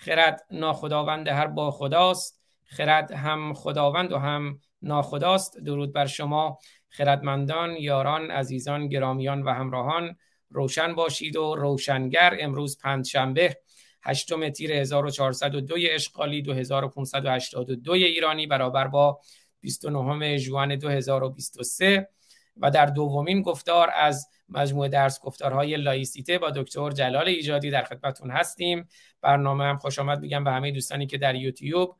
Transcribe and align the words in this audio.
خرد 0.00 0.46
ناخداوند 0.50 1.28
هر 1.28 1.46
با 1.46 1.70
خداست. 1.70 2.40
خرد 2.64 3.12
هم 3.12 3.54
خداوند 3.54 4.12
و 4.12 4.18
هم 4.18 4.60
ناخداست. 4.82 5.58
درود 5.58 5.92
بر 5.92 6.06
شما 6.06 6.58
خردمندان 6.88 7.76
یاران 7.76 8.30
عزیزان 8.30 8.88
گرامیان 8.88 9.42
و 9.42 9.50
همراهان. 9.50 10.16
روشن 10.50 10.94
باشید 10.94 11.36
و 11.36 11.54
روشنگر 11.54 12.36
امروز 12.40 12.78
پنجشنبه 12.78 13.56
هشتم 14.02 14.48
تیر 14.48 14.72
1402 14.72 15.76
اشغالی 15.90 16.42
2582 16.42 17.92
ایرانی 17.92 18.46
برابر 18.46 18.88
با 18.88 19.20
29 19.60 20.36
ژوئن 20.36 20.76
2023 20.76 22.08
و 22.56 22.70
در 22.70 22.86
دومین 22.86 23.42
گفتار 23.42 23.90
از 23.94 24.28
مجموعه 24.48 24.88
درس 24.88 25.20
گفتارهای 25.20 25.76
لایسیته 25.76 26.38
با 26.38 26.50
دکتر 26.50 26.90
جلال 26.90 27.28
ایجادی 27.28 27.70
در 27.70 27.84
خدمتون 27.84 28.30
هستیم. 28.30 28.88
برنامه 29.22 29.64
هم 29.64 29.76
خوش 29.76 29.98
آمد 29.98 30.20
میگم 30.20 30.44
به 30.44 30.50
همه 30.50 30.70
دوستانی 30.70 31.06
که 31.06 31.18
در 31.18 31.34
یوتیوب 31.34 31.96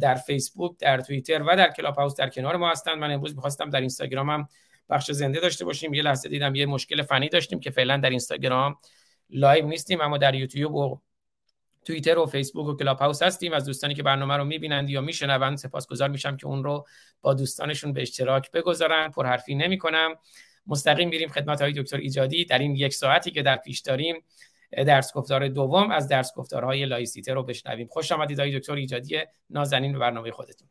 در 0.00 0.14
فیسبوک 0.14 0.78
در 0.78 1.00
توییتر 1.00 1.42
و 1.42 1.56
در 1.56 1.70
کلاب 1.70 1.94
هاوس 1.94 2.14
در 2.14 2.28
کنار 2.28 2.56
ما 2.56 2.70
هستند 2.70 2.98
من 2.98 3.10
امروز 3.10 3.34
می‌خواستم 3.34 3.70
در 3.70 3.80
اینستاگرام 3.80 4.30
هم 4.30 4.48
بخش 4.90 5.10
زنده 5.10 5.40
داشته 5.40 5.64
باشیم. 5.64 5.94
یه 5.94 6.02
لحظه 6.02 6.28
دیدم 6.28 6.54
یه 6.54 6.66
مشکل 6.66 7.02
فنی 7.02 7.28
داشتیم 7.28 7.60
که 7.60 7.70
فعلا 7.70 7.96
در 7.96 8.10
اینستاگرام 8.10 8.76
live 9.30 9.66
نیستیم 9.66 10.00
اما 10.00 10.18
در 10.18 10.34
یوتیوب 10.34 10.74
و 10.74 11.00
توییتر 11.84 12.18
و 12.18 12.26
فیسبوک 12.26 12.66
و 12.66 12.76
کلاب 12.76 12.98
هاوس 12.98 13.22
هستیم. 13.22 13.52
از 13.52 13.64
دوستانی 13.64 13.94
که 13.94 14.02
برنامه 14.02 14.36
رو 14.36 14.44
می‌بینند 14.44 14.90
یا 14.90 15.00
میشنوند 15.00 15.58
سپاسگزار 15.58 16.08
میشم 16.08 16.36
که 16.36 16.46
اون 16.46 16.64
رو 16.64 16.86
با 17.20 17.34
دوستانشون 17.34 17.92
به 17.92 18.02
اشتراک 18.02 18.50
بگذارن. 18.50 19.10
پرحرفی 19.10 19.54
نمی‌کنم. 19.54 20.14
مستقیم 20.66 21.08
میریم 21.08 21.28
خدمت 21.28 21.62
آقای 21.62 21.72
دکتر 21.72 21.96
ایجادی. 21.96 22.44
در 22.44 22.58
این 22.58 22.76
یک 22.76 22.94
ساعتی 22.94 23.30
که 23.30 23.42
در 23.42 23.56
پیش 23.56 23.80
داریم 23.80 24.24
درس 24.72 25.12
گفتار 25.12 25.48
دوم 25.48 25.90
از 25.90 26.08
درس 26.08 26.32
گفتارهای 26.34 26.84
لایسیته 26.84 27.34
رو 27.34 27.42
بشنویم. 27.42 27.86
خوش 27.86 28.12
آمدید 28.12 28.40
آقای 28.40 28.58
دکتر 28.58 28.72
ایجادی. 28.72 29.18
نازنین 29.50 29.92
به 29.92 29.98
برنامه 29.98 30.30
خودتون. 30.30 30.68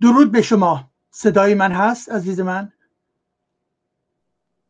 درود 0.00 0.32
به 0.32 0.42
شما. 0.42 0.90
صدای 1.10 1.54
من 1.54 1.72
هست 1.72 2.12
عزیز 2.12 2.40
من؟ 2.40 2.72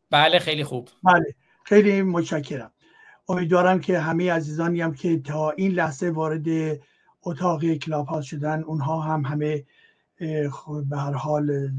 بله 0.09 0.39
خیلی 0.39 0.63
خوب. 0.63 0.89
بله 1.03 1.35
خیلی 1.63 2.01
متشکرم. 2.01 2.71
امیدوارم 3.29 3.79
که 3.79 3.99
همه 3.99 4.31
عزیزانی 4.31 4.81
هم 4.81 4.93
که 4.93 5.19
تا 5.19 5.51
این 5.51 5.71
لحظه 5.71 6.09
وارد 6.09 6.45
اتاق 7.23 7.73
کلاب 7.73 8.07
ها 8.07 8.21
شدن 8.21 8.63
اونها 8.63 9.01
هم 9.01 9.21
همه 9.21 9.63
به 10.89 10.97
هر 10.97 11.11
حال 11.11 11.71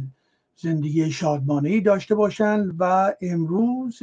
زندگی 0.56 1.10
شادمانه 1.10 1.68
ای 1.68 1.80
داشته 1.80 2.14
باشند 2.14 2.76
و 2.78 3.14
امروز 3.20 4.02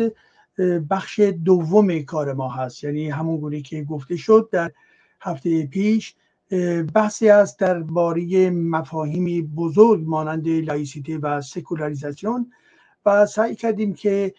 بخش 0.89 1.19
دوم 1.19 2.01
کار 2.01 2.33
ما 2.33 2.49
هست. 2.49 2.83
یعنی 2.83 3.09
همون 3.09 3.37
گونه 3.37 3.61
که 3.61 3.83
گفته 3.83 4.15
شد 4.15 4.49
در 4.51 4.71
هفته 5.21 5.65
پیش 5.65 6.15
بحثی 6.93 7.29
است 7.29 7.59
درباره 7.59 8.49
مفاهیمی 8.49 9.41
بزرگ 9.41 10.03
مانند 10.05 10.47
لایسیته 10.47 11.17
و 11.17 11.41
سکولاریزاسیون 11.41 12.51
و 13.05 13.25
سعی 13.25 13.55
کردیم 13.55 13.93
که 13.93 14.33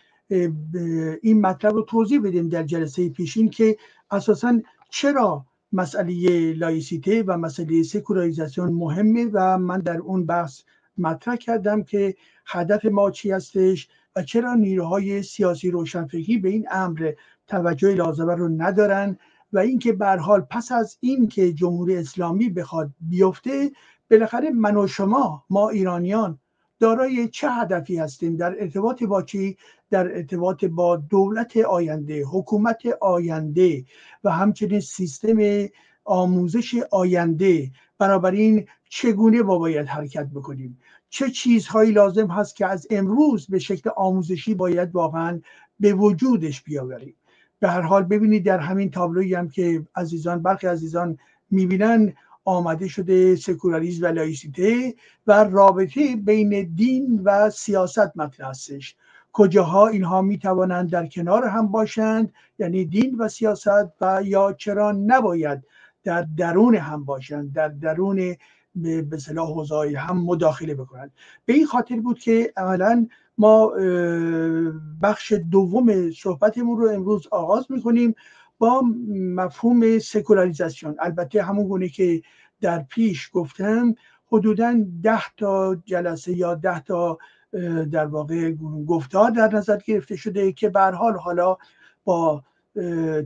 این 1.22 1.40
مطلب 1.40 1.74
رو 1.74 1.82
توضیح 1.82 2.20
بدیم 2.22 2.48
در 2.48 2.62
جلسه 2.62 3.08
پیشین 3.08 3.50
که 3.50 3.76
اساسا 4.10 4.60
چرا 4.90 5.46
مسئله 5.72 6.52
لایسیته 6.52 7.22
و 7.26 7.38
مسئله 7.38 7.82
سکولاریزاسیون 7.82 8.72
مهمه 8.72 9.30
و 9.32 9.58
من 9.58 9.80
در 9.80 9.98
اون 9.98 10.26
بحث 10.26 10.62
مطرح 10.98 11.36
کردم 11.36 11.82
که 11.82 12.14
هدف 12.46 12.84
ما 12.84 13.10
چی 13.10 13.30
هستش 13.30 13.88
و 14.16 14.22
چرا 14.22 14.54
نیروهای 14.54 15.22
سیاسی 15.22 15.70
روشنفکری 15.70 16.38
به 16.38 16.48
این 16.48 16.66
امر 16.70 17.12
توجه 17.46 17.94
لازمه 17.94 18.34
رو 18.34 18.48
ندارن 18.48 19.18
و 19.52 19.58
اینکه 19.58 19.92
به 19.92 20.06
حال 20.06 20.40
پس 20.40 20.72
از 20.72 20.96
این 21.00 21.28
که 21.28 21.52
جمهوری 21.52 21.96
اسلامی 21.96 22.48
بخواد 22.48 22.90
بیفته 23.00 23.70
بالاخره 24.10 24.50
من 24.50 24.76
و 24.76 24.86
شما 24.86 25.44
ما 25.50 25.68
ایرانیان 25.68 26.38
دارای 26.80 27.28
چه 27.28 27.50
هدفی 27.50 27.96
هستیم 27.96 28.36
در 28.36 28.56
ارتباط 28.60 29.02
با 29.02 29.22
چی؟ 29.22 29.56
در 29.90 30.16
ارتباط 30.16 30.64
با 30.64 30.96
دولت 30.96 31.56
آینده 31.56 32.24
حکومت 32.24 32.82
آینده 33.00 33.84
و 34.24 34.30
همچنین 34.30 34.80
سیستم 34.80 35.68
آموزش 36.04 36.74
آینده. 36.90 37.70
بنابراین 37.98 38.66
چگونه 38.88 39.42
با 39.42 39.58
باید 39.58 39.86
حرکت 39.86 40.26
بکنیم؟ 40.26 40.78
چه 41.10 41.30
چیزهایی 41.30 41.92
لازم 41.92 42.26
هست 42.26 42.56
که 42.56 42.66
از 42.66 42.86
امروز 42.90 43.46
به 43.46 43.58
شکل 43.58 43.90
آموزشی 43.96 44.54
باید 44.54 44.94
واقعا 44.94 45.40
به 45.80 45.94
وجودش 45.94 46.62
بیاوریم؟ 46.62 47.16
به 47.60 47.68
هر 47.68 47.80
حال 47.80 48.02
ببینید 48.02 48.44
در 48.46 48.58
همین 48.58 48.90
تابلویی 48.90 49.34
هم 49.34 49.48
که 49.48 49.86
عزیزان 49.96 50.42
برخی 50.42 50.66
عزیزان 50.66 51.18
می‌بینن 51.50 52.12
آمده 52.44 52.88
شده 52.88 53.36
سکولاریزم 53.36 54.04
و 54.04 54.08
لایسیته 54.08 54.94
و 55.26 55.44
رابطه 55.44 56.16
بین 56.16 56.74
دین 56.74 57.20
و 57.24 57.50
سیاست 57.50 58.16
مطرح 58.16 58.48
هستش. 58.48 58.96
کجاها 59.32 59.86
اینها 59.86 60.22
می 60.22 60.38
توانند 60.38 60.90
در 60.90 61.06
کنار 61.06 61.44
هم 61.44 61.68
باشند 61.68 62.32
یعنی 62.58 62.84
دین 62.84 63.16
و 63.18 63.28
سیاست 63.28 63.92
و 64.00 64.20
یا 64.24 64.52
چرا 64.52 64.92
نباید 64.92 65.62
در 66.04 66.26
درون 66.36 66.74
هم 66.74 67.04
باشند 67.04 67.52
در 67.52 67.68
درون 67.68 68.36
به 69.10 69.18
صلاح 69.18 69.48
حوزه 69.52 69.98
هم 69.98 70.24
مداخله 70.24 70.74
بکنند. 70.74 71.12
به 71.46 71.52
این 71.52 71.66
خاطر 71.66 72.00
بود 72.00 72.18
که 72.18 72.52
عملا 72.56 73.06
ما 73.38 73.72
بخش 75.02 75.32
دوم 75.32 76.10
صحبتمون 76.10 76.78
رو 76.78 76.88
امروز 76.88 77.26
آغاز 77.30 77.66
می‌کنیم. 77.70 78.14
با 78.58 78.82
مفهوم 79.08 79.98
سکولاریزاسیون. 79.98 80.96
البته 80.98 81.42
همون 81.42 81.68
گونه 81.68 81.88
که 81.88 82.22
در 82.60 82.82
پیش 82.82 83.30
گفتم 83.32 83.94
حدودا 84.26 84.84
ده 85.02 85.22
تا 85.36 85.76
جلسه 85.84 86.36
یا 86.36 86.54
ده 86.54 86.80
تا 86.80 87.18
در 87.92 88.06
واقع 88.06 88.52
گفتار 88.88 89.30
در 89.30 89.54
نظر 89.54 89.78
گرفته 89.86 90.16
شده 90.16 90.52
که 90.52 90.68
به 90.68 90.80
حال 90.80 91.16
حالا 91.16 91.56
با 92.04 92.42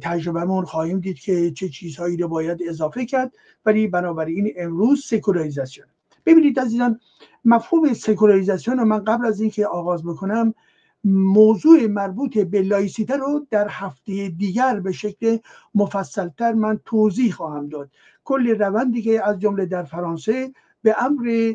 تجربهمون 0.03 0.65
خواهیم 0.65 1.01
دید 1.01 1.19
که 1.19 1.51
چه 1.51 1.69
چیزهایی 1.69 2.17
رو 2.17 2.29
باید 2.29 2.59
اضافه 2.69 3.07
کرد. 3.07 3.33
ولی 3.67 3.89
بنابراین 3.89 4.53
امروز 4.57 5.05
سکولاریزاسیون. 5.07 5.87
ببینید 6.27 6.61
عزیزان 6.61 7.01
مفهوم 7.45 7.93
سکولاریزاسیون 7.93 8.79
رو 8.79 8.85
من 8.85 9.05
قبل 9.05 9.27
از 9.27 9.41
اینکه 9.41 9.67
آغاز 9.67 10.05
بکنم 10.05 10.55
موضوع 11.05 11.87
مربوط 11.87 12.39
به 12.39 12.63
لایسیته 12.63 13.17
رو 13.17 13.47
در 13.51 13.69
هفته 13.69 14.29
دیگر 14.29 14.81
به 14.81 14.93
شکل 14.93 15.39
مفصلتر 15.75 16.53
من 16.53 16.81
توضیح 16.85 17.33
خواهم 17.33 17.69
داد. 17.69 17.91
کل 18.25 18.59
روندی 18.59 19.03
که 19.03 19.29
از 19.29 19.39
جمله 19.39 19.67
در 19.67 19.83
فرانسه 19.83 20.53
به 20.83 20.97
امر 21.05 21.53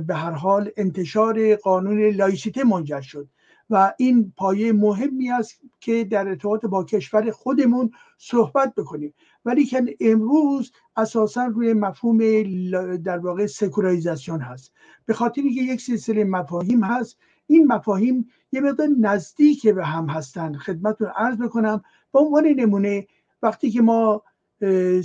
به 0.00 0.14
هر 0.14 0.30
حال 0.30 0.70
انتشار 0.76 1.54
قانون 1.54 2.00
لایسیته 2.00 2.64
منجر 2.64 3.00
شد 3.00 3.28
و 3.70 3.94
این 3.98 4.32
پایه 4.36 4.72
مهمی 4.72 5.30
است 5.30 5.60
که 5.80 6.04
در 6.04 6.28
ارتباط 6.28 6.66
با 6.66 6.84
کشور 6.84 7.30
خودمون 7.30 7.90
صحبت 8.18 8.74
بکنیم. 8.74 9.14
ولی 9.44 9.64
که 9.64 9.96
امروز 10.00 10.72
اساسا 10.96 11.44
روی 11.44 11.72
مفهوم 11.72 12.18
در 12.96 13.18
واقع 13.18 13.46
سکولاریزاسیون 13.46 14.40
هست. 14.40 14.72
به 15.06 15.14
خاطر 15.14 15.42
اینکه 15.42 15.62
یک 15.62 15.80
سلسله 15.80 16.24
مفاهیم 16.24 16.84
هست 16.84 17.18
این 17.46 17.66
مفاهیم 17.66 18.28
یه 18.52 18.60
مقدار 18.60 18.88
نزدیک 19.00 19.66
به 19.66 19.86
هم 19.86 20.06
هستند 20.06 20.56
خدمتتون 20.56 21.08
عرض 21.16 21.36
بکنم 21.38 21.82
به 22.12 22.18
عنوان 22.18 22.46
نمونه 22.46 23.06
وقتی 23.42 23.70
که 23.70 23.82
ما 23.82 24.22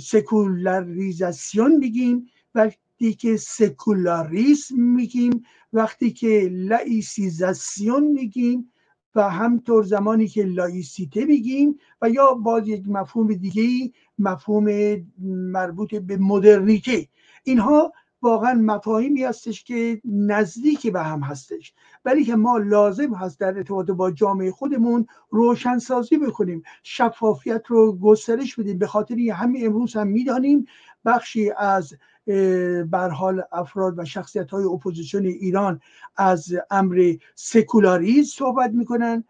سکولاریزاسیون 0.00 1.76
میگیم 1.76 2.26
وقتی 2.54 3.14
که 3.14 3.36
سکولاریسم 3.36 4.80
میگیم 4.80 5.44
وقتی 5.72 6.10
که 6.12 6.48
لایسیزاسیون 6.52 8.02
میگیم 8.06 8.72
و 9.14 9.30
همطور 9.30 9.82
زمانی 9.82 10.28
که 10.28 10.44
لایسیته 10.44 11.24
میگیم 11.24 11.78
و 12.02 12.10
یا 12.10 12.34
باز 12.34 12.68
یک 12.68 12.88
مفهوم 12.88 13.34
دیگه 13.34 13.92
مفهوم 14.18 14.96
مربوط 15.28 15.94
به 15.94 16.16
مدرنیته 16.16 17.08
اینها 17.44 17.92
واقعا 18.24 18.54
مفاهیمی 18.54 19.24
هستش 19.24 19.64
که 19.64 20.00
نزدیکی 20.04 20.90
به 20.90 21.02
هم 21.02 21.20
هستش 21.20 21.74
ولی 22.04 22.24
که 22.24 22.36
ما 22.36 22.58
لازم 22.58 23.14
هست 23.14 23.40
در 23.40 23.56
ارتباط 23.56 23.90
با 23.90 24.10
جامعه 24.10 24.50
خودمون 24.50 25.06
روشنسازی 25.30 26.16
بکنیم 26.16 26.62
شفافیت 26.82 27.62
رو 27.68 27.98
گسترش 27.98 28.56
بدیم. 28.56 28.78
به 28.78 28.86
خاطر 28.86 29.14
همین 29.14 29.66
امروز 29.66 29.96
هم 29.96 30.06
می‌دانیم 30.06 30.66
بخشی 31.04 31.50
از 31.58 31.94
حال 33.12 33.42
افراد 33.52 33.98
و 33.98 34.04
شخصیت 34.04 34.50
های 34.50 34.64
اپوزیسیون 34.64 35.26
ایران 35.26 35.80
از 36.16 36.52
امر 36.70 37.14
سکولاریز 37.34 38.30
صحبت 38.30 38.70
می‌کنن 38.70 39.24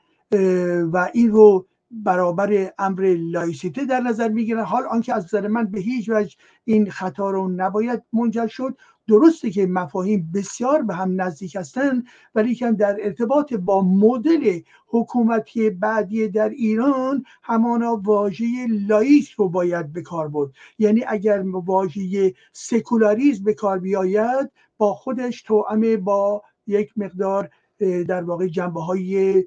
و 0.93 1.11
این 1.15 1.31
رو 1.31 1.67
برابر 2.03 2.73
امر 2.79 3.15
لایسیته 3.19 3.85
در 3.85 4.01
نظر 4.01 4.29
می‌گیرن 4.29 4.65
حال 4.65 4.85
آنکه 4.85 5.15
از 5.15 5.25
نظر 5.25 5.49
من 5.49 5.67
به 5.67 5.81
هیچ 5.81 6.09
وجه 6.09 6.37
این 6.65 6.91
خطا 6.91 7.31
رو 7.31 7.49
نباید 7.49 8.03
منجر 8.13 8.47
شد. 8.47 8.77
درسته 9.09 9.51
که 9.51 9.67
مفاهیم 9.67 10.31
بسیار 10.35 10.83
به 10.83 10.95
هم 10.95 11.21
نزدیک 11.23 11.57
هستند 11.57 12.07
ولی 12.35 12.55
که 12.55 12.73
در 12.73 12.97
ارتباط 13.01 13.55
با 13.55 13.83
مدل 13.83 14.61
حکومتی 14.87 15.71
بعدی 15.71 16.29
در 16.29 16.49
ایران 16.49 17.25
همانا 17.43 18.01
واژه 18.05 18.47
لائیک 18.69 19.31
رو 19.31 19.49
باید 19.49 19.93
به 19.93 20.03
کار 20.03 20.29
برد. 20.29 20.51
یعنی 20.79 21.05
اگر 21.09 21.43
واژه 21.47 22.35
سکولاریزم 22.53 23.45
به 23.45 23.55
کار 23.55 23.79
بیاید 23.79 24.51
با 24.79 24.95
خودش 24.95 25.43
توأم 25.43 25.97
با 25.97 26.43
یک 26.67 26.93
مقدار 26.97 27.51
در 28.09 28.23
واقع 28.23 28.47
جنبه 28.47 28.81
های 28.81 29.45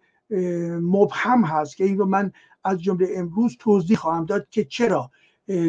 مبهم 0.81 1.43
هست 1.43 1.77
که 1.77 1.83
این 1.83 1.97
رو 1.97 2.05
من 2.05 2.31
از 2.63 2.81
جمله 2.81 3.07
امروز 3.15 3.57
توضیح 3.59 3.97
خواهم 3.97 4.25
داد 4.25 4.47
که 4.49 4.63
چرا 4.65 5.11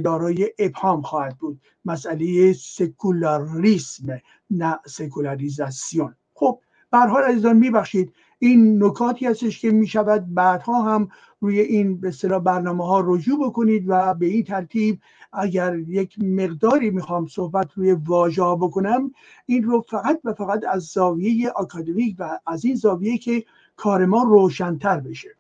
دارای 0.05 0.53
ابهام 0.59 1.03
خواهد 1.03 1.39
بود. 1.39 1.61
مسئله 1.85 2.53
سکولاریسم 2.53 4.21
نه 4.51 4.79
سکولاریزاسیون. 4.87 6.15
خب 6.35 6.61
به 6.91 6.99
حال 6.99 7.23
عزیزان 7.23 7.57
میبخشید 7.57 8.13
این 8.39 8.85
نکاتی 8.85 9.27
هستش 9.27 9.61
که 9.61 9.71
می‌شود 9.71 10.35
بعدها 10.35 10.83
هم 10.83 11.09
روی 11.41 11.61
این 11.61 12.01
به 12.01 12.09
اصطلاح 12.09 12.43
برنامه 12.43 12.87
ها 12.87 13.03
رجوع 13.07 13.49
بکنید 13.49 13.85
و 13.89 14.15
به 14.15 14.27
این 14.27 14.45
ترتیب 14.45 15.01
اگر 15.33 15.79
یک 15.79 16.19
مقداری 16.19 16.91
می‌خوام 16.91 17.27
صحبت 17.27 17.73
روی 17.75 17.93
واژه 17.93 18.43
بکنم 18.43 19.13
این 19.47 19.63
رو 19.63 19.85
فقط 19.91 20.21
و 20.25 20.35
فقط 20.35 20.65
از 20.71 20.83
زاویه 20.83 21.51
آکادمیک 21.51 22.17
و 22.19 22.39
از 22.47 22.65
این 22.65 22.75
زاویه 22.75 23.19
که 23.19 23.45
کار 23.79 24.05
ما 24.05 24.23
روشنتر 24.23 25.01
بشه. 25.01 25.37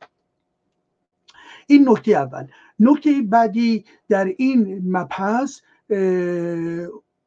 این 1.66 1.88
نکته 1.88 2.10
اول. 2.12 2.46
نکته 2.80 3.22
بعدی 3.22 3.84
در 4.08 4.24
این 4.24 4.82
مبحث 4.86 5.60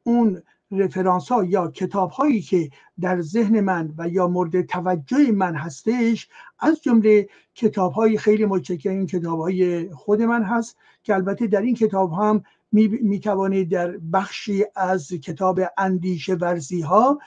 اون 0.02 0.42
رفرانس 0.70 1.28
ها 1.28 1.44
یا 1.44 1.70
کتاب 1.70 2.10
هایی 2.10 2.40
که 2.40 2.70
در 3.00 3.20
ذهن 3.20 3.60
من 3.60 3.94
و 3.98 4.08
یا 4.08 4.28
مورد 4.28 4.62
توجه 4.66 5.32
من 5.32 5.54
هستش 5.54 6.28
از 6.58 6.82
جمله 6.82 7.28
کتاب 7.54 7.92
های 7.92 8.18
خیلی 8.18 8.44
متشکر 8.44 8.90
این 8.90 9.06
کتاب 9.06 9.40
های 9.40 9.90
خود 9.94 10.22
من 10.22 10.42
هست 10.42 10.76
که 11.02 11.14
البته 11.14 11.46
در 11.46 11.60
این 11.60 11.74
کتاب 11.74 12.12
هم 12.12 12.44
می, 12.72 13.20
توانید 13.20 13.70
در 13.70 13.96
بخشی 14.12 14.64
از 14.76 15.08
کتاب 15.08 15.60
اندیشه 15.78 16.34
ورزی 16.34 16.80
ها 16.80 17.18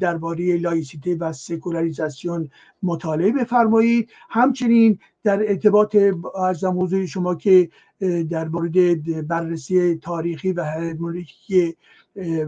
درباره 0.00 0.56
لایسیته 0.56 1.14
و 1.14 1.32
سکولاریزاسیون 1.32 2.50
مطالعه 2.82 3.32
بفرمایید. 3.32 4.10
همچنین 4.30 4.98
در 5.24 5.48
ارتباط 5.48 5.96
ارزم 6.34 6.82
حضور 6.82 7.06
شما 7.06 7.34
که 7.34 7.70
در 8.30 8.48
مورد 8.48 9.26
بررسی 9.28 9.94
تاریخی 9.94 10.52
و 10.52 10.64
هرمونیکی 10.64 11.76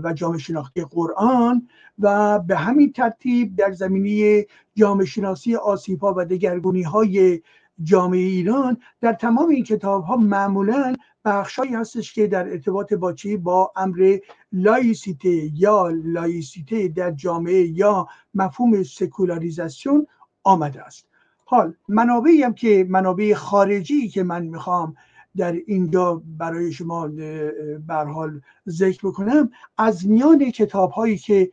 و 0.03 0.13
جامعه 0.13 0.39
شناختی 0.39 0.85
قرآن 0.85 1.69
و 1.99 2.39
به 2.39 2.57
همین 2.57 2.93
ترتیب 2.93 3.57
در 3.57 3.73
زمینه 3.73 4.47
جامعه 4.75 5.07
شناسی 5.07 5.57
آسیبا 5.57 6.15
و 6.17 6.25
دگرگونی 6.25 6.83
های 6.83 7.43
جامعه 7.83 8.21
ایران 8.21 8.77
در 9.01 9.13
تمام 9.13 9.49
این 9.49 9.65
کتاب 9.65 10.05
ها 10.05 10.17
معمولا 10.17 10.95
بخشهایی 11.25 11.75
هستش 11.75 12.15
که 12.15 12.27
در 12.27 12.49
ارتباط 12.49 12.93
با 12.93 13.13
چی؟ 13.13 13.37
با 13.37 13.73
امر 13.77 14.19
لایسیته 14.53 15.51
یا 15.55 15.91
لایسیته 16.05 16.89
در 16.89 17.11
جامعه 17.11 17.67
یا 17.67 18.09
مفهوم 18.35 18.83
سکولاریزاسیون 18.83 20.07
آمده 20.45 20.83
است. 20.83 21.07
حال 21.45 21.75
منابعی 21.89 22.43
هم 22.43 22.55
که 22.55 22.87
منابع 22.89 23.35
خارجی 23.35 24.09
که 24.09 24.23
من 24.23 24.47
می‌خوام 24.47 24.95
در 25.37 25.53
اینجا 25.67 26.23
برای 26.39 26.73
شما 26.73 27.11
حال 27.89 28.41
ذکر 28.69 29.09
بکنم 29.09 29.51
از 29.79 30.09
میان 30.09 30.51
کتاب 30.51 30.91
هایی 30.91 31.19
که 31.19 31.51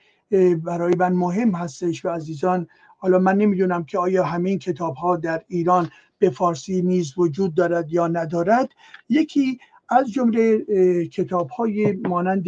برای 0.64 0.96
من 0.96 1.14
مهم 1.14 1.52
هستش 1.52 2.06
و 2.06 2.10
عزیزان 2.10 2.68
حالا 2.98 3.20
من 3.20 3.38
نمی‌دونم 3.38 3.84
که 3.84 3.98
آیا 3.98 4.24
همین 4.24 4.60
کتاب 4.60 4.96
ها 4.96 5.16
در 5.16 5.42
ایران 5.48 5.90
به 6.20 6.30
فارسی 6.30 6.82
نیز 6.82 7.14
وجود 7.18 7.54
دارد 7.54 7.94
یا 7.94 8.08
ندارد 8.08 8.70
یکی 9.10 9.60
از 9.90 10.12
جمله 10.12 10.66
کتاب 11.06 11.50
های 11.50 11.92
مانند 11.92 12.46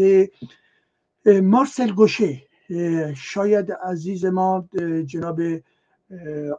مارسل 1.26 1.92
گوشه. 1.92 2.42
شاید 3.16 3.72
عزیز 3.72 4.26
ما 4.26 4.70
جناب 5.06 5.40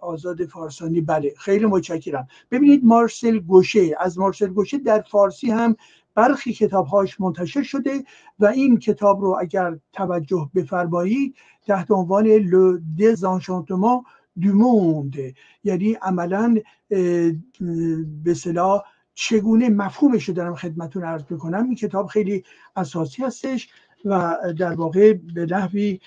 آزاد 0.00 0.44
فارسانی 0.44 1.00
بله 1.00 1.34
خیلی 1.38 1.66
متشکرم. 1.66 2.28
ببینید 2.50 2.84
مارسل 2.84 3.38
گوشه 3.38 3.96
از 4.00 4.18
مارسل 4.18 4.46
گوشه 4.46 4.78
در 4.78 5.00
فارسی 5.00 5.50
هم 5.50 5.76
برخی 6.14 6.52
کتابهاش 6.52 7.20
منتشر 7.20 7.62
شده 7.62 8.04
و 8.38 8.46
این 8.46 8.78
کتاب 8.78 9.20
رو 9.20 9.38
اگر 9.40 9.78
توجه 9.92 10.50
بفرمایید 10.54 11.36
تحت 11.66 11.90
عنوان 11.90 12.26
لو 12.26 12.78
دزانشانتمان 12.98 14.02
دو 14.40 14.52
موند. 14.52 15.16
یعنی 15.64 15.92
عملا 15.92 16.56
به 18.24 18.34
صلاح 18.34 18.82
چگونه 19.14 19.68
مفهومش 19.68 20.24
رو 20.24 20.34
دارم 20.34 20.54
خدمتون 20.54 21.04
عرض 21.04 21.22
می‌کنم. 21.30 21.64
این 21.64 21.74
کتاب 21.74 22.06
خیلی 22.06 22.44
اساسی 22.76 23.22
هستش 23.22 23.68
و 24.04 24.36
در 24.58 24.74
واقع 24.74 25.12
به 25.12 25.46
نحوی 25.46 26.00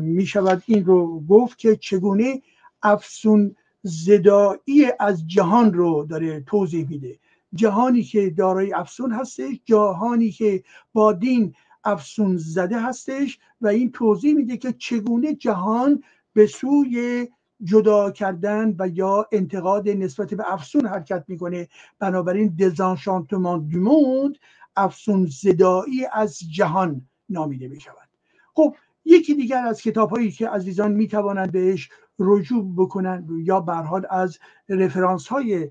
می 0.00 0.26
شود 0.26 0.62
این 0.66 0.84
رو 0.84 1.20
گفت 1.20 1.58
که 1.58 1.76
چگونه 1.76 2.42
افسون 2.82 3.56
زدایی 3.82 4.86
از 5.00 5.26
جهان 5.26 5.72
رو 5.72 6.06
داره 6.10 6.40
توضیح 6.40 6.88
میده. 6.88 7.18
جهانی 7.54 8.02
که 8.02 8.30
دارای 8.30 8.72
افسون 8.72 9.12
هستش 9.12 9.60
جهانی 9.64 10.30
که 10.30 10.62
با 10.92 11.12
دین 11.12 11.54
افسون 11.84 12.36
زده 12.36 12.80
هستش 12.80 13.38
و 13.60 13.66
این 13.66 13.90
توضیح 13.92 14.34
میده 14.34 14.56
که 14.56 14.72
چگونه 14.72 15.34
جهان 15.34 16.02
به 16.32 16.46
سوی 16.46 17.28
جدا 17.64 18.10
کردن 18.10 18.74
و 18.78 18.88
یا 18.88 19.26
انتقاد 19.32 19.88
نسبت 19.88 20.34
به 20.34 20.52
افسون 20.52 20.86
حرکت 20.86 21.24
می‌کنه. 21.28 21.68
بنابراین 21.98 22.56
دزانشانتمان 22.56 23.68
دو 23.68 24.32
افسون 24.76 25.26
زدایی 25.26 26.06
از 26.12 26.38
جهان 26.38 27.08
نامیده 27.28 27.68
می 27.68 27.80
شود 27.80 28.08
خب 28.54 28.74
یکی 29.04 29.34
دیگر 29.34 29.66
از 29.66 29.82
کتاب 29.82 30.10
هایی 30.10 30.30
که 30.30 30.48
عزیزان 30.48 30.92
می 30.92 31.08
توانند 31.08 31.52
بهش 31.52 31.88
رجوع 32.18 32.74
بکنند 32.76 33.28
یا 33.30 33.60
برحال 33.60 34.06
از 34.10 34.38
رفرانس 34.68 35.28
های 35.28 35.70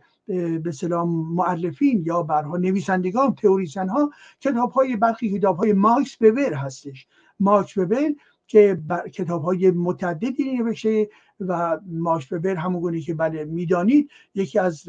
به 0.63 0.71
سلام 0.71 1.09
معرفین 1.33 2.03
یا 2.05 2.23
برها 2.23 2.57
نویسندگان 2.57 3.35
تئوریسن 3.35 3.89
ها 3.89 4.11
کتاب 4.41 4.71
های 4.71 4.95
برخی 4.95 5.37
کتاب 5.37 5.57
های 5.57 5.73
ماکس 5.73 6.17
ببر 6.17 6.53
هستش. 6.53 7.07
ماکس 7.39 7.77
ببر 7.77 8.11
که 8.47 8.81
کتاب 9.13 9.43
های 9.43 9.71
متعددی 9.71 10.57
نوشته 10.57 11.09
و 11.39 11.79
ماکس 11.85 12.33
ببر 12.33 12.55
همون 12.55 13.01
که 13.01 13.13
بله 13.13 13.45
می‌دانید 13.45 14.09
یکی 14.35 14.59
از 14.59 14.83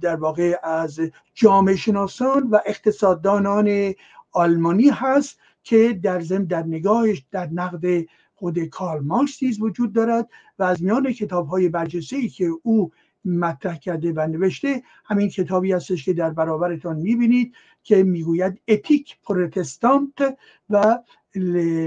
در 0.00 0.16
واقع 0.16 0.56
از 0.62 1.00
جامعه 1.34 1.76
شناسان 1.76 2.48
و 2.50 2.58
اقتصاددانان 2.66 3.94
آلمانی 4.32 4.88
هست 4.88 5.38
که 5.62 6.00
در 6.02 6.20
ضمن 6.20 6.44
در 6.44 6.62
نگاهش 6.62 7.24
در 7.30 7.46
نقد 7.46 8.04
خود 8.34 8.58
کارل 8.58 9.04
مارکس 9.04 9.42
نیز 9.42 9.60
وجود 9.60 9.92
دارد 9.92 10.28
و 10.58 10.62
از 10.62 10.82
میان 10.82 11.12
کتاب 11.12 11.48
های 11.48 11.68
برجسته 11.68 12.16
ای 12.16 12.28
که 12.28 12.50
او 12.62 12.90
مطرح 13.24 13.78
کرده 13.78 14.12
و 14.12 14.26
نوشته 14.26 14.82
همین 15.04 15.28
کتابی 15.28 15.72
هستش 15.72 16.04
که 16.04 16.12
در 16.12 16.30
برابرتان 16.30 16.96
می‌بینید 16.96 17.54
که 17.82 18.02
می‌گوید 18.02 18.60
éthique 18.68 18.85
protestante 18.85 19.11
et 19.11 19.16
l'esprit 19.22 19.66
du 19.66 19.77
capitalisme 19.77 20.38
و 20.70 20.98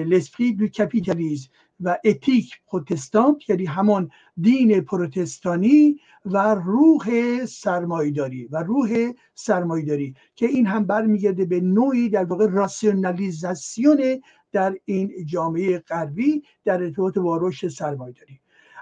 éthique 0.08 1.50
protestante 1.84 3.50
یعنی 3.50 3.66
همان 3.66 4.10
دین 4.42 4.82
پروتستانی 4.82 6.00
و 6.26 6.56
روح 6.56 7.46
سرمایداری 7.46 8.46
و 8.46 8.64
روح 8.64 9.12
سرمایداری 9.36 10.16
که 10.36 10.46
این 10.46 10.68
هم 10.68 10.86
برمیگرده 10.86 11.46
به 11.46 11.60
نوعی 11.60 12.10
در 12.10 12.24
واقع 12.24 12.48
راسیونالیزاسیون 12.48 14.22
در 14.52 14.76
این 14.86 15.26
جامعه 15.26 15.80
غربی 15.80 16.44
در 16.66 16.84
ارتباط 16.84 17.18
با 17.18 17.38
رشد 17.38 17.68
سرمایداری 17.68 18.40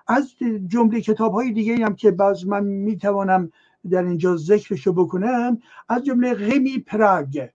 از 0.08 0.36
جمله 0.68 1.02
کتاب 1.02 1.34
های 1.34 1.52
دیگه 1.52 1.86
هم 1.86 1.96
که 1.96 2.12
باز 2.12 2.48
من 2.48 2.64
می‌توانم 2.64 3.52
در 3.90 4.04
اینجا 4.04 4.38
ذکرشو 4.38 4.94
بکنم 4.94 5.58
از 5.90 6.06
جمله 6.06 6.34
غمی 6.34 6.78
پراگ. 6.78 7.48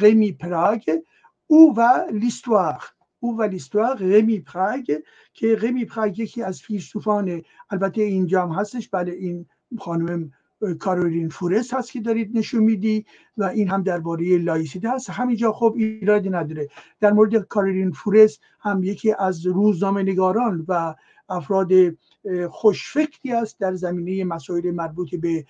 غمی 0.00 0.32
پراگ 0.32 0.90
او 1.46 1.74
و 1.76 2.06
لیستوار. 2.12 2.82
او 3.20 3.38
و 3.38 3.42
لیستوار 3.42 3.96
رمی 3.96 4.40
پراگ 4.40 4.98
که 5.32 5.56
رمی 5.56 5.84
پراگ 5.84 6.18
یکی 6.18 6.42
از 6.42 6.62
فیلسوفان 6.62 7.42
البته 7.70 8.02
اینجا 8.02 8.42
هم 8.42 8.52
هستش 8.52 8.88
بله 8.88 9.12
این 9.12 9.46
خانم 9.78 10.30
کارولین 10.78 11.28
فورس 11.28 11.74
هست 11.74 11.92
که 11.92 12.00
دارید 12.00 12.38
نشون 12.38 12.62
میدی 12.62 13.06
و 13.36 13.44
این 13.44 13.68
هم 13.68 13.82
درباره 13.82 14.38
لایسیته 14.38 14.90
هست. 14.90 15.10
همینجا 15.10 15.52
خب 15.52 15.74
ایرادی 15.76 16.30
نداره. 16.30 16.68
در 17.00 17.12
مورد 17.12 17.36
کارولین 17.36 17.92
فورست 17.92 18.38
هم 18.60 18.84
یکی 18.84 19.14
از 19.18 19.46
روزنامه 19.46 20.02
نگاران 20.02 20.64
و 20.68 20.94
افراد 21.28 21.70
خوشفکری 22.50 23.32
است 23.32 23.60
در 23.60 23.74
زمینه 23.74 24.24
مسائل 24.24 24.70
مربوط 24.70 25.14
به 25.14 25.44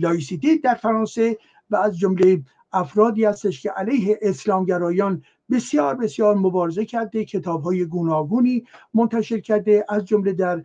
لایسیته 0.00 0.56
در 0.56 0.74
فرانسه 0.74 1.38
و 1.70 1.76
از 1.76 1.98
جمله 1.98 2.42
افرادی 2.72 3.24
هستش 3.24 3.62
که 3.62 3.70
علیه 3.70 4.18
اسلامگرایان 4.22 5.22
بسیار 5.50 5.94
بسیار 5.94 6.34
مبارزه 6.34 6.84
کرده 6.84 7.24
کتاب 7.24 7.62
های 7.62 7.84
گوناگونی 7.84 8.64
منتشر 8.94 9.40
کرده 9.40 9.84
از 9.88 10.04
جمله 10.04 10.32
در 10.32 10.64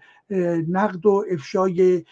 نقد 0.70 1.06
و 1.06 1.26
افشای 1.32 2.06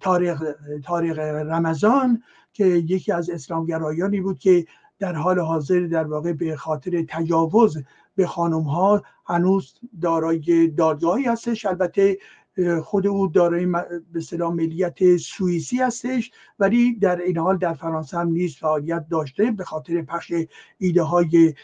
تاریخ, 0.00 0.42
تاریخ 0.84 1.18
رمضان 1.18 2.22
که 2.52 2.66
یکی 2.66 3.12
از 3.12 3.30
اسلامگرایانی 3.30 4.20
بود 4.20 4.38
که 4.38 4.66
در 4.98 5.12
حال 5.12 5.38
حاضر 5.38 5.80
در 5.80 6.04
واقع 6.04 6.32
به 6.32 6.56
خاطر 6.56 7.04
تجاوز 7.08 7.78
به 8.16 8.26
خانم 8.26 8.62
ها 8.62 9.02
هنوز 9.26 9.74
دارای 10.00 10.68
دادگاهی 10.68 11.24
هستش. 11.24 11.66
البته 11.66 12.18
خود 12.82 13.06
او 13.06 13.28
دارای 13.28 13.66
به 14.12 14.20
سلام 14.20 14.56
ملیت 14.56 15.16
سوئیسی 15.16 15.76
هستش 15.76 16.30
ولی 16.58 16.94
در 16.94 17.16
این 17.16 17.38
حال 17.38 17.56
در 17.56 17.74
فرانسه 17.74 18.18
هم 18.18 18.28
نیز 18.28 18.56
فعالیت 18.56 19.08
داشته 19.10 19.50
به 19.50 19.64
خاطر 19.64 20.02
پخش 20.02 20.32
ایده 20.78 21.02
های 21.02 21.54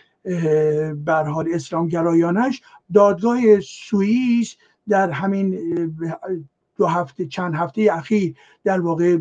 برحال 1.04 1.48
اسلام 1.54 1.88
گرایانش 1.88 2.62
دادگاه 2.94 3.60
سوئیس 3.60 4.56
در 4.88 5.10
همین 5.10 5.58
دو 6.76 6.86
هفته 6.86 7.26
چند 7.26 7.54
هفته 7.54 7.88
اخیر 7.92 8.34
در 8.64 8.80
واقع 8.80 9.18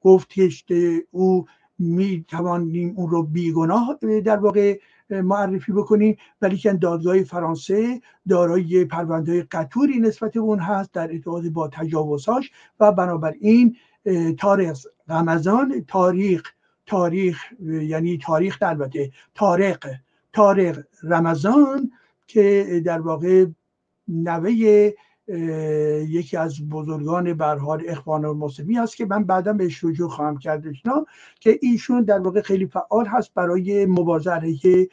گفتش 0.00 0.64
او 1.10 1.46
می 1.78 2.24
توانیم 2.28 2.94
اون 2.96 3.10
رو 3.10 3.22
بیگناه 3.22 3.98
در 4.24 4.36
واقع 4.36 4.78
معرفی 5.10 5.72
بکنیم 5.72 6.16
ولی 6.42 6.56
که 6.56 6.72
دادگاه 6.72 7.22
فرانسه 7.22 8.00
دارای 8.28 8.84
پرونده 8.84 9.46
قطوری 9.50 10.00
نسبت 10.00 10.36
اون 10.36 10.58
هست 10.58 10.92
در 10.92 11.12
ارتباط 11.12 11.44
با 11.44 11.68
تجاوزهاش 11.68 12.50
و 12.80 12.92
بنابراین 12.92 13.76
تاریخ 14.38 14.86
رمضان 15.08 15.84
تاریخ 15.88 16.52
تاریخ 16.86 17.38
یعنی 17.62 18.18
تاریخ 18.18 18.58
البته 18.62 19.10
تاریخ 19.34 19.78
تاریخ 20.32 20.80
رمضان 21.02 21.90
که 22.26 22.82
در 22.84 23.00
واقع 23.00 23.46
نوه 24.08 24.90
یکی 26.08 26.36
از 26.36 26.68
بزرگان 26.68 27.34
برحال 27.34 27.82
اخوان 27.88 28.24
المسلمی 28.24 28.76
هست 28.76 28.96
که 28.96 29.06
من 29.06 29.24
بعدا 29.24 29.52
بهش 29.52 29.84
رجوع 29.84 30.08
خواهم 30.08 30.38
کرد 30.38 30.64
که 31.40 31.58
ایشون 31.62 32.02
در 32.02 32.18
واقع 32.18 32.40
خیلی 32.40 32.66
فعال 32.66 33.06
هست 33.06 33.34
برای 33.34 33.86
مبارزه 33.86 34.30
علیه 34.30 34.88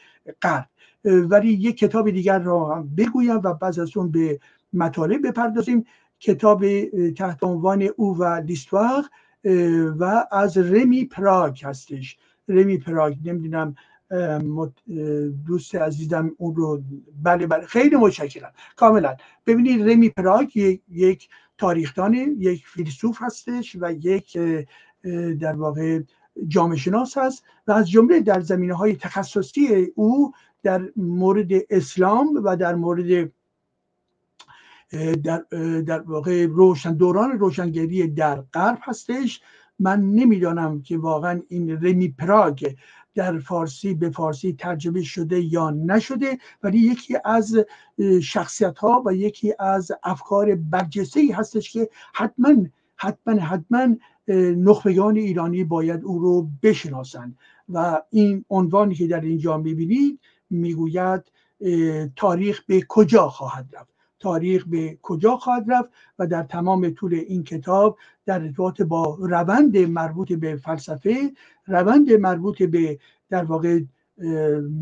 ولی 1.06 1.50
یک 1.50 1.78
کتاب 1.78 2.10
دیگر 2.10 2.40
را 2.40 2.76
هم 2.76 2.96
بگویم 2.96 3.42
و 3.44 3.54
بعد 3.54 3.80
از 3.80 3.98
اون 3.98 4.12
به 4.12 4.40
مطالب 4.74 5.28
بپردازیم. 5.28 5.86
کتاب 6.20 6.66
تحت 7.18 7.44
عنوان 7.44 7.90
او 7.98 8.18
و 8.18 8.24
لیستواغ 8.24 9.06
و 10.00 10.26
از 10.32 10.58
رمی 10.58 11.06
پراگ 11.06 11.64
هستش. 11.64 12.18
رمی 12.48 12.78
پراگ 12.78 13.16
نمی‌دونم 13.26 13.76
دوست 15.46 15.76
عزیزم 15.76 16.32
اون 16.38 16.56
رو 16.56 16.82
بله 17.24 17.48
بله 17.48 17.66
خیلی 17.66 17.96
متشکرم. 17.96 18.52
کاملا. 18.76 19.16
ببینید 19.46 19.90
رمی 19.90 20.10
پراگ 20.10 20.80
یک 20.92 21.30
تاریخدان 21.58 22.14
یک 22.14 22.68
فیلسوف 22.68 23.18
هستش 23.22 23.76
و 23.80 23.92
یک 23.92 24.38
در 25.40 25.54
واقع 25.54 26.00
جامعه 26.48 26.78
شناس 26.78 27.18
هست 27.18 27.44
و 27.68 27.72
از 27.72 27.90
جمله 27.90 28.20
در 28.20 28.40
زمینه 28.40 28.74
های 28.74 28.96
تخصصی 28.96 29.92
او 29.96 30.34
در 30.64 30.90
مورد 30.96 31.50
اسلام 31.70 32.42
و 32.44 32.56
در 32.56 32.76
مورد 32.76 33.32
در, 35.24 35.38
در 35.86 36.00
واقع 36.00 36.46
روشن 36.46 36.94
دوران 36.94 37.32
روشنگری 37.40 38.08
در 38.08 38.42
غرب 38.42 38.80
هستش. 38.82 39.42
من 39.80 40.02
نمی‌دانم 40.02 40.82
که 40.82 40.98
واقعا 40.98 41.42
این 41.50 41.70
رمی 41.70 42.08
پراگ 42.08 42.76
در 43.16 43.40
فارسی 43.40 43.94
به 43.94 44.10
فارسی 44.10 44.54
ترجمه 44.54 45.04
شده 45.04 45.42
یا 45.42 45.70
نشده 45.70 46.38
ولی 46.64 46.78
یکی 46.78 47.18
از 47.26 47.56
شخصیت 48.24 48.78
ها 48.78 49.04
و 49.06 49.14
یکی 49.14 49.54
از 49.60 49.92
افکار 50.04 50.56
برجسته 50.56 51.20
ای 51.20 51.32
هستش 51.32 51.72
که 51.72 51.90
حتما 52.14 52.56
حتما 52.96 53.40
حتما 53.40 53.96
نخبگان 54.58 55.16
ایرانی 55.16 55.64
باید 55.64 56.04
او 56.04 56.20
رو 56.20 56.50
بشناسند. 56.64 57.38
و 57.70 58.02
این 58.10 58.46
عنوانی 58.50 58.96
که 58.96 59.08
در 59.08 59.22
اینجا 59.22 59.58
می‌بینید 59.58 60.20
می‌گوید 60.50 61.22
تاریخ 62.16 62.64
به 62.68 62.86
کجا 62.88 63.30
خواهد 63.30 63.70
رفت. 63.74 63.93
تاریخ 64.24 64.66
به 64.68 64.98
کجا 65.02 65.38
خواهد 65.38 65.72
رفت 65.72 65.90
و 66.20 66.28
در 66.28 66.44
تمام 66.44 66.90
طول 66.90 67.14
این 67.14 67.44
کتاب 67.44 67.98
در 68.26 68.42
ارتباط 68.42 68.82
با 68.82 69.18
روند 69.22 69.78
مربوط 69.78 70.34
به 70.34 70.56
فلسفه 70.56 71.32
روند 71.68 72.12
مربوط 72.12 72.64
به 72.64 73.00
در 73.30 73.44
واقع 73.44 73.80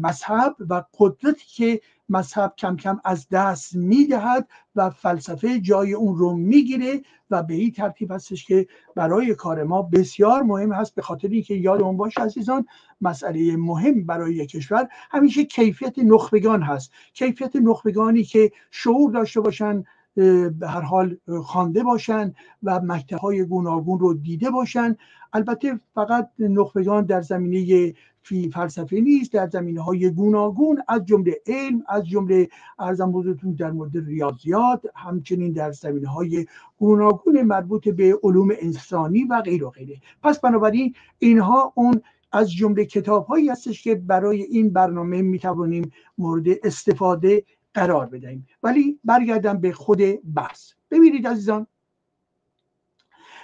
مذهب 0.01 0.55
و 0.69 0.83
قدرتی 0.99 1.45
که 1.47 1.81
مذهب 2.11 2.53
کم 2.57 2.75
کم 2.75 2.99
از 3.05 3.29
دست 3.29 3.75
می‌دهد 3.75 4.47
و 4.75 4.89
فلسفه 4.89 5.59
جای 5.59 5.93
اون 5.93 6.17
رو 6.17 6.35
می‌گیره 6.35 7.01
و 7.29 7.43
به 7.43 7.53
این 7.53 7.71
ترتیب 7.71 8.11
هستش 8.11 8.45
که 8.45 8.67
برای 8.95 9.35
کار 9.35 9.63
ما 9.63 9.81
بسیار 9.81 10.43
مهم 10.43 10.73
هست 10.73 10.95
به 10.95 11.01
خاطر 11.01 11.27
اینکه 11.27 11.53
یادمون 11.53 11.97
باشه 11.97 12.21
عزیزان 12.21 12.65
مسئله 13.01 13.57
مهم 13.57 14.05
برای 14.05 14.45
کشور 14.45 14.87
همیشه 15.11 15.45
کیفیت 15.45 15.99
نخبگان 15.99 16.61
هست. 16.61 16.91
کیفیت 17.13 17.55
نخبگانی 17.55 18.23
که 18.23 18.51
شعور 18.71 19.11
داشته 19.11 19.41
باشن 19.41 19.83
به 20.15 20.67
هر 20.67 20.81
حال 20.81 21.17
خوانده 21.43 21.83
باشن 21.83 22.33
و 22.63 22.79
مکتب 22.83 23.33
گوناگون 23.49 23.99
رو 23.99 24.13
دیده 24.13 24.49
باشن. 24.49 24.95
البته 25.33 25.79
فقط 25.93 26.29
نخبگان 26.39 27.05
در 27.05 27.21
زمینه 27.21 27.93
فی 28.21 28.49
فلسفه 28.49 28.99
نیست 28.99 29.33
در 29.33 29.49
زمینه 29.49 29.81
های 29.81 30.09
گوناگون 30.09 30.83
از 30.87 31.05
جمله 31.05 31.41
علم 31.47 31.83
از 31.87 32.07
جمله 32.07 32.49
ارزم 32.79 33.11
بزرگتون 33.11 33.53
در 33.53 33.71
مورد 33.71 33.97
ریاضیات 33.97 34.85
همچنین 34.95 35.51
در 35.51 35.71
زمینه 35.71 36.07
های 36.07 36.45
گوناگون 36.77 37.41
مربوط 37.41 37.89
به 37.89 38.19
علوم 38.23 38.49
انسانی 38.61 39.23
و 39.23 39.41
غیر 39.41 39.63
و 39.63 39.69
غیره. 39.69 40.01
پس 40.23 40.39
بنابراین 40.39 40.95
اینها 41.19 41.73
اون 41.75 42.01
از 42.31 42.51
جمله 42.51 42.85
کتاب 42.85 43.25
هایی 43.25 43.49
هستش 43.49 43.83
که 43.83 43.95
برای 43.95 44.41
این 44.41 44.73
برنامه 44.73 45.21
می 45.21 45.39
توانیم 45.39 45.91
مورد 46.17 46.45
استفاده 46.63 47.43
قرار 47.73 48.05
بدهیم. 48.05 48.47
ولی 48.63 48.99
برگردم 49.03 49.57
به 49.57 49.71
خود 49.71 50.01
بحث. 50.35 50.71
ببینید 50.91 51.27
عزیزان 51.27 51.67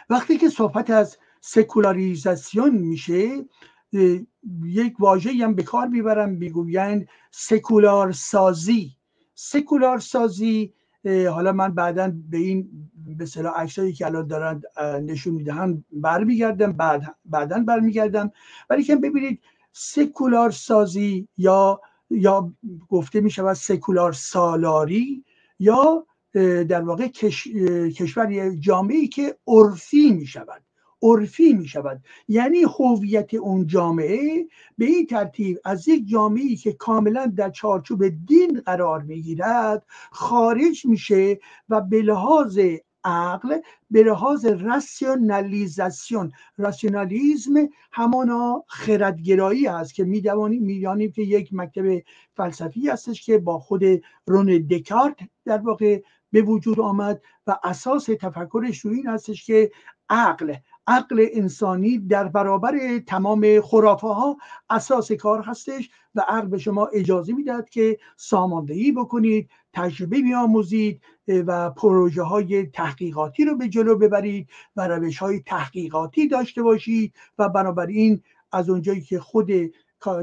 وقتی 0.09 0.37
که 0.37 0.49
صحبت 0.49 0.89
از 0.89 1.17
سکولاریزاسیون 1.41 2.77
میشه 2.77 3.45
یک 4.65 4.99
واژه 4.99 5.31
هم 5.31 5.53
به 5.53 5.63
کار 5.63 5.87
می‌برم 5.87 6.29
می‌گویند 6.29 7.07
سکولار 7.31 8.11
سازی. 8.11 8.91
سکولار 9.35 9.99
سازی 9.99 10.73
حالا 11.05 11.51
من 11.51 11.73
بعدا 11.73 12.13
به 12.29 12.37
این 12.37 12.69
به 13.17 13.25
صلاح 13.25 13.61
عکسایی 13.61 13.93
که 13.93 14.05
الان 14.05 14.27
دارن 14.27 14.61
نشون 15.01 15.33
می‌دهن 15.33 15.83
برمیگردم 15.91 16.71
بعد 16.73 17.15
بعدا 17.25 17.59
برمیگردم. 17.59 18.31
ولی 18.69 18.83
که 18.83 18.95
ببینید 18.95 19.41
سکولار 19.71 20.51
سازی 20.51 21.27
یا 21.37 21.81
یا 22.09 22.53
گفته 22.89 23.21
می 23.21 23.29
شود 23.29 23.53
سکولار 23.53 24.13
سالاری 24.13 25.23
یا 25.59 26.05
در 26.67 26.81
واقع 26.81 27.07
کش... 27.07 27.47
کشور 27.97 28.55
جامعه 28.55 29.07
که 29.07 29.37
عرفی 29.47 30.11
می 30.11 30.25
شود 30.25 30.61
عرفی 31.01 31.53
می 31.53 31.67
شود 31.67 32.01
یعنی 32.27 32.63
هویت 32.79 33.33
اون 33.33 33.67
جامعه 33.67 34.47
به 34.77 34.85
این 34.85 35.05
ترتیب 35.05 35.59
از 35.65 35.87
یک 35.87 36.07
جامعه 36.07 36.55
که 36.55 36.73
کاملا 36.73 37.33
در 37.35 37.49
چارچوب 37.49 38.07
دین 38.07 38.61
قرار 38.65 39.01
می 39.01 39.21
گیرد 39.21 39.85
خارج 40.11 40.85
میشه 40.85 41.39
و 41.69 41.81
به 41.81 42.01
لحاظ 42.01 42.59
عقل 43.03 43.57
به 43.91 44.03
لحاظ 44.03 44.45
راسیونالیزاسیون. 44.45 46.31
راسیونالیزم 46.57 47.69
همانا 47.91 48.63
خردگرایی 48.67 49.67
است 49.67 49.93
که 49.93 50.03
میدوانیم 50.03 50.63
می‌دانیم 50.63 51.11
که 51.11 51.21
یک 51.21 51.49
مکتب 51.53 52.01
فلسفی 52.37 52.89
هستش 52.89 53.25
که 53.25 53.37
با 53.37 53.59
خود 53.59 53.83
رون 54.25 54.67
دکارت 54.71 55.17
در 55.45 55.57
واقع 55.57 56.01
به 56.31 56.41
وجود 56.41 56.79
آمد 56.79 57.21
و 57.47 57.59
اساس 57.63 58.05
تفکرش 58.05 58.79
رو 58.79 58.91
این 58.91 59.07
هستش 59.07 59.45
که 59.45 59.71
عقل 60.09 60.55
عقل 60.87 61.25
انسانی 61.33 61.97
در 61.97 62.27
برابر 62.27 62.99
تمام 63.07 63.61
خرافه 63.61 64.07
ها 64.07 64.37
اساس 64.69 65.11
کار 65.11 65.41
هستش 65.41 65.89
و 66.15 66.21
عقل 66.27 66.47
به 66.47 66.57
شما 66.57 66.85
اجازه 66.85 67.33
می‌دهد 67.33 67.69
که 67.69 67.97
ساماندهی 68.15 68.91
بکنید 68.91 69.49
تجربه 69.73 70.21
بیاموزید 70.21 71.01
و 71.27 71.69
پروژه 71.69 72.23
های 72.23 72.65
تحقیقاتی 72.65 73.45
رو 73.45 73.57
به 73.57 73.67
جلو 73.67 73.97
ببرید 73.97 74.49
و 74.75 74.87
روش 74.87 75.17
های 75.17 75.39
تحقیقاتی 75.39 76.27
داشته 76.27 76.63
باشید 76.63 77.13
و 77.37 77.49
بنابراین 77.49 78.21
از 78.51 78.69
اونجایی 78.69 79.01
که 79.01 79.19
خود 79.19 79.51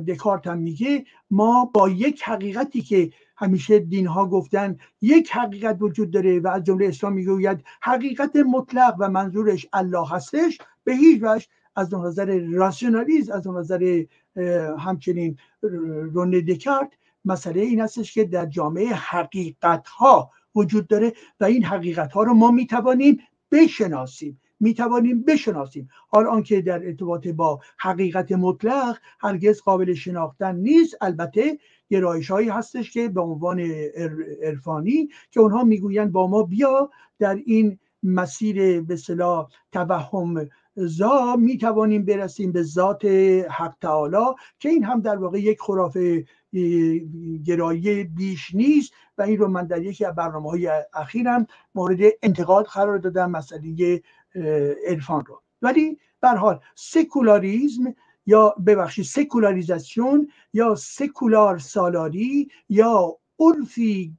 دکارت 0.09 0.47
هم 0.47 0.59
میگه 0.59 1.04
ما 1.30 1.71
با 1.75 1.88
یک 1.88 2.23
حقیقتی 2.23 2.83
که 2.83 3.11
همیشه 3.36 3.78
دین 3.78 4.06
ها 4.06 4.26
گفتن 4.28 4.76
یک 5.00 5.30
حقیقت 5.30 5.76
وجود 5.80 6.10
داره 6.10 6.40
و 6.40 6.48
از 6.48 6.64
جمله 6.64 6.88
اسلام 6.88 7.12
می‌گوید 7.12 7.64
حقیقت 7.80 8.36
مطلق 8.36 8.94
و 8.98 9.08
منظورش 9.08 9.66
الله 9.72 10.08
هستش. 10.08 10.58
به 10.84 10.94
هیچ 10.94 11.22
وجه 11.22 11.46
از 11.76 11.94
نظر 11.94 12.40
راسیونالیز 12.52 13.30
از 13.30 13.48
نظر 13.48 14.04
همچنین 14.78 15.38
رونه 16.12 16.40
دکارت 16.40 16.92
مسئله 17.24 17.60
این 17.60 17.80
هستش 17.80 18.14
که 18.14 18.24
در 18.24 18.46
جامعه 18.46 18.88
حقیقت 18.94 19.88
ها 19.88 20.30
وجود 20.54 20.86
داره 20.86 21.12
و 21.40 21.44
این 21.44 21.64
حقیقت 21.64 22.12
ها 22.12 22.22
رو 22.22 22.34
ما 22.34 22.50
می‌توانیم 22.50 23.18
بشناسیم. 23.52 24.40
می‌توانیم 24.60 25.22
بشناسیم. 25.22 25.88
حال 26.08 26.26
آنکه 26.26 26.60
در 26.60 26.86
ارتباط 26.86 27.28
با 27.28 27.60
حقیقت 27.78 28.32
مطلق 28.32 28.98
هرگز 29.20 29.60
قابل 29.60 29.94
شناختن 29.94 30.56
نیست 30.56 30.96
البته 31.00 31.58
گرایش 31.90 32.30
هایی 32.30 32.48
هستش 32.48 32.90
که 32.90 33.08
به 33.08 33.20
عنوان 33.20 33.60
عرفانی 34.42 35.08
که 35.30 35.40
اونها 35.40 35.64
می‌گویند 35.64 36.12
با 36.12 36.26
ما 36.26 36.42
بیا 36.42 36.90
در 37.18 37.34
این 37.34 37.78
مسیر 38.02 38.80
به 38.80 38.96
صلاح 38.96 39.48
توهم 39.72 40.48
زا 40.76 41.36
می 41.36 41.58
توانیم 41.58 42.04
برسیم 42.04 42.52
به 42.52 42.62
ذات 42.62 43.04
حق 43.50 43.74
تعالی 43.80 44.34
که 44.58 44.68
این 44.68 44.84
هم 44.84 45.00
در 45.00 45.16
واقع 45.16 45.40
یک 45.40 45.60
خرافه 45.60 46.24
گرایی 47.44 48.04
بیش 48.04 48.54
نیست 48.54 48.92
و 49.18 49.22
این 49.22 49.38
رو 49.38 49.48
من 49.48 49.66
در 49.66 49.82
یکی 49.82 50.04
از 50.04 50.14
برنامه 50.14 50.50
های 50.50 50.70
اخیرم 50.94 51.46
مورد 51.74 51.98
انتقاد 52.22 52.64
قرار 52.64 52.98
دادم 52.98 53.30
مسئله 53.30 54.02
عرفان 54.86 55.24
رو. 55.26 55.42
ولی 55.62 55.98
به 56.20 56.28
حال 56.28 56.60
سکولاریزم 56.74 57.94
یا 58.26 58.54
ببخشید 58.66 59.04
سکولاریزاسیون 59.04 60.28
یا 60.52 60.74
سکولار 60.74 61.58
سالاری 61.58 62.48
یا 62.68 63.18
عرفی 63.38 64.16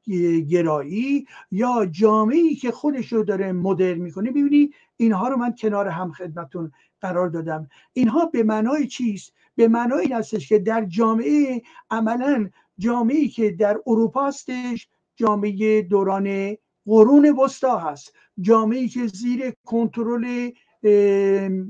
گرایی 0.50 1.26
یا 1.52 1.86
جامعی 1.86 2.56
که 2.56 2.72
خودش 2.72 3.14
رو 3.14 3.24
داره 3.24 3.52
مدرن 3.52 3.98
می‌کنه. 3.98 4.32
ببینی 4.32 4.70
اینها 4.98 5.28
رو 5.28 5.38
من 5.38 5.56
کنار 5.56 5.88
هم 5.88 6.12
خدمتون 6.12 6.72
قرار 7.02 7.30
دادم. 7.30 7.68
اینها 7.94 8.26
به 8.26 8.44
معنای 8.44 8.88
چیست؟ 8.88 9.34
به 9.56 9.68
معنای 9.68 10.02
این 10.02 10.14
هستش 10.14 10.50
که 10.50 10.60
در 10.60 10.86
جامعه 10.86 11.62
عملا 11.90 12.50
جامعه 12.78 13.28
که 13.28 13.52
در 13.52 13.80
اروپا 13.88 14.28
هستش 14.28 14.88
جامعه 15.16 15.82
دوران 15.82 16.58
قرون 16.86 17.30
وسطا 17.30 17.78
هست. 17.78 18.14
جامعه 18.42 18.88
که 18.88 19.08
زیر 19.08 19.54
کنترل 19.66 20.52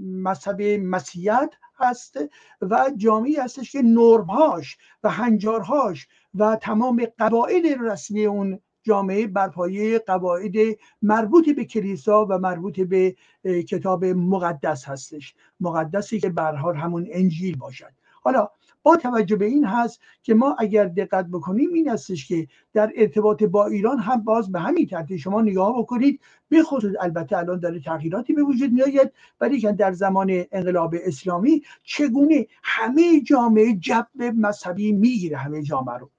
مذهب 0.02 0.62
مسیحیت 0.62 1.50
هست 1.78 2.20
و 2.62 2.92
جامعه 2.98 3.44
هستش 3.44 3.72
که 3.72 3.82
نرمهاش 3.82 4.78
و 5.04 5.10
هنجارهاش 5.10 6.08
و 6.36 6.56
تمام 6.56 7.08
قواعد 7.18 7.64
رسمی 7.82 8.26
اون 8.26 8.60
جامعه 8.84 9.28
بر 9.28 9.50
پایه 9.50 10.00
قواعد 10.00 10.54
مربوط 11.02 11.50
به 11.50 11.66
کلیسا 11.66 12.26
و 12.30 12.38
مربوط 12.38 12.80
به 12.80 13.16
کتاب 13.44 14.06
مقدس 14.06 14.86
هستش. 14.86 15.36
مقدسی 15.60 16.20
که 16.20 16.30
برحال 16.30 16.76
همون 16.76 17.08
انجیل 17.12 17.58
باشد. 17.58 17.92
حالا 18.22 18.50
با 18.86 18.98
توجه 18.98 19.36
به 19.36 19.46
این 19.46 19.66
هست 19.66 20.02
که 20.24 20.34
ما 20.34 20.56
اگر 20.60 20.86
دقت 20.86 21.26
بکنیم 21.26 21.74
این 21.74 21.90
هستش 21.90 22.28
که 22.28 22.48
در 22.74 22.92
ارتباط 22.96 23.44
با 23.44 23.66
ایران 23.66 24.00
هم 24.00 24.24
باز 24.24 24.52
به 24.52 24.60
همین 24.60 24.88
ترتیب 24.88 25.18
شما 25.18 25.42
نگاه 25.42 25.80
بکنید 25.80 26.20
به 26.50 26.64
خصوص 26.64 26.94
البته 27.02 27.38
الان 27.38 27.60
داره 27.60 27.80
تغییراتی 27.80 28.34
به 28.34 28.44
وجود 28.44 28.72
میآید 28.72 29.12
ولی 29.42 29.60
که 29.60 29.72
در 29.72 29.92
زمان 29.92 30.44
انقلاب 30.52 30.96
اسلامی 31.06 31.62
چگونه 31.84 32.48
همه 32.64 33.22
جامعه 33.22 33.74
جب 33.74 34.08
مذهبی 34.18 34.92
می‌گیره 34.92 35.38
همه 35.38 35.64
جامعه 35.64 35.98
رو. 35.98 36.10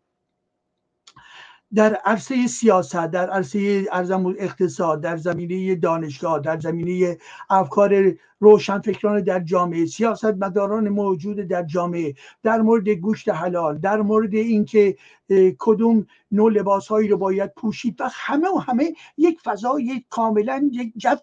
در 1.74 1.94
عرصه 1.94 2.46
سیاست 2.46 3.06
در 3.06 3.30
عرصه 3.30 3.86
ارزم 3.92 4.26
اقتصاد 4.26 5.00
در 5.00 5.16
زمینه 5.16 5.74
دانشگاه 5.74 6.40
در 6.40 6.58
زمینه 6.58 7.18
افکار 7.50 8.14
روشنفکران 8.40 9.20
در 9.20 9.40
جامعه 9.40 9.86
سیاست 9.86 10.24
مداران 10.24 10.88
موجود 10.88 11.36
در 11.36 11.62
جامعه 11.62 12.14
در 12.42 12.60
مورد 12.62 12.88
گوشت 12.88 13.28
حلال 13.28 13.78
در 13.78 14.02
مورد 14.02 14.34
اینکه 14.34 14.96
کدوم 15.58 16.06
نوع 16.32 16.52
لباس 16.52 16.88
هایی 16.88 17.08
رو 17.08 17.16
باید 17.16 17.54
پوشید 17.54 18.00
و 18.00 18.08
همه 18.12 18.48
و 18.48 18.58
همه 18.58 18.92
یک 19.16 19.40
فضای 19.40 20.04
کاملا 20.10 20.70
یک 20.72 20.92
جو 20.96 21.16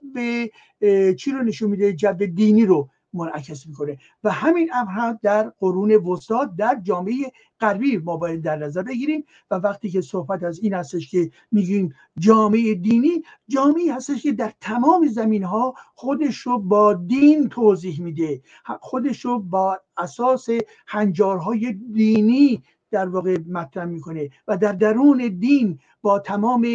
چی 1.13 1.31
رو 1.31 1.43
نشون 1.43 1.69
میده؟ 1.69 1.93
جو 1.93 2.13
دینی 2.13 2.65
رو 2.65 2.89
منعکس 3.13 3.67
می‌کنه. 3.67 3.97
و 4.23 4.31
همین 4.31 4.69
امر 4.73 5.13
در 5.21 5.53
قرون 5.59 5.91
وسطا 5.91 6.45
در 6.45 6.79
جامعه 6.83 7.31
غربی 7.59 7.97
ما 7.97 8.17
باید 8.17 8.41
در 8.41 8.55
نظر 8.55 8.83
بگیریم. 8.83 9.25
و 9.51 9.55
وقتی 9.55 9.89
که 9.89 10.01
صحبت 10.01 10.43
از 10.43 10.59
این 10.59 10.73
هستش 10.73 11.11
که 11.11 11.31
میگیم 11.51 11.95
جامعه 12.19 12.75
دینی 12.75 13.23
جامعه 13.47 13.93
هستش 13.93 14.23
که 14.23 14.31
در 14.31 14.53
تمام 14.61 15.07
زمین 15.07 15.43
ها 15.43 15.73
خودش 15.95 16.37
رو 16.37 16.59
با 16.59 16.93
دین 16.93 17.49
توضیح 17.49 18.01
میده. 18.01 18.41
خودش 18.81 19.25
رو 19.25 19.39
با 19.39 19.79
اساس 19.97 20.49
هنجارهای 20.87 21.73
دینی 21.73 22.63
در 22.91 23.09
واقع 23.09 23.37
مطرح 23.49 23.85
می‌کنه. 23.85 24.29
و 24.47 24.57
در 24.57 24.71
درون 24.71 25.37
دین 25.39 25.79
با 26.01 26.19
تمام 26.19 26.67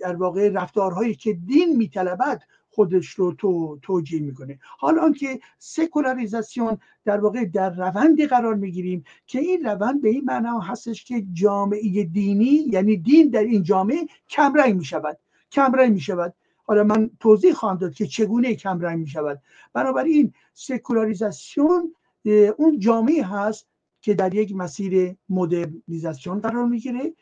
در 0.00 0.16
واقع 0.16 0.48
رفتارهایی 0.48 1.14
که 1.14 1.32
دین 1.32 1.76
میطلبد 1.76 2.42
خودش 2.76 3.08
رو 3.08 3.32
تو 3.32 3.78
توجیه 3.82 4.20
می‌کنه. 4.20 4.58
حالا 4.78 5.02
آنکه 5.02 5.40
سکولاریزاسیون 5.58 6.78
در 7.04 7.20
واقع 7.20 7.44
در 7.44 7.70
روندی 7.70 8.26
قرار 8.26 8.54
می‌گیریم 8.54 9.04
که 9.26 9.38
این 9.38 9.64
روند 9.64 10.02
به 10.02 10.08
این 10.08 10.24
معنا 10.24 10.58
هستش 10.58 11.04
که 11.04 11.24
جامعه 11.32 12.04
دینی 12.04 12.64
یعنی 12.72 12.96
دین 12.96 13.28
در 13.30 13.42
این 13.42 13.62
جامعه 13.62 14.06
کمرنگ 14.28 14.76
می‌شود 14.76 15.18
کمرنگ 15.52 15.92
می‌شود. 15.92 16.34
حالا 16.64 16.84
من 16.84 17.10
توضیح 17.20 17.52
خواهم 17.52 17.76
داد 17.76 17.94
که 17.94 18.06
چگونه 18.06 18.54
کمرنگ 18.54 18.98
می‌شود. 18.98 19.42
بنابراین 19.72 20.32
سکولاریزاسیون 20.54 21.94
اون 22.56 22.78
جامعه 22.78 23.24
هست 23.24 23.66
که 24.00 24.14
در 24.14 24.34
یک 24.34 24.56
مسیر 24.56 25.16
مدرنیزاسیون 25.28 26.40
قرار 26.40 26.66
می‌گیره. 26.66 27.14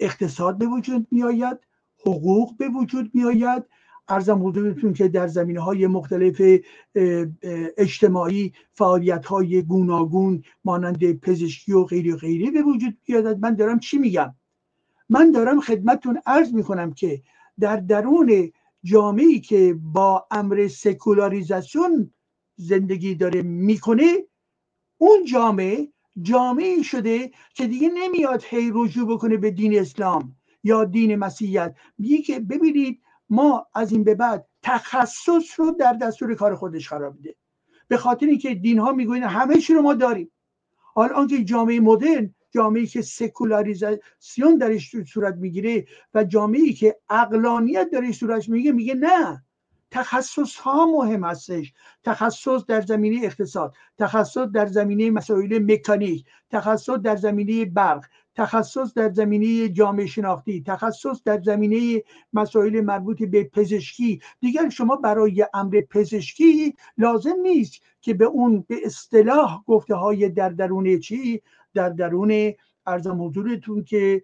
اقتصاد 0.00 0.58
به 0.58 0.66
وجود 0.66 1.06
میآید 1.10 1.58
حقوق 2.00 2.56
به 2.56 2.68
وجود 2.68 3.10
میآید. 3.14 3.62
ارزم 4.08 4.46
حضورتون 4.46 4.92
که 4.92 5.08
در 5.08 5.26
زمینه 5.26 5.60
های 5.60 5.86
مختلف 5.86 6.42
اجتماعی 7.76 8.52
فعالیت 8.72 9.26
های 9.26 9.62
گوناگون 9.62 10.42
مانند 10.64 11.20
پزشکی 11.20 11.72
و 11.72 11.84
غیری 11.84 12.12
و 12.12 12.16
غیری 12.16 12.50
به 12.50 12.62
وجود 12.62 12.98
بیاد 13.04 13.38
من 13.38 13.54
دارم 13.54 13.78
چی 13.78 13.98
میگم؟ 13.98 14.34
من 15.08 15.30
دارم 15.30 15.60
خدمتتون 15.60 16.20
عرض 16.26 16.54
می‌کنم 16.54 16.92
که 16.92 17.22
در 17.60 17.76
درون 17.76 18.52
جامعه 18.84 19.38
که 19.38 19.76
با 19.82 20.26
امر 20.30 20.68
سکولاریزاسیون 20.68 22.10
زندگی 22.56 23.14
داره 23.14 23.42
می‌کنه 23.42 24.12
اون 24.98 25.24
جامعه 25.24 25.88
جامعه 26.22 26.82
شده 26.82 27.30
که 27.54 27.66
دیگه 27.66 27.88
نمیاد 27.94 28.42
هی 28.44 28.70
رجوع 28.74 29.14
بکنه 29.14 29.36
به 29.36 29.50
دین 29.50 29.78
اسلام 29.78 30.36
یا 30.64 30.84
دین 30.84 31.16
مسیحیت. 31.16 31.74
میگه 31.98 32.18
که 32.22 32.40
ببینید 32.40 33.00
ما 33.30 33.66
از 33.74 33.92
این 33.92 34.04
به 34.04 34.14
بعد 34.14 34.46
تخصص 34.62 35.60
رو 35.60 35.70
در 35.70 35.92
دستور 35.92 36.34
کار 36.34 36.54
خودش 36.54 36.88
قرار 36.88 37.12
میده. 37.12 37.34
به 37.88 37.96
خاطر 37.96 38.26
اینکه 38.26 38.54
دین 38.54 38.78
ها 38.78 38.92
می‌گوین 38.92 39.22
همه 39.22 39.58
چی 39.58 39.74
رو 39.74 39.82
ما 39.82 39.94
داریم. 39.94 40.32
حال 40.94 41.12
آنکه 41.12 41.44
جامعه 41.44 41.80
مدرن 41.80 42.34
جامعه 42.50 42.86
که 42.86 43.02
سکولاریزاسیون 43.02 44.58
درش 44.60 44.96
صورت 45.12 45.34
می‌گیره 45.34 45.86
و 46.14 46.24
جامعه 46.24 46.72
که 46.72 46.96
اقلانیت 47.10 47.90
درش 47.90 48.18
صورت 48.18 48.48
میگه 48.48 48.72
میگه 48.72 48.94
نه. 48.94 49.42
تخصص 49.90 50.56
ها 50.56 50.86
مهم 50.86 51.24
هستش. 51.24 51.72
تخصص 52.04 52.64
در 52.68 52.80
زمینه 52.80 53.26
اقتصاد 53.26 53.74
تخصص 53.98 54.38
در 54.38 54.66
زمینه 54.66 55.10
مسائل 55.10 55.58
مکانیک 55.72 56.24
تخصص 56.50 56.90
در 56.90 57.16
زمینه 57.16 57.64
برق 57.64 58.04
تخصص 58.36 58.94
در 58.94 59.12
زمینه 59.12 59.68
جامعه 59.68 60.06
شناختی 60.06 60.62
تخصص 60.66 61.22
در 61.24 61.40
زمینه 61.40 62.02
مسائل 62.32 62.80
مربوط 62.80 63.22
به 63.22 63.44
پزشکی. 63.44 64.20
دیگر 64.40 64.68
شما 64.68 64.96
برای 64.96 65.46
امر 65.54 65.80
پزشکی 65.90 66.74
لازم 66.98 67.36
نیست 67.42 67.82
که 68.00 68.14
به 68.14 68.24
اون 68.24 68.64
به 68.68 68.76
اصطلاح 68.84 69.62
گفته 69.66 69.94
های 69.94 70.28
در 70.28 70.48
درون 70.48 70.98
چی؟ 70.98 71.42
در 71.74 71.88
درون 71.88 72.52
ارزم 72.86 73.22
حضورتون 73.22 73.84
که 73.84 74.22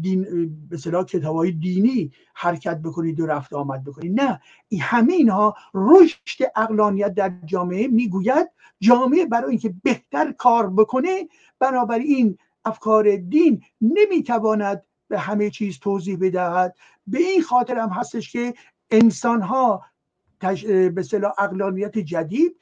دین 0.00 0.26
به 0.68 0.76
صلاح 0.76 1.04
کتاب 1.04 1.36
های 1.36 1.52
دینی 1.52 2.12
حرکت 2.34 2.78
بکنید 2.78 3.20
و 3.20 3.26
رفت 3.26 3.52
آمد 3.52 3.84
بکنید. 3.84 4.20
نه 4.20 4.40
این 4.68 4.80
همه 4.80 5.12
اینها 5.12 5.54
رشد 5.74 6.44
اقلانیت 6.56 7.14
در 7.14 7.32
جامعه 7.44 7.88
می‌گوید 7.88 8.50
جامعه 8.80 9.26
برای 9.26 9.50
اینکه 9.50 9.74
بهتر 9.82 10.32
کار 10.32 10.70
بکنه 10.70 11.28
بنابراین 11.58 12.38
افکار 12.66 13.16
دین 13.16 13.62
نمی‌تواند 13.80 14.82
به 15.08 15.18
همه 15.18 15.50
چیز 15.50 15.78
توضیح 15.78 16.18
بدهد. 16.20 16.76
به 17.06 17.18
این 17.18 17.42
خاطر 17.42 17.78
هم 17.78 17.88
هستش 17.88 18.32
که 18.32 18.54
انسان 18.90 19.42
ها 19.42 19.84
به 20.94 21.02
صلاح 21.10 21.32
اقلانیت 21.38 21.98
جدید 21.98 22.56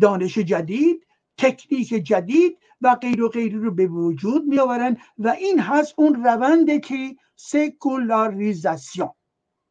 دانش 0.00 0.38
جدید 0.38 1.06
تکنیک 1.38 1.88
جدید 1.88 2.58
و 2.80 2.94
غیر 2.94 3.22
و 3.22 3.28
غیری 3.28 3.58
رو 3.58 3.70
به 3.70 3.86
وجود 3.86 4.44
می 4.44 4.58
آورن 4.58 4.96
و 5.18 5.28
این 5.28 5.60
هست 5.60 5.94
اون 5.96 6.24
رونده 6.24 6.80
که 6.80 7.16
سکولاریزاسیون. 7.36 9.10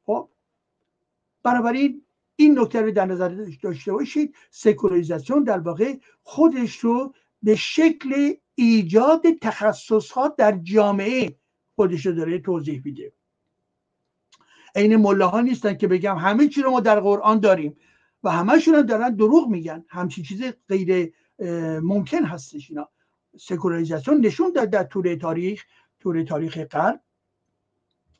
خب؟ 0.05 0.29
بنابراین 1.43 2.01
این 2.35 2.59
نکته 2.59 2.81
رو 2.81 2.91
در 2.91 3.05
نظر 3.05 3.45
داشته 3.63 3.91
باشید. 3.91 4.35
سکولاریزاسیون 4.49 5.43
در 5.43 5.59
واقع 5.59 5.97
خودش 6.23 6.77
رو 6.77 7.13
به 7.43 7.55
شکل 7.55 8.33
ایجاد 8.61 9.21
تخصص 9.41 10.11
ها 10.11 10.27
در 10.27 10.57
جامعه 10.63 11.35
خودش 11.75 12.05
رو 12.05 12.11
داره 12.11 12.39
توضیح 12.39 12.81
میده. 12.85 13.13
عین 14.75 14.95
ملاها 14.95 15.41
نیستن 15.41 15.73
که 15.73 15.87
بگم 15.87 16.17
همه 16.17 16.47
چی 16.47 16.61
رو 16.61 16.71
ما 16.71 16.79
در 16.79 16.99
قرآن 16.99 17.39
داریم 17.39 17.77
و 18.23 18.31
همهشون 18.31 18.75
هم 18.75 18.81
دارن 18.81 19.15
دروغ 19.15 19.49
میگن. 19.49 19.85
همچین 19.89 20.23
چیز 20.23 20.43
غیر 20.69 21.13
ممکن 21.81 22.23
هستش 22.25 22.69
اینا. 22.69 22.89
سکولاریزاسیون 23.37 24.25
نشون 24.25 24.51
داد 24.51 24.69
در 24.69 24.83
طول 24.83 25.15
تاریخ 25.15 25.63
طول 25.99 26.23
تاریخ 26.23 26.57
غرب 26.57 27.01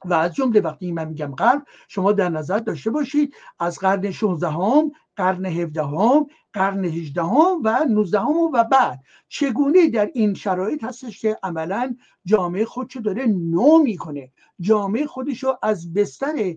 و 0.06 0.14
از 0.14 0.36
جمله 0.36 0.62
وقتی 0.62 0.92
من 0.92 1.08
میگم 1.08 1.36
غرب 1.36 1.66
شما 1.88 2.12
در 2.12 2.30
نظر 2.30 2.60
داشته 2.60 2.90
باشید 2.90 3.36
از 3.60 3.80
قرن 3.80 4.12
16 4.12 4.48
هم 4.48 4.92
قرن 5.16 5.46
17 5.46 5.84
هم 5.84 6.28
قرن 6.54 6.86
18 6.86 7.24
هم 7.24 7.62
و 7.64 7.86
19 7.90 8.20
هم 8.20 8.52
و 8.54 8.64
بعد. 8.64 9.00
چگونه 9.30 9.90
در 9.90 10.12
این 10.14 10.34
شرایط 10.34 10.84
هستش 10.84 11.22
که 11.22 11.38
عملا 11.44 11.96
جامعه 12.26 12.66
خودشو 12.66 13.00
داره 13.00 13.26
نو 13.26 13.78
می‌کنه؟ 13.84 14.32
جامعه 14.60 15.06
خودشو 15.06 15.58
از 15.62 15.94
بستر 15.94 16.56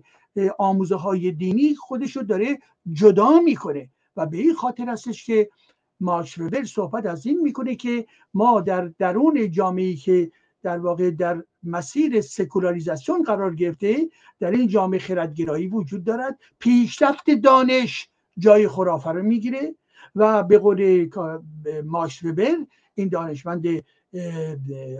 آموزه 0.59 0.95
های 0.95 1.31
دینی 1.31 1.75
خودشو 1.75 2.21
داره 2.21 2.59
جدا 2.93 3.39
می‌کنه. 3.39 3.89
و 4.15 4.25
به 4.25 4.37
این 4.37 4.53
خاطر 4.53 4.89
هستش 4.89 5.25
که 5.25 5.49
مارش 5.99 6.37
وبر 6.37 6.63
صحبت 6.63 7.05
از 7.05 7.25
این 7.25 7.41
می‌کنه 7.41 7.75
که 7.75 8.05
ما 8.33 8.61
در 8.61 8.91
درون 8.99 9.51
جامعه 9.51 9.95
که 9.95 10.31
در 10.65 10.79
واقع 10.79 11.11
در 11.11 11.43
مسیر 11.63 12.21
سکولاریزاسیون 12.21 13.23
قرار 13.23 13.55
گرفته 13.55 14.09
در 14.39 14.51
این 14.51 14.67
جامعه 14.67 14.99
خردگرایی 14.99 15.67
وجود 15.67 16.03
دارد. 16.03 16.39
پیشرفت 16.59 17.29
دانش 17.29 18.09
جای 18.37 18.67
خرافه 18.67 19.09
رو 19.09 19.23
می‌گیره 19.23 19.75
و 20.15 20.43
به 20.43 20.57
قول 20.57 21.09
ماش 21.85 22.23
وبر 22.23 22.55
این 22.95 23.09
دانشمند 23.09 23.65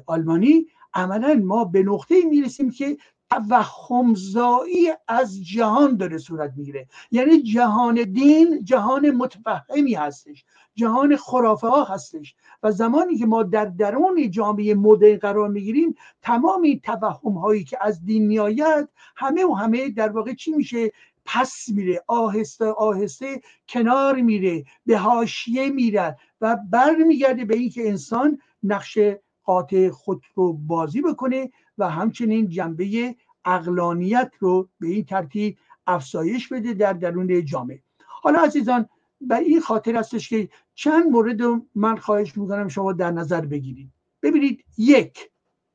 آلمانی 0.06 0.66
عملا 0.94 1.34
ما 1.34 1.66
به 1.66 1.84
نقطه 1.84 2.16
می‌رسیم 2.30 2.72
که 2.72 2.98
توهمزایی 3.30 4.94
از 5.08 5.44
جهان 5.44 5.98
داره 5.98 6.18
صورت 6.18 6.54
می‌گیره. 6.56 6.88
یعنی 7.12 7.42
جهان 7.42 8.04
دین 8.04 8.64
جهان 8.64 9.12
متفهمی 9.12 9.94
هستش 9.94 10.46
جهان 10.76 11.16
خرافه 11.16 11.68
ها 11.68 11.84
هستش 11.84 12.36
و 12.64 12.72
زمانی 12.72 13.18
که 13.18 13.26
ما 13.26 13.44
در 13.44 13.66
درون 13.66 14.32
جامعه 14.32 14.74
مدرن 14.74 15.18
قرار 15.18 15.50
می‌گیریم 15.50 15.96
تمامی 16.22 16.80
توهم 16.80 17.34
هایی 17.34 17.64
که 17.64 17.78
از 17.82 18.06
دین 18.06 18.28
میآید 18.28 18.90
همه 19.16 19.46
و 19.46 19.54
همه 19.54 19.90
در 19.90 20.10
واقع 20.10 20.34
چی 20.34 20.52
میشه؟ 20.52 20.92
پس 21.26 21.66
میره 21.70 22.04
آهسته 22.08 22.66
آهسته 22.66 23.42
کنار 23.70 24.22
میره 24.22 24.64
به 24.86 24.98
حاشیه 24.98 25.70
میره 25.70 26.18
و 26.42 26.58
برمیگرده 26.70 27.46
به 27.46 27.56
اینکه 27.56 27.90
انسان 27.90 28.40
نقش 28.64 28.98
قاطع 29.44 29.90
خود 29.90 30.24
رو 30.36 30.54
بازی 30.54 31.02
بکنه 31.02 31.52
و 31.78 31.90
همچنین 31.90 32.50
جنبه 32.50 33.16
اقلانیت 33.46 34.32
رو 34.40 34.70
به 34.80 34.88
این 34.88 35.06
ترتیب 35.06 35.58
افزایش 35.88 36.48
بده 36.48 36.74
در 36.74 36.94
درون 36.94 37.46
جامعه. 37.46 37.84
حالا 38.08 38.40
عزیزان 38.40 38.90
به 39.22 39.36
این 39.36 39.62
خاطر 39.62 39.96
هستش 39.96 40.30
که 40.30 40.50
چند 40.76 41.06
مورد 41.06 41.42
رو 41.42 41.66
من 41.76 41.96
خواهش 41.96 42.38
می‌کنم 42.38 42.68
شما 42.68 42.94
در 42.94 43.12
نظر 43.12 43.42
بگیرید. 43.42 43.92
ببینید 44.24 44.64
یک 44.78 45.32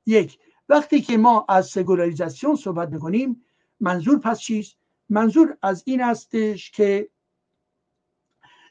یک 0.07 0.39
وقتی 0.69 1.01
که 1.01 1.17
ما 1.17 1.47
از 1.49 1.67
سگولاریزاسیون 1.67 2.57
صحبت 2.57 2.89
می‌کنیم 2.89 3.45
منظور 3.81 4.19
پس 4.19 4.41
چیست؟ 4.41 4.77
منظور 5.09 5.57
از 5.63 5.83
این 5.87 6.01
هستش 6.01 6.71
که 6.71 7.09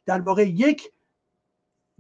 در 0.05 0.21
واقع 0.21 0.49
یک 0.49 0.91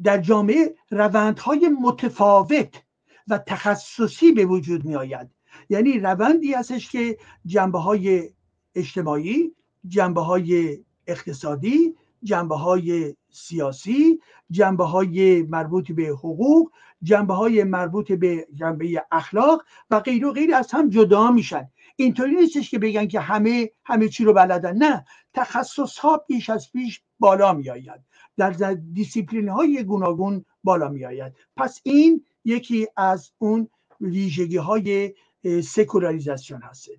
در 0.03 0.17
جامعه 0.17 0.75
روندهای 0.89 1.69
متفاوت 1.81 2.83
و 3.29 3.37
تخصصی 3.37 4.31
به 4.31 4.45
وجود 4.45 4.85
می 4.85 4.95
آید 4.95 5.29
یعنی 5.69 5.99
روندی 5.99 6.53
هستش 6.53 6.91
که 6.91 7.17
جنبه 7.45 7.79
های 7.79 8.29
اجتماعی 8.75 9.55
جنبه 9.87 10.21
های 10.21 10.77
اقتصادی 11.07 11.95
جنبه 12.23 12.55
های 12.55 13.15
سیاسی 13.31 14.19
جنبه 14.51 14.83
های 14.83 15.43
مربوط 15.43 15.91
به 15.91 16.03
حقوق 16.03 16.71
جنبه 17.03 17.33
های 17.33 17.63
مربوط 17.63 18.11
به 18.11 18.47
جنبه 18.53 19.05
اخلاق 19.11 19.65
و 19.89 19.99
غیر 19.99 20.25
و 20.25 20.31
غیر 20.31 20.55
از 20.55 20.71
هم 20.71 20.89
جدا 20.89 21.31
میشن. 21.31 21.69
اینطوری 21.95 22.35
نیستش 22.35 22.71
که 22.71 22.79
بگن 22.79 23.07
که 23.07 23.19
همه 23.19 23.69
همه 23.85 24.09
چی 24.09 24.23
رو 24.23 24.33
بلدن. 24.33 24.77
نه 24.77 25.05
تخصص 25.33 25.97
ها 25.97 26.17
پیش 26.17 26.49
از 26.49 26.71
پیش 26.71 27.01
بالا 27.19 27.53
می 27.53 27.69
آید 27.69 28.01
در 28.37 28.73
دیسیپلین 28.73 29.49
های 29.49 29.83
گوناگون 29.83 30.45
بالا 30.63 30.89
می 30.89 31.05
آید 31.05 31.33
پس 31.57 31.81
این 31.83 32.25
یکی 32.45 32.87
از 32.97 33.31
اون 33.37 33.67
ویژگی 34.01 34.57
های 34.57 35.13
سکولاریزاسیون 35.63 36.61
هست 36.61 36.89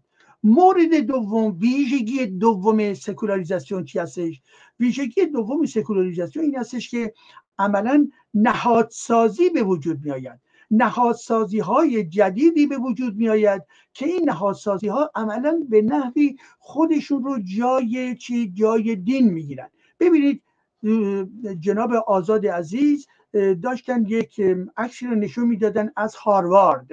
مورد 0.43 0.95
دوم 0.95 1.57
ویژگی 1.59 2.27
دوم 2.27 2.95
سکولاریزاسیون 2.95 3.85
چی 3.85 3.99
هستش؟ 3.99 4.41
ویژگی 4.81 5.27
دوم 5.27 5.67
سکولاریزاسیون 5.67 6.45
این 6.45 6.57
هستش 6.57 6.91
که 6.91 7.13
عملا 7.59 8.09
نهادسازی 8.35 9.51
به 9.51 9.63
وجود 9.63 10.05
می 10.05 10.11
آید 10.11 10.41
نهادسازی 10.71 11.59
های 11.59 12.05
جدیدی 12.05 12.67
به 12.67 12.79
وجود 12.79 13.17
می 13.17 13.29
آید 13.29 13.63
که 13.95 14.07
این 14.07 14.29
نهادسازی 14.29 14.89
ها 14.89 15.11
عملا 15.15 15.67
به 15.69 15.83
نحوی 15.83 16.37
خودشون 16.59 17.25
رو 17.25 17.39
جای 17.57 18.17
چی؟ 18.17 18.53
جای 18.53 18.97
دین 18.97 19.31
می 19.31 19.43
گیرن 19.43 19.71
ببینید 20.01 20.43
جناب 21.61 21.93
آزاد 21.93 22.47
عزیز 22.47 23.07
داشتن 23.63 24.05
یک 24.07 24.41
عکسی 24.77 25.07
رو 25.07 25.15
نشون 25.15 25.47
می‌دادن 25.47 25.91
از 25.97 26.15
هاروارد. 26.15 26.89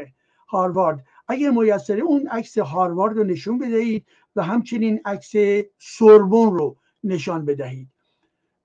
هاروارد. 0.47 1.05
اگر 1.27 1.49
میسره 1.49 2.01
اون 2.01 2.27
عکس 2.27 2.57
هاروارد 2.57 3.17
رو 3.17 3.23
نشون 3.23 3.59
بدهید 3.59 4.05
و 4.35 4.43
همچنین 4.43 5.01
عکس 5.05 5.31
سوربون 5.79 6.57
رو 6.57 6.77
نشان 7.03 7.45
بدهید. 7.45 7.87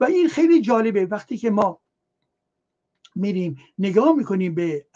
و 0.01 0.05
این 0.05 0.29
خیلی 0.29 0.61
جالبه. 0.61 1.07
وقتی 1.07 1.37
که 1.37 1.51
ما 1.51 1.81
میریم 3.15 3.59
نگاه 3.79 4.13
می‌کنیم 4.17 4.55
به 4.55 4.87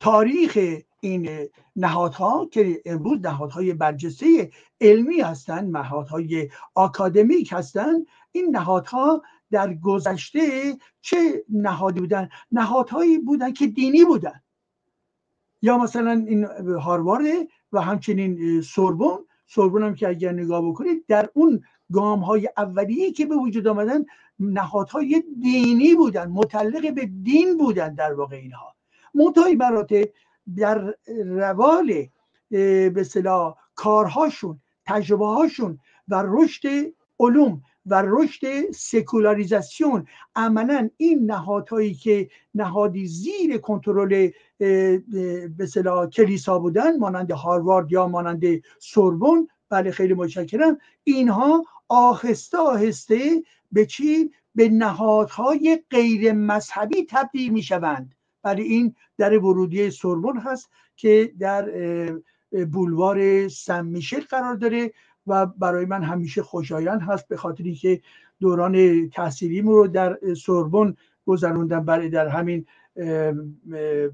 تاریخ 0.00 0.58
این 1.00 1.48
نهادها 1.76 2.48
که 2.52 2.82
امروز 2.84 3.20
نهادهای 3.20 3.74
برجسته 3.74 4.50
علمی 4.80 5.20
هستند 5.20 5.76
نهادهای 5.76 6.50
آکادمیک 6.74 7.52
هستند 7.52 8.06
این 8.32 8.56
نهادها 8.56 9.22
در 9.54 9.74
گذشته 9.74 10.40
چه 11.00 11.44
نهادی 11.48 12.00
بودن؟ 12.00 12.28
نهادهایی 12.52 13.18
بودن 13.18 13.52
که 13.52 13.66
دینی 13.66 14.04
بودن. 14.04 14.40
یا 15.62 15.78
مثلا 15.78 16.24
این 16.26 16.44
هاروارد 16.80 17.48
و 17.72 17.80
همچنین 17.80 18.60
سوربون 18.60 19.18
سوربون 19.46 19.82
هم 19.82 19.94
که 19.94 20.08
اگر 20.08 20.32
نگاه 20.32 20.68
بکنید 20.68 21.04
در 21.08 21.30
اون 21.34 21.62
گام 21.92 22.20
های 22.20 22.48
اولیه 22.56 23.12
که 23.12 23.26
به 23.26 23.36
وجود 23.36 23.66
آمدن 23.66 24.04
نهادهای 24.38 25.22
دینی 25.42 25.94
بودن 25.94 26.26
متعلق 26.26 26.94
به 26.94 27.06
دین 27.22 27.56
بودن 27.56 27.94
در 27.94 28.12
واقع 28.12 28.36
اینها. 28.36 28.74
منتهای 29.14 29.54
مراتب 29.54 30.08
در 30.56 30.94
روال 31.24 32.06
به 32.94 33.04
صلاح 33.06 33.54
کارهاشون 33.74 34.60
تجربه 34.86 35.26
هاشون 35.26 35.78
و 36.08 36.22
رشد 36.26 36.68
علوم 37.20 37.62
و 37.86 38.02
رشد 38.06 38.70
سکولاریزاسیون. 38.70 40.06
عملا 40.36 40.90
این 40.96 41.30
نهادهایی 41.30 41.94
که 41.94 42.28
نهادی 42.54 43.06
زیر 43.06 43.58
کنترل 43.58 44.30
به 44.58 45.68
کلیسا 46.12 46.58
بودن 46.58 46.96
مانند 46.96 47.30
هاروارد 47.30 47.92
یا 47.92 48.08
مانند 48.08 48.44
سوربون 48.78 49.48
بله 49.68 49.90
خیلی 49.90 50.14
متشکرم. 50.14 50.78
اینها 51.04 51.64
آهسته 51.88 52.58
آهسته 52.58 53.42
به 53.72 53.86
چی؟ 53.86 54.30
به 54.54 54.68
نهادهای 54.68 55.82
غیر 55.90 56.32
مذهبی 56.32 57.06
تبدیل 57.10 57.52
می 57.52 57.62
شوند 57.62 58.14
برای 58.42 58.62
این 58.62 58.94
در 59.18 59.38
ورودی 59.38 59.90
سوربن 59.90 60.38
هست 60.38 60.70
که 60.96 61.32
در 61.38 61.70
بولوار 62.72 63.48
سن 63.48 63.86
میشل 63.86 64.20
قرار 64.20 64.54
داره 64.54 64.92
و 65.26 65.46
برای 65.46 65.84
من 65.84 66.02
همیشه 66.02 66.42
خوشایند 66.42 67.00
هست 67.02 67.28
به 67.28 67.36
خاطری 67.36 67.74
که 67.74 68.00
دوران 68.40 69.08
تحصیلیم 69.08 69.68
رو 69.68 69.86
در 69.86 70.18
سوربن 70.36 70.94
گذروندم. 71.26 71.84
برای 71.84 72.08
در 72.08 72.28
همین 72.28 72.66
به 73.66 74.10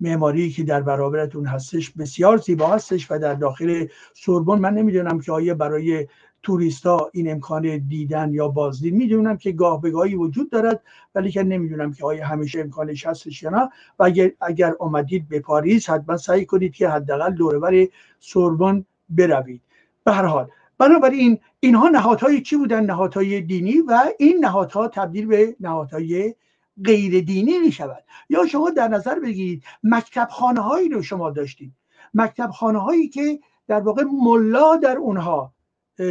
معماری 0.00 0.50
که 0.50 0.62
در 0.62 0.82
برابرتون 0.82 1.46
هستش 1.46 1.90
بسیار 1.90 2.36
زیبا 2.36 2.66
هستش 2.66 3.10
و 3.10 3.18
در 3.18 3.34
داخل 3.34 3.86
سوربن. 4.14 4.58
من 4.58 4.74
نمی‌دونم 4.74 5.20
که 5.20 5.32
آیا 5.32 5.54
برای 5.54 6.06
توریستا 6.42 7.10
این 7.12 7.30
امکان 7.30 7.78
دیدن 7.78 8.34
یا 8.34 8.48
بازدید 8.48 8.94
می‌دونم 8.94 9.36
که 9.36 9.52
گاه 9.52 9.80
به 9.80 9.90
گاهی 9.90 10.14
وجود 10.14 10.50
دارد 10.50 10.82
ولی 11.14 11.30
که 11.30 11.42
نمی‌دونم 11.42 11.92
که 11.92 12.04
آیا 12.04 12.26
همیشه 12.26 12.60
امکانش 12.60 13.06
هستش 13.06 13.42
یا 13.42 13.50
نه. 13.50 13.68
و 13.98 14.04
اگر, 14.04 14.30
اگر 14.40 14.74
آمدید 14.80 15.28
به 15.28 15.40
پاریس 15.40 15.90
حتما 15.90 16.16
سعی 16.16 16.44
کنید 16.44 16.74
که 16.74 16.88
حداقل 16.88 17.34
دوربر 17.34 17.86
سوربن 18.20 18.84
بروید. 19.08 19.62
به 20.04 20.12
هر 20.12 20.24
حال 20.24 20.48
بنابراین 20.78 21.38
اینها 21.60 21.88
نهادهای 21.88 22.40
چی 22.40 22.56
بودن؟ 22.56 22.84
نهادهای 22.84 23.40
دینی 23.40 23.80
و 23.80 24.04
این 24.18 24.38
نهادها 24.44 24.88
تبدیل 24.88 25.26
به 25.26 25.56
نهادهای 25.60 26.34
غیر 26.84 27.24
دینی 27.24 27.58
می 27.58 27.72
شود 27.72 28.04
یا 28.28 28.46
شما 28.46 28.70
در 28.70 28.88
نظر 28.88 29.20
بگیرید 29.20 29.64
مکتب 29.82 30.28
خانه 30.30 30.60
هایی 30.60 30.88
رو 30.88 31.02
شما 31.02 31.30
داشتید. 31.30 31.72
مکتب 32.14 32.50
خانه 32.50 32.78
هایی 32.78 33.08
که 33.08 33.40
در 33.66 33.80
واقع 33.80 34.04
ملا 34.22 34.76
در 34.76 34.96
اونها 34.96 35.52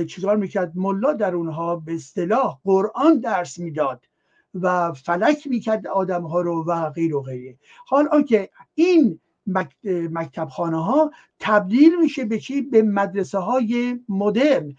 چیکار 0.07 0.37
می‌کرد؟ 0.37 0.71
ملا 0.75 1.13
در 1.13 1.35
اونها 1.35 1.75
به 1.75 1.93
اصطلاح 1.93 2.59
قرآن 2.63 3.19
درس 3.19 3.59
می‌داد 3.59 4.05
و 4.53 4.93
فلک 4.93 5.47
می‌کرد 5.47 5.87
آدم 5.87 6.23
ها 6.23 6.41
رو 6.41 6.65
و 6.67 6.89
غیر 6.89 7.15
و 7.15 7.21
غیره. 7.21 7.57
حال 7.87 8.07
آنکه 8.07 8.49
این 8.75 9.19
مکتب 9.85 10.47
خانه 10.47 10.83
ها 10.83 11.11
تبدیل 11.39 11.99
میشه 12.01 12.25
به 12.25 12.39
چی؟ 12.39 12.61
به 12.61 12.81
مدرسه 12.81 13.37
های 13.37 13.99
مدرن. 14.09 14.75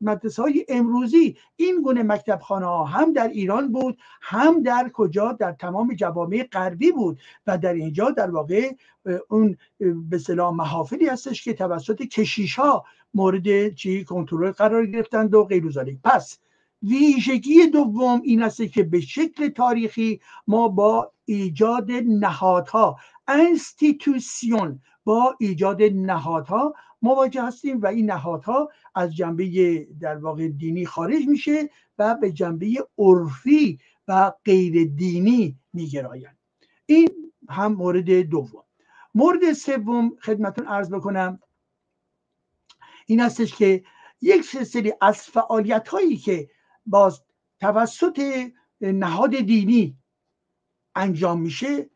مدرسه 0.00 0.42
های 0.42 0.64
امروزی. 0.68 1.36
این 1.56 1.82
گونه 1.82 2.02
مکتب 2.02 2.38
خانه 2.38 2.66
ها 2.66 2.84
هم 2.84 3.12
در 3.12 3.28
ایران 3.28 3.72
بود 3.72 3.98
هم 4.22 4.62
در 4.62 4.90
کجا؟ 4.92 5.32
در 5.32 5.52
تمام 5.52 5.94
جوامع 5.94 6.48
غربی 6.52 6.92
بود 6.92 7.20
و 7.46 7.58
در 7.58 7.72
اینجا 7.72 8.10
در 8.10 8.30
واقع 8.30 8.70
اون 9.28 9.56
به 9.80 10.18
صلاح 10.18 10.54
محافلی 10.54 11.06
هستش 11.08 11.44
که 11.44 11.54
توسط 11.54 12.02
کشیش 12.02 12.54
ها 12.54 12.84
مورد 13.14 13.74
چی 13.74 14.04
کنترل 14.04 14.50
قرار 14.50 14.86
گرفتند 14.86 15.34
و 15.34 15.44
غیر 15.44 15.64
پس 16.04 16.38
ویژگی 16.82 17.66
دوم 17.66 18.20
این 18.24 18.42
است 18.42 18.62
که 18.62 18.82
به 18.82 19.00
شکل 19.00 19.48
تاریخی 19.48 20.20
ما 20.46 20.68
با 20.68 21.12
ایجاد 21.24 21.90
نهادها 21.92 22.96
انستیتوسیون 23.28 24.80
با 25.04 25.36
ایجاد 25.38 25.82
نهادها 25.82 26.74
مواجه 27.02 27.42
هستیم 27.42 27.80
و 27.80 27.86
این 27.86 28.10
نهادها 28.10 28.68
از 28.94 29.16
جنبه 29.16 29.86
در 30.00 30.16
واقع 30.16 30.48
دینی 30.48 30.86
خارج 30.86 31.28
میشه 31.28 31.70
و 31.98 32.14
به 32.14 32.32
جنبه 32.32 32.86
عرفی 32.98 33.78
و 34.08 34.32
غیر 34.44 34.84
دینی 34.84 35.56
میگرایند. 35.72 36.36
این 36.86 37.08
هم 37.48 37.72
مورد 37.72 38.10
دوم. 38.10 38.64
مورد 39.14 39.52
سوم 39.52 40.16
خدمتون 40.20 40.66
عرض 40.66 40.90
بکنم 40.90 41.40
این 43.10 43.20
هستش 43.20 43.54
که 43.54 43.84
یک 44.20 44.44
سری 44.44 44.92
از 45.00 45.16
فعالیت 45.16 45.88
هایی 45.88 46.16
که 46.16 46.50
باز 46.86 47.22
توسط 47.60 48.22
نهاد 48.80 49.36
دینی 49.36 49.96
انجام 50.94 51.40
میشه 51.40 51.90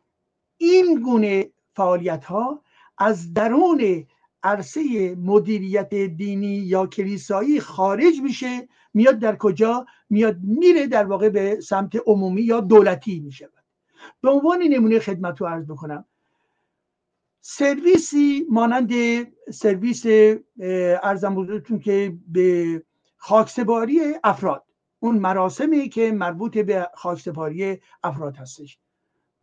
این 0.57 1.01
گونه 1.01 1.51
فعالیت 1.77 2.25
ها 2.25 2.62
از 2.98 3.35
درون 3.35 4.07
عرصه 4.42 5.14
مدیریت 5.14 5.94
دینی 5.94 6.57
یا 6.57 6.87
کلیسایی 6.87 7.61
خارج 7.61 8.20
میشه 8.22 8.68
میاد 8.94 9.18
در 9.18 9.37
کجا؟ 9.37 9.87
میاد 10.11 10.37
میره 10.42 10.87
در 10.87 11.05
واقع 11.07 11.29
به 11.29 11.61
سمت 11.61 11.92
عمومی 12.07 12.42
یا 12.42 12.61
دولتی 12.61 13.20
میشه 13.20 13.48
به 14.20 14.31
عنوان 14.31 14.62
نمونه 14.62 14.98
خدمت 14.98 15.40
رو 15.40 15.46
عرض 15.46 15.66
بکنم. 15.66 16.05
سرویسی 17.45 18.47
مانند 18.51 18.93
سرویس 19.51 20.07
ارزم 21.03 21.35
بزرگتون 21.35 21.79
که 21.79 22.19
به 22.29 22.83
خاکسپاری 23.17 24.01
افراد. 24.25 24.65
اون 24.99 25.19
مراسمی 25.19 25.89
که 25.89 26.13
مربوط 26.13 26.59
به 26.59 26.91
خاکسپاری 26.95 27.81
افراد 28.03 28.37
هستش. 28.37 28.79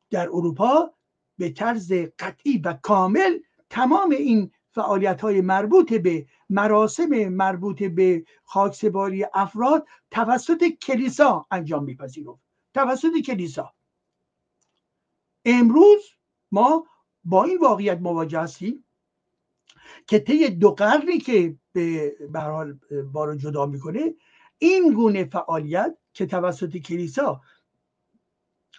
در 0.09 0.27
اروپا 0.27 0.93
به 1.37 1.49
طرز 1.49 1.93
قطعی 2.19 2.57
و 2.57 2.73
کامل 2.73 3.39
تمام 3.69 4.11
این 4.11 4.51
فعالیت 4.71 5.21
های 5.21 5.41
مربوط 5.41 5.93
به 5.93 6.25
مراسم 6.49 7.29
مربوط 7.29 7.83
به 7.83 8.25
خاکسپاری 8.43 9.25
افراد 9.33 9.87
توسط 10.11 10.63
کلیسا 10.81 11.47
انجام 11.51 11.83
میپذیرفت. 11.83 12.41
توسط 12.73 13.11
کلیسا. 13.25 13.73
امروز 15.45 16.09
ما 16.51 16.85
با 17.23 17.43
این 17.43 17.57
واقعیت 17.61 17.99
مواجه 17.99 18.39
هستیم 18.39 18.85
که 20.07 20.19
طی 20.19 20.49
دو 20.49 20.71
قرنی 20.71 21.17
که 21.17 21.55
به 21.73 22.39
حال 22.39 22.79
بارو 23.11 23.35
جدا 23.35 23.65
می‌کنه 23.65 24.15
این 24.57 24.93
گونه 24.93 25.25
فعالیت 25.25 25.97
که 26.13 26.25
توسط 26.25 26.77
کلیسا 26.77 27.41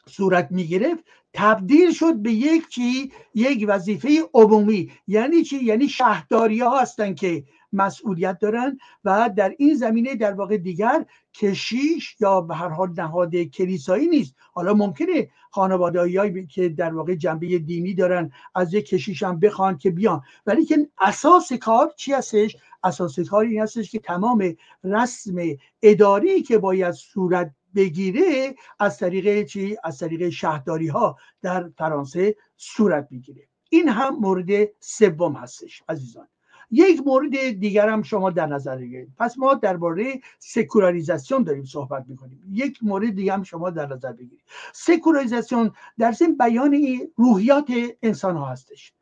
صورت 0.08 0.48
می‌گرفت 0.50 1.04
تبدیل 1.34 1.92
شد 1.92 2.14
به 2.14 2.32
یک 2.32 2.68
چی 2.68 3.12
یک 3.34 3.64
وظیفه 3.68 4.08
عمومی. 4.34 4.92
یعنی 5.06 5.42
چی؟ 5.42 5.64
یعنی 5.64 5.88
شهرداری 5.88 6.60
ها 6.60 6.80
هستن 6.80 7.14
که 7.14 7.44
مسئولیت 7.72 8.38
دارن 8.38 8.78
و 9.04 9.30
در 9.36 9.54
این 9.58 9.74
زمینه 9.74 10.14
در 10.14 10.32
واقع 10.32 10.56
دیگر 10.56 11.04
کشیش 11.34 12.16
یا 12.20 12.40
به 12.40 12.54
هر 12.54 12.68
حال 12.68 12.92
نهاد 12.96 13.36
کلیسایی 13.36 14.08
نیست. 14.08 14.34
حالا 14.52 14.74
ممکنه 14.74 15.30
خانواده 15.50 16.46
که 16.46 16.68
در 16.68 16.94
واقع 16.94 17.14
جنبه 17.14 17.58
دینی 17.58 17.94
دارن 17.94 18.32
از 18.54 18.74
یک 18.74 18.86
کشیش 18.86 19.22
هم 19.22 19.40
بخوان 19.40 19.78
که 19.78 19.90
بیان. 19.90 20.22
ولی 20.46 20.64
که 20.64 20.88
اساس 21.00 21.52
کار 21.52 21.92
چی 21.96 22.12
هستش؟ 22.12 22.56
اساس 22.84 23.20
کار 23.20 23.44
این 23.44 23.60
هستش 23.60 23.90
که 23.90 23.98
تمام 23.98 24.56
رسم 24.84 25.36
اداری 25.82 26.42
که 26.42 26.58
باید 26.58 26.94
صورت 26.94 27.54
بگیره 27.74 28.54
از 28.78 28.98
طریق 28.98 29.46
چی؟ 29.46 29.76
از 29.84 29.98
طریق 29.98 30.28
شهرداری 30.28 30.88
ها 30.88 31.16
در 31.42 31.70
فرانسه 31.78 32.36
صورت 32.56 33.08
بگیره 33.08 33.48
این 33.70 33.88
هم 33.88 34.16
مورد 34.16 34.68
سوم 34.80 35.32
هستش 35.32 35.82
عزیزان. 35.88 36.28
یک 36.70 37.02
مورد 37.06 37.50
دیگر 37.50 37.88
هم 37.88 38.02
شما 38.02 38.30
در 38.30 38.46
نظر 38.46 38.76
بگیرید. 38.76 39.12
پس 39.18 39.38
ما 39.38 39.54
درباره 39.54 40.20
سکولاریزاسیون 40.38 41.42
داریم 41.42 41.64
صحبت 41.64 42.04
می‌کنیم. 42.08 42.42
یک 42.52 42.78
مورد 42.82 43.14
دیگه 43.14 43.32
هم 43.32 43.42
شما 43.42 43.70
در 43.70 43.86
نظر 43.86 44.12
بگیرید. 44.12 44.42
سکولاریزاسیون 44.72 45.72
در 45.98 46.12
ضمن 46.12 46.36
بیان 46.36 46.76
روحیات 47.16 47.72
انسان 48.02 48.36
ها 48.36 48.46
هستش. 48.46 48.92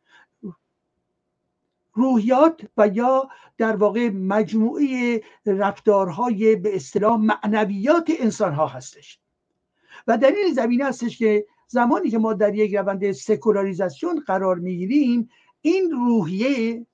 روحیات 1.95 2.61
و 2.77 2.89
یا 2.89 3.29
در 3.59 3.77
واقع 3.77 4.09
مجموعه 4.09 5.23
رفتارهای 5.47 6.57
به 6.57 6.77
اصطلاح 6.77 7.21
معنویات 7.21 8.11
انسان 8.21 8.55
ها 8.55 8.67
هستش. 8.67 9.19
و 10.07 10.19
این 10.23 10.55
زمینه 10.55 10.85
هستش 10.85 11.19
که 11.19 11.47
زمانی 11.67 12.11
که 12.11 12.19
ما 12.19 12.33
در 12.33 12.55
یک 12.55 12.75
روند 12.75 13.13
سکولاریزاسیون 13.13 14.21
قرار 14.27 14.57
می‌گیریم 14.57 15.31
این 15.61 15.91
روحیه 15.91 16.87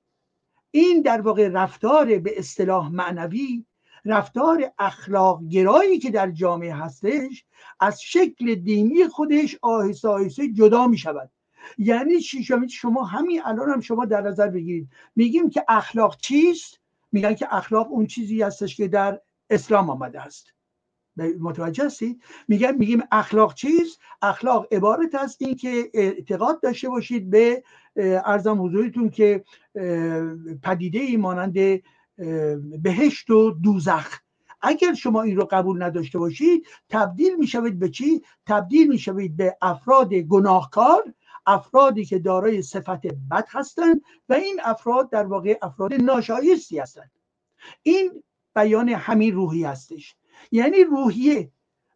این 0.70 1.03
در 1.03 1.20
واقع 1.20 1.48
رفتار 1.48 2.18
به 2.18 2.38
اصطلاح 2.38 2.92
معنوی 2.92 3.64
رفتار 4.05 4.72
اخلاق 4.79 5.40
گرایی 5.48 5.98
که 5.98 6.11
در 6.11 6.31
جامعه 6.31 6.74
هستش 6.74 7.44
از 7.81 8.03
شکل 8.03 8.55
دینی 8.55 9.09
خودش 9.09 9.59
آهسته 9.62 10.09
آهسته 10.09 10.53
جدا 10.53 10.87
می 10.87 10.98
شود 10.98 11.31
یعنی 11.79 12.20
چی؟ 12.20 12.44
شما 12.68 13.05
همین 13.05 13.42
الان 13.44 13.70
هم 13.70 13.81
شما 13.81 14.05
در 14.05 14.20
نظر 14.20 14.48
بگیرید. 14.48 14.88
میگیم 15.16 15.50
که 15.50 15.64
اخلاق 15.68 16.16
چیست؟ 16.16 16.81
میگن 17.12 17.35
که 17.35 17.55
اخلاق 17.55 17.92
اون 17.92 18.07
چیزی 18.07 18.42
هستش 18.42 18.77
که 18.77 18.88
در 18.88 19.20
اسلام 19.50 19.90
آمده 19.90 20.20
است. 20.20 20.55
متوجه 21.40 21.85
هستید؟ 21.85 22.22
میگن 22.48 22.77
میگیم 22.77 23.03
اخلاق 23.12 23.55
چیست؟ 23.55 24.00
اخلاق 24.22 24.66
عبارت 24.72 25.14
از 25.14 25.37
این 25.40 25.55
که 25.55 25.90
اعتقاد 25.94 26.61
داشته 26.62 26.88
باشید 26.88 27.31
به 27.31 27.64
ارزم 27.96 28.64
حضورتون 28.64 29.11
که 29.11 29.44
پدیده 30.62 30.98
ای 30.98 31.16
مانند 31.16 31.83
بهشت 32.83 33.31
و 33.31 33.50
دوزخ. 33.50 34.18
اگر 34.62 34.94
شما 34.94 35.22
این 35.22 35.37
رو 35.37 35.48
قبول 35.50 35.83
نداشته 35.83 36.18
باشید 36.18 36.66
تبدیل 36.88 37.37
می‌شوید 37.37 37.79
به 37.79 37.88
چی؟ 37.88 38.22
تبدیل 38.46 38.88
می‌شوید 38.88 39.37
به 39.37 39.57
افراد 39.62 40.14
گناهکار 40.14 41.14
افرادی 41.46 42.04
که 42.04 42.18
دارای 42.18 42.62
صفت 42.62 43.07
بد 43.07 43.46
هستند 43.48 44.02
و 44.28 44.35
این 44.35 44.61
افراد 44.64 45.11
در 45.11 45.26
واقع 45.26 45.59
افراد 45.62 45.94
ناشایستی 45.94 46.78
هستند. 46.78 47.11
این 47.83 48.22
بیان 48.54 48.88
همین 48.88 49.35
روحی 49.35 49.64
هستش. 49.64 50.16
یعنی 50.52 50.85
روحیه 50.85 51.50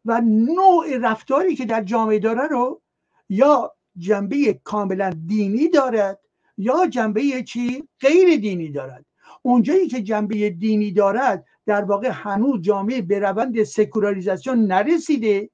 و 0.05 0.21
نوع 0.25 0.97
رفتاری 1.01 1.57
که 1.57 1.65
در 1.65 1.83
جامعه 1.83 2.19
داره 2.19 2.47
رو 2.47 2.83
یا 3.29 3.75
جنبه 3.97 4.61
کاملا 4.65 5.11
دینی 5.27 5.69
دارد 5.69 6.21
یا 6.59 6.87
جنبه 6.87 7.43
چی؟ 7.43 7.89
غیر 8.01 8.41
دینی 8.41 8.73
دارد. 8.73 9.05
اونجایی 9.43 9.89
که 9.89 10.03
جنبه 10.03 10.51
دینی 10.51 10.93
دارد 10.93 11.45
در 11.67 11.85
واقع 11.85 12.09
هنوز 12.13 12.61
جامعه 12.61 13.03
به 13.03 13.19
روند 13.19 13.63
سکولاریزاسیون 13.63 14.67
نرسیده 14.67 15.51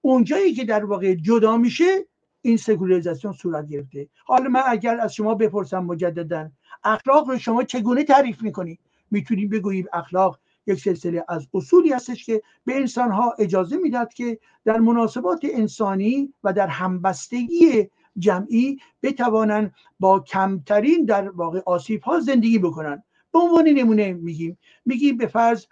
اونجایی 0.00 0.54
که 0.54 0.64
در 0.64 0.84
واقع 0.84 1.14
جدا 1.14 1.56
میشه 1.56 2.06
این 2.46 2.56
سکولاریزاسیون 2.56 3.32
صورت 3.32 3.68
گرفته. 3.68 4.08
حالا 4.24 4.48
من 4.48 4.62
اگر 4.66 5.00
از 5.00 5.14
شما 5.14 5.34
بپرسم 5.34 5.84
مجددا 5.84 6.50
اخلاق 6.84 7.30
رو 7.30 7.38
شما 7.38 7.62
چگونه 7.62 8.04
تعریف 8.04 8.42
می‌کنید 8.42 8.80
می‌تونیم 9.10 9.48
بگوییم 9.48 9.86
اخلاق 9.92 10.38
یک 10.66 10.80
سلسله 10.80 11.24
از 11.28 11.48
اصولی 11.54 11.92
هستش 11.92 12.24
که 12.24 12.42
به 12.64 12.76
انسان 12.76 13.10
ها 13.10 13.34
اجازه 13.38 13.76
می‌داد 13.76 14.14
که 14.14 14.38
در 14.64 14.78
مناسبات 14.78 15.40
انسانی 15.44 16.34
و 16.44 16.52
در 16.52 16.66
همبستگی 16.66 17.90
جمعی 18.18 18.78
بتوانند 19.02 19.74
با 20.00 20.20
کمترین 20.20 21.04
در 21.04 21.28
واقع 21.30 21.60
آسیب 21.66 22.02
ها 22.02 22.20
زندگی 22.20 22.58
بکنن. 22.58 23.02
به 23.32 23.38
عنوان 23.38 23.68
نمونه 23.68 24.12
میگیم. 24.12 24.58
میگیم 24.84 25.16
به 25.16 25.26
فرض 25.26 25.66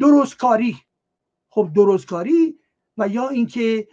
درستکاری. 0.00 0.76
خب 1.48 1.70
درستکاری 1.74 2.58
و 2.98 3.08
یا 3.08 3.28
اینکه 3.28 3.88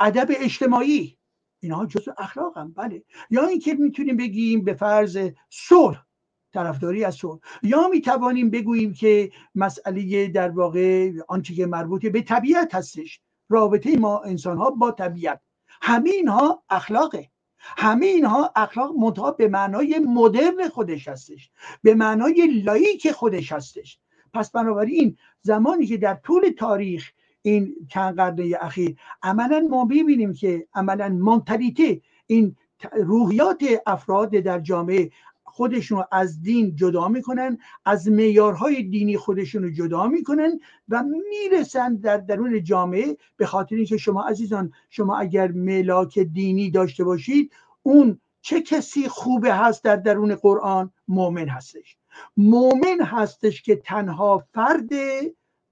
ادب 0.00 0.26
اجتماعی. 0.30 1.18
اینها 1.62 1.86
جزء 1.86 2.12
اخلاق 2.18 2.58
هم 2.58 2.72
بله. 2.72 3.02
یا 3.30 3.46
اینکه 3.46 3.74
می‌تونیم 3.74 4.16
بگیم 4.16 4.64
به 4.64 4.74
فرض 4.74 5.18
صلح 5.50 6.06
طرفداری 6.52 7.04
از 7.04 7.14
صلح. 7.14 7.38
یا 7.62 7.88
می‌توانیم 7.88 8.50
بگوییم 8.50 8.94
که 8.94 9.32
مسئله 9.54 10.28
در 10.28 10.50
واقع 10.50 11.12
آنچه 11.28 11.54
که 11.54 11.66
مربوط 11.66 12.06
به 12.06 12.22
طبیعت 12.22 12.74
هستش 12.74 13.20
رابطه 13.48 13.96
ما 13.96 14.18
انسان 14.18 14.56
ها 14.56 14.70
با 14.70 14.90
طبیعت. 14.90 15.40
همه 15.82 16.10
اینها 16.10 16.62
اخلاقه. 16.70 17.30
همه 17.58 18.06
اینها 18.06 18.52
اخلاق 18.56 18.96
منتها 18.96 19.30
به 19.30 19.48
معنای 19.48 19.98
مدرن 19.98 20.68
خودش 20.68 21.08
هستش. 21.08 21.50
به 21.82 21.94
معنای 21.94 22.62
لایک 22.64 23.10
خودش 23.10 23.52
هستش. 23.52 23.98
پس 24.34 24.50
بنابراین 24.50 25.16
زمانی 25.40 25.86
که 25.86 25.96
در 25.96 26.14
طول 26.14 26.48
تاریخ 26.58 27.10
این 27.46 27.74
چند 27.88 28.16
قرنه 28.16 28.56
اخیر. 28.60 28.96
عملا 29.22 29.66
ما 29.70 29.84
ببینیم 29.84 30.32
که 30.32 30.66
عملا 30.74 31.08
منتلیته 31.08 32.00
این 32.26 32.56
روحیات 32.92 33.64
افراد 33.86 34.30
در 34.30 34.60
جامعه 34.60 35.10
خودشون 35.44 36.04
از 36.12 36.42
دین 36.42 36.76
جدا 36.76 37.08
می‌کنن 37.08 37.58
از 37.84 38.08
معیارهای 38.08 38.82
دینی 38.82 39.16
خودشون 39.16 39.62
رو 39.62 39.70
جدا 39.70 40.06
می‌کنن 40.06 40.60
و 40.88 41.02
می‌رسن 41.02 41.94
در 41.96 42.16
درون 42.16 42.62
جامعه. 42.62 43.16
به 43.36 43.46
خاطر 43.46 43.76
اینکه 43.76 43.96
شما 43.96 44.22
عزیزان 44.22 44.72
شما 44.90 45.18
اگر 45.18 45.52
ملاک 45.52 46.18
دینی 46.18 46.70
داشته 46.70 47.04
باشید 47.04 47.52
اون 47.82 48.20
چه 48.40 48.62
کسی 48.62 49.08
خوبه 49.08 49.54
هست 49.54 49.84
در 49.84 49.96
درون 49.96 50.34
قرآن؟ 50.34 50.90
مؤمن 51.08 51.48
هستش. 51.48 51.96
مؤمن 52.36 53.00
هستش 53.00 53.62
که 53.62 53.76
تنها 53.76 54.44
فرد 54.52 54.90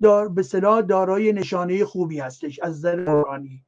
دار 0.02 0.28
به 0.28 0.42
صلاح 0.42 0.80
دارای 0.80 1.32
نشانه 1.32 1.84
خوبی 1.84 2.20
هستش 2.20 2.60
از 2.60 2.78
نظر 2.78 3.04
قرآنی 3.04 3.64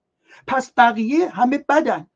پس 0.47 0.73
بقیه 0.77 1.29
همه 1.29 1.65
بدن. 1.69 2.07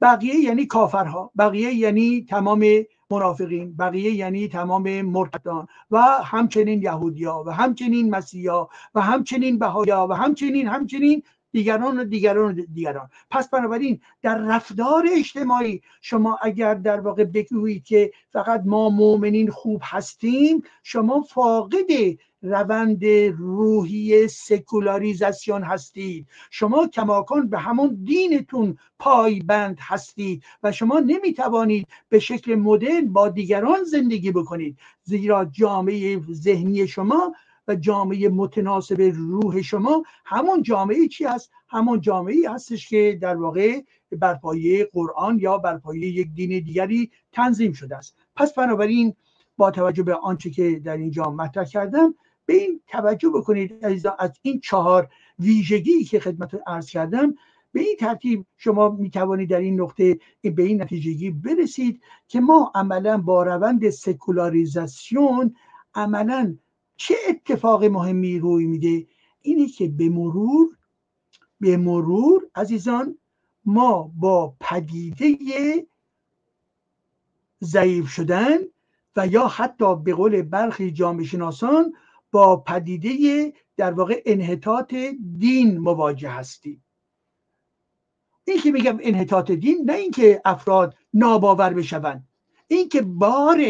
بقیه 0.00 0.34
یعنی 0.34 0.66
کافرها. 0.66 1.30
بقیه 1.38 1.74
یعنی 1.74 2.26
تمام 2.28 2.64
منافقین. 3.10 3.76
بقیه 3.76 4.12
یعنی 4.12 4.48
تمام 4.48 5.02
مرتدان. 5.02 5.66
و 5.90 5.98
همچنین 6.24 6.82
یهودیا 6.82 7.44
و 7.46 7.50
همچنین 7.50 8.10
مسیحا 8.10 8.68
و 8.94 9.00
همچنین 9.00 9.58
بهایا 9.58 10.06
و 10.10 10.12
همچنین 10.12 10.68
همچنین 10.68 11.22
دیگران 11.52 11.98
و 11.98 12.04
دیگران 12.04 12.58
و 12.58 12.62
دیگران. 12.74 13.08
پس 13.30 13.48
بنابراین 13.48 14.00
در 14.22 14.38
رفتار 14.38 15.08
اجتماعی 15.16 15.82
شما 16.00 16.38
اگر 16.42 16.74
در 16.74 17.00
واقع 17.00 17.24
بگویید 17.24 17.84
که 17.84 18.12
فقط 18.30 18.62
ما 18.64 18.88
مؤمنین 18.88 19.50
خوب 19.50 19.80
هستیم 19.84 20.62
شما 20.82 21.22
فاقد 21.22 21.90
روند 22.42 23.04
روحی 23.38 24.28
سکولاریزاسیون 24.28 25.62
هستید. 25.62 26.26
شما 26.50 26.86
کماکان 26.86 27.48
به 27.48 27.58
همون 27.58 27.98
دینتون 28.04 28.76
پایبند 28.98 29.78
هستید 29.80 30.42
و 30.62 30.72
شما 30.72 31.00
نمی‌توانید 31.00 31.88
به 32.08 32.18
شکل 32.18 32.54
مدرن 32.54 33.12
با 33.12 33.28
دیگران 33.28 33.84
زندگی 33.84 34.30
بکنید. 34.30 34.78
زیرا 35.02 35.44
جامعه 35.44 36.20
ذهنی 36.32 36.88
شما 36.88 37.34
و 37.68 37.74
جامعه 37.74 38.28
متناسب 38.28 39.00
روح 39.00 39.62
شما 39.62 40.02
همون 40.24 40.62
جامعه 40.62 41.08
چی 41.08 41.24
هست؟ 41.24 41.50
همون 41.68 42.00
جامعه 42.00 42.50
هستش 42.50 42.88
که 42.88 43.18
در 43.22 43.36
واقع 43.36 43.80
بر 44.12 44.34
پایه 44.34 44.88
قرآن 44.92 45.38
یا 45.38 45.58
بر 45.58 45.78
پایه 45.78 46.08
یک 46.08 46.28
دین 46.34 46.48
دیگری 46.64 47.10
تنظیم 47.32 47.72
شده 47.72 47.96
است. 47.96 48.16
پس 48.36 48.54
بنابراین 48.54 49.14
با 49.56 49.70
توجه 49.70 50.02
به 50.02 50.14
آنچه 50.14 50.50
که 50.50 50.80
در 50.84 50.96
اینجا 50.96 51.24
مطرح 51.24 51.64
کردم 51.64 52.14
به 52.46 52.54
این 52.54 52.80
توجه 52.86 53.28
بکنید 53.28 53.84
از 54.18 54.38
این 54.42 54.60
چهار 54.60 55.08
ویژگی 55.38 56.04
که 56.04 56.20
خدمت 56.20 56.50
عرض 56.66 56.90
کردم 56.90 57.34
به 57.72 57.80
این 57.80 57.96
ترتیب 58.00 58.46
شما 58.56 58.88
می 58.88 59.10
توانید 59.10 59.50
در 59.50 59.60
این 59.60 59.80
نقطه 59.80 60.18
به 60.42 60.62
این 60.62 60.82
نتیجگی 60.82 61.30
برسید 61.30 62.02
که 62.28 62.40
ما 62.40 62.72
عملا 62.74 63.18
با 63.18 63.42
روند 63.42 63.90
سکولاریزاسیون 63.90 65.54
عملا 65.94 66.56
چه 66.96 67.14
اتفاق 67.28 67.84
مهمی 67.84 68.38
روی 68.38 68.66
میده؟ 68.66 69.06
اینه 69.42 69.68
که 69.68 69.88
به 69.88 70.08
مرور 70.08 70.76
به 71.60 71.76
مرور 71.76 72.42
عزیزان 72.54 73.18
ما 73.64 74.12
با 74.16 74.56
پدیده 74.60 75.36
ضعیف 77.64 78.08
شدن 78.08 78.58
و 79.16 79.26
یا 79.26 79.46
حتی 79.46 79.96
به 79.96 80.14
قول 80.14 80.42
برخی 80.42 80.90
جامعه 80.90 81.24
شناسان 81.24 81.92
با 82.32 82.56
پدیده 82.56 83.52
در 83.76 83.92
واقع 83.92 84.22
انحطاط 84.26 84.94
دین 85.38 85.78
مواجه 85.78 86.30
هستیم. 86.30 86.84
این 88.44 88.60
که 88.60 88.70
میگم 88.70 88.98
انحطاط 89.02 89.50
دین 89.50 89.82
نه 89.86 89.92
اینکه 89.92 90.42
افراد 90.44 90.96
ناباور 91.14 91.74
بشوند. 91.74 92.28
اینکه 92.68 93.02
بار 93.02 93.64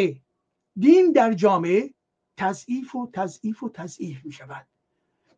دین 0.78 1.12
در 1.12 1.32
جامعه 1.32 1.94
تضعیف 2.36 2.94
و 2.94 3.10
تضعیف 3.12 3.62
و 3.62 3.68
تضعیف 3.68 4.24
می 4.24 4.32
شود 4.32 4.66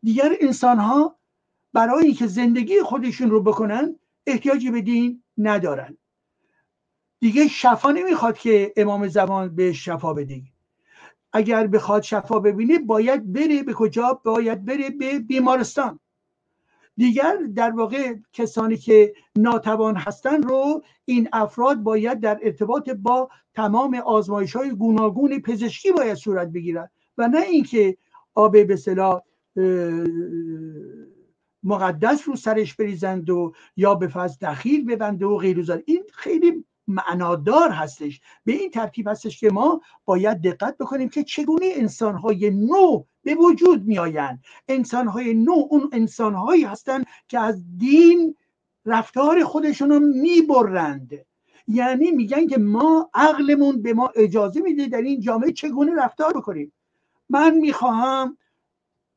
دیگر 0.03 0.35
انسان 0.41 0.79
ها 0.79 1.19
برای 1.73 2.05
اینکه 2.05 2.27
زندگی 2.27 2.81
خودشون 2.81 3.29
رو 3.29 3.43
بکنن 3.43 3.99
احتیاجی 4.27 4.71
به 4.71 4.81
دین 4.81 5.23
ندارن. 5.37 5.97
دیگه 7.19 7.47
شفا 7.47 7.91
نمی‌خواد 7.91 8.37
که 8.37 8.73
امام 8.77 9.07
زمان 9.07 9.55
به 9.55 9.73
شفا 9.73 10.13
بده 10.13 10.41
اگر 11.35 11.67
بخواد 11.67 12.01
شفا 12.01 12.39
ببینه 12.39 12.79
باید 12.79 13.33
بره 13.33 13.63
به 13.63 13.73
کجا؟ 13.73 14.21
باید 14.23 14.65
بره 14.65 14.89
به 14.89 15.19
بیمارستان. 15.19 15.99
دیگر 16.97 17.37
در 17.55 17.71
واقع 17.71 18.15
کسانی 18.33 18.77
که 18.77 19.13
ناتوان 19.35 19.95
هستن 19.95 20.43
رو 20.43 20.83
این 21.05 21.29
افراد 21.33 21.77
باید 21.77 22.19
در 22.19 22.39
ارتباط 22.41 22.89
با 22.89 23.29
تمام 23.53 23.95
آزمایش 23.95 24.55
های 24.55 24.69
گوناگون 24.69 25.39
پزشکی 25.39 25.91
باید 25.91 26.15
صورت 26.15 26.47
بگیرد 26.47 26.91
و 27.17 27.27
نه 27.27 27.41
اینکه 27.41 27.97
آب 28.35 28.67
به 28.67 28.75
صلاح 28.75 29.21
مقدس 31.63 32.27
رو 32.27 32.35
سرش 32.35 32.75
بریزند 32.75 33.29
و 33.29 33.53
یا 33.77 33.95
به 33.95 34.07
فضل 34.07 34.35
دخیل 34.41 34.85
ببنده 34.85 35.25
و 35.25 35.37
غیر 35.37 35.83
این 35.85 36.03
خیلی 36.13 36.65
معنادار 36.87 37.69
هستش. 37.69 38.21
به 38.45 38.53
این 38.53 38.71
ترتیب 38.71 39.07
هستش 39.07 39.39
که 39.39 39.49
ما 39.49 39.81
باید 40.05 40.41
دقت 40.41 40.77
بکنیم 40.77 41.09
که 41.09 41.23
چگونه 41.23 41.65
انسانهای 41.75 42.49
نو 42.49 43.03
به 43.23 43.35
وجود 43.35 43.85
میآیند. 43.85 44.43
انسانهای 44.67 45.33
نو 45.33 45.67
اون 45.69 45.89
انسانهایی 45.93 46.63
هستند 46.63 47.05
که 47.27 47.39
از 47.39 47.63
دین 47.77 48.35
رفتار 48.85 49.43
خودشون 49.43 49.89
رو 49.89 49.99
می‌برند. 49.99 51.11
یعنی 51.67 52.11
میگن 52.11 52.47
که 52.47 52.57
ما 52.57 53.09
عقلمون 53.13 53.81
به 53.81 53.93
ما 53.93 54.11
اجازه 54.15 54.61
میده 54.61 54.87
در 54.87 55.01
این 55.01 55.19
جامعه 55.19 55.51
چگونه 55.51 55.95
رفتار 55.95 56.33
بکنیم. 56.33 56.73
من 57.29 57.55
می‌خواهم 57.55 58.37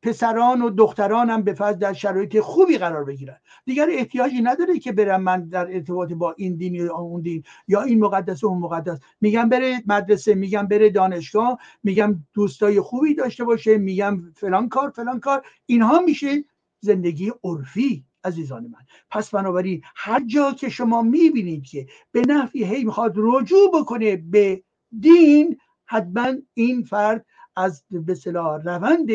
پسران 0.02 0.62
و 0.62 0.70
دخترانم 0.70 1.42
به 1.42 1.52
فضل 1.52 1.78
در 1.78 1.92
شرایط 1.92 2.40
خوبی 2.40 2.78
قرار 2.78 3.04
بگیرن. 3.04 3.36
دیگر 3.64 3.86
احتیاجی 3.90 4.40
نداره 4.42 4.78
که 4.78 4.92
برم 4.92 5.22
من 5.22 5.48
در 5.48 5.74
ارتباط 5.74 6.12
با 6.12 6.34
این 6.38 6.56
دین 6.56 6.74
یا 6.74 6.96
اون 6.96 7.20
دین 7.20 7.42
یا 7.68 7.82
این 7.82 8.00
مقدس 8.00 8.44
و 8.44 8.46
اون 8.46 8.58
مقدس. 8.58 8.98
میگم 9.20 9.48
بره 9.48 9.82
مدرسه 9.86 10.34
میگم 10.34 10.66
بره 10.66 10.90
دانشگاه 10.90 11.58
میگم 11.82 12.24
دوستای 12.34 12.80
خوبی 12.80 13.14
داشته 13.14 13.44
باشه 13.44 13.78
میگم 13.78 14.32
فلان 14.36 14.68
کار 14.68 14.90
فلان 14.90 15.20
کار. 15.20 15.46
اینها 15.66 16.00
میشه 16.00 16.44
زندگی 16.80 17.32
عرفی 17.44 18.04
عزیزان 18.24 18.62
من. 18.62 18.86
پس 19.10 19.30
بنابراین 19.30 19.82
هر 19.96 20.24
جا 20.26 20.52
که 20.52 20.68
شما 20.68 21.02
می‌بینید 21.02 21.64
که 21.64 21.86
به 22.12 22.22
نحوی 22.28 22.64
هی 22.64 22.84
می‌خواد 22.84 23.14
رجوع 23.16 23.80
بکنه 23.80 24.16
به 24.16 24.62
دین 25.00 25.58
حتما 25.86 26.32
این 26.54 26.82
فرد 26.82 27.26
از 27.56 27.84
به 27.90 28.16
روند 28.64 29.10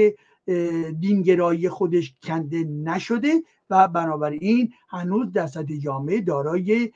دینگرایی 1.00 1.70
خودش 1.70 2.16
کنده 2.24 2.64
نشده 2.64 3.44
و 3.70 3.88
بنابراین 3.88 4.74
هنوز 4.90 5.32
در 5.32 5.48
سطح 5.48 5.76
جامعه 5.76 6.22
دارای 6.22 6.92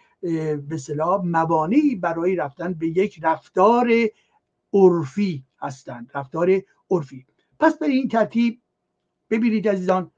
به 0.68 0.78
صلاح 0.78 1.26
موانعی 1.26 1.96
برای 1.96 2.36
رفتن 2.36 2.74
به 2.74 2.88
یک 2.88 3.20
رفتار 3.24 3.92
عرفی 4.74 5.44
هستند 5.60 6.12
رفتار 6.16 6.62
عرفی. 6.92 7.26
پس 7.60 7.78
به 7.78 7.86
این 7.86 8.08
ترتیب 8.08 8.62
ببینید 9.30 9.68
عزیزان 9.68 10.12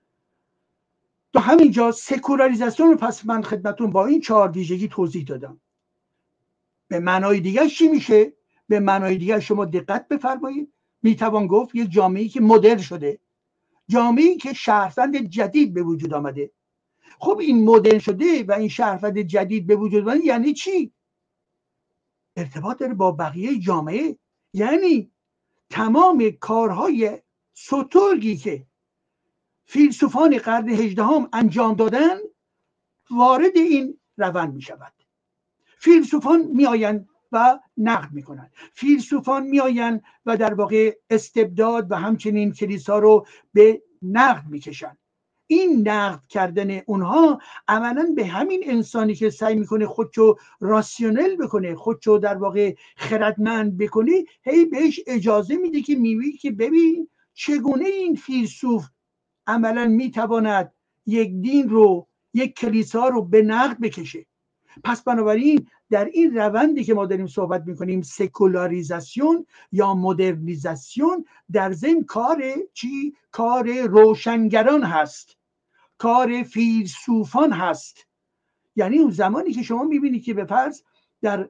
تا 1.34 1.40
همینجا 1.40 1.92
سکولاریزاسیون 1.92 2.98
پس 2.98 3.26
من 3.26 3.42
خدمتون 3.42 3.90
با 3.90 4.06
این 4.06 4.22
چهار 4.22 4.52
ویژگی 4.52 4.88
توضیح 4.88 5.26
دادم. 5.26 5.60
به 6.88 7.00
معنای 7.00 7.40
دیگر 7.40 7.68
چی 7.68 7.88
میشه؟ 7.88 8.34
به 8.68 8.80
معنای 8.80 9.18
دیگر 9.18 9.40
شما 9.40 9.66
دقت 9.66 10.08
بفرمایید. 10.08 10.74
می‌توان 11.04 11.48
گفت 11.48 11.76
یک 11.76 11.92
جامعه 11.92 12.28
که 12.28 12.42
مدرن 12.42 12.78
شده. 12.78 13.20
جامعه 13.88 14.38
که 14.38 14.54
شهروند 14.54 15.18
جدید 15.18 15.74
به 15.74 15.84
وجود 15.84 16.14
آمده. 16.14 16.52
خب 17.20 17.38
این 17.38 17.66
مدرن 17.66 18.00
شده 18.00 18.44
و 18.44 18.52
این 18.52 18.70
شهروند 18.70 19.20
جدید 19.20 19.68
به 19.68 19.76
وجود 19.76 20.04
آمده 20.04 20.26
یعنی 20.26 20.54
چی؟ 20.54 20.94
ارتباط 22.36 22.80
داره 22.80 22.94
با 22.94 23.12
بقیه 23.12 23.60
جامعه. 23.60 24.18
یعنی 24.54 25.12
تمام 25.70 26.30
کارهای 26.30 27.22
سترگی 27.54 28.38
که 28.38 28.66
فیلسوفان 29.66 30.38
قرن 30.38 30.70
هجدهم 30.70 31.30
انجام 31.34 31.76
دادن 31.76 32.18
وارد 33.12 33.58
این 33.58 34.00
روند 34.18 34.54
می 34.54 34.62
شود 34.62 34.94
فیلسوفان 35.78 36.42
میآیند 36.42 37.10
و 37.32 37.60
نقد 37.78 38.12
می‌کنند. 38.12 38.52
فیلسوفان 38.74 39.48
میآیند 39.48 40.02
و 40.26 40.38
در 40.38 40.54
واقع 40.54 40.96
استبداد 41.10 41.92
و 41.92 41.96
همچنین 41.96 42.54
کلیسا 42.54 43.00
رو 43.00 43.26
به 43.54 43.82
نقد 44.02 44.44
می‌کشند. 44.50 44.98
این 45.52 45.88
نقد 45.88 46.26
کردن 46.26 46.82
اونها 46.88 47.40
عملا 47.68 48.14
به 48.16 48.26
همین 48.26 48.64
انسانی 48.66 49.16
که 49.16 49.30
سعی 49.30 49.56
می‌کنه 49.56 49.86
خودشو 49.86 50.36
راسیونل 50.60 51.36
بکنه 51.36 51.76
خودشو 51.76 52.18
در 52.18 52.38
واقع 52.38 52.76
خردمند 52.98 53.78
بکنه 53.78 54.12
هی 54.44 54.66
بهش 54.66 55.00
اجازه 55.08 55.58
میده 55.58 55.82
که 55.82 55.96
میوی 55.96 56.32
که 56.32 56.52
ببین 56.52 57.10
چگونه 57.34 57.86
این 57.86 58.16
فیلسوف 58.16 58.86
عملا 59.48 59.88
می‌تواند 59.88 60.74
یک 61.06 61.42
دین 61.42 61.70
رو 61.70 62.08
یک 62.34 62.56
کلیسا 62.56 63.08
رو 63.08 63.26
به 63.26 63.42
نقد 63.42 63.80
بکشه. 63.80 64.26
پس 64.84 65.02
بنابراین 65.04 65.68
در 65.90 66.06
این 66.06 66.38
روندی 66.38 66.84
که 66.84 66.94
ما 66.94 67.06
داریم 67.06 67.28
صحبت 67.28 67.64
می‌کنیم 67.68 68.02
سکولاریزاسیون 68.02 69.46
یا 69.72 69.94
مدرنیزاسیون 69.94 71.26
در 71.52 71.72
ضمن 71.72 72.04
کار 72.04 72.44
چی؟ 72.74 73.16
کار 73.32 73.82
روشنگران 73.82 74.84
هست. 74.84 75.38
کار 75.98 76.44
فیلسوفان 76.44 77.52
هست. 77.52 78.08
یعنی 78.76 78.98
اون 78.98 79.12
زمانی 79.12 79.54
که 79.54 79.64
شما 79.64 79.84
می‌بینید 79.84 80.24
که 80.24 80.34
به 80.34 80.46
فرض 80.46 80.82
در 81.22 81.50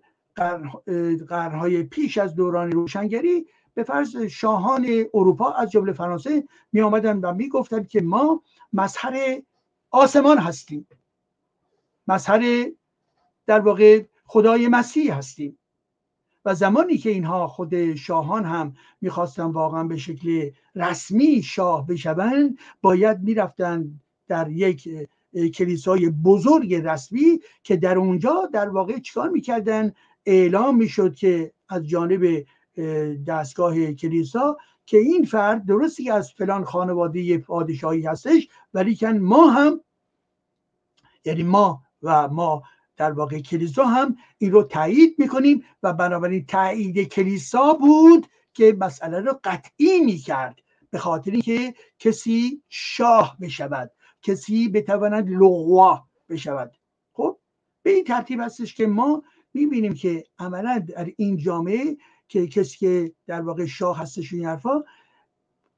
قرنهای 1.28 1.84
پیش 1.84 2.18
از 2.18 2.36
دوران 2.36 2.72
روشنگری 2.72 3.46
به 3.74 3.84
فرض 3.84 4.18
شاهان 4.18 5.06
اروپا 5.14 5.52
از 5.52 5.72
جمله 5.72 5.94
فرانسه 5.94 6.44
می 6.72 6.82
آمدن 6.82 7.20
و 7.20 7.34
می 7.34 7.50
گفتن 7.50 7.84
که 7.84 8.02
ما 8.02 8.44
مظهر 8.74 9.42
آسمان 9.92 10.38
هستیم. 10.38 10.88
مظهر 12.08 12.66
در 13.50 13.60
واقع 13.60 14.04
خدای 14.26 14.68
مسیح 14.68 15.18
هستیم. 15.18 15.58
و 16.46 16.56
زمانی 16.56 16.98
که 16.98 17.10
اینها 17.10 17.48
خود 17.48 17.96
شاهان 17.96 18.46
هم 18.46 18.74
می‌خواستن 19.02 19.44
واقعا 19.44 19.84
به 19.84 19.98
شکل 19.98 20.50
رسمی 20.76 21.44
شاه 21.44 21.88
بشوند 21.88 22.58
باید 22.82 23.20
می‌رفتن 23.20 24.02
در 24.28 24.52
یک 24.52 24.90
کلیسای 25.54 26.10
بزرگ 26.10 26.76
رسمی 26.76 27.40
که 27.64 27.78
در 27.78 27.98
اونجا 27.98 28.50
در 28.54 28.70
واقع 28.70 29.00
چیکار 29.00 29.30
می‌کردن؟ 29.30 29.94
اعلام 30.26 30.78
می‌شد 30.78 31.16
که 31.16 31.54
از 31.70 31.88
جانب 31.88 32.46
دستگاه 33.28 33.94
کلیسا 33.94 34.58
که 34.86 34.98
این 34.98 35.26
فرد 35.26 35.66
درستی 35.66 36.12
از 36.12 36.32
فلان 36.32 36.64
خانواده 36.64 37.38
پادشاهی 37.38 38.02
هستش 38.02 38.48
ولی 38.74 38.96
کن 38.96 39.18
ما 39.18 39.50
هم 39.50 39.82
یعنی 41.26 41.44
ما 41.44 41.82
و 42.04 42.28
ما 42.28 42.64
در 43.00 43.12
واقع 43.12 43.40
کلیسا 43.40 43.86
هم 43.86 44.18
این 44.38 44.52
رو 44.52 44.64
تایید 44.64 45.16
می‌کنیم 45.18 45.64
و 45.84 45.94
بنابراین 45.94 46.46
تایید 46.46 47.08
کلیسا 47.08 47.74
بود 47.74 48.28
که 48.54 48.78
مسئله 48.80 49.20
رو 49.20 49.40
قطعی 49.44 50.00
می‌کرد 50.00 50.60
به 50.90 50.98
خاطر 50.98 51.40
که 51.40 51.74
کسی 52.00 52.64
شاه 52.70 53.38
بشود 53.42 53.92
کسی 54.22 54.70
بتواند 54.70 55.30
لغوا 55.30 56.04
بشود. 56.30 56.78
خب 57.14 57.38
به 57.84 57.90
این 57.92 58.04
ترتیب 58.04 58.40
هستش 58.40 58.76
که 58.76 58.88
ما 58.88 59.24
می‌بینیم 59.54 59.94
که 59.94 60.24
عملا 60.40 60.86
در 60.88 61.12
این 61.18 61.38
جامعه 61.38 61.98
که 62.28 62.48
کسی 62.48 62.78
که 62.78 63.14
در 63.28 63.42
واقع 63.42 63.66
شاه 63.66 63.98
هستش 64.00 64.34
این 64.34 64.46
حرفا 64.46 64.84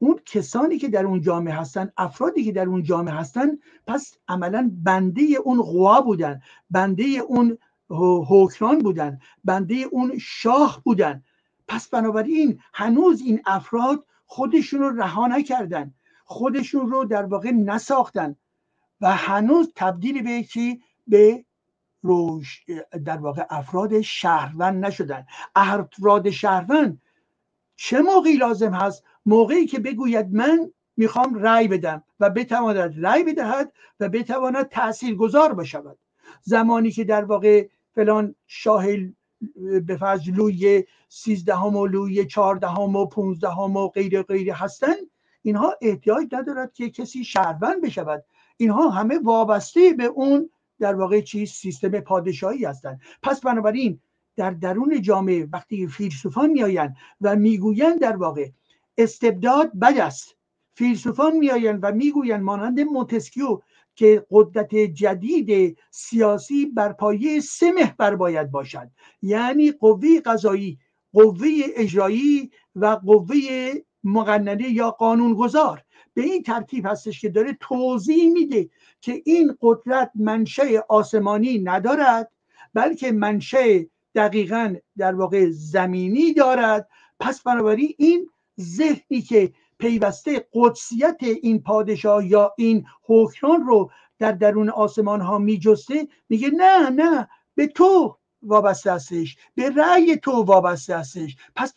اون 0.01 0.19
کسانی 0.25 0.77
که 0.77 0.89
در 0.89 1.05
اون 1.05 1.21
جامعه 1.21 1.53
هستن 1.53 1.91
افرادی 1.97 2.43
که 2.43 2.51
در 2.51 2.65
اون 2.65 2.83
جامعه 2.83 3.13
هستن 3.13 3.57
پس 3.87 4.17
عملا 4.27 4.71
بنده 4.73 5.23
اون 5.43 5.61
قوا 5.61 6.01
بودن 6.01 6.41
بنده 6.69 7.03
اون 7.03 7.57
حکران 8.27 8.79
بودن 8.79 9.19
بنده 9.43 9.75
اون 9.75 10.17
شاه 10.17 10.81
بودن. 10.85 11.23
پس 11.67 11.89
بنابراین 11.89 12.59
هنوز 12.73 13.21
این 13.21 13.41
افراد 13.45 14.05
خودشون 14.25 14.79
رو 14.79 14.89
رها 14.89 15.27
نکردن 15.27 15.93
خودشون 16.25 16.89
رو 16.89 17.05
در 17.05 17.25
واقع 17.25 17.51
نساختن 17.51 18.35
و 19.01 19.15
هنوز 19.15 19.71
تبدیل 19.75 20.23
به 20.23 20.43
چی؟ 20.43 20.81
به 21.07 21.45
روش 22.01 22.65
در 23.05 23.17
واقع 23.17 23.45
افراد 23.49 24.01
شهروند 24.01 24.85
نشدن. 24.85 25.25
افراد 25.55 26.29
شهروند 26.29 27.01
چه 27.83 28.01
موقعی 28.01 28.37
لازم 28.37 28.73
هست؟ 28.73 29.03
موقعی 29.25 29.65
که 29.65 29.79
بگوید 29.79 30.33
من 30.33 30.71
می‌خوام 30.97 31.35
رأی 31.35 31.67
بدم 31.67 32.03
و 32.19 32.29
بتواند 32.29 33.05
رأی 33.05 33.23
بدهد 33.23 33.73
و 33.99 34.09
بتواند 34.09 34.69
تأثیر 34.69 35.15
گذار 35.15 35.53
بشود. 35.53 35.97
زمانی 36.41 36.91
که 36.91 37.03
در 37.03 37.23
واقع 37.23 37.67
فلان 37.95 38.35
شاه 38.47 38.85
به 39.85 39.97
فرض 39.97 40.29
لوی 40.29 40.83
سیزدهم 41.09 41.75
و 41.75 41.87
لوی 41.87 42.25
چهاردهم 42.25 42.95
و 42.95 43.05
پونزدهم 43.05 43.77
و 43.77 43.87
غیر 43.87 44.21
غیر 44.21 44.51
هستند 44.51 45.09
اینها 45.41 45.75
احتیاج 45.81 46.27
ندارد 46.31 46.73
که 46.73 46.89
کسی 46.89 47.23
شهروند 47.23 47.81
بشود. 47.81 48.23
اینها 48.57 48.89
همه 48.89 49.19
وابسته 49.23 49.93
به 49.93 50.05
اون 50.05 50.49
در 50.79 50.95
واقع 50.95 51.21
چیز 51.21 51.51
سیستم 51.51 51.99
پادشاهی 51.99 52.65
هستند. 52.65 53.01
پس 53.23 53.41
بنابراین 53.41 53.99
در 54.35 54.51
درون 54.51 55.01
جامعه 55.01 55.47
وقتی 55.53 55.87
فیلسوفان 55.87 56.49
میآیند 56.49 56.95
و 57.21 57.35
می‌گویند 57.35 57.99
در 57.99 58.15
واقع 58.15 58.49
استبداد 58.97 59.71
بد 59.79 59.97
است. 59.97 60.35
فیلسوفان 60.73 61.37
میآیند 61.37 61.79
و 61.81 61.91
می‌گویند 61.91 62.43
مانند 62.43 62.79
مونتسکیو 62.79 63.59
که 63.95 64.25
قدرت 64.31 64.75
جدید 64.75 65.77
سیاسی 65.91 66.65
بر 66.65 66.93
پایه 66.93 67.39
سه 67.39 67.71
محور 67.71 68.15
باید 68.15 68.51
باشد. 68.51 68.89
یعنی 69.21 69.71
قوه 69.71 70.19
قضایی 70.25 70.79
قوه 71.13 71.47
اجرایی 71.75 72.51
و 72.75 72.85
قوه 72.85 73.35
مقننه 74.03 74.71
یا 74.71 74.91
قانونگذار. 74.91 75.83
به 76.13 76.21
این 76.21 76.43
ترتیب 76.43 76.85
هستش 76.85 77.21
که 77.21 77.29
داره 77.29 77.57
توضیح 77.59 78.31
میده 78.31 78.69
که 79.01 79.21
این 79.25 79.57
قدرت 79.61 80.11
منشه 80.15 80.83
آسمانی 80.89 81.59
ندارد 81.59 82.31
بلکه 82.73 83.11
منشه 83.11 83.87
دقیقا 84.15 84.75
در 84.97 85.15
واقع 85.15 85.49
زمینی 85.49 86.33
دارد. 86.33 86.89
پس 87.19 87.41
بنابراین 87.41 87.93
این 87.97 88.29
ذهنی 88.59 89.21
که 89.21 89.53
پیوسته 89.79 90.47
قدسیت 90.53 91.17
این 91.21 91.61
پادشاه 91.61 92.27
یا 92.27 92.53
این 92.57 92.85
حکران 93.03 93.61
رو 93.61 93.91
در 94.19 94.31
درون 94.31 94.69
آسمان 94.69 95.21
ها 95.21 95.37
میجسته 95.37 96.07
میگه 96.29 96.49
نه 96.49 96.89
نه 96.89 97.27
به 97.55 97.67
تو 97.67 98.17
وابسته 98.43 98.93
هستش 98.93 99.37
به 99.55 99.69
رأی 99.69 100.17
تو 100.17 100.31
وابسته 100.31 100.97
هستش. 100.97 101.35
پس 101.55 101.73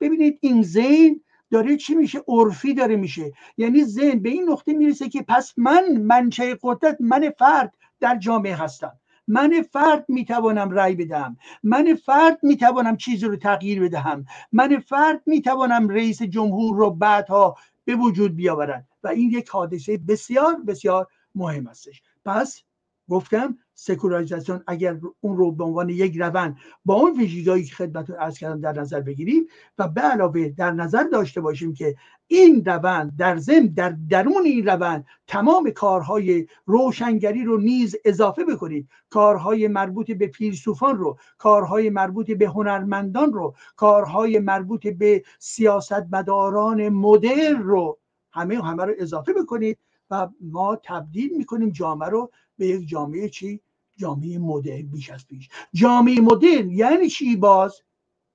ببینید 0.00 0.38
این 0.40 0.62
ذهن 0.62 1.20
داره 1.50 1.76
چی 1.76 1.94
میشه؟ 1.94 2.22
عرفی 2.28 2.74
داره 2.74 2.96
میشه. 2.96 3.32
یعنی 3.56 3.84
ذهن 3.84 4.18
به 4.18 4.28
این 4.28 4.50
نقطه 4.50 4.72
می‌رسه 4.72 5.08
که 5.08 5.22
پس 5.28 5.52
من 5.56 5.96
منشه 5.96 6.58
قدرت 6.62 6.96
من 7.00 7.32
فرد 7.38 7.74
در 8.00 8.16
جامعه 8.18 8.54
هستم. 8.54 8.98
من 9.28 9.62
فرد 9.72 10.04
می‌توانم 10.08 10.70
رأی 10.70 10.94
بدهم. 10.94 11.36
من 11.62 11.94
فرد 11.94 12.38
می‌توانم 12.42 12.96
چیزی 12.96 13.26
رو 13.26 13.36
تغییر 13.36 13.82
بدهم. 13.82 14.26
من 14.52 14.78
فرد 14.78 15.22
می‌توانم 15.26 15.88
رئیس 15.88 16.22
جمهور 16.22 16.76
رو 16.76 16.90
بعدها 16.90 17.56
به 17.84 17.94
وجود 17.96 18.36
بیاورم 18.36 18.86
و 19.04 19.08
این 19.08 19.30
یک 19.30 19.48
حادثه 19.48 19.98
بسیار 19.98 20.56
بسیار 20.66 21.06
مهم 21.34 21.66
هستش 21.66 22.02
پس 22.24 22.62
گفتم 23.08 23.58
سکولاریزاسیون 23.74 24.62
اگر 24.66 25.00
اون 25.20 25.36
رو 25.36 25.52
به 25.52 25.64
عنوان 25.64 25.88
یک 25.88 26.16
روند 26.16 26.56
با 26.84 26.94
اون 26.94 27.18
ویژگیهایی 27.18 27.64
که 27.64 27.74
خدمتتون 27.74 28.16
عرض 28.16 28.38
کردم 28.38 28.60
در 28.60 28.80
نظر 28.80 29.00
بگیریم 29.00 29.46
و 29.78 29.88
به 29.88 30.00
علاوه 30.00 30.48
در 30.48 30.70
نظر 30.70 31.02
داشته 31.02 31.40
باشیم 31.40 31.74
که 31.74 31.96
این 32.26 32.64
روند 32.64 33.16
در 33.18 33.36
ضمن 33.36 33.66
در 33.66 33.94
درون 34.10 34.44
این 34.44 34.66
روند 34.66 35.06
تمام 35.26 35.70
کارهای 35.70 36.46
روشنگری 36.66 37.44
رو 37.44 37.58
نیز 37.58 37.96
اضافه 38.04 38.44
بکنید. 38.44 38.88
کارهای 39.10 39.68
مربوط 39.68 40.10
به 40.10 40.26
فیلسوفان 40.26 40.98
رو 40.98 41.18
کارهای 41.38 41.90
مربوط 41.90 42.30
به 42.30 42.46
هنرمندان 42.46 43.32
رو 43.32 43.54
کارهای 43.76 44.38
مربوط 44.38 44.86
به 44.86 45.24
سیاستمداران 45.38 46.88
مدرن 46.88 47.62
رو 47.62 47.98
همه 48.32 48.62
همه 48.62 48.84
رو 48.84 48.94
اضافه 48.98 49.32
بکنید 49.32 49.78
و 50.10 50.28
ما 50.40 50.76
تبدیل 50.84 51.36
می‌کنیم 51.36 51.70
جامعه 51.70 52.08
رو 52.08 52.30
به 52.58 52.66
یک 52.66 52.88
جامعه 52.88 53.28
چی؟ 53.28 53.60
جامعه 53.96 54.38
مدرن 54.38 54.82
بیش 54.82 55.10
از 55.10 55.26
پیش. 55.26 55.48
جامعه 55.74 56.20
مدرن 56.20 56.70
یعنی 56.70 57.08
چی 57.08 57.36
باز؟ 57.36 57.82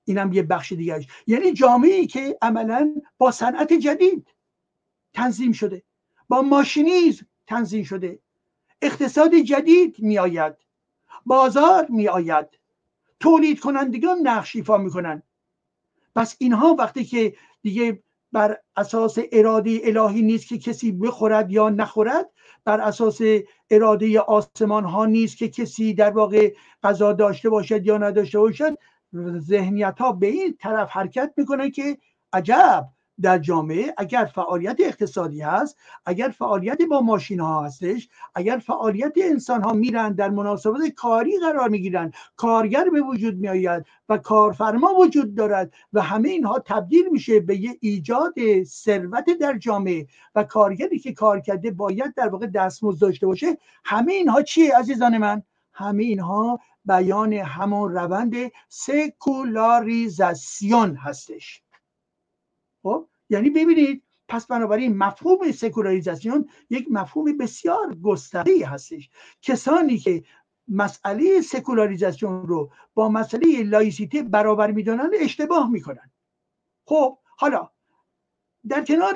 اینم 0.04 0.32
یه 0.32 0.42
بخش 0.42 0.72
دیگرش 0.72 1.06
یعنی 1.26 1.52
جامعه 1.52 1.94
ای 1.94 2.06
که 2.06 2.38
عملا 2.42 2.94
با 3.18 3.30
صنعت 3.30 3.72
جدید 3.72 4.34
تنظیم 5.14 5.52
شده. 5.52 5.82
با 6.28 6.42
ماشینیز 6.42 7.22
تنظیم 7.46 7.84
شده. 7.84 8.18
اقتصاد 8.82 9.34
جدید 9.34 9.96
میآید. 9.98 10.54
بازار 11.26 11.86
میآید. 11.88 12.46
تولید 13.20 13.60
کنندگان 13.60 14.18
نقش 14.18 14.56
ایفا 14.56 14.78
می‌کنن. 14.78 15.22
پس 16.16 16.36
اینها 16.38 16.74
وقتی 16.78 17.04
که 17.04 17.36
دیگه 17.62 18.02
بر 18.32 18.56
اساس 18.76 19.18
اراده 19.32 19.80
الهی 19.84 20.22
نیست 20.22 20.48
که 20.48 20.58
کسی 20.58 20.92
بخورد 20.92 21.50
یا 21.50 21.68
نخورد. 21.70 22.26
بر 22.64 22.80
اساس 22.80 23.20
اراده 23.70 24.20
آسمان 24.20 24.84
ها 24.84 25.06
نیست 25.06 25.36
که 25.36 25.48
کسی 25.48 25.94
در 25.94 26.10
واقع 26.10 26.54
غذا 26.82 27.12
داشته 27.12 27.50
باشد 27.50 27.86
یا 27.86 27.98
نداشته 27.98 28.38
باشد. 28.38 28.74
ذهنیت 29.38 29.98
ها 29.98 30.12
به 30.12 30.26
این 30.26 30.56
طرف 30.60 30.90
حرکت 30.90 31.32
می‌کنه 31.36 31.70
که 31.70 31.98
عجب! 32.32 32.88
در 33.22 33.38
جامعه 33.38 33.94
اگر 33.98 34.24
فعالیت 34.24 34.76
اقتصادی 34.80 35.40
هست 35.40 35.76
اگر 36.06 36.28
فعالیت 36.28 36.82
با 36.82 37.00
ماشین 37.00 37.40
ها 37.40 37.64
هستش 37.64 38.08
اگر 38.34 38.58
فعالیت 38.58 39.12
انسان 39.16 39.62
ها 39.62 39.72
میرن 39.72 40.12
در 40.12 40.30
مناسبت 40.30 40.88
کاری 40.96 41.38
قرار 41.38 41.68
می‌گیرن 41.68 42.12
کارگر 42.36 42.90
به 42.90 43.00
وجود 43.00 43.36
میآید 43.36 43.86
و 44.08 44.18
کارفرما 44.18 44.94
وجود 44.94 45.34
دارد 45.34 45.72
و 45.92 46.02
همه 46.02 46.28
اینها 46.28 46.58
تبدیل 46.58 47.08
میشه 47.08 47.40
به 47.40 47.56
یه 47.56 47.78
ایجاد 47.80 48.34
ثروت 48.64 49.24
در 49.40 49.58
جامعه 49.58 50.06
و 50.34 50.44
کارگری 50.44 50.98
که 50.98 51.12
کار 51.12 51.40
کرده 51.40 51.70
باید 51.70 52.14
در 52.14 52.28
واقع 52.28 52.46
دستمزد 52.46 53.00
داشته 53.00 53.26
باشه. 53.26 53.58
همه 53.84 54.12
اینها 54.12 54.42
چیه 54.42 54.78
عزیزان 54.78 55.18
من؟ 55.18 55.42
همه 55.72 56.02
اینها 56.02 56.60
بیان 56.84 57.32
همون 57.32 57.92
روند 57.92 58.34
سکولاریزاسیون 58.68 60.96
هستش. 60.96 61.62
خب؟ 62.82 63.09
یعنی 63.30 63.50
ببینید 63.50 64.02
پس 64.28 64.46
بنابراین 64.46 64.96
مفهوم 64.96 65.52
سکولاریزاسیون 65.52 66.48
یک 66.70 66.86
مفهوم 66.90 67.36
بسیار 67.36 67.94
گسترده 67.94 68.66
هستش. 68.66 69.10
کسانی 69.42 69.98
که 69.98 70.24
مسئله 70.68 71.40
سکولاریزاسیون 71.40 72.46
رو 72.46 72.72
با 72.94 73.08
مسئله 73.08 73.62
لایسیته 73.62 74.22
برابر 74.22 74.70
می‌دانند 74.70 75.10
اشتباه 75.20 75.70
می‌کنن. 75.70 76.10
خب 76.84 77.18
حالا 77.36 77.70
در 78.68 78.84
کنار 78.84 79.14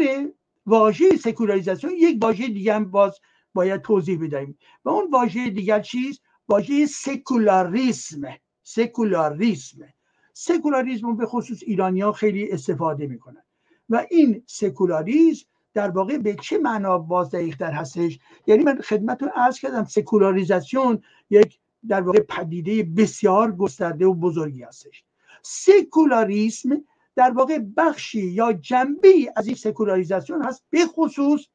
واژه 0.66 1.16
سکولاریزاسیون 1.16 1.92
یک 1.96 2.18
واژه 2.22 2.46
دیگه 2.48 2.80
باز 2.80 3.20
باید 3.54 3.82
توضیح 3.82 4.18
بدهیم. 4.22 4.58
و 4.84 4.88
اون 4.88 5.10
واژه 5.10 5.50
دیگر 5.50 5.80
چیست؟ 5.80 6.22
واژه 6.48 6.86
سکولاریسم. 6.86 8.22
سکولاریسم. 8.62 9.78
سکولاریسم 10.32 11.16
به 11.16 11.26
خصوص 11.26 11.62
ایرانیا 11.62 12.12
خیلی 12.12 12.52
استفاده 12.52 13.06
می‌کنن. 13.06 13.43
و 13.88 14.06
این 14.10 14.42
سکولاریسم 14.46 15.46
در 15.74 15.90
واقع 15.90 16.18
به 16.18 16.34
چه 16.34 16.58
معنا 16.58 16.98
باز 16.98 17.30
در 17.30 17.72
هستش؟ 17.72 18.18
یعنی 18.46 18.64
من 18.64 18.80
خدمتتون 18.80 19.28
عرض 19.28 19.58
کردم 19.58 19.84
سکولاریزاسیون 19.84 21.02
یک 21.30 21.58
در 21.88 22.00
واقع 22.00 22.20
پدیده 22.20 22.82
بسیار 22.82 23.52
گسترده 23.52 24.06
و 24.06 24.14
بزرگی 24.14 24.62
هستش. 24.62 25.04
سکولاریسم 25.42 26.84
در 27.16 27.30
واقع 27.30 27.58
بخشی 27.76 28.26
یا 28.26 28.52
جنبه 28.52 29.32
از 29.36 29.46
این 29.46 29.56
سکولاریزاسیون 29.56 30.42
هست 30.42 30.64
به 30.70 30.86
خصوص 30.86 31.46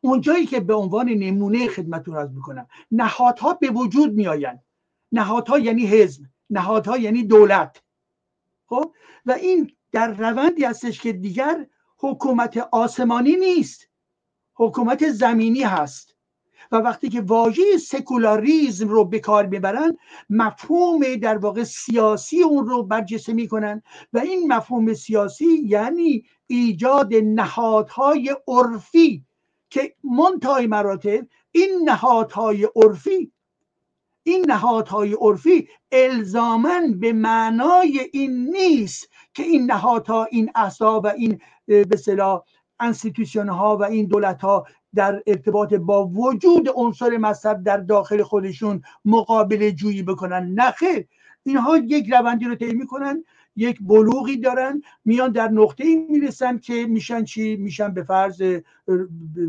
اونجایی 0.00 0.46
که 0.46 0.60
به 0.60 0.74
عنوان 0.74 1.08
نمونه 1.08 1.68
خدمتتون 1.68 2.16
عرض 2.16 2.30
می‌کنم. 2.30 2.66
نهادها 2.90 3.54
به 3.54 3.70
وجود 3.70 4.14
میآیند. 4.14 4.62
نهادها 5.12 5.58
یعنی 5.58 5.86
حزب 5.86 6.22
نهادها 6.50 6.98
یعنی 6.98 7.22
دولت. 7.22 7.82
خب؟ 8.66 8.94
و 9.26 9.32
این 9.32 9.72
در 9.92 10.12
روندی 10.14 10.64
هستش 10.64 11.00
که 11.00 11.12
دیگر 11.12 11.66
حکومت 11.98 12.56
آسمانی 12.72 13.36
نیست 13.36 13.88
حکومت 14.54 15.10
زمینی 15.10 15.62
هست. 15.62 16.16
و 16.72 16.76
وقتی 16.76 17.08
که 17.08 17.20
واژه 17.20 17.62
سکولاریزم 17.78 18.88
رو 18.88 19.04
به 19.04 19.18
کار 19.18 19.46
می‌برن 19.46 19.96
مفهوم 20.30 21.16
در 21.16 21.38
واقع 21.38 21.64
سیاسی 21.64 22.42
اون 22.42 22.66
رو 22.66 22.82
برجسته 22.82 23.32
می‌کنن. 23.32 23.82
و 24.12 24.18
این 24.18 24.52
مفهوم 24.52 24.94
سیاسی 24.94 25.62
یعنی 25.64 26.24
ایجاد 26.46 27.14
نهادهای 27.14 28.36
عرفی 28.48 29.24
که 29.70 29.94
منتهای 30.04 30.66
مراتب 30.66 31.26
این 31.52 31.80
نهادهای 31.84 32.68
عرفی 32.76 33.32
این 34.24 34.44
نهادهای 34.48 35.12
عرفی 35.20 35.68
الزامن 35.92 37.00
به 37.00 37.12
معنای 37.12 38.00
این 38.12 38.50
نیست 38.50 39.08
که 39.34 39.42
این 39.42 39.70
نهادها 39.70 40.24
این 40.24 40.50
احزاب 40.54 41.04
و 41.04 41.06
این 41.06 41.40
به 41.66 41.96
صلاح 41.96 42.42
انستیتوشن 42.80 43.48
ها 43.48 43.76
و 43.76 43.82
این 43.82 44.06
دولت 44.06 44.42
ها 44.42 44.66
در 44.94 45.22
ارتباط 45.26 45.74
با 45.74 46.06
وجود 46.06 46.68
عنصر 46.74 47.16
مذهب 47.16 47.64
در 47.64 47.76
داخل 47.76 48.22
خودشون 48.22 48.82
مقابله 49.04 49.72
جویی 49.72 50.02
بکنن. 50.02 50.54
نخیر 50.54 51.06
اینها 51.44 51.76
یک 51.76 52.12
روندی 52.12 52.44
رو 52.44 52.54
طی 52.54 52.72
می‌کنن. 52.74 53.24
یک 53.56 53.78
بلوغی 53.80 54.36
دارن 54.36 54.82
میان 55.04 55.32
در 55.32 55.48
نقطه 55.48 55.84
ای 55.84 55.96
می‌رسن 55.96 56.58
که 56.58 56.86
میشن 56.86 57.24
چی؟ 57.24 57.56
میشن 57.56 57.94
به 57.94 58.02
فرض 58.02 58.42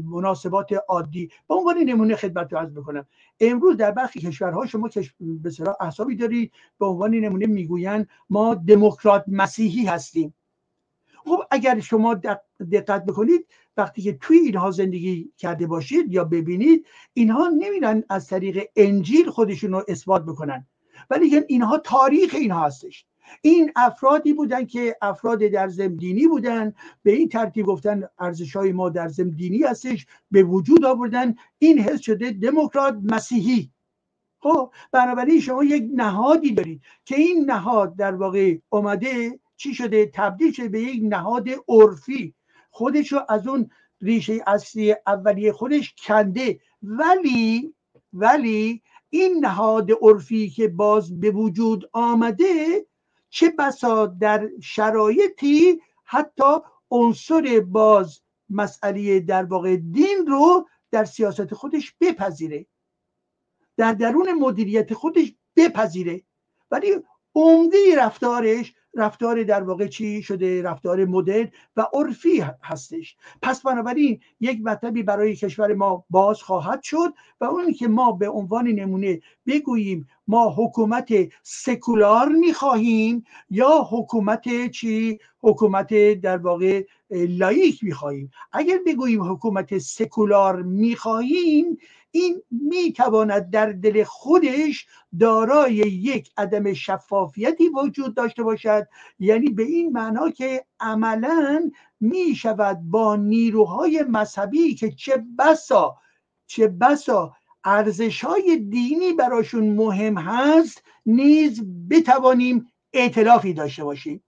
مناسبات 0.06 0.74
عادی. 0.88 1.30
به 1.48 1.56
عنوان 1.56 1.78
نمونه 1.78 2.16
خدمت 2.16 2.54
رو 2.54 2.60
عرض 2.60 2.74
بکنم 2.74 3.06
امروز 3.40 3.78
در 3.78 3.92
برخی 3.92 4.20
کشورها 4.20 4.66
شما 4.66 4.90
به 5.20 5.50
صلاح 5.50 5.76
احسابی 5.80 6.16
دارید 6.16 6.52
به 6.80 6.86
عنوان 6.86 7.16
نمونه 7.16 7.46
می‌گوین 7.46 8.06
ما 8.30 8.56
دموکرات 8.56 9.24
مسیحی 9.28 9.86
هستیم. 9.86 10.34
خب 11.26 11.44
اگر 11.52 11.80
شما 11.80 12.14
دقت 12.72 13.06
بکنید 13.06 13.48
وقتی 13.78 14.02
که 14.02 14.14
توی 14.14 14.38
اینها 14.38 14.72
زندگی 14.72 15.32
کرده 15.38 15.68
باشید 15.68 16.14
یا 16.14 16.24
ببینید 16.24 16.88
اینها 17.14 17.48
نمیرن 17.48 18.04
از 18.10 18.28
طریق 18.28 18.64
انجیل 18.76 19.30
خودشون 19.30 19.72
رو 19.72 19.84
اثبات 19.88 20.26
بکنن. 20.26 20.68
ولی 21.10 21.38
اینها 21.48 21.78
تاریخ 21.78 22.36
اینها 22.36 22.66
هستش. 22.66 23.06
این 23.42 23.72
افرادی 23.76 24.34
بودن 24.34 24.66
که 24.66 24.98
افراد 25.02 25.40
در 25.40 25.68
زم 25.68 25.96
دینی 25.96 26.28
بودن 26.28 26.74
به 27.04 27.12
این 27.12 27.30
ترتیب 27.30 27.66
گفتن 27.66 28.04
ارزش 28.20 28.56
های 28.56 28.72
ما 28.72 28.90
در 28.90 29.08
زم 29.08 29.30
دینی 29.30 29.64
هستش 29.64 30.06
به 30.32 30.44
وجود 30.44 30.86
آوردن. 30.86 31.36
این 31.60 31.80
حس 31.80 32.00
شده 32.00 32.32
دموکرات 32.32 32.98
مسیحی. 33.04 33.72
خب 34.40 34.72
بنابراین 34.92 35.40
شما 35.40 35.64
یک 35.64 35.90
نهادی 35.94 36.54
دارید 36.54 36.82
که 37.06 37.16
این 37.16 37.52
نهاد 37.52 37.96
در 37.96 38.16
واقع 38.16 38.58
اومده 38.70 39.40
چی 39.56 39.74
شده؟ 39.74 40.12
تبدیل 40.14 40.52
شده 40.52 40.70
به 40.70 40.82
یک 40.82 41.02
نهاد 41.04 41.50
عرفی. 41.68 42.34
خودش 42.70 43.12
رو 43.12 43.20
از 43.30 43.48
اون 43.48 43.70
ریشه 44.02 44.44
اصلی 44.48 44.96
اولیه 45.08 45.52
خودش 45.52 45.96
کنده. 46.08 46.60
ولی 46.84 47.74
ولی 48.14 48.82
این 49.10 49.46
نهاد 49.46 49.90
عرفی 50.02 50.50
که 50.50 50.68
باز 50.68 51.20
به 51.20 51.32
وجود 51.32 51.90
آمده 51.94 52.86
چه 53.34 53.50
بسا 53.50 54.06
در 54.06 54.50
شرایطی 54.62 55.82
حتی 56.04 56.54
عنصر 56.92 57.60
باز 57.68 58.22
مسئله 58.50 59.20
در 59.20 59.44
واقع 59.44 59.76
دین 59.76 60.28
رو 60.28 60.68
در 60.92 61.06
سیاست 61.06 61.54
خودش 61.54 61.96
بپذیره. 62.02 62.66
در 63.78 63.94
درون 63.94 64.34
مدیریت 64.34 64.94
خودش 64.94 65.34
بپذیره. 65.56 66.24
ولی 66.72 66.96
عمده 67.36 67.78
رفتارش 67.98 68.74
رفتار 68.96 69.44
در 69.44 69.64
واقع 69.64 69.88
چی 69.88 70.22
شده؟ 70.22 70.62
رفتار 70.62 71.06
مدرن 71.06 71.52
و 71.78 71.88
عرفی 71.94 72.44
هستش. 72.64 73.16
پس 73.42 73.62
بنابراین 73.62 74.20
یک 74.40 74.60
مطلبی 74.64 75.04
برای 75.04 75.36
کشور 75.36 75.74
ما 75.74 76.06
باز 76.10 76.42
خواهد 76.42 76.84
شد 76.84 77.14
و 77.42 77.46
اونی 77.46 77.74
که 77.74 77.88
ما 77.88 78.12
به 78.12 78.30
عنوان 78.30 78.68
نمونه 78.68 79.20
بگوییم 79.48 80.08
ما 80.28 80.56
حکومت 80.58 81.14
سکولار 81.44 82.30
می‌خواهیم 82.30 83.24
یا 83.50 83.88
حکومت 83.92 84.72
چی؟ 84.72 85.20
حکومت 85.42 86.14
در 86.14 86.38
واقع 86.38 86.84
لایک 87.12 87.84
می‌خواهیم. 87.84 88.32
اگر 88.52 88.80
بگوییم 88.86 89.32
حکومت 89.32 89.78
سکولار 89.78 90.62
می‌خواهیم 90.62 91.78
این 92.16 92.42
می‌تواند 92.52 93.50
در 93.50 93.72
دل 93.72 94.04
خودش 94.04 94.88
دارای 95.20 95.74
یک 95.76 96.32
عدم 96.38 96.74
شفافیتی 96.74 97.70
وجود 97.70 98.16
داشته 98.16 98.44
باشد. 98.44 98.88
یعنی 99.20 99.50
به 99.50 99.64
این 99.64 99.92
معنا 99.92 100.30
که 100.30 100.66
عملا 100.80 101.72
می 102.00 102.36
شود 102.36 102.80
با 102.84 103.16
نیروهای 103.16 104.06
مذهبی 104.10 104.76
که 104.76 104.92
چه 104.92 105.26
بسا 105.40 105.98
چه 106.48 106.68
بسا 106.68 107.34
ارزش 107.64 108.24
های 108.24 108.58
دینی 108.58 109.14
براشون 109.14 109.70
مهم 109.70 110.18
هست 110.18 110.84
نیز 111.06 111.64
بتوانیم 111.90 112.68
اعتلافی 112.94 113.54
داشته 113.54 113.84
باشیم. 113.84 114.24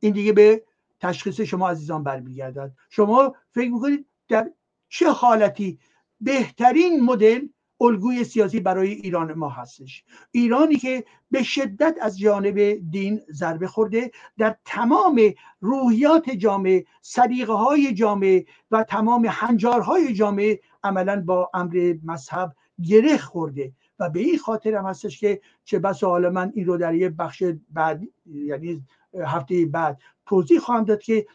این 0.00 0.12
دیگه 0.12 0.32
به 0.32 0.64
تشخیص 1.00 1.40
شما 1.40 1.70
عزیزان 1.70 2.02
برمیگردد. 2.02 2.72
شما 2.90 3.34
فکر 3.50 3.70
می‌کنید 3.70 4.06
در 4.28 4.50
چه 4.88 5.10
حالتی 5.10 5.78
بهترین 6.22 7.00
مدل 7.00 7.48
الگوی 7.80 8.24
سیاسی 8.24 8.60
برای 8.60 8.90
ایران 8.90 9.32
ما 9.32 9.48
هستش. 9.48 10.04
ایرانی 10.30 10.76
که 10.76 11.04
به 11.30 11.42
شدت 11.42 11.96
از 12.00 12.18
جانب 12.18 12.58
دین 12.90 13.20
ضربه 13.32 13.66
خورده 13.66 14.10
در 14.38 14.56
تمام 14.64 15.20
روحیات 15.60 16.30
جامعه 16.30 16.84
سریقه 17.02 17.52
های 17.52 17.94
جامعه 17.94 18.44
و 18.70 18.84
تمام 18.84 19.26
هنجارهای 19.30 20.14
جامعه 20.14 20.60
عملا 20.84 21.22
با 21.26 21.50
امر 21.54 21.94
مذهب 22.04 22.52
گره 22.82 23.18
خورده. 23.18 23.72
و 23.98 24.10
به 24.10 24.20
این 24.20 24.38
خاطر 24.38 24.74
هم 24.74 24.86
هستش 24.86 25.20
که 25.20 25.40
چه 25.64 25.78
بس 25.78 26.04
حالا 26.04 26.30
من 26.30 26.52
این 26.54 26.66
رو 26.66 26.76
در 26.76 26.94
یه 26.94 27.08
بخش 27.08 27.42
بعد 27.70 28.02
یعنی 28.26 28.84
هفته 29.26 29.66
بعد 29.66 29.98
توضیح 30.26 30.58
خواهم 30.58 30.84
داد 30.84 31.02
که 31.02 31.26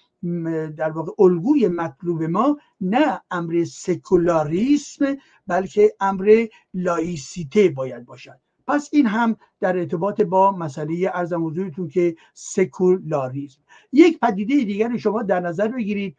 در 0.78 0.90
واقع 0.90 1.12
الگوی 1.20 1.68
مطلوب 1.68 2.24
ما 2.24 2.58
نه 2.82 3.22
امر 3.32 3.64
سکولاریسم 3.64 5.18
بلکه 5.48 5.94
امر 6.00 6.46
لایسیته 6.74 7.70
باید 7.70 8.06
باشد. 8.06 8.40
پس 8.68 8.90
این 8.92 9.06
هم 9.06 9.38
در 9.60 9.78
ارتباط 9.78 10.22
با 10.22 10.52
مسئله 10.52 11.12
عرضم 11.14 11.46
حضورتون 11.46 11.88
که 11.88 12.16
سکولاریسم. 12.34 13.62
یک 13.94 14.20
پدیده 14.20 14.64
دیگر 14.64 14.98
شما 14.98 15.24
در 15.24 15.40
نظر 15.40 15.68
بگیرید 15.68 16.18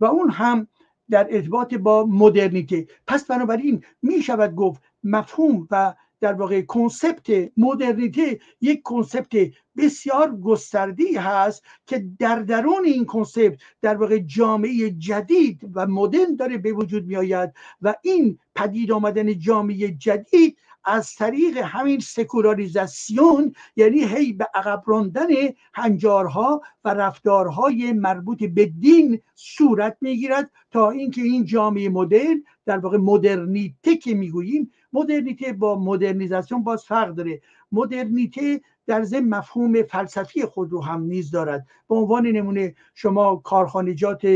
و 0.00 0.04
اون 0.04 0.30
هم 0.30 0.66
در 1.10 1.26
ارتباط 1.30 1.74
با 1.74 2.06
مدرنیته. 2.06 2.86
پس 3.06 3.26
بنابراین 3.26 3.84
می 4.02 4.22
شود 4.22 4.54
گفت 4.54 4.82
مفهوم 5.04 5.68
و 5.70 5.94
در 6.24 6.32
واقع 6.32 6.60
concept 6.60 7.52
مدرنیته 7.56 8.40
یک 8.60 8.82
concept 8.82 9.52
بسیار 9.76 10.36
گسترده‌ای 10.36 11.16
هست 11.16 11.62
که 11.86 12.04
در 12.18 12.38
درون 12.38 12.84
این 12.84 13.04
concept 13.04 13.58
در 13.82 13.96
واقع 13.96 14.18
جامعه 14.18 14.90
جدید 14.90 15.70
و 15.74 15.86
مدرن 15.86 16.36
داره 16.36 16.58
به 16.58 16.72
وجود 16.72 17.06
می 17.06 17.16
آید 17.16 17.52
و 17.82 17.94
این 18.02 18.38
پدید 18.54 18.92
آمدن 18.92 19.38
جامعه 19.38 19.88
جدید 19.88 20.58
از 20.84 21.14
طریق 21.14 21.56
همین 21.56 22.00
سکولاریزاسیون 22.00 23.54
یعنی 23.76 24.04
هی 24.04 24.32
به 24.32 24.48
عقب 24.54 24.82
راندن 24.86 25.28
هنجارها 25.74 26.62
و 26.84 26.94
رفتارهای 26.94 27.92
مربوط 27.92 28.44
به 28.44 28.66
دین 28.66 29.20
صورت 29.34 29.96
می‌گیرد 30.00 30.50
تا 30.70 30.90
اینکه 30.90 31.22
این 31.22 31.44
جامعه 31.44 31.88
مدرن 31.88 32.44
در 32.66 32.78
واقع 32.78 32.98
مدرنیته 32.98 33.96
که 33.96 34.14
می‌گوییم 34.14 34.72
مدرنیته 34.92 35.52
با 35.52 35.78
مدرنیزاسیون 35.78 36.64
باز 36.64 36.84
فرق 36.84 37.14
داره. 37.14 37.40
مدرنیته 37.72 38.60
در 38.86 39.02
ضمن 39.02 39.28
مفهوم 39.28 39.82
فلسفی 39.82 40.44
خود 40.44 40.72
رو 40.72 40.82
هم 40.82 41.02
نیز 41.02 41.30
دارد. 41.30 41.66
به 41.88 41.94
عنوان 41.94 42.26
نمونه 42.26 42.74
شما 42.94 43.36
کارخانجات 43.36 44.26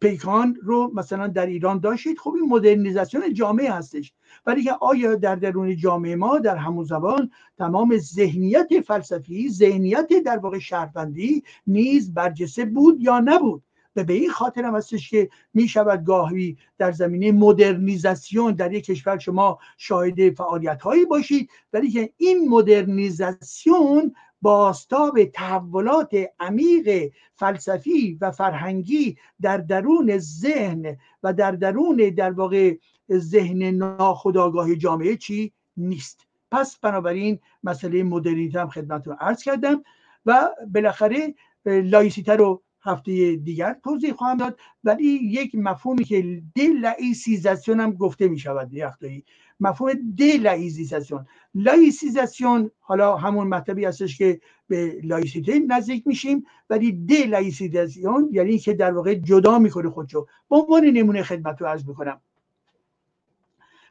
پیکان 0.00 0.56
رو 0.62 0.90
مثلا 0.94 1.26
در 1.26 1.46
ایران 1.46 1.78
داشتید 1.78 2.18
خب 2.18 2.34
این 2.34 2.48
مدرنیزاسیون 2.48 3.34
جامعه 3.34 3.72
هستش. 3.72 4.12
ولی 4.46 4.64
که 4.64 4.72
آیا 4.72 5.14
در 5.14 5.36
درون 5.36 5.76
جامعه 5.76 6.16
ما 6.16 6.38
در 6.38 6.56
همون 6.56 6.84
زبان 6.84 7.30
تمام 7.58 7.96
ذهنیت 7.98 8.80
فلسفی 8.86 9.48
ذهنیت 9.50 10.08
در 10.24 10.38
واقع 10.38 10.58
شهروندی 10.58 11.42
نیز 11.66 12.14
برجسته 12.14 12.64
بود 12.64 13.00
یا 13.00 13.20
نبود؟ 13.20 13.62
و 13.96 14.04
به 14.04 14.12
این 14.12 14.30
خاطر 14.30 14.64
هم 14.64 14.76
هستش 14.76 15.10
که 15.10 15.28
می 15.54 15.68
شود 15.68 16.04
گاهی 16.04 16.56
در 16.78 16.92
زمینه 16.92 17.32
مدرنیزاسیون 17.32 18.52
در 18.52 18.72
یک 18.72 18.84
کشور 18.84 19.18
شما 19.18 19.58
شاهد 19.76 20.34
فعالیت 20.34 20.82
هایی 20.82 21.04
باشید. 21.04 21.50
ولی 21.72 21.90
که 21.90 22.12
این 22.16 22.48
مدرنیزاسیون 22.48 24.14
باستاب 24.44 25.24
تحولات 25.24 26.14
عمیق 26.40 27.12
فلسفی 27.34 28.18
و 28.20 28.30
فرهنگی 28.30 29.16
در 29.40 29.56
درون 29.56 30.18
ذهن 30.18 30.96
و 31.22 31.32
در 31.32 31.52
درون 31.52 31.96
در 31.96 32.30
واقع 32.30 32.74
ذهن 33.12 33.62
ناخودآگاه 33.62 34.74
جامعه 34.74 35.16
چی 35.16 35.52
نیست. 35.76 36.26
پس 36.50 36.78
بنابراین 36.78 37.38
مسئله 37.62 38.02
مدرنیته 38.02 38.60
هم 38.60 38.68
خدمتتون 38.68 39.16
عرض 39.20 39.42
کردم 39.42 39.84
و 40.26 40.50
بالاخره 40.74 41.34
لایسیته 41.66 42.36
رو 42.36 42.62
هفته 42.82 43.36
دیگر 43.36 43.76
توضیح 43.84 44.12
خواهم 44.12 44.36
داد. 44.36 44.58
ولی 44.84 45.06
یک 45.06 45.54
مفهومی 45.54 46.04
که 46.04 46.42
دلعیسیزاسیون 46.54 47.80
هم 47.80 47.92
گفته 47.92 48.28
می 48.28 48.38
شود 48.38 48.72
یختایی 48.72 49.24
مفهوم 49.60 49.92
دلعیسیزاسیون 50.18 51.26
لایسیزاسیون 51.54 52.70
حالا 52.80 53.16
همون 53.16 53.48
مطلبی 53.48 53.84
هستش 53.84 54.18
که 54.18 54.40
به 54.68 55.00
لایسیته 55.04 55.58
نزدیک 55.58 56.06
میشیم 56.06 56.46
ولی 56.70 56.92
لائیسیزاسیون 56.92 58.28
یعنی 58.32 58.58
که 58.58 58.74
در 58.74 58.92
واقع 58.92 59.14
جدا 59.14 59.58
می‌کنه 59.58 59.90
خودشو. 59.90 60.26
به 60.50 60.56
عنوان 60.56 60.84
نمونه 60.84 61.22
خدمتتون 61.22 61.66
عرض 61.66 61.86
می‌کنم. 61.86 62.20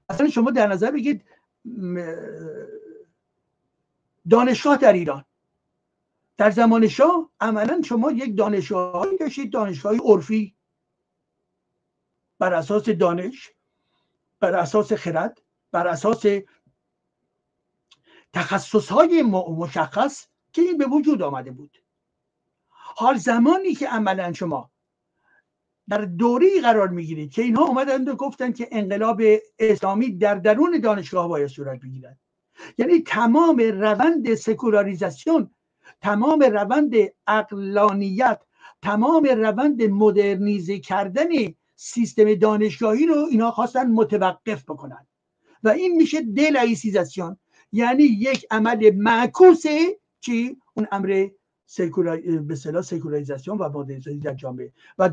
مثلا 0.09 0.29
شما 0.29 0.51
در 0.51 0.67
نظر 0.67 0.91
بگیرید 0.91 1.25
دانشگاه 4.29 4.77
در 4.77 4.93
ایران. 4.93 5.25
در 6.37 6.51
زمان 6.51 6.87
شاه 6.87 7.29
عملا 7.39 7.81
شما 7.81 8.11
یک 8.11 8.37
دانشگاهی 8.37 9.17
داشتید 9.17 9.53
دانشگاه 9.53 9.97
عرفی. 9.97 10.55
بر 12.39 12.53
اساس 12.53 12.89
دانش 12.89 13.51
بر 14.39 14.55
اساس 14.55 14.93
خرد. 14.93 15.41
بر 15.73 15.87
اساس 15.87 16.25
تخصص 18.33 18.89
های 18.91 19.21
مشخص 19.57 20.27
که 20.53 20.61
این 20.61 20.77
به 20.77 20.85
وجود 20.85 21.21
آمده 21.21 21.51
بود. 21.51 21.77
حال 22.69 23.17
زمانی 23.17 23.73
که 23.73 23.87
عملا 23.87 24.33
شما 24.33 24.71
در 25.89 25.97
دوری 25.97 26.61
قرار 26.61 26.87
می‌گیرید 26.87 27.31
که 27.31 27.41
اینها 27.41 27.65
اومدند 27.65 28.07
و 28.07 28.15
گفتن 28.15 28.51
که 28.51 28.67
انقلاب 28.71 29.21
اسلامی 29.59 30.11
در 30.11 30.35
درون 30.35 30.79
دانشگاه 30.79 31.27
باید 31.27 31.47
صورت 31.47 31.79
بگیرد. 31.79 32.19
یعنی 32.77 33.01
تمام 33.01 33.57
روند 33.57 34.33
سکولاریزاسیون 34.33 35.55
تمام 36.01 36.39
روند 36.39 36.93
اقلانیت 37.27 38.41
تمام 38.81 39.23
روند 39.23 39.83
مدرنیزه 39.83 40.79
کردن 40.79 41.29
سیستم 41.75 42.35
دانشگاهی 42.35 43.05
رو 43.05 43.15
اینا 43.31 43.51
خواستن 43.51 43.91
متوقف 43.91 44.63
بکنن. 44.63 45.07
و 45.63 45.69
این 45.69 45.95
میشه 45.95 46.21
دلایسیزاسیون. 46.21 47.37
یعنی 47.71 48.03
یک 48.03 48.45
عمل 48.51 48.91
معکوس 48.95 49.63
چی؟ 50.19 50.57
اون 50.73 50.87
امر 50.91 51.27
به 52.47 52.55
صلاح 52.55 52.81
سکولاریزاسیون 52.81 53.57
و 53.57 53.69
مدرنیزاسیون 53.69 54.19
در 54.19 54.33
جامعه. 54.33 54.71
و 54.97 55.09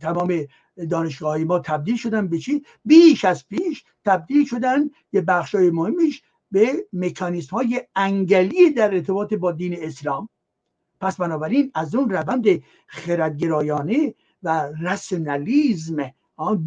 تمام 0.00 0.46
دانشگاه 0.90 1.38
ما 1.38 1.58
تبدیل 1.58 1.96
شدن 1.96 2.28
به 2.28 2.38
چی؟ 2.38 2.62
بیش 2.84 3.24
از 3.24 3.48
پیش 3.48 3.84
تبدیل 4.04 4.44
شدن 4.44 4.90
یه 5.12 5.20
بخش 5.20 5.54
های 5.54 5.70
مهمیش 5.70 6.22
به 6.50 6.86
مکانیسم 6.92 7.56
های 7.56 7.82
انگلی 7.96 8.70
در 8.70 8.94
ارتباط 8.94 9.34
با 9.34 9.52
دین 9.52 9.76
اسلام. 9.78 10.28
پس 11.00 11.16
بنابراین 11.16 11.70
از 11.74 11.94
اون 11.94 12.10
روند 12.10 12.46
خردگرایانه 12.86 14.14
و 14.42 14.68
رسنالیزم 14.80 16.12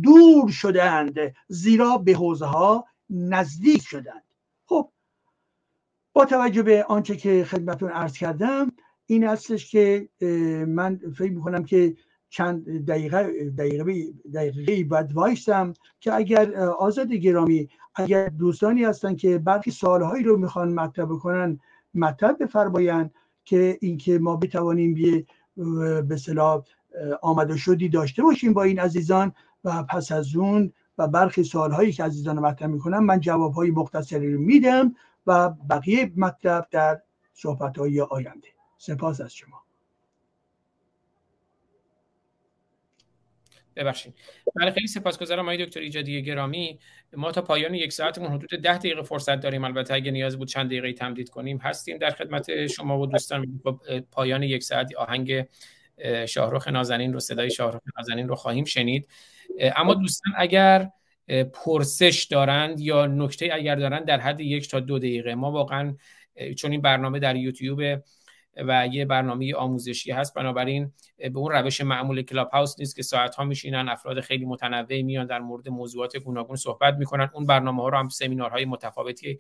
دور 0.04 0.52
شدند 0.52 1.20
زیرا 1.48 1.98
به 1.98 2.14
حوزه 2.14 2.46
ها 2.46 2.86
نزدیک 3.10 3.82
شدند. 3.82 4.24
خب 4.66 4.92
با 6.14 6.26
توجه 6.26 6.64
به 6.64 6.84
آنچه 6.84 7.16
که 7.16 7.44
خدمتون 7.44 7.90
عرض 7.90 8.14
کردم 8.18 8.72
این 9.06 9.24
هستش 9.24 9.72
که 9.72 10.10
من 10.68 11.00
فکر 11.18 11.32
می‌کنم 11.32 11.64
که 11.64 11.96
چند 12.30 12.86
دقیقه 12.86 13.50
دقیقه 13.50 14.14
دقیقه 14.34 14.84
باید 14.84 15.14
وایستم 15.14 15.74
که 16.00 16.14
اگر 16.14 16.56
آزاد 16.60 17.14
گرامی 17.14 17.70
اگر 17.96 18.30
دوستانی 18.30 18.84
هستن 18.84 19.16
که 19.16 19.38
برخی 19.38 19.72
سوالهایی 19.72 20.24
رو 20.24 20.38
می‌خوان 20.38 20.74
مطرح 20.74 21.06
بکنن 21.06 21.60
مطرح 21.94 22.32
بفرمایند 22.32 23.14
که 23.46 23.78
اینکه 23.82 24.20
ما 24.20 24.36
بتوانیم 24.36 24.98
یه 24.98 25.26
به 26.02 26.18
صلاح 26.18 26.64
آمده 27.22 27.58
شدی 27.58 27.90
داشته 27.90 28.24
باشیم 28.24 28.54
با 28.54 28.64
این 28.64 28.80
عزیزان 28.80 29.32
و 29.64 29.84
پس 29.84 30.12
از 30.12 30.36
اون 30.36 30.74
و 30.98 31.08
برخی 31.08 31.44
سوالهایی 31.44 31.92
که 31.92 32.04
عزیزان 32.04 32.40
مطرح 32.40 32.68
می‌کنن 32.68 33.00
من 33.00 33.20
جوابهای 33.20 33.72
مختصری 33.72 34.34
رو 34.34 34.42
میدم 34.42 34.96
و 35.28 35.50
بقیه 35.50 36.12
مطلب 36.16 36.68
در 36.72 37.02
صحبتهای 37.34 38.02
آینده. 38.02 38.48
سپاس 38.78 39.22
از 39.22 39.34
شما. 39.34 39.64
ببخشید. 43.76 44.14
بله 44.56 44.72
خیلی 44.72 44.88
سپاسگزارم 44.88 45.44
آقای 45.44 45.66
دکتر 45.66 45.80
ایجادی 45.80 46.24
گرامی. 46.24 46.80
ما 47.14 47.32
تا 47.32 47.42
پایان 47.42 47.74
یک 47.74 47.94
ساعتمون 47.94 48.32
حدود 48.32 48.50
ده 48.50 48.78
دقیقه 48.78 49.02
فرصت 49.02 49.40
داریم. 49.40 49.64
البته 49.64 49.94
اگه 49.94 50.12
نیاز 50.12 50.38
بود 50.38 50.48
چند 50.48 50.66
دقیقه 50.68 50.94
تمدید 50.94 51.30
کنیم 51.30 51.58
هستیم 51.58 51.98
در 51.98 52.10
خدمت 52.10 52.68
شما 52.68 53.00
و 53.00 53.08
دوستان. 53.08 53.60
خب، 53.64 54.00
پایان 54.12 54.44
یک 54.44 54.64
ساعت 54.64 54.96
آهنگ 54.96 55.46
شاهرخ 56.28 56.68
نازنین 56.68 57.14
رو 57.14 57.20
صدای 57.20 57.52
شاهرخ 57.52 57.82
نازنین 57.98 58.28
رو 58.28 58.36
خواهیم 58.36 58.66
شنید. 58.66 59.08
اما 59.60 59.94
دوستان 59.94 60.34
اگر 60.38 60.90
پرسش 61.54 62.28
دارند 62.32 62.80
یا 62.80 63.06
نکته 63.06 63.50
اگر 63.54 63.76
دارند 63.76 64.06
در 64.06 64.20
حد 64.20 64.40
یک 64.40 64.70
تا 64.70 64.80
دو 64.80 65.00
دقیقه 65.00 65.36
ما 65.36 65.52
واقعا 65.52 65.96
چون 66.58 66.72
این 66.72 66.82
برنامه 66.82 67.20
در 67.20 67.36
یوتیوب 67.36 68.02
و 68.58 68.88
یه 68.88 69.06
برنامه 69.06 69.56
آموزشی 69.56 70.12
هست 70.12 70.34
بنابراین 70.34 70.92
به 71.18 71.40
اون 71.40 71.52
روش 71.52 71.82
معمول 71.82 72.22
کلاب 72.22 72.50
هاوس 72.50 72.80
نیست 72.80 72.96
که 72.96 73.04
ساعت 73.04 73.36
ها 73.36 73.44
میشینن 73.44 73.90
افراد 73.90 74.22
خیلی 74.22 74.46
متنوعی 74.46 75.04
میان 75.04 75.26
در 75.26 75.40
مورد 75.40 75.70
موضوعات 75.70 76.18
گوناگون 76.18 76.56
صحبت 76.56 76.94
می‌کنن. 76.94 77.30
اون 77.34 77.46
برنامه 77.46 77.82
ها 77.82 77.90
رو 77.90 77.98
هم 77.98 78.10
سمینارهای 78.10 78.66
متفاوتی 78.66 79.40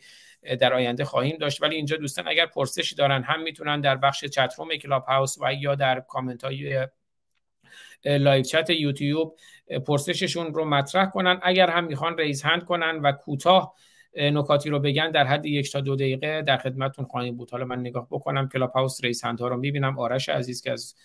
در 0.59 0.73
آینده 0.73 1.05
خواهیم 1.05 1.37
داشت. 1.37 1.63
ولی 1.63 1.75
اینجا 1.75 1.97
دوستان 1.97 2.27
اگر 2.27 2.45
پرسشی 2.45 2.95
دارن 2.95 3.23
هم 3.23 3.41
می‌تونن 3.41 3.81
در 3.81 3.95
بخش 3.95 4.25
chat 4.25 4.53
room 4.57 4.75
Clubhouse 4.75 5.37
و 5.41 5.53
یا 5.53 5.75
در 5.75 5.99
کامنت 5.99 6.43
های 6.43 6.87
live 8.05 8.43
chat 8.43 8.69
یوتیوب 8.69 9.37
پرسششون 9.85 10.53
رو 10.53 10.65
مطرح 10.65 11.05
کنن. 11.05 11.39
اگر 11.43 11.69
هم 11.69 11.85
می‌خوان 11.85 12.17
raise 12.17 12.41
hand 12.41 12.63
کنن 12.63 12.99
و 13.03 13.11
کوتاه 13.11 13.75
نکاتی 14.15 14.69
رو 14.69 14.79
بگن 14.79 15.11
در 15.11 15.23
حد 15.23 15.45
یک 15.45 15.71
تا 15.71 15.81
دو 15.81 15.95
دقیقه 15.95 16.41
در 16.41 16.57
خدمتتون 16.57 17.05
خواهیم 17.05 17.37
بود. 17.37 17.51
حالا 17.51 17.65
من 17.65 17.79
نگاه 17.79 18.07
بکنم. 18.11 18.49
Clubhouse 18.49 19.03
raise 19.03 19.23
ها 19.23 19.47
رو 19.47 19.57
می‌بینم. 19.57 19.99
آرش 19.99 20.29
عزیز 20.29 20.61
که 20.61 20.71
از 20.71 20.95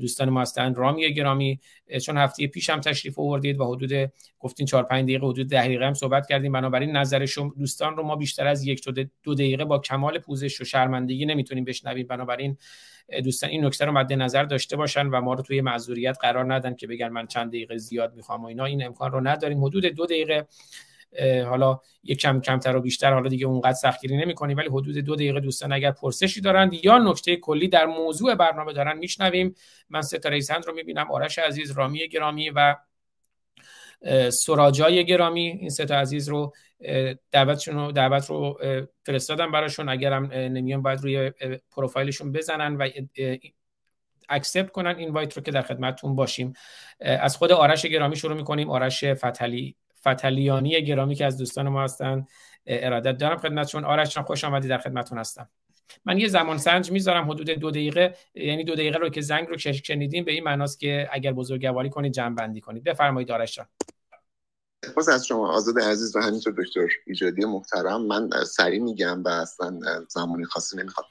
دوستان 0.00 0.30
ما 0.30 0.40
هستن. 0.40 0.74
رامی 0.74 1.14
گرامی. 1.14 1.60
چون 2.02 2.16
هفته 2.16 2.46
پیش 2.46 2.70
هم 2.70 2.80
تشریف 2.80 3.18
آوردید 3.18 3.60
و 3.60 3.74
حدود 3.74 4.12
گفتین 4.38 4.66
4 4.66 4.82
5 4.82 5.04
دقیقه 5.04 5.26
حدود 5.26 5.48
10 5.48 5.64
دقیقه 5.64 5.86
هم 5.86 5.94
صحبت 5.94 6.26
کردیم. 6.26 6.52
بنابراین 6.52 6.96
نظر 6.96 7.26
شما 7.26 7.54
دوستان 7.58 7.96
رو 7.96 8.02
ما 8.02 8.16
بیشتر 8.16 8.46
از 8.46 8.66
یک 8.66 8.84
تا 8.84 8.92
دو 9.22 9.34
دقیقه 9.34 9.64
با 9.64 9.78
کمال 9.78 10.18
پوزش 10.18 10.60
و 10.60 10.64
شرمندگی 10.64 11.26
نمی‌تونیم 11.26 11.64
بشنویم. 11.64 12.06
بنابراین 12.06 12.56
دوستان 13.24 13.50
این 13.50 13.64
نکته 13.64 13.84
رو 13.84 13.92
مد 13.92 14.12
نظر 14.12 14.44
داشته 14.44 14.76
باشن 14.76 15.06
و 15.06 15.20
ما 15.20 15.34
رو 15.34 15.42
توی 15.42 15.60
معذوریت 15.60 16.16
قرار 16.20 16.54
ندن 16.54 16.74
که 16.74 16.86
بگن 16.86 17.08
من 17.08 17.26
چند 17.26 17.48
دقیقه 17.48 17.76
زیاد 17.76 18.14
می‌خوام 18.14 18.42
و 18.42 18.46
اینا. 18.46 18.64
این 18.64 18.86
امکان 18.86 19.12
رو 19.12 19.20
نداریم. 19.20 19.64
حدود 19.64 19.84
دو 19.84 20.06
دقیقه 20.06 20.46
حالا 21.44 21.80
یک 22.02 22.18
کم 22.18 22.40
کمتر 22.40 22.76
و 22.76 22.80
بیشتر 22.80 23.12
حالا 23.12 23.28
دیگه 23.28 23.46
اونقدر 23.46 23.72
سختگیری 23.72 24.16
نمی‌کنیم 24.16 24.56
ولی 24.56 24.68
حدود 24.68 24.98
دو 24.98 25.14
دقیقه 25.14 25.40
دوستان 25.40 25.72
اگر 25.72 25.90
پرسشی 25.90 26.40
دارند 26.40 26.84
یا 26.84 26.98
نکته 26.98 27.36
کلی 27.36 27.68
در 27.68 27.86
موضوع 27.86 28.34
برنامه 28.34 28.72
دارن 28.72 28.98
میشنویم. 28.98 29.54
من 29.90 30.02
ستاره 30.02 30.40
سند 30.40 30.66
رو 30.66 30.74
می‌بینم 30.74 31.10
آرش 31.10 31.38
عزیز 31.38 31.70
رامی 31.70 32.08
گرامی 32.08 32.50
و 32.50 32.76
سراجای 34.30 35.06
گرامی. 35.06 35.46
این 35.46 35.70
سه 35.70 35.84
عزیز 35.84 36.28
رو 36.28 36.52
دعوتشون 37.30 37.74
رو 37.76 37.92
دعوت 37.92 38.26
رو 38.26 38.60
فرستادم 39.06 39.52
براشون. 39.52 39.88
اگرم 39.88 40.24
نمیان 40.32 40.82
باید 40.82 41.00
روی 41.00 41.32
پروفایلشون 41.70 42.32
بزنن 42.32 42.76
و 42.76 42.88
accept 44.28 44.70
کنن 44.70 44.96
invite 44.96 45.36
رو 45.36 45.42
که 45.42 45.50
در 45.50 45.62
خدمتتون 45.62 46.16
باشیم. 46.16 46.52
از 47.00 47.36
خود 47.36 47.52
آرش 47.52 47.86
گرامی 47.86 48.16
شروع 48.16 48.36
می‌کنیم. 48.36 48.70
آرش 48.70 49.04
فتلی 49.04 49.76
فتلیانی 50.00 50.82
گرامی 50.82 51.14
که 51.14 51.26
از 51.26 51.38
دوستان 51.38 51.68
ما 51.68 51.84
هستن 51.84 52.26
ارادت 52.66 53.18
دارم 53.18 53.36
خدمتشون. 53.36 53.84
آرش 53.84 54.18
خوش 54.18 54.44
آمدی 54.44 54.68
در 54.68 54.78
خدمتتون 54.78 55.18
هستم. 55.18 55.48
من 56.04 56.18
یه 56.18 56.28
زمان 56.28 56.58
سنج 56.58 56.90
می‌ذارم 56.90 57.30
حدود 57.30 57.50
دو 57.50 57.70
دقیقه 57.70 58.14
یعنی 58.34 58.64
دو 58.64 58.74
دقیقه 58.74 58.98
رو 58.98 59.08
که 59.08 59.20
زنگ 59.20 59.48
رو 59.48 59.58
شنیدیم 59.58 60.24
به 60.24 60.32
این 60.32 60.44
معناست 60.44 60.80
که 60.80 61.08
اگر 61.12 61.32
بزرگواری 61.32 61.90
کنید 61.90 62.12
جمع 62.12 62.34
بندی 62.34 62.60
کنید. 62.60 62.84
بفرمایید 62.84 63.30
آرش 63.30 63.54
جان. 63.54 63.66
باز 64.96 65.08
از 65.08 65.26
شما 65.26 65.52
آزاد 65.52 65.80
عزیز 65.80 66.16
و 66.16 66.20
همینطور 66.20 66.54
دکتر 66.58 66.88
ایجادی 67.06 67.44
محترم. 67.44 68.02
من 68.02 68.30
سریع 68.44 68.82
میگم 68.82 69.22
و 69.24 69.28
اصلا 69.28 69.80
زمانی 70.08 70.44
خاصی 70.44 70.76
نمی‌خواد 70.76 71.06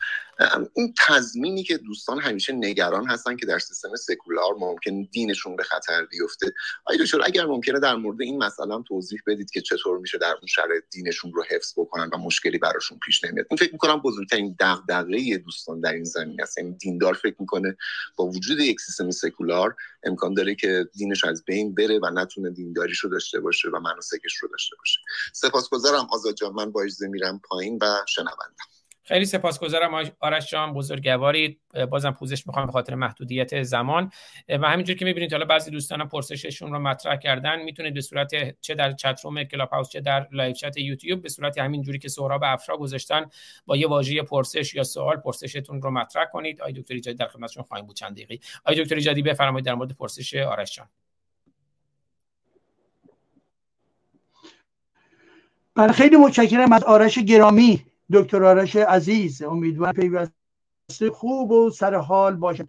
این 0.74 0.94
تضمینی 1.08 1.64
که 1.64 1.78
دوستان 1.78 2.20
همیشه 2.20 2.54
نگران 2.54 3.08
هستن 3.08 3.36
که 3.36 3.46
در 3.46 3.60
سیستم 3.60 3.96
سکولار 3.96 4.54
ممکن 4.60 5.02
دینشون 5.12 5.56
به 5.56 5.64
خطر 5.64 6.06
بیفته. 6.06 6.54
آیا 6.86 7.04
دکتر 7.04 7.22
اگر 7.26 7.46
ممکنه 7.46 7.80
در 7.80 7.96
مورد 7.96 8.22
این 8.22 8.38
مسئله 8.44 8.84
توضیح 8.88 9.20
بدید 9.28 9.52
که 9.52 9.62
چطور 9.62 9.98
میشه 9.98 10.18
در 10.18 10.32
اون 10.34 10.48
شرایط 10.48 10.84
دینشون 10.92 11.34
رو 11.34 11.44
حفظ 11.50 11.74
بکنن 11.78 12.10
و 12.14 12.18
مشکلی 12.18 12.58
براشون 12.58 13.00
پیش 13.06 13.24
نمیاد. 13.24 13.48
این 13.50 13.58
فکر 13.58 13.72
می‌کنم 13.72 14.00
بزرگترین 14.00 14.56
دغدغه 14.60 15.38
دوستان 15.38 15.80
در 15.80 15.94
این 15.94 16.04
زمینه 16.04 16.44
است. 16.44 16.58
یعنی 16.58 16.72
دیندار 16.72 17.14
فکر 17.14 17.36
می‌کنه 17.40 17.78
با 18.16 18.26
وجود 18.26 18.60
یک 18.60 18.82
سیستم 18.82 19.12
سکولار 19.12 19.76
امکان 20.04 20.34
داره 20.34 20.56
که 20.56 20.90
دینش 20.98 21.24
از 21.24 21.46
بین 21.46 21.76
بره 21.76 22.00
و 22.04 22.10
نتونه 22.10 22.50
دینداریش 22.50 23.00
رو 23.00 23.10
داشته 23.10 23.40
باشه 23.40 23.70
و 23.70 23.80
مناسکش 23.80 24.36
رو 24.36 24.48
داشته 24.48 24.76
باشه. 24.80 25.00
سپاسگزارم 25.34 26.08
آزاد 26.12 26.36
جان. 26.36 26.54
من 26.54 26.72
با 26.72 26.82
اجازه 26.82 27.08
میرم 27.08 27.42
پایین 27.50 27.78
و 27.82 27.86
شنوندم. 28.08 28.77
خیلی 29.08 29.26
سپاسگزارم 29.26 30.12
آرش 30.20 30.50
جان 30.50 30.74
بزرگواری. 30.74 31.60
بازم 31.90 32.12
پوزش 32.12 32.48
می‌خوام 32.48 32.66
به 32.66 32.72
خاطر 32.72 32.96
محدودیت 32.96 33.64
زمان. 33.64 34.12
و 34.50 34.70
همینجور 34.70 34.96
که 34.96 35.06
می‌بینید 35.06 35.32
حالا 35.32 35.46
بعضی 35.46 35.72
دوستان 35.72 36.08
پرسششون 36.08 36.74
رو 36.74 36.80
مطرح 36.80 37.16
کردن. 37.16 37.62
می‌تونید 37.62 37.94
به 37.94 38.02
صورت 38.02 38.62
چه 38.62 38.76
در 38.76 38.92
chat 38.92 39.20
room 39.24 39.44
Clubhouse 39.44 39.90
چه 39.90 40.02
در 40.02 40.28
live 40.32 40.54
chat 40.54 40.78
یوتیوب 40.78 41.22
به 41.22 41.30
صورت 41.30 41.58
همین 41.58 41.82
جوری 41.82 42.00
که 42.00 42.10
سهراب 42.10 42.44
افرا 42.44 42.78
گذاشتن 42.78 43.26
با 43.66 43.78
یه 43.78 43.88
واژه 43.88 44.22
پرسش 44.22 44.76
یا 44.76 44.84
سوال 44.84 45.18
پرسشتون 45.18 45.82
رو 45.82 45.92
مطرح 45.92 46.26
کنید. 46.26 46.62
آقای 46.62 46.74
دکتر 46.74 46.94
ایجادی 46.94 47.18
در 47.18 47.28
خدمتتون 47.28 47.64
خواهیم 47.64 47.86
بود. 47.86 47.96
چند 47.96 48.12
دقیقه. 48.12 48.40
آقای 48.66 48.84
دکتر 48.84 48.96
ایجادی 48.96 49.22
بفرمایید 49.22 49.66
در 49.66 49.76
مورد 49.76 49.92
پرسش 49.92 50.36
آرش 50.36 50.76
جان. 50.76 50.88
بله 55.76 55.92
خیلی 55.92 56.16
متشکرم 56.16 56.74
از 56.74 56.84
آرش 56.84 57.20
گرامی. 57.20 57.86
دکتر 58.14 58.44
آرش 58.44 58.76
عزیز 58.76 59.42
امیدوارم 59.42 59.94
پیوسته 59.94 61.12
خوب 61.12 61.52
و 61.52 61.70
سر 61.70 61.96
حال 61.96 62.36
باشد. 62.36 62.68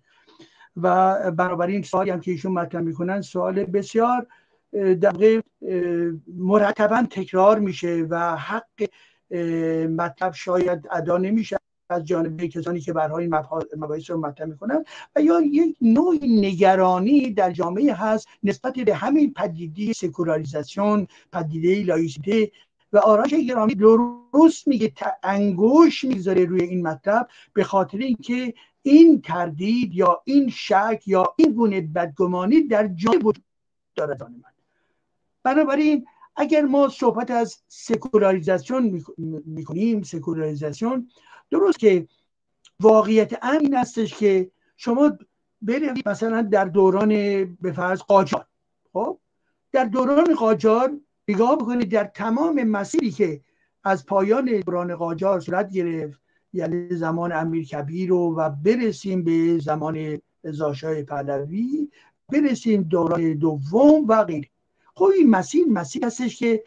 و 0.77 1.17
بنابراین 1.31 1.83
سوالی 1.83 2.11
هم 2.11 2.21
که 2.21 2.31
ایشون 2.31 2.53
مطرح 2.53 2.81
می‌کنن 2.81 3.21
سوال 3.21 3.65
بسیار 3.65 4.27
دقیق 4.75 5.43
مرتبا 6.37 7.07
تکرار 7.11 7.59
میشه 7.59 8.07
و 8.11 8.37
حق 8.37 8.89
مطلب 9.91 10.33
شاید 10.33 10.89
ادا 10.91 11.19
نمیشه 11.19 11.57
از 11.91 12.05
جانب 12.05 12.45
کسانی 12.45 12.81
که 12.81 12.93
برای 12.93 13.25
این 13.25 13.35
مباحث 13.77 14.11
رو 14.11 14.21
مطرح 14.21 14.47
می‌کنن. 14.47 14.85
و 15.17 15.21
یا 15.21 15.41
یک 15.41 15.77
نوع 15.81 16.19
نگرانی 16.23 17.33
در 17.33 17.51
جامعه 17.51 17.95
هست 17.95 18.29
نسبت 18.43 18.73
به 18.73 18.95
همین 18.95 19.33
پدیده 19.33 19.93
سکولاریزاسیون 19.93 21.07
پدیده 21.33 21.85
لایسیته 21.85 22.51
و 22.93 22.99
آرش 22.99 23.35
گرامی 23.35 23.75
درست 23.75 24.69
میگه 24.69 24.93
انگوش 25.23 26.05
می‌ذاره 26.05 26.45
روی 26.45 26.63
این 26.63 26.87
مطلب 26.87 27.29
به 27.53 27.65
خاطر 27.65 27.99
اینکه 27.99 28.55
این 28.83 29.21
تردید 29.21 29.95
یا 29.95 30.23
این 30.25 30.51
شک 30.51 31.03
یا 31.07 31.35
این 31.37 31.53
گونه 31.53 31.81
بدگمانی 31.81 32.63
در 32.63 32.87
جای 32.89 33.17
وجود 33.17 33.45
دارد 33.95 34.23
من. 34.23 34.45
بنابراین 35.43 36.07
اگر 36.37 36.63
ما 36.63 36.89
صحبت 36.89 37.31
از 37.31 37.63
سکولاریزاسیون 37.69 39.03
می‌کنیم 39.47 40.03
سکولاریزاسیون 40.03 41.09
درست 41.51 41.79
که 41.79 42.09
واقعیت 42.81 43.45
این 43.45 43.75
هستش 43.75 44.15
که 44.15 44.51
شما 44.77 45.19
برید 45.63 46.09
مثلا 46.09 46.43
در 46.43 46.65
دوران 46.65 47.09
به 47.45 47.73
فرض 47.73 48.01
قاجار 48.01 48.47
خب؟ 48.93 49.19
در 49.73 49.85
دوران 49.85 50.35
قاجار 50.35 51.01
نگاه 51.29 51.57
بکنید 51.57 51.91
در 51.91 52.05
تمام 52.05 52.65
مسیری 52.65 53.11
که 53.11 53.41
از 53.85 54.07
پایان 54.07 54.61
دوران 54.61 54.97
قاجار 54.97 55.41
صورت 55.41 55.71
گرفت 55.71 56.21
یعنی 56.53 56.97
زمان 56.97 57.33
امیر 57.33 57.65
کبیر 57.65 58.09
رو 58.09 58.35
و 58.37 58.51
برسیم 58.51 59.25
به 59.25 59.59
زمان 59.59 60.19
زاشای 60.45 61.03
پهلوی 61.03 61.89
برسیم 62.33 62.83
دوران 62.83 63.35
دوم 63.35 64.07
و 64.09 64.25
غیره. 64.25 64.49
خب 64.95 65.05
این 65.05 65.31
مسیر 65.31 65.67
مسیر 65.69 66.05
هستش 66.05 66.39
که 66.39 66.65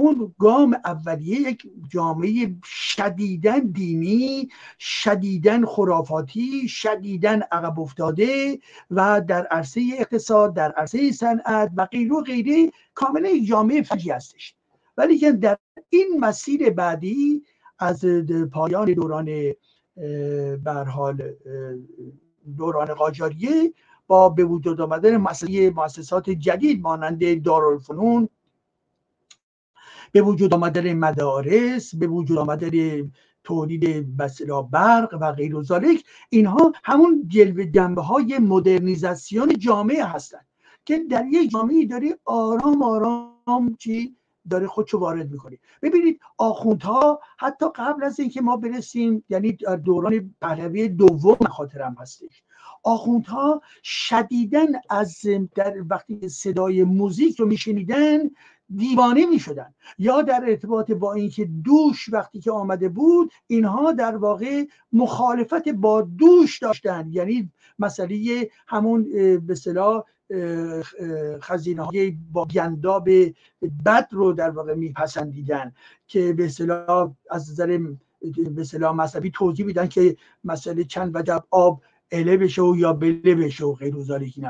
اون 0.00 0.34
گام 0.38 0.76
اولیه 0.84 1.40
یک 1.40 1.62
جامعه 1.92 2.54
شدیدن 2.64 3.60
دینی 3.60 4.48
شدیدن 4.78 5.64
خرافاتی 5.64 6.68
شدیدن 6.68 7.42
عقب 7.52 7.80
افتاده 7.80 8.58
و 8.90 9.22
در 9.28 9.46
عرصه 9.46 9.80
اقتصاد 9.98 10.54
در 10.54 10.72
عرصه 10.72 11.12
صنعت 11.12 11.70
و 11.76 11.86
غیره 11.86 12.14
و 12.14 12.22
غیره 12.22 12.70
کاملا 12.94 13.28
یک 13.28 13.48
جامعه 13.48 13.82
فجی 13.82 14.10
هستش. 14.10 14.54
ولی 14.96 15.18
که 15.18 15.32
در 15.32 15.58
این 15.90 16.20
مسیر 16.20 16.70
بعدی 16.70 17.42
از 17.78 18.04
پایان 18.52 18.92
دوران 18.92 19.54
حال 20.86 21.22
دوران 22.56 22.94
قاجاریه 22.94 23.72
با 24.06 24.28
به 24.28 24.44
وجود 24.44 24.80
آمدن 24.80 25.16
مسئله 25.16 25.70
مؤسسات 25.70 26.30
جدید 26.30 26.80
مانند 26.80 27.42
دارالفنون 27.42 28.28
به 30.12 30.22
وجود 30.22 30.54
آمدن 30.54 30.92
مدارس 30.92 31.94
به 31.94 32.06
وجود 32.06 32.38
آمدن 32.38 33.10
تولید 33.44 34.16
بسلا 34.16 34.62
برق 34.62 35.18
و 35.20 35.32
غیر 35.32 35.56
و 35.56 35.64
اینها 36.30 36.72
همون 36.84 37.24
جلوه 37.28 37.64
جنبه 37.64 38.02
های 38.02 38.38
مدرنیزاسیون 38.38 39.58
جامعه 39.58 40.04
هستند 40.04 40.46
که 40.84 40.98
در 40.98 41.26
یک 41.26 41.50
جامعه 41.50 41.86
داره 41.86 42.18
آرام 42.24 42.82
آرام 42.82 43.76
چی 43.78 44.16
داره 44.50 44.66
خودشو 44.66 44.98
وارد 44.98 45.30
می‌کنه. 45.30 45.58
ببینید 45.82 46.20
آخوندها 46.38 47.20
حتی 47.38 47.66
قبل 47.74 48.04
از 48.04 48.20
اینکه 48.20 48.40
ما 48.40 48.56
برسیم 48.56 49.24
یعنی 49.28 49.52
دوران 49.84 50.34
پهلوی 50.40 50.88
دوم 50.88 51.36
خاطرم 51.36 51.96
هستش 52.00 52.42
آخوندها 52.82 53.62
شدیدن 53.82 54.66
از 54.90 55.20
در 55.54 55.74
وقتی 55.90 56.28
صدای 56.28 56.84
موزیک 56.84 57.40
رو 57.40 57.46
میشنیدن 57.46 58.30
دیوانه 58.76 59.26
می 59.26 59.38
شدن 59.38 59.74
یا 59.98 60.22
در 60.22 60.44
ارتباط 60.48 60.90
با 60.90 61.12
اینکه 61.12 61.44
دوش 61.44 62.08
وقتی 62.12 62.40
که 62.40 62.50
آمده 62.50 62.88
بود 62.88 63.32
اینها 63.46 63.92
در 63.92 64.16
واقع 64.16 64.64
مخالفت 64.92 65.68
با 65.68 66.02
دوش 66.02 66.58
داشتن. 66.58 67.08
یعنی 67.10 67.52
مسئله 67.78 68.48
همون 68.66 69.06
به 69.46 69.54
صلاح 69.54 70.04
خزینه 71.40 71.82
های 71.82 72.16
با 72.32 72.44
گنداب 72.44 73.08
بد 73.86 74.08
رو 74.10 74.32
در 74.32 74.50
واقع 74.50 74.74
میپسندیدن 74.74 75.72
که 76.06 76.32
به 76.32 76.48
صلاح 76.48 77.12
از 77.30 77.50
نظر 77.50 77.80
به 78.50 78.64
صلاح 78.64 78.94
مذهبی 78.94 79.30
توضیح 79.30 79.66
میدن 79.66 79.86
که 79.86 80.16
مسئله 80.44 80.84
چند 80.84 81.16
وجب 81.16 81.44
آب 81.50 81.82
اله 82.12 82.36
بشه 82.36 82.62
و 82.62 82.76
یا 82.76 82.92
بله 82.92 83.34
بشه 83.34 83.64
و 83.64 83.74
غیر 83.74 83.94
این 83.94 84.46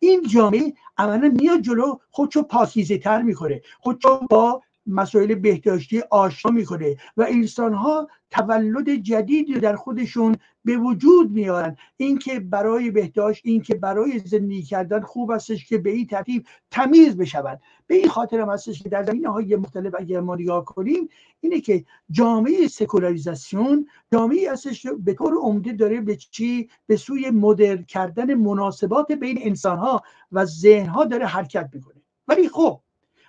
این 0.00 0.22
جامعه 0.22 0.72
عملا 0.98 1.34
میاد 1.40 1.60
جلو 1.60 1.98
خودشو 2.10 2.42
پاکیزه 2.42 2.98
تر 2.98 3.22
می‌کنه 3.22 3.62
خودشو 3.80 4.20
با 4.30 4.62
مسائل 4.86 5.34
بهداشتی 5.34 6.02
آشنا 6.10 6.52
می‌کنه 6.52 6.96
و 7.16 7.26
انسان 7.28 7.74
ها 7.74 8.08
تولد 8.30 8.90
جدید 8.90 9.58
در 9.58 9.76
خودشون 9.76 10.36
به 10.64 10.76
وجود 10.76 11.30
میارن. 11.30 11.76
اینکه 11.96 12.40
برای 12.40 12.90
بهداشت 12.90 13.42
اینکه 13.44 13.74
برای 13.74 14.18
زندگی 14.18 14.62
کردن 14.62 15.00
خوب 15.00 15.30
استش 15.30 15.66
که 15.66 15.78
به 15.78 15.90
این 15.90 16.06
ترتیب 16.06 16.46
تمیز 16.70 17.16
بشوند 17.16 17.60
به 17.86 17.94
این 17.94 18.08
خاطر 18.08 18.40
هم 18.40 18.48
هستش 18.48 18.82
که 18.82 18.88
در 18.88 19.02
زمینه 19.02 19.28
های 19.28 19.56
مختلف 19.56 19.94
اگر 19.98 20.20
ما 20.20 20.34
نگاه 20.34 20.64
کنیم 20.64 21.08
اینه 21.40 21.60
که 21.60 21.84
جامعه 22.10 22.68
سکولاریزاسیون 22.68 23.86
جامعه 24.12 24.52
هستش 24.52 24.86
به 24.98 25.14
طور 25.14 25.34
عمده 25.34 25.72
داره 25.72 26.00
به 26.00 26.16
چی؟ 26.16 26.68
به 26.86 26.96
سوی 26.96 27.30
مدر 27.30 27.76
کردن 27.76 28.34
مناسبات 28.34 29.12
بین 29.12 29.38
انسان 29.40 29.78
ها 29.78 30.02
و 30.32 30.44
ذهن 30.44 30.86
ها 30.86 31.04
داره 31.04 31.26
حرکت 31.26 31.70
می‌کنه. 31.72 32.02
ولی 32.28 32.48
خب 32.48 32.80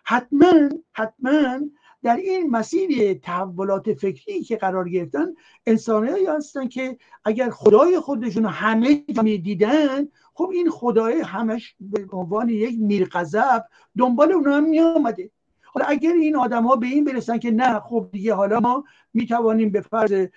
حتما 0.06 0.70
حتما 0.93 1.60
در 2.03 2.16
این 2.16 2.49
مسیر 2.49 3.14
تحولات 3.14 3.93
فکری 3.93 4.43
که 4.43 4.58
قرار 4.58 4.89
گرفتن 4.89 5.26
انسانهایی 5.66 6.26
هستن 6.26 6.68
که 6.68 6.97
اگر 7.26 7.49
خدای 7.49 7.99
خودشون 7.99 8.45
همه 8.45 9.03
می 9.24 9.38
دیدن 9.38 10.08
خب 10.34 10.49
این 10.53 10.70
خدای 10.70 11.22
همش 11.22 11.76
به 11.80 12.06
عنوان 12.12 12.49
یک 12.49 12.76
میرقذب 12.80 13.66
دنبال 13.97 14.32
اونها 14.32 14.58
هم 14.58 14.70
می 14.70 14.80
آمده 14.80 15.32
حالا 15.64 15.88
اگر 15.88 16.12
این 16.12 16.36
آدم 16.36 16.64
ها 16.64 16.76
به 16.76 16.88
این 16.88 17.03
برسن 17.03 17.38
که 17.38 17.51
نه 17.51 17.80
خب 17.80 18.10
دیگه 18.12 18.34
حالا 18.34 18.60
ما 18.60 18.84
می 19.14 19.26
توانیم 19.26 19.70
به 19.70 19.82
فرض 19.82 20.28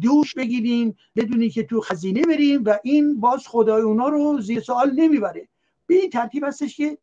دوش 0.00 0.34
بگیریم 0.34 0.96
بدونی 1.16 1.50
که 1.50 1.62
تو 1.62 1.80
خزینه 1.80 2.22
بریم 2.22 2.62
و 2.64 2.78
این 2.82 3.20
باز 3.20 3.48
خدای 3.48 3.82
اونا 3.82 4.08
رو 4.08 4.40
زیر 4.40 4.60
سوال 4.60 4.90
نمی‌بره. 4.90 5.48
به 5.86 5.94
این 5.94 6.10
ترتیب 6.10 6.44
هستش 6.44 6.76
که 6.76 6.98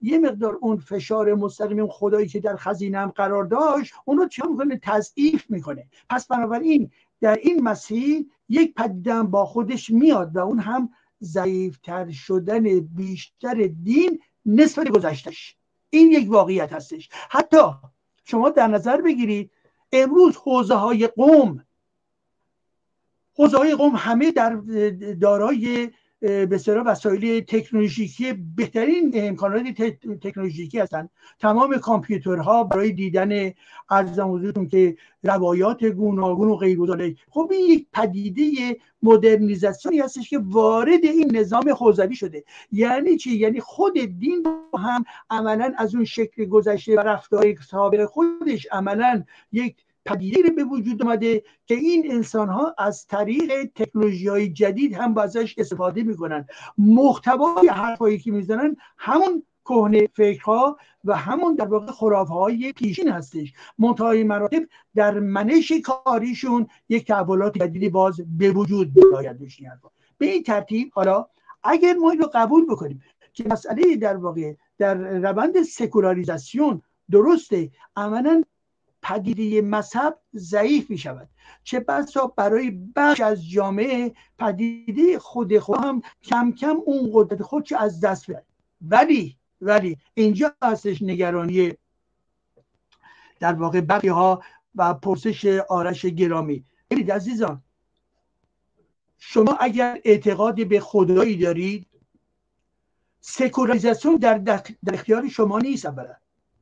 یه 0.00 0.18
مقدار 0.18 0.58
اون 0.60 0.76
فشار 0.76 1.34
مستقیم 1.34 1.86
خدایی 1.86 2.28
که 2.28 2.40
در 2.40 2.56
خزینم 2.56 3.06
قرار 3.06 3.44
داشت 3.44 3.94
اون 4.04 4.18
رو 4.18 4.28
چه 4.28 4.46
می‌کنه؟ 4.46 4.80
تضعیف 4.82 5.50
می‌کنه. 5.50 5.86
پس 6.10 6.26
بنابراین 6.26 6.90
در 7.20 7.36
این 7.36 7.62
مسیر 7.62 8.26
یک 8.48 8.74
پدیدم 8.74 9.26
با 9.26 9.46
خودش 9.46 9.90
میاد 9.90 10.36
و 10.36 10.38
اون 10.38 10.58
هم 10.58 10.90
ضعیفتر 11.22 12.10
شدن 12.10 12.80
بیشتر 12.80 13.70
دین 13.82 14.20
نسبت 14.46 14.88
گذشتش 14.88 15.56
این 15.90 16.12
یک 16.12 16.30
واقعیت 16.30 16.72
هستش. 16.72 17.08
حتی 17.30 17.62
شما 18.24 18.50
در 18.50 18.66
نظر 18.66 19.00
بگیرید 19.00 19.50
امروز 19.92 20.36
حوزه 20.36 20.74
های 20.74 21.06
قوم 21.06 21.64
حوزه 23.34 23.58
های 23.58 23.74
قوم 23.74 23.96
همه 23.96 24.32
در 24.32 24.50
دارای 25.20 25.90
به 26.20 26.58
سرا 26.58 26.84
وسایل 26.86 27.40
تکنولوژیکی 27.40 28.32
بهترین 28.32 29.12
امکانات 29.14 29.82
تکنولوژیکی 30.22 30.78
هستن. 30.78 31.08
تمام 31.38 31.78
کامپیوترها 31.78 32.64
برای 32.64 32.92
دیدن 32.92 33.52
ارزم 33.90 34.34
حضورتون 34.34 34.68
که 34.68 34.96
روایات 35.22 35.84
گوناگون 35.84 36.48
و 36.48 36.56
غیر 36.56 36.78
خب 37.30 37.48
این 37.52 37.70
یک 37.70 37.86
پدیده 37.92 38.76
مدرنیزاسیونی 39.02 40.00
هستش 40.00 40.30
که 40.30 40.38
وارد 40.38 41.04
این 41.04 41.36
نظام 41.36 41.68
حوزوی 41.68 42.14
شده. 42.14 42.44
یعنی 42.72 43.16
چی؟ 43.16 43.36
یعنی 43.36 43.60
خود 43.60 43.98
دین 44.18 44.46
هم 44.78 45.04
عملا 45.30 45.72
از 45.76 45.94
اون 45.94 46.04
شکل 46.04 46.44
گذشته 46.44 46.96
و 46.96 47.00
رفتار 47.00 47.54
سابق 47.70 48.04
خودش 48.04 48.66
عملا 48.72 49.24
یک 49.52 49.76
پدیده 50.04 50.50
به 50.50 50.64
وجود 50.64 51.02
اومده 51.02 51.42
که 51.66 51.74
این 51.74 52.12
انسان 52.12 52.48
ها 52.48 52.74
از 52.78 53.06
طریق 53.06 53.70
تکنولوژی 53.74 54.28
های 54.28 54.48
جدید 54.48 54.94
هم 54.94 55.18
ازش 55.18 55.54
استفاده 55.58 56.02
می‌کنن. 56.02 56.46
محتوای 56.78 57.68
حرفایی 57.68 58.18
که 58.18 58.32
می‌زنن 58.32 58.76
همون 58.98 59.42
کهنه 59.64 60.08
فکرها 60.14 60.78
و 61.04 61.16
همون 61.16 61.54
در 61.54 61.64
واقع 61.64 61.92
خرافه 61.92 62.34
های 62.34 62.72
پیشین 62.72 63.08
هستش. 63.08 63.52
منتهای 63.78 64.24
مراتب 64.24 64.62
در 64.94 65.20
منش 65.20 65.72
کاریشون 65.84 66.66
یک 66.88 67.06
تحولات 67.06 67.58
جدیدی 67.58 67.88
باز 67.88 68.20
به 68.38 68.50
وجود 68.50 68.92
باید 69.12 69.38
به 70.18 70.26
این 70.26 70.42
ترتیب 70.42 70.90
حالا 70.94 71.26
اگر 71.62 71.94
ما 71.94 72.10
این 72.10 72.20
رو 72.20 72.30
قبول 72.34 72.66
بکنیم 72.66 73.02
که 73.32 73.44
مسئله 73.48 73.96
در 73.96 74.16
واقع 74.16 74.54
در 74.78 74.94
روند 74.94 75.62
سکولاریزاسیون 75.62 76.82
درسته 77.10 77.70
عملا 77.96 78.42
پدیده 79.02 79.62
مذهب 79.62 80.18
ضعیف 80.34 80.90
می 80.90 80.98
شود 80.98 81.28
چه 81.64 81.80
بسا 81.80 82.26
برای 82.26 82.70
بخش 82.96 83.20
از 83.20 83.50
جامعه 83.50 84.14
پدیده 84.38 85.18
خود 85.18 85.58
خود 85.58 85.78
هم 85.84 86.02
کم 86.22 86.52
کم 86.52 86.76
اون 86.84 87.10
قدرت 87.14 87.42
خودش 87.42 87.72
از 87.72 88.00
دست 88.00 88.26
بره 88.26 88.44
ولی 88.82 89.36
ولی 89.60 89.98
اینجا 90.14 90.54
هستش 90.62 91.02
نگرانی 91.02 91.72
در 93.40 93.52
واقع 93.52 93.80
بقی 93.80 94.08
ها 94.08 94.42
و 94.74 94.94
پرسش 94.94 95.44
آرش 95.68 96.06
گرامی. 96.06 96.64
ببینید 96.90 97.12
عزیزان 97.12 97.62
شما 99.18 99.56
اگر 99.60 100.00
اعتقاد 100.04 100.68
به 100.68 100.80
خدایی 100.80 101.36
دارید 101.36 101.86
سکولاریزاسیون 103.20 104.16
در, 104.16 104.38
در 104.38 104.62
اختیار 104.86 105.28
شما 105.28 105.58
نیست 105.58 105.86
اولا. 105.86 106.14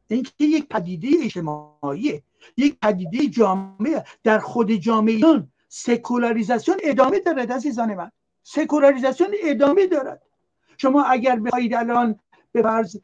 اینکه 0.08 0.32
یک 0.40 0.68
پدیده 0.68 1.08
اجتماعی 1.22 2.22
یک 2.56 2.78
پدیده 2.82 3.26
جامعه. 3.26 4.04
در 4.24 4.38
خود 4.38 4.72
جامعه 4.72 5.42
سکولاریزاسیون 5.68 6.76
ادامه 6.84 7.20
دارد 7.20 7.52
عزیزان 7.52 7.94
من. 7.94 8.10
سکولاریزاسیون 8.42 9.30
ادامه 9.42 9.86
دارد. 9.86 10.22
شما 10.76 11.02
اگر 11.02 11.40
بخواهید 11.40 11.74
الان 11.74 12.18
به 12.52 12.62
فرض 12.62 12.96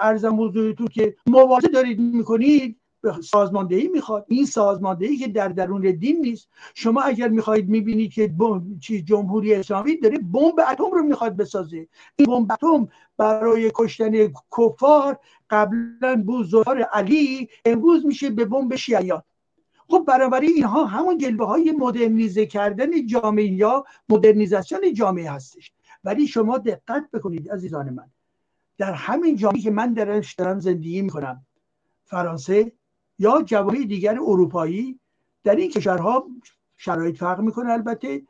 ارزم 0.00 0.42
حضورتون 0.42 0.86
که 0.86 1.16
مبارزه 1.26 1.68
دارید 1.68 2.00
می‌کنید 2.00 2.80
سازماندهی 3.12 3.88
می‌خواد. 3.88 4.24
این 4.28 4.46
سازماندهی 4.46 5.16
که 5.16 5.28
در 5.28 5.48
درون 5.48 5.80
دین 5.80 6.20
نیست. 6.20 6.48
شما 6.74 7.02
اگر 7.02 7.28
می‌خواهید 7.28 7.68
می‌بینید 7.68 8.12
که 8.12 8.34
جمهوری 9.04 9.54
اسلامی 9.54 9.96
داره 9.96 10.18
بمب 10.18 10.60
اتم 10.70 10.90
رو 10.92 11.02
می‌خواد 11.02 11.36
بسازه. 11.36 11.88
این 12.16 12.26
بمب 12.26 12.52
اتم 12.52 12.88
برای 13.16 13.70
کشتن 13.74 14.32
کفار 14.58 15.18
قبلا 15.50 16.22
بوزار 16.26 16.82
علی 16.82 17.48
امروز 17.64 18.06
میشه 18.06 18.30
به 18.30 18.44
بمب 18.44 18.76
شیعیان. 18.76 19.22
خب 19.88 20.04
برابری 20.08 20.46
اینها 20.46 20.84
همون 20.84 21.18
جلوه 21.18 21.46
های 21.46 21.72
مدرنیزه 21.72 22.46
کردن 22.46 23.06
جامعه 23.06 23.46
یا 23.46 23.84
مدرنیزاسیون 24.08 24.94
جامعه 24.94 25.30
هستش. 25.30 25.72
ولی 26.04 26.26
شما 26.26 26.58
دقت 26.58 27.10
بکنید 27.12 27.50
عزیزان 27.50 27.90
من. 27.90 28.10
در 28.78 28.92
همین 28.92 29.36
جامعه 29.36 29.60
که 29.60 29.70
من 29.70 29.92
درش 29.92 30.34
دارم 30.34 30.60
زندگی 30.60 31.02
می‌کنم 31.02 31.46
فرانسه 32.04 32.72
یا 33.18 33.42
جوامع 33.42 33.84
دیگر 33.84 34.18
اروپایی 34.20 35.00
در 35.44 35.56
این 35.56 35.70
کشورها 35.70 36.26
شرایط 36.76 37.16
فرق 37.16 37.40
می‌کنه 37.40 37.72
البته. 37.72 38.22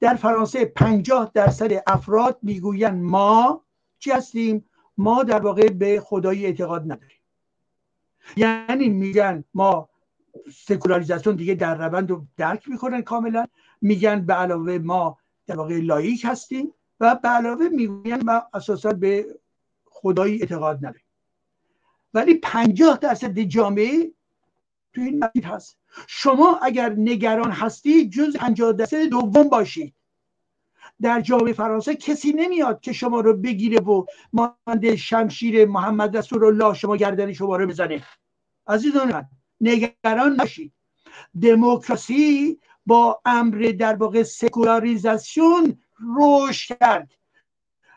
در 0.00 0.14
فرانسه 0.14 0.64
50 0.64 1.30
درصد 1.34 1.82
افراد 1.86 2.38
می‌گویند 2.42 3.02
ما 3.02 3.64
چی 3.98 4.10
هستیم؟ 4.10 4.64
ما 4.98 5.22
در 5.22 5.40
واقع 5.40 5.68
به 5.68 6.00
خدایی 6.00 6.46
اعتقاد 6.46 6.82
نداریم. 6.82 7.18
یعنی 8.36 8.88
میگن 8.88 9.44
ما 9.54 9.88
سکولاریزاسیون 10.54 11.36
دیگه 11.36 11.54
در 11.54 11.88
روند 11.88 12.10
رو 12.10 12.26
درک 12.36 12.68
می‌کنن 12.68 13.02
کاملا. 13.02 13.46
میگن 13.80 14.26
به 14.26 14.34
علاوه 14.34 14.78
ما 14.78 15.18
در 15.46 15.56
واقع 15.56 15.80
لایک 15.80 16.24
هستیم 16.24 16.72
و 17.00 17.14
به 17.14 17.28
علاوه 17.28 17.68
می‌گوین 17.68 18.24
ما 18.24 18.42
اساسا 18.54 18.92
به 18.92 19.38
خدایی 19.84 20.40
اعتقاد 20.40 20.76
نداریم. 20.76 21.04
ولی 22.14 22.34
پنجاه 22.34 22.98
درصد 22.98 23.38
جامعه 23.38 24.12
تو 24.94 25.00
این 25.00 25.24
مسیر 25.24 25.46
هست. 25.46 25.78
شما 26.06 26.58
اگر 26.62 26.94
نگران 26.98 27.50
هستی 27.50 28.08
جز 28.08 28.36
50 28.36 28.72
درصد 28.72 29.02
دوم 29.02 29.48
باشید. 29.48 29.94
در 31.02 31.20
جامعه 31.20 31.52
فرانسه 31.52 31.94
کسی 31.94 32.32
نمیاد 32.32 32.80
که 32.80 32.92
شما 32.92 33.20
رو 33.20 33.36
بگیره 33.36 33.80
و 33.80 34.04
مانند 34.32 34.94
شمشیر 34.94 35.66
محمد 35.66 36.16
رسول 36.16 36.44
الله 36.44 36.74
شما 36.74 36.96
گردن 36.96 37.32
شما 37.32 37.56
رو 37.56 37.66
بزنه. 37.66 38.04
عزیزان 38.66 39.12
من 39.12 39.24
نگران 39.60 40.40
نشید 40.40 40.72
دموکراسی 41.42 42.60
با 42.86 43.20
امر 43.24 43.74
در 43.78 43.94
واقع 43.94 44.22
سکولاریزاسیون 44.22 45.78
رشد 46.18 46.78
کرد. 46.78 47.12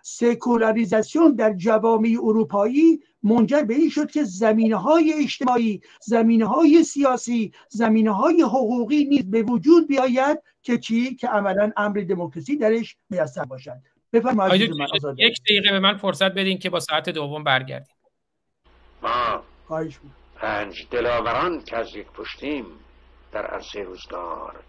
سکولاریزاسیون 0.03 1.35
در 1.35 1.53
جوامع 1.53 2.17
اروپایی 2.23 3.03
منجر 3.27 3.63
به 3.63 3.73
این 3.73 3.89
شد 3.89 4.11
که 4.11 4.23
زمینه 4.23 4.75
های 4.75 5.13
اجتماعی 5.13 5.81
زمینه 6.01 6.45
های 6.45 6.83
سیاسی 6.83 7.51
زمینه 7.69 8.11
های 8.11 8.41
حقوقی 8.41 9.05
نیز 9.05 9.31
به 9.31 9.43
وجود 9.43 9.87
بیاید 9.87 10.39
که 10.61 10.77
چی؟ 10.77 11.15
که 11.15 11.27
عملا 11.27 11.71
امر 11.77 11.99
دموکراسی 12.09 12.57
درش 12.57 12.95
میسر 13.09 13.43
باشد. 13.43 13.77
بفرمایید 14.13 14.71
یک 15.17 15.41
دقیقه 15.43 15.71
به 15.71 15.79
من 15.79 15.97
فرصت 15.97 16.31
بدین 16.31 16.59
که 16.59 16.69
با 16.69 16.79
ساعت 16.79 17.09
دوم 17.09 17.43
برگردیم. 17.43 17.95
ما 19.01 19.43
پنج 20.35 20.87
دلاوران 20.91 21.63
که 21.63 21.77
از 21.77 21.95
یک 21.95 22.07
پشتیم 22.07 22.65
در 23.31 23.45
عرصه 23.45 23.83
روزگار 23.83 24.63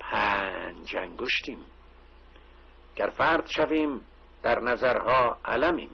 پنج 0.00 0.96
انگشتیم. 0.96 1.58
گر 2.96 3.12
فرد 3.16 3.46
شویم 3.46 4.00
در 4.42 4.60
نظرها 4.60 5.38
علمیم. 5.44 5.90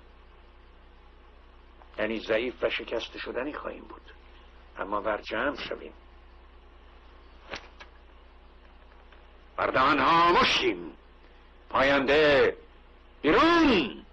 یعنی 1.99 2.21
ضعیف 2.21 2.63
و 2.63 2.71
شکست 2.71 3.17
شدنی 3.19 3.53
خواهیم 3.53 3.85
بود. 3.85 4.03
اما 4.79 5.01
بر 5.01 5.21
جمع 5.21 5.57
شویم. 5.57 5.93
بردهان 9.57 9.99
ها 9.99 10.33
مشیم. 10.41 10.93
پاینده 11.71 12.57
بیرون. 13.23 14.05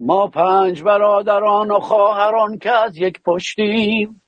ما 0.00 0.26
پنج 0.26 0.82
برادران 0.82 1.70
و 1.70 1.80
خواهران 1.80 2.58
که 2.58 2.70
از 2.70 2.96
یک 2.96 3.22
پشتیم. 3.22 4.22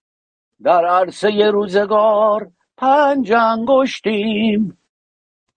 در 0.63 0.85
عرصه 0.85 1.51
روزگار 1.51 2.51
پنج 2.77 3.33
انگشتیم. 3.33 4.79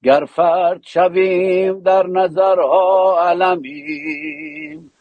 گر 0.04 0.26
فرد 0.26 0.84
شویم 0.84 1.80
در 1.80 2.08
نظرها 2.08 3.30
علمیم 3.30 4.92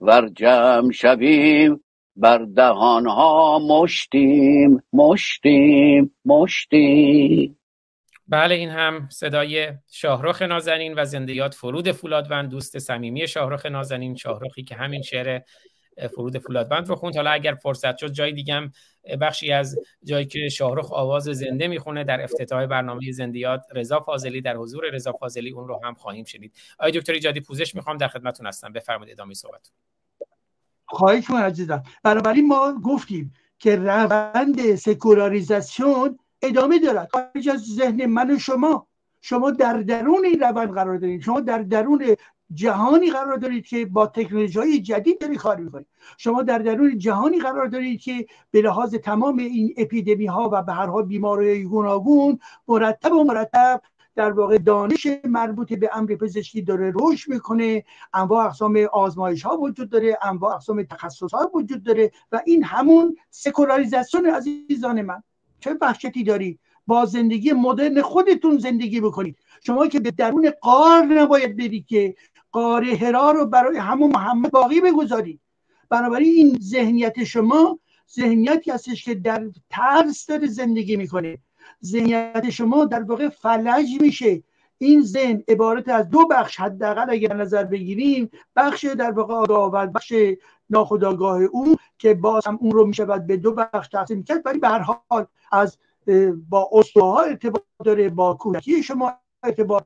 ور 0.00 0.28
جمع 0.28 0.92
شویم 0.92 1.84
بر 2.16 2.38
دهانها 2.38 3.58
مشتیم 3.58 4.82
مشتیم 4.92 6.16
مشتیم. 6.24 7.58
بله 8.28 8.54
این 8.54 8.68
هم 8.68 9.08
صدای 9.10 9.72
شاهرخ 9.90 10.42
نازنین 10.42 10.94
و 10.96 11.04
زندیات 11.04 11.54
فرود 11.54 11.92
فولادوند 11.92 12.50
دوست 12.50 12.78
صمیمی 12.78 13.28
شاهرخ 13.28 13.66
نازنین 13.66 14.14
شاهرخی 14.16 14.62
که 14.62 14.74
همین 14.74 15.02
شعر 15.02 15.40
فرود 16.06 16.38
فولادوند 16.38 16.88
رو 16.88 16.94
خوند. 16.94 17.16
حالا 17.16 17.30
اگر 17.30 17.54
فرصت 17.54 17.96
شد 17.96 18.12
جای 18.12 18.32
دیگم 18.32 18.70
بخشی 19.20 19.52
از 19.52 19.78
جایی 20.04 20.26
که 20.26 20.48
شاهرخ 20.48 20.92
آواز 20.92 21.24
زنده 21.24 21.68
می‌خونه 21.68 22.04
در 22.04 22.22
افتتاح 22.22 22.66
برنامه 22.66 23.12
زندیات 23.12 23.62
رضا 23.74 24.00
فاضلی 24.00 24.40
در 24.40 24.56
حضور 24.56 24.84
رضا 24.92 25.12
فاضلی 25.12 25.50
اون 25.50 25.68
رو 25.68 25.80
هم 25.84 25.94
خواهیم 25.94 26.24
شنید. 26.24 26.52
آقای 26.78 26.92
دکتر 26.92 27.12
ایجادی 27.12 27.40
پوزش 27.40 27.74
می‌خوام 27.74 27.96
در 27.96 28.08
خدمتتون 28.08 28.46
هستم. 28.46 28.72
بفرمایید 28.72 29.12
ادامه 29.12 29.34
صحبت. 29.34 29.70
خواهش 30.86 31.30
عزیزم. 31.30 31.82
بنابراین 32.02 32.46
ما 32.46 32.80
گفتیم 32.84 33.34
که 33.58 33.76
روند 33.76 34.74
سکولاریزاسیون 34.74 36.18
ادامه 36.42 36.78
دارد. 36.78 37.08
خارج 37.12 37.48
از 37.48 37.60
ذهن 37.60 38.06
من 38.06 38.34
و 38.34 38.38
شما 38.38 38.86
شما 39.20 39.50
در 39.50 39.72
درون 39.72 40.24
این 40.24 40.40
روند 40.40 40.74
قرار 40.74 40.98
دارید. 40.98 41.22
شما 41.22 41.40
در 41.40 41.58
درون 41.58 42.16
جهانی 42.54 43.10
قرار 43.10 43.36
دارید 43.36 43.66
که 43.66 43.86
با 43.86 44.06
تکنولوژی 44.06 44.82
جدید 44.82 45.20
دارید 45.20 45.38
کار 45.38 45.56
می‌کنید 45.56 45.86
شما 46.16 46.42
در 46.42 46.58
درون 46.58 46.98
جهانی 46.98 47.38
قرار 47.38 47.66
دارید 47.66 48.00
که 48.00 48.26
به 48.50 48.62
لحاظ 48.62 48.94
تمام 48.94 49.38
این 49.38 49.74
اپیدمی 49.76 50.26
ها 50.26 50.50
و 50.52 50.62
به 50.62 50.72
هر 50.72 50.86
حال 50.86 51.04
بیماری 51.04 51.64
گوناگون 51.64 52.38
مرتب 52.68 53.12
و 53.12 53.24
مرتب 53.24 53.82
در 54.16 54.32
واقع 54.32 54.58
دانش 54.58 55.06
مربوط 55.24 55.72
به 55.72 55.90
امر 55.92 56.14
پزشکی 56.14 56.62
داره 56.62 56.92
رشد 57.00 57.30
می‌کنه. 57.30 57.84
انواع 58.14 58.46
اقسام 58.46 58.86
آزمایش 58.92 59.42
ها 59.42 59.56
وجود 59.56 59.90
داره 59.90 60.18
انواع 60.22 60.54
اقسام 60.54 60.82
تخصص 60.82 61.34
ها 61.34 61.50
وجود 61.54 61.82
داره 61.82 62.10
و 62.32 62.42
این 62.46 62.64
همون 62.64 63.16
سکولاریزاسیون 63.30 64.26
عزیزان 64.26 65.02
من. 65.02 65.22
چه 65.60 65.76
وحشتی 65.80 66.24
داری؟ 66.24 66.58
با 66.86 67.04
زندگی 67.04 67.52
مدرن 67.52 68.02
خودتون 68.02 68.58
زندگی 68.58 69.00
بکنید. 69.00 69.36
شما 69.62 69.86
که 69.86 70.00
به 70.00 70.10
درون 70.10 70.52
قار 70.60 71.02
نباید 71.02 71.56
برید 71.56 71.86
که 71.86 72.14
قار 72.52 72.84
هرا 72.84 73.30
رو 73.30 73.46
برای 73.46 73.76
همون 73.76 74.10
محمد 74.10 74.50
باقی 74.50 74.80
بگذارید. 74.80 75.40
بنابراین 75.90 76.28
این 76.28 76.58
ذهنیت 76.62 77.24
شما 77.24 77.78
ذهنیتی 78.14 78.70
هستش 78.70 79.04
که 79.04 79.14
در 79.14 79.50
ترس 79.70 80.26
داره 80.26 80.46
زندگی 80.46 80.96
می‌کنه. 80.96 81.38
ذهنیت 81.84 82.50
شما 82.50 82.84
در 82.84 83.02
واقع 83.02 83.28
فلج 83.28 84.00
میشه. 84.00 84.42
این 84.78 85.02
ذهن 85.02 85.42
عبارت 85.48 85.88
از 85.88 86.08
دو 86.08 86.26
بخش 86.26 86.60
حداقل 86.60 87.10
اگر 87.10 87.34
نظر 87.34 87.64
بگیریم 87.64 88.30
بخش 88.56 88.84
در 88.84 89.10
واقع 89.10 89.34
آگاه 89.34 89.86
بخش 89.86 90.12
ناخودآگاه 90.70 91.42
او 91.42 91.76
که 91.98 92.14
باز 92.14 92.46
هم 92.46 92.58
اون 92.60 92.70
رو 92.70 92.86
می‌شود 92.86 93.26
به 93.26 93.36
دو 93.36 93.52
بخش 93.52 93.88
تقسیم 93.88 94.22
کرد. 94.22 94.42
ولی 94.46 94.58
به 94.58 94.68
هر 94.68 94.78
حال 94.78 95.26
از 95.52 95.78
با 96.48 96.70
ها 96.96 97.20
ارتباط 97.22 97.62
داره 97.84 98.08
با 98.08 98.34
کودکی 98.34 98.82
شما 98.82 99.12
ارتباط 99.42 99.84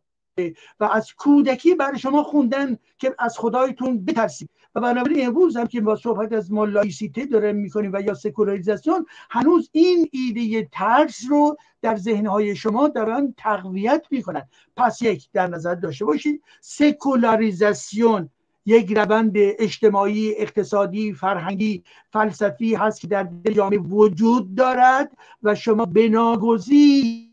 و 0.81 0.85
از 0.85 1.13
کودکی 1.13 1.75
برای 1.75 1.99
شما 1.99 2.23
خوندن 2.23 2.79
که 2.99 3.15
از 3.19 3.39
خدایتون 3.39 4.05
بترسید. 4.05 4.51
و 4.75 4.81
بنابراین 4.81 5.27
امروز 5.27 5.57
هم 5.57 5.67
که 5.67 5.81
با 5.81 5.97
صحبت 5.97 6.33
از 6.33 6.53
ما 6.53 6.65
لایسیته 6.65 7.27
داره 7.27 7.53
می‌کنیم 7.53 7.91
و 7.95 8.01
یا 8.01 8.15
سکولاریزاسیون 8.15 9.07
هنوز 9.31 9.71
این 9.73 10.09
ایده 10.13 10.69
ترس 10.73 11.21
رو 11.29 11.57
در 11.83 11.97
ذهنهای 11.97 12.57
شما 12.57 12.89
دارن 12.89 13.35
تقویت 13.37 14.07
می‌کنن. 14.11 14.43
پس 14.77 15.03
یک 15.03 15.29
در 15.33 15.47
نظر 15.47 15.75
داشته 15.75 16.05
باشید 16.05 16.43
سکولاریزاسیون 16.61 18.29
یک 18.67 18.93
روند 18.97 19.33
اجتماعی 19.37 20.35
اقتصادی 20.37 21.13
فرهنگی 21.13 21.83
فلسفی 22.13 22.75
هست 22.75 23.01
که 23.01 23.07
در 23.07 23.29
جامعه 23.55 23.79
وجود 23.79 24.55
دارد 24.55 25.13
و 25.43 25.55
شما 25.55 25.85
بناگزیر 25.85 27.29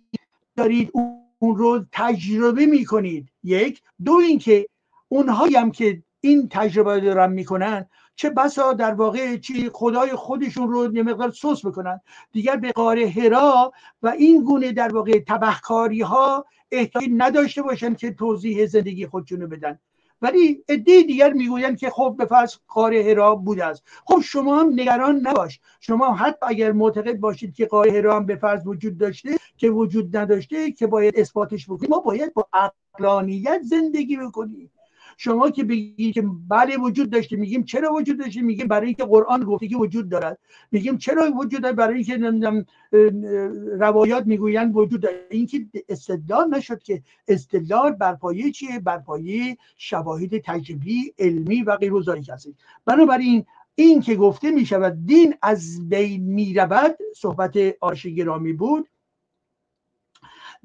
دارید. 0.57 0.89
اون 0.93 1.18
رو 1.41 1.85
تجربه 1.91 2.65
می‌کنید. 2.65 3.29
یک. 3.43 3.81
دو 4.05 4.13
اینکه 4.13 4.67
اونهایی 5.07 5.55
هم 5.55 5.71
که 5.71 6.03
این 6.21 6.47
تجربه 6.51 6.99
دارن 6.99 7.31
می‌کنن 7.31 7.85
چه 8.15 8.29
بسا 8.29 8.73
در 8.73 8.93
واقع 8.93 9.37
چی 9.37 9.69
خدای 9.73 10.09
خودشون 10.09 10.69
رو 10.69 10.95
یه 10.95 11.03
مقدار 11.03 11.31
سوس 11.31 11.65
بکنن 11.65 12.01
دیگر 12.31 12.55
به 12.55 12.71
قاره 12.71 13.09
هرا 13.09 13.73
و 14.03 14.07
این 14.07 14.43
گونه 14.43 14.71
در 14.71 14.93
واقع 14.93 15.19
تبهکاری 15.27 16.01
ها 16.01 16.45
احتیاج 16.71 17.05
نداشته 17.17 17.61
باشن 17.61 17.95
که 17.95 18.11
توضیح 18.11 18.65
زندگی 18.65 19.07
خودشونو 19.07 19.47
بدن. 19.47 19.79
ولی 20.21 20.63
عده 20.69 21.01
دیگر 21.01 21.33
می‌گویند 21.33 21.77
که 21.77 21.89
خب 21.89 22.15
به 22.17 22.25
فرض 22.25 22.55
قاره 22.67 23.03
هرا 23.03 23.35
بوده 23.35 23.65
است. 23.65 23.83
خب 24.05 24.19
شما 24.19 24.59
هم 24.59 24.73
نگران 24.73 25.27
نباش. 25.27 25.59
شما 25.79 26.13
حتی 26.13 26.45
اگر 26.47 26.71
معتقد 26.71 27.17
باشید 27.19 27.55
که 27.55 27.65
قاره 27.65 27.91
هرا 27.91 28.15
هم 28.15 28.25
به 28.25 28.35
فرض 28.35 28.67
وجود 28.67 28.97
داشته 28.97 29.37
که 29.57 29.69
وجود 29.69 30.17
نداشته 30.17 30.71
که 30.71 30.87
باید 30.87 31.19
اثباتش 31.19 31.65
بکنیم 31.65 31.89
ما 31.89 31.99
باید 31.99 32.33
با 32.33 32.47
عقلانیت 32.53 33.61
زندگی 33.63 34.17
بکنیم. 34.17 34.71
شما 35.17 35.49
که 35.49 35.63
بگید 35.63 36.13
که 36.13 36.23
بله 36.47 36.77
وجود 36.77 37.09
داشته 37.09 37.35
میگیم 37.35 37.63
چرا 37.63 37.93
وجود 37.93 38.19
داشته؟ 38.19 38.41
میگیم 38.41 38.67
برای 38.67 38.85
اینکه 38.85 39.03
قرآن 39.03 39.43
گفته 39.43 39.67
که 39.67 39.77
وجود 39.77 40.09
دارد. 40.09 40.39
میگیم 40.71 40.97
چرا 40.97 41.31
وجود 41.31 41.61
دارد؟ 41.61 41.75
برای 41.75 41.95
اینکه 41.95 42.65
روایات 43.79 44.25
می‌گویند 44.25 44.77
وجود 44.77 45.01
دارد. 45.01 45.15
اینکه 45.29 45.65
استدلال 45.89 46.49
نشد 46.49 46.83
که 46.83 47.01
استدلال 47.27 47.91
بر 47.91 48.15
پایه 48.15 48.51
چیه؟ 48.51 48.79
بر 48.79 48.97
پایه 48.97 49.57
شواهد 49.77 50.37
تجربی 50.37 51.13
علمی 51.19 51.61
و 51.61 51.75
غیر 51.75 51.93
هست 52.29 52.49
بنابراین 52.85 53.45
این 53.75 54.01
که 54.01 54.15
گفته 54.15 54.51
می 54.51 54.65
شود 54.65 55.05
دین 55.05 55.35
از 55.41 55.89
بین 55.89 56.23
می 56.23 56.53
رود 56.53 56.97
صحبت 57.15 57.53
آرش 57.81 58.05
گرامی 58.05 58.53
بود 58.53 58.89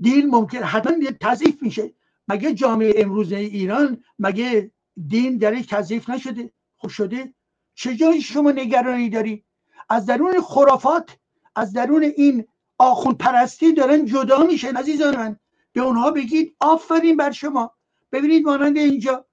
دین 0.00 0.26
ممکن 0.26 0.58
حتما 0.58 0.94
تضعیف 1.20 1.62
میشه. 1.62 1.92
مگه 2.28 2.54
جامعه 2.54 2.92
امروز 2.96 3.32
ایران 3.32 4.04
مگه 4.18 4.70
دین 5.08 5.38
درش 5.38 5.66
تضعیف 5.66 6.10
نشده؟ 6.10 6.50
خوب 6.76 6.90
شده. 6.90 7.34
چه 7.74 7.96
جایی 7.96 8.20
شما 8.20 8.50
نگرانی 8.50 9.10
داری؟ 9.10 9.44
از 9.88 10.06
درون 10.06 10.40
خرافات 10.40 11.18
از 11.56 11.72
درون 11.72 12.02
این 12.02 12.44
آخون 12.78 13.14
پرستی 13.14 13.72
دارن 13.72 14.04
جدا 14.04 14.42
میشن 14.44 14.76
عزیزان 14.76 15.16
من. 15.16 15.36
به 15.72 15.80
اونها 15.80 16.10
بگید 16.10 16.56
آفرین 16.60 17.16
بر 17.16 17.30
شما. 17.30 17.74
ببینید 18.12 18.44
مانند 18.44 18.76
اینجا. 18.76 19.26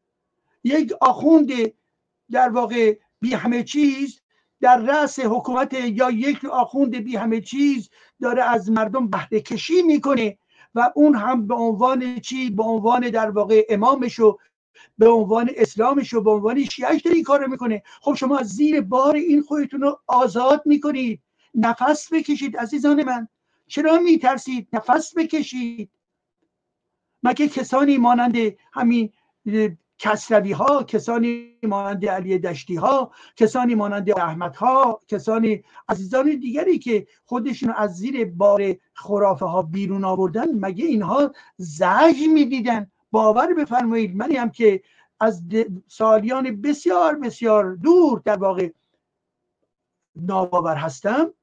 یک 0.63 0.93
آخوند 1.01 1.51
در 2.31 2.49
واقع 2.49 2.97
بی 3.21 3.33
همه 3.33 3.63
چیز 3.63 4.21
در 4.61 4.77
رأس 4.77 5.19
حکومت 5.19 5.73
یا 5.73 6.11
یک 6.11 6.45
آخوند 6.45 6.95
بی 6.95 7.15
همه 7.15 7.41
چیز 7.41 7.89
داره 8.21 8.43
از 8.43 8.71
مردم 8.71 9.07
بهره 9.09 9.41
کشی 9.41 9.81
می‌کنه. 9.81 10.37
و 10.75 10.91
اون 10.95 11.15
هم 11.15 11.47
به 11.47 11.55
عنوان 11.55 12.19
چی؟ 12.19 12.49
به 12.49 12.63
عنوان 12.63 13.09
در 13.09 13.29
واقع 13.29 13.65
امامش 13.69 14.19
و 14.19 14.37
به 14.97 15.09
عنوان 15.09 15.49
اسلامش 15.55 16.13
و 16.13 16.21
به 16.21 16.31
عنوان 16.31 16.63
شیعش 16.63 17.05
این 17.05 17.23
کار 17.23 17.47
می‌کنه. 17.47 17.83
خب 18.01 18.13
شما 18.13 18.37
از 18.37 18.47
زیر 18.47 18.81
بار 18.81 19.15
این 19.15 19.41
خودتون 19.41 19.81
رو 19.81 19.99
آزاد 20.07 20.61
می‌کنید. 20.65 21.21
نفس 21.55 22.13
بکشید 22.13 22.57
عزیزان 22.57 23.03
من. 23.03 23.27
چرا 23.67 23.99
میترسید؟ 23.99 24.67
نفس 24.73 25.17
بکشید. 25.17 25.89
مگه 27.23 27.47
کسانی 27.47 27.97
مانند 27.97 28.35
همین 28.73 29.13
کسروی 30.01 30.51
ها 30.51 30.83
کسانی 30.83 31.57
مانند 31.63 32.05
علی 32.05 32.39
دشتی 32.39 32.75
ها 32.75 33.11
کسانی 33.35 33.75
مانند 33.75 34.19
احمد 34.19 34.55
ها 34.55 34.99
کسانی 35.07 35.63
عزیزان 35.89 36.25
دیگری 36.39 36.79
که 36.79 37.07
خودشون 37.25 37.73
از 37.77 37.95
زیر 37.97 38.25
بار 38.25 38.75
خرافه 38.93 39.45
ها 39.45 39.61
بیرون 39.61 40.05
آوردن 40.05 40.59
مگه 40.59 40.85
اینها 40.85 41.31
زج 41.57 42.27
می‌دیدن؟ 42.33 42.91
باور 43.11 43.53
بفرمایید. 43.53 44.15
منی 44.15 44.35
هم 44.35 44.49
که 44.49 44.83
از 45.19 45.43
سالیان 45.87 46.61
بسیار 46.61 47.15
بسیار 47.15 47.75
دور 47.75 48.21
در 48.25 48.37
واقع 48.37 48.69
ناباور 50.15 50.75
هستم 50.75 51.33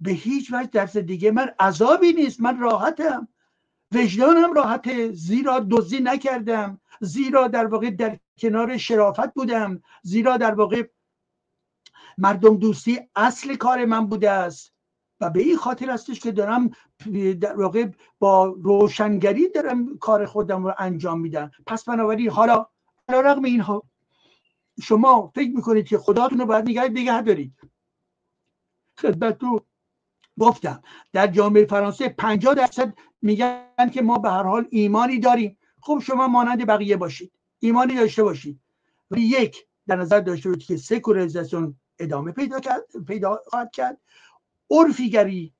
به 0.00 0.10
هیچ 0.10 0.52
وجه 0.52 0.70
درس 0.72 0.96
دیگه 0.96 1.30
من 1.30 1.50
عذابی 1.58 2.12
نیست. 2.12 2.40
من 2.40 2.58
راحتم. 2.58 3.28
وجدانم 3.94 4.52
راحته 4.52 5.12
زیرا 5.12 5.66
دزدی 5.70 6.00
نکردم 6.00 6.80
زیرا 7.00 7.48
در 7.48 7.66
واقع 7.66 7.90
در 7.90 8.18
کنار 8.38 8.76
شرافت 8.76 9.34
بودم 9.34 9.82
زیرا 10.02 10.36
در 10.36 10.54
واقع 10.54 10.88
مردم 12.18 12.56
دوستی 12.56 13.00
اصل 13.16 13.56
کار 13.56 13.84
من 13.84 14.06
بوده 14.06 14.30
است. 14.30 14.72
و 15.20 15.30
به 15.30 15.40
این 15.40 15.56
خاطر 15.56 15.90
هستش 15.90 16.20
که 16.20 16.32
دارم 16.32 16.70
در 17.40 17.56
واقع 17.56 17.88
با 18.18 18.44
روشنگری 18.44 19.48
دارم 19.48 19.98
کار 19.98 20.26
خودم 20.26 20.64
رو 20.64 20.74
انجام 20.78 21.20
میدم. 21.20 21.50
پس 21.66 21.84
بنابراین 21.84 22.30
حالا 22.30 22.66
علا 23.08 23.20
رقم 23.20 23.44
اینها 23.44 23.82
شما 24.82 25.32
فکر 25.34 25.50
می‌کنید 25.50 25.86
که 25.86 25.98
خداتون 25.98 26.38
رو 26.38 26.46
باید 26.46 26.68
نگه 26.68 27.22
دارید 27.22 27.52
خدمت 28.98 29.42
رو 29.42 29.66
گفتم. 30.40 30.82
در 31.12 31.26
جامعه 31.26 31.64
فرانسه 31.64 32.08
50 32.08 32.54
درصد 32.54 32.94
میگن 33.22 33.90
که 33.92 34.02
ما 34.02 34.18
به 34.18 34.30
هر 34.30 34.42
حال 34.42 34.66
ایمانی 34.70 35.18
داریم. 35.18 35.58
خب 35.82 36.02
شما 36.06 36.28
مانند 36.28 36.66
بقیه 36.66 36.96
باشید. 36.96 37.32
ایمانی 37.58 37.94
داشته 37.94 38.22
باشید. 38.22 38.60
و 39.10 39.18
یک 39.18 39.66
در 39.86 39.96
نظر 39.96 40.20
داشته 40.20 40.48
باشید 40.48 40.66
که 40.66 40.76
سکولاریزاسیون 40.76 41.76
ادامه 41.98 42.32
پیدا 42.32 42.60
کرد 42.60 42.84
پیدا 43.06 43.40
خواهد 43.46 43.70
کرد. 43.72 43.98
عرفیگری 44.70 45.54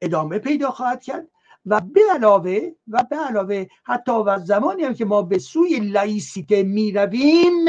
ادامه 0.00 0.38
پیدا 0.38 0.70
خواهد 0.70 1.02
کرد. 1.02 1.28
و 1.66 1.80
به 1.80 2.00
علاوه 2.14 2.70
و 2.88 3.04
به 3.10 3.16
علاوه 3.16 3.66
حتی 3.84 4.12
و 4.12 4.38
زمانی 4.38 4.84
هم 4.84 4.94
که 4.94 5.04
ما 5.04 5.22
به 5.22 5.38
سوی 5.38 5.80
لایسیته 5.80 6.62
می 6.62 6.92
رویم 6.92 7.64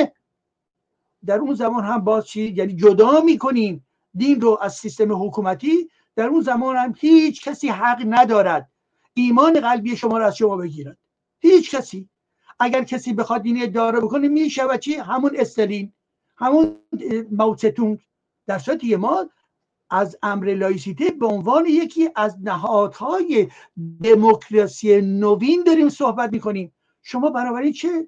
در 1.25 1.37
اون 1.39 1.55
زمان 1.55 1.83
هم 1.83 1.99
باز 1.99 2.27
چی؟ 2.27 2.41
یعنی 2.41 2.75
جدا 2.75 3.21
می‌کنیم 3.21 3.87
دین 4.15 4.41
رو 4.41 4.57
از 4.61 4.73
سیستم 4.73 5.25
حکومتی 5.25 5.89
در 6.15 6.27
اون 6.27 6.41
زمان 6.41 6.75
هم 6.75 6.93
هیچ 6.97 7.43
کسی 7.43 7.67
حق 7.67 8.03
ندارد 8.05 8.69
ایمان 9.13 9.59
قلبی 9.59 9.97
شما 9.97 10.17
را 10.17 10.27
از 10.27 10.37
شما 10.37 10.57
بگیرد. 10.57 10.97
هیچ 11.39 11.75
کسی. 11.75 12.09
اگر 12.59 12.83
کسی 12.83 13.13
بخواد 13.13 13.45
این 13.45 13.63
ادعا 13.63 13.89
رو 13.89 14.01
بکنه 14.01 14.27
می‌شود 14.27 14.79
چی؟ 14.79 14.95
همون 14.95 15.31
استلین 15.35 15.93
همون 16.37 16.77
موتتونگ 17.31 17.99
در 18.47 18.59
صورتی 18.59 18.95
ما 18.95 19.29
از 19.89 20.17
امر 20.23 20.53
لایسیته 20.53 21.11
به 21.11 21.25
عنوان 21.25 21.65
یکی 21.65 22.09
از 22.15 22.37
نهادهای 22.43 23.47
دموکراسی 24.03 25.01
نوین 25.01 25.63
داریم 25.63 25.89
صحبت 25.89 26.33
می‌کنیم. 26.33 26.73
شما 27.01 27.29
بنابراین 27.29 27.73
چه 27.73 28.07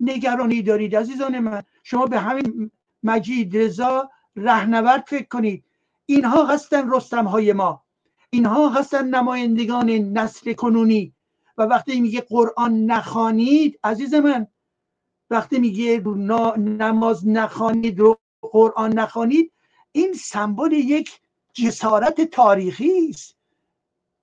نگرانی 0.00 0.62
دارید 0.62 0.96
عزیزان 0.96 1.38
من؟ 1.38 1.62
شما 1.82 2.06
به 2.06 2.18
همین 2.18 2.70
مجید 3.02 3.56
رضا 3.56 4.10
رهنورد 4.36 5.04
فکر 5.08 5.26
کنید. 5.28 5.64
اینها 6.10 6.46
هستن 6.46 6.90
رستم 6.90 7.24
های 7.24 7.52
ما. 7.52 7.84
اینها 8.30 8.68
هستن 8.68 9.06
نمایندگان 9.14 9.90
نسل 9.90 10.52
کنونی. 10.52 11.14
و 11.58 11.62
وقتی 11.62 12.00
میگه 12.00 12.20
قرآن 12.20 12.84
نخوانید 12.84 13.78
عزیز 13.84 14.14
من 14.14 14.46
وقتی 15.30 15.58
میگه 15.58 16.00
نماز 16.58 17.28
نخوانید 17.28 17.98
رو 17.98 18.18
قرآن 18.42 18.92
نخوانید 18.92 19.52
این 19.92 20.12
سمبل 20.12 20.72
یک 20.72 21.20
جسارت 21.52 22.20
تاریخی 22.20 23.08
است. 23.10 23.36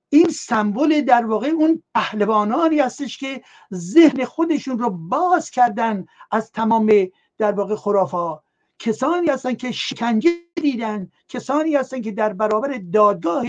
این 0.09 0.29
سمبل 0.29 1.01
در 1.01 1.25
واقع 1.25 1.47
اون 1.47 1.83
پهلوانانی 1.95 2.79
هستش 2.79 3.17
که 3.17 3.43
ذهن 3.73 4.25
خودشون 4.25 4.79
رو 4.79 4.89
باز 4.89 5.49
کردن 5.49 6.05
از 6.31 6.51
تمام 6.51 6.91
در 7.38 7.51
واقع 7.51 7.75
خرافات 7.75 8.44
کسانی 8.80 9.28
هستن 9.28 9.53
که 9.53 9.71
شکنجه 9.71 10.30
دیدن 10.55 11.11
کسانی 11.28 11.76
هستن 11.76 12.01
که 12.01 12.11
در 12.11 12.34
برابر 12.34 12.78
دادگاه 12.93 13.45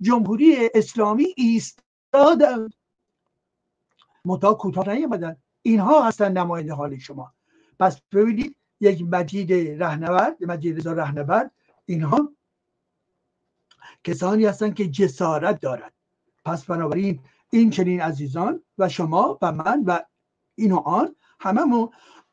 جمهوری 0.00 0.70
اسلامی 0.74 1.26
ایستادن 1.36 2.68
متا 4.24 4.54
کوتاه 4.54 4.88
نیامدن 4.88 5.36
اینها 5.62 6.02
هستن 6.02 6.32
نماینده 6.32 6.72
حال 6.72 6.98
شما. 6.98 7.34
پس 7.78 8.00
ببینید 8.12 8.56
یک 8.80 9.02
مجید 9.02 9.52
رهنورد 9.82 10.44
مجید 10.44 10.76
رضا 10.76 10.92
رهنورد 10.92 11.50
اینها 11.86 12.32
کسانی 14.04 14.44
هستند 14.44 14.74
که 14.74 14.88
جسارت 14.88 15.60
دارد 15.60 15.92
پس 16.44 16.64
بنابراین 16.64 17.20
این 17.50 17.70
چنین 17.70 18.00
عزیزان 18.00 18.62
و 18.78 18.88
شما 18.88 19.38
و 19.42 19.52
من 19.52 19.84
و 19.86 19.98
این 20.54 20.72
و 20.72 20.78
آن 20.78 21.16
هممون 21.40 21.90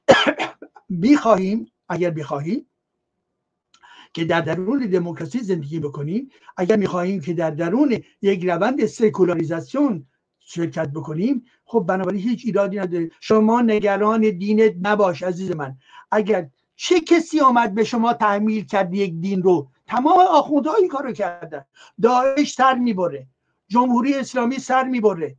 می‌خواهیم 0.89 1.71
اگر 1.89 2.11
می‌خواهیم 2.11 2.65
که 4.13 4.25
در 4.25 4.41
درون 4.41 4.79
دموکراسی 4.79 5.39
زندگی 5.39 5.79
بکنیم 5.79 6.29
اگر 6.57 6.75
می‌خواهیم 6.75 7.21
که 7.21 7.33
در 7.33 7.51
درون 7.51 8.03
یک 8.21 8.45
روند 8.45 8.85
سکولاریزاسیون 8.85 10.05
شرکت 10.39 10.89
بکنیم 10.89 11.45
خب 11.65 11.85
بنابراین 11.87 12.21
هیچ 12.21 12.41
ایرادی 12.45 12.79
نداره. 12.79 13.11
شما 13.19 13.61
نگران 13.61 14.21
دینت 14.21 14.73
نباش 14.81 15.23
عزیز 15.23 15.51
من. 15.51 15.77
اگر 16.11 16.49
چه 16.75 16.99
کسی 16.99 17.39
آمد 17.39 17.75
به 17.75 17.83
شما 17.83 18.13
تحمیل 18.13 18.65
کرد 18.65 18.93
یک 18.93 19.13
دین 19.19 19.43
رو؟ 19.43 19.69
تمام 19.85 20.19
آخوندها 20.19 20.75
این 20.75 20.87
کارو 20.87 21.11
کردن. 21.11 21.65
داعش 22.01 22.53
سر 22.53 22.73
می‌بره. 22.73 23.27
جمهوری 23.67 24.13
اسلامی 24.13 24.59
سر 24.59 24.83
می‌بره. 24.83 25.35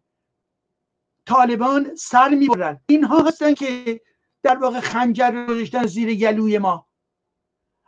طالبان 1.27 1.95
سر 1.97 2.29
می‌برن. 2.29 2.81
اینها 2.87 3.23
هستن 3.23 3.55
که 3.55 4.01
در 4.43 4.59
واقع 4.59 4.81
خنجر 4.81 5.31
رو 5.31 5.87
زیر 5.87 6.15
گلوی 6.15 6.59
ما. 6.59 6.89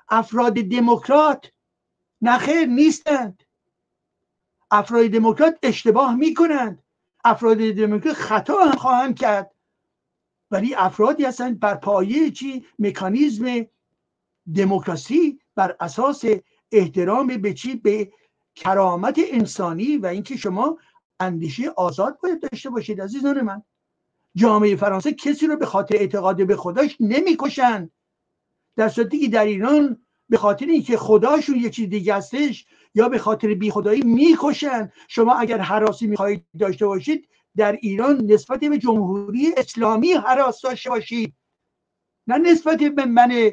افراد 0.09 0.55
دموکرات 0.55 1.53
نخیر 2.23 2.67
نیستند. 2.67 3.43
افراد 4.71 5.07
دموکرات 5.07 5.59
اشتباه 5.63 6.15
می‌کنند. 6.15 6.83
افراد 7.25 7.59
دموکرات 7.59 8.17
خطا 8.17 8.65
هم 8.65 8.77
خواهند 8.77 9.19
کرد. 9.19 9.55
ولی 10.51 10.75
افرادی 10.75 11.25
هستند 11.25 11.61
بر 11.61 11.75
پایه 11.75 12.31
چی؟ 12.31 12.67
مکانیزم 12.79 13.67
دموکراسی 14.57 15.41
بر 15.55 15.77
اساس 15.81 16.25
احترام 16.73 17.27
به 17.27 17.55
چی؟ 17.55 17.75
به 17.75 18.13
کرامت 18.55 19.21
انسانی 19.29 19.97
و 19.97 20.07
اینکه 20.07 20.37
شما 20.37 20.79
اندیشه 21.21 21.71
آزاد 21.71 22.21
باید 22.21 22.41
داشته 22.51 22.71
باشید 22.71 23.01
عزیزان 23.01 23.41
من. 23.41 23.63
جامعه 24.35 24.77
فرانسه 24.77 25.13
کسی 25.13 25.47
رو 25.47 25.57
به 25.57 25.67
خاطر 25.67 25.97
اعتقاد 25.97 26.47
به 26.47 26.57
خداش 26.57 26.97
نمی‌کشند. 27.01 27.91
در 28.77 28.89
صورتی 28.89 29.19
که 29.19 29.29
در 29.29 29.45
ایران 29.45 30.03
به 30.29 30.37
خاطر 30.37 30.67
اینکه 30.67 30.97
خداشون 30.97 31.57
یه 31.57 31.71
چیز 31.71 31.89
دیگه 31.89 32.15
هستش 32.15 32.67
یا 32.95 33.09
به 33.09 33.19
خاطر 33.19 33.55
بی 33.55 33.71
خدایی 33.71 34.03
می‌کشن 34.03 34.93
شما 35.09 35.35
اگر 35.35 35.59
حراسی 35.59 36.07
می‌خواهید 36.07 36.45
داشته 36.59 36.87
باشید 36.87 37.29
در 37.57 37.73
ایران 37.73 38.27
نسبت 38.27 38.61
به 38.61 38.79
جمهوری 38.79 39.53
اسلامی 39.57 40.13
حراس 40.13 40.61
داشته 40.63 40.91
باشید. 40.91 41.35
نه 42.27 42.39
نسبت 42.39 42.79
به 42.79 43.05
من 43.07 43.51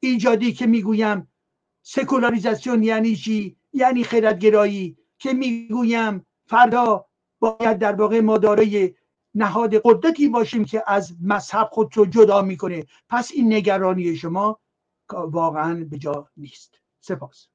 ایجادی 0.00 0.52
که 0.52 0.66
می‌گویم. 0.66 1.28
سکولاریزاسیون 1.82 2.82
یعنی 2.82 3.16
چی؟ 3.16 3.56
یعنی 3.72 4.04
خردگرایی 4.04 4.96
که 5.18 5.32
می‌گویم. 5.32 6.26
فردا 6.46 7.06
باید 7.38 7.78
در 7.78 7.92
واقع 7.92 8.20
ما 8.20 8.38
دارای 8.38 8.94
نهاد 9.36 9.74
قدرتی 9.84 10.28
باشیم 10.28 10.64
که 10.64 10.82
از 10.86 11.16
مذهب 11.22 11.68
خود 11.72 11.96
رو 11.96 12.06
جدا 12.06 12.42
می‌کنه. 12.42 12.84
پس 13.08 13.30
این 13.34 13.52
نگرانی 13.52 14.16
شما 14.16 14.60
واقعا 15.12 15.86
به 15.90 15.98
جا 15.98 16.28
نیست. 16.36 16.80
سپاس. 17.00 17.48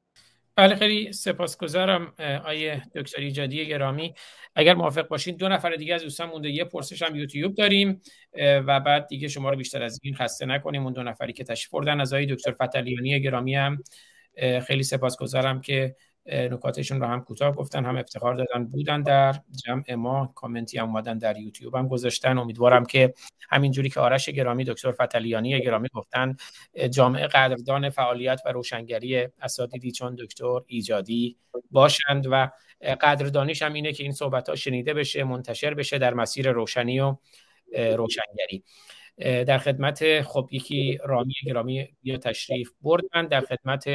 بله 0.55 0.75
خیلی 0.75 1.13
سپاسگزارم 1.13 2.13
آیه 2.45 2.83
دکتر 2.95 3.21
ایجادی 3.21 3.67
گرامی. 3.67 4.13
اگر 4.55 4.73
موافق 4.73 5.07
باشید 5.07 5.37
دو 5.37 5.49
نفر 5.49 5.75
دیگه 5.75 5.95
از 5.95 6.03
دوستان 6.03 6.29
مونده. 6.29 6.49
یه 6.49 6.63
پرسش 6.63 7.01
هم 7.01 7.15
یوتیوب 7.15 7.55
داریم 7.55 8.01
و 8.39 8.79
بعد 8.79 9.07
دیگه 9.07 9.27
شما 9.27 9.49
رو 9.49 9.55
بیشتر 9.55 9.83
از 9.83 9.99
این 10.03 10.15
خسته 10.15 10.45
نکنیم. 10.45 10.83
اون 10.83 10.93
دو 10.93 11.03
نفری 11.03 11.33
که 11.33 11.43
تشریف 11.43 11.71
بردن 11.71 12.01
از 12.01 12.13
آیه 12.13 12.35
دکتر 12.35 12.51
فتلیانی 12.51 13.21
گرامی 13.21 13.55
هم 13.55 13.83
خیلی 14.67 14.83
سپاسگزارم 14.83 15.61
که 15.61 15.95
نکاتشون 16.25 17.01
رو 17.01 17.07
هم 17.07 17.21
کوتاه 17.21 17.55
گفتن 17.55 17.85
هم 17.85 17.97
افتخار 17.97 18.35
دادن 18.35 18.65
بودن 18.65 19.01
در 19.01 19.35
جمع 19.65 19.93
ما 19.93 20.33
کامنتی 20.35 20.77
هم 20.77 20.87
اومدن 20.87 21.17
در 21.17 21.37
یوتیوب 21.37 21.75
هم 21.75 21.87
گذاشتن. 21.87 22.37
امیدوارم 22.37 22.85
که 22.85 23.13
همینجوری 23.49 23.89
که 23.89 23.99
آرش 23.99 24.29
گرامی 24.29 24.63
دکتر 24.63 24.91
فتلیانی 24.91 25.61
گرامی 25.61 25.87
گفتن 25.93 26.35
جامعه 26.89 27.27
قدردان 27.27 27.89
فعالیت 27.89 28.41
و 28.45 28.51
روشنگری 28.51 29.27
اساتیدی 29.41 29.91
چون 29.91 30.15
دکتر 30.15 30.61
ایجادی 30.67 31.37
باشند 31.71 32.27
و 32.31 32.49
قدردانیش 33.01 33.61
هم 33.61 33.73
اینه 33.73 33.93
که 33.93 34.03
این 34.03 34.11
صحبت 34.11 34.49
ها 34.49 34.55
شنیده 34.55 34.93
بشه 34.93 35.23
منتشر 35.23 35.73
بشه 35.73 35.97
در 35.97 36.13
مسیر 36.13 36.51
روشنی 36.51 36.99
و 36.99 37.17
روشنگری. 37.73 38.63
در 39.17 39.57
خدمت 39.57 40.21
خب 40.21 40.49
یکی 40.51 40.99
رامی 41.05 41.33
گرامی 41.45 41.87
یا 42.03 42.17
تشریف 42.17 42.71
بردن. 42.81 43.27
در 43.27 43.41
خدمت 43.41 43.85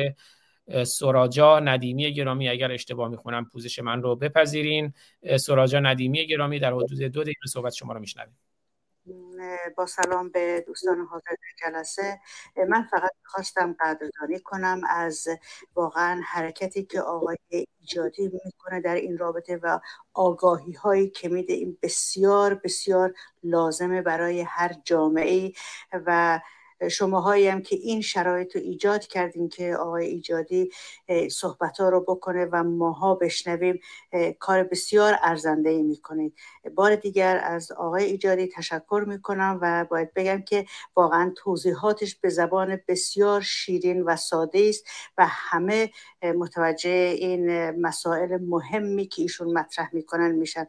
سراجا 0.86 1.60
ندیمی 1.60 2.14
گرامی 2.14 2.48
اگر 2.48 2.72
اشتباه 2.72 3.08
می‌خونم 3.08 3.44
پوزش 3.44 3.78
من 3.78 4.02
رو 4.02 4.16
بپذیرین. 4.16 4.92
سراجا 5.40 5.80
ندیمی 5.80 6.26
گرامی 6.26 6.58
در 6.58 6.72
حدود 6.72 6.98
دو 6.98 7.22
دقیقه 7.22 7.46
صحبت 7.48 7.72
شما 7.72 7.92
رو 7.92 8.00
میشنویم. 8.00 8.38
با 9.76 9.86
سلام 9.86 10.30
به 10.30 10.64
دوستان 10.66 11.06
حاضر 11.10 11.34
جلسه. 11.62 12.20
من 12.68 12.82
فقط 12.82 13.10
خواستم 13.24 13.76
قدردانی 13.80 14.40
کنم 14.44 14.80
از 14.88 15.28
واقعا 15.74 16.20
حرکتی 16.24 16.84
که 16.84 17.00
آقای 17.00 17.36
ایجادی 17.50 18.30
می‌کنه 18.44 18.80
در 18.80 18.94
این 18.94 19.18
رابطه 19.18 19.56
و 19.62 19.80
آگاهی 20.14 20.72
هایی 20.72 21.10
که 21.10 21.28
میده. 21.28 21.52
این 21.52 21.78
بسیار 21.82 22.54
بسیار 22.54 23.14
لازمه 23.42 24.02
برای 24.02 24.40
هر 24.40 24.72
جامعه 24.84 25.52
و 25.92 26.40
شماهایی 26.90 27.48
هم 27.48 27.62
که 27.62 27.76
این 27.76 28.00
شرایط 28.00 28.56
رو 28.56 28.62
ایجاد 28.62 29.06
کردین 29.06 29.48
که 29.48 29.76
آقای 29.76 30.06
ایجادی 30.06 30.70
صحبت 31.30 31.80
ها 31.80 31.88
رو 31.88 32.00
بکنه 32.00 32.48
و 32.52 32.62
ماها 32.62 33.14
بشنویم 33.14 33.80
کار 34.38 34.62
بسیار 34.62 35.18
ارزنده 35.22 35.70
ای 35.70 35.82
می‌کنید. 35.82 36.34
بار 36.74 36.96
دیگر 36.96 37.40
از 37.44 37.72
آقای 37.72 38.04
ایجادی 38.04 38.48
تشکر 38.48 39.04
می‌کنم 39.08 39.58
و 39.62 39.84
باید 39.90 40.14
بگم 40.14 40.42
که 40.42 40.66
واقعا 40.96 41.32
توضیحاتش 41.36 42.16
به 42.16 42.28
زبان 42.28 42.80
بسیار 42.88 43.40
شیرین 43.40 44.02
و 44.02 44.16
ساده 44.16 44.66
است 44.68 44.84
و 45.18 45.26
همه 45.28 45.90
متوجه 46.22 46.90
این 46.90 47.70
مسائل 47.70 48.38
مهمی 48.42 49.06
که 49.08 49.22
ایشون 49.22 49.52
مطرح 49.52 49.94
می‌کنن 49.94 50.32
میشن. 50.32 50.66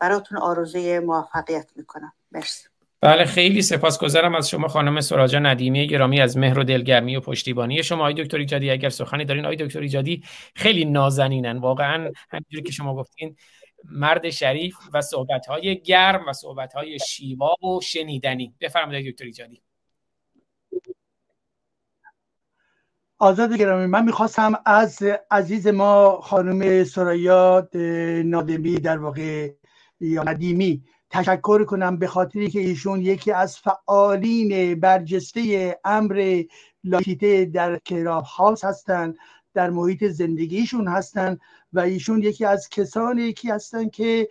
براتون 0.00 0.38
آرزوی 0.38 0.98
موفقیت 0.98 1.70
می‌کنم. 1.76 2.12
مرسی. 2.32 2.71
بله 3.02 3.24
خیلی 3.24 3.62
سپاسگزارم 3.62 4.34
از 4.34 4.50
شما 4.50 4.68
خانم 4.68 5.00
سراجا 5.00 5.38
ندیمی 5.38 5.86
گرامی 5.86 6.20
از 6.20 6.36
مهر 6.36 6.58
و 6.58 6.64
دلگرمی 6.64 7.16
و 7.16 7.20
پشتیبانی 7.20 7.82
شما. 7.82 8.00
آقای 8.00 8.14
دکتر 8.24 8.38
ایجادی 8.38 8.70
اگر 8.70 8.88
سخنی 8.88 9.24
دارین 9.24 9.44
آقای 9.44 9.56
دکتر 9.56 9.80
ایجادی 9.80 10.22
خیلی 10.54 10.84
نازنینن. 10.84 11.58
واقعا 11.58 12.12
همینجوری 12.30 12.62
که 12.62 12.72
شما 12.72 12.94
گفتین 12.96 13.36
مرد 13.84 14.30
شریف 14.30 14.76
و 14.92 15.00
صحبت 15.00 15.46
گرم 15.84 16.28
و 16.28 16.32
صحبت 16.32 16.72
های 16.72 16.98
شیوا 16.98 17.54
و 17.62 17.80
شنیدنی. 17.82 18.54
بفرمایید 18.60 19.12
دکتر 19.12 19.24
ایجادی. 19.24 19.62
آزاد 23.18 23.56
گرامی 23.56 23.86
من 23.86 24.04
می‌خواستم 24.04 24.52
از 24.66 25.02
عزیز 25.30 25.66
ما 25.66 26.20
خانم 26.20 26.84
سرایا 26.84 27.68
نادمی 28.24 28.74
در 28.74 28.98
واقع 28.98 29.50
یا 30.00 30.22
ندیمی 30.22 30.82
تشکر 31.12 31.64
کنم 31.64 31.96
به 31.96 32.06
خاطری 32.06 32.50
که 32.50 32.60
ایشون 32.60 33.00
یکی 33.00 33.32
از 33.32 33.58
فعالین 33.58 34.80
برجسته 34.80 35.76
امر 35.84 36.42
لایکیته 36.84 37.44
در 37.44 37.78
کلاب 37.78 38.24
هاوس 38.24 38.64
هستند 38.64 39.16
در 39.54 39.70
محیط 39.70 40.04
زندگیشون 40.04 40.88
هستند 40.88 41.40
و 41.72 41.80
ایشون 41.80 42.22
یکی 42.22 42.44
از 42.44 42.68
کسانی 42.68 43.22
یکی 43.22 43.50
هستند 43.50 43.90
که 43.90 44.28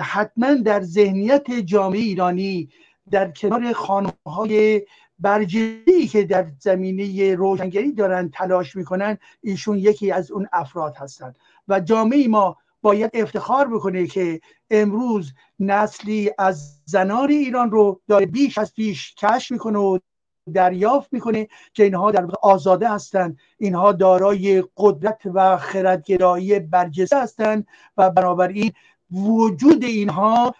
حتما 0.00 0.54
در 0.54 0.82
ذهنیت 0.82 1.50
جامعه 1.50 2.00
ایرانی 2.00 2.68
در 3.10 3.30
کنار 3.30 3.72
خانه 3.72 4.12
های 4.26 4.82
برجسته 5.18 6.06
که 6.06 6.24
در 6.24 6.46
زمینه 6.58 7.34
روشنگری 7.34 7.92
دارن 7.92 8.28
تلاش 8.28 8.76
می‌کنن 8.76 9.18
ایشون 9.40 9.78
یکی 9.78 10.10
از 10.10 10.30
اون 10.30 10.48
افراد 10.52 10.96
هستند 10.96 11.36
و 11.68 11.80
جامعه 11.80 12.28
ما 12.28 12.56
باید 12.82 13.10
افتخار 13.14 13.68
بکنه 13.68 14.06
که 14.06 14.40
امروز 14.70 15.32
نسلی 15.60 16.30
از 16.38 16.80
زنان 16.84 17.30
ایران 17.30 17.70
رو 17.70 18.00
داره 18.08 18.26
بیش 18.26 18.58
از 18.58 18.74
پیش 18.74 19.14
کشف 19.14 19.50
می‌کنه 19.50 19.78
و 19.78 19.98
دریافت 20.54 21.12
می‌کنه 21.12 21.48
که 21.74 21.84
اینها 21.84 22.10
در 22.10 22.26
آزاده 22.42 22.88
هستند. 22.88 23.38
اینها 23.58 23.92
دارای 23.92 24.64
قدرت 24.76 25.20
و 25.34 25.56
خردگرایی 25.56 26.58
برجسته 26.58 27.22
هستند 27.22 27.66
و 27.96 28.10
بنابراین 28.10 28.72
وجود 29.10 29.84
اینها 29.84 30.54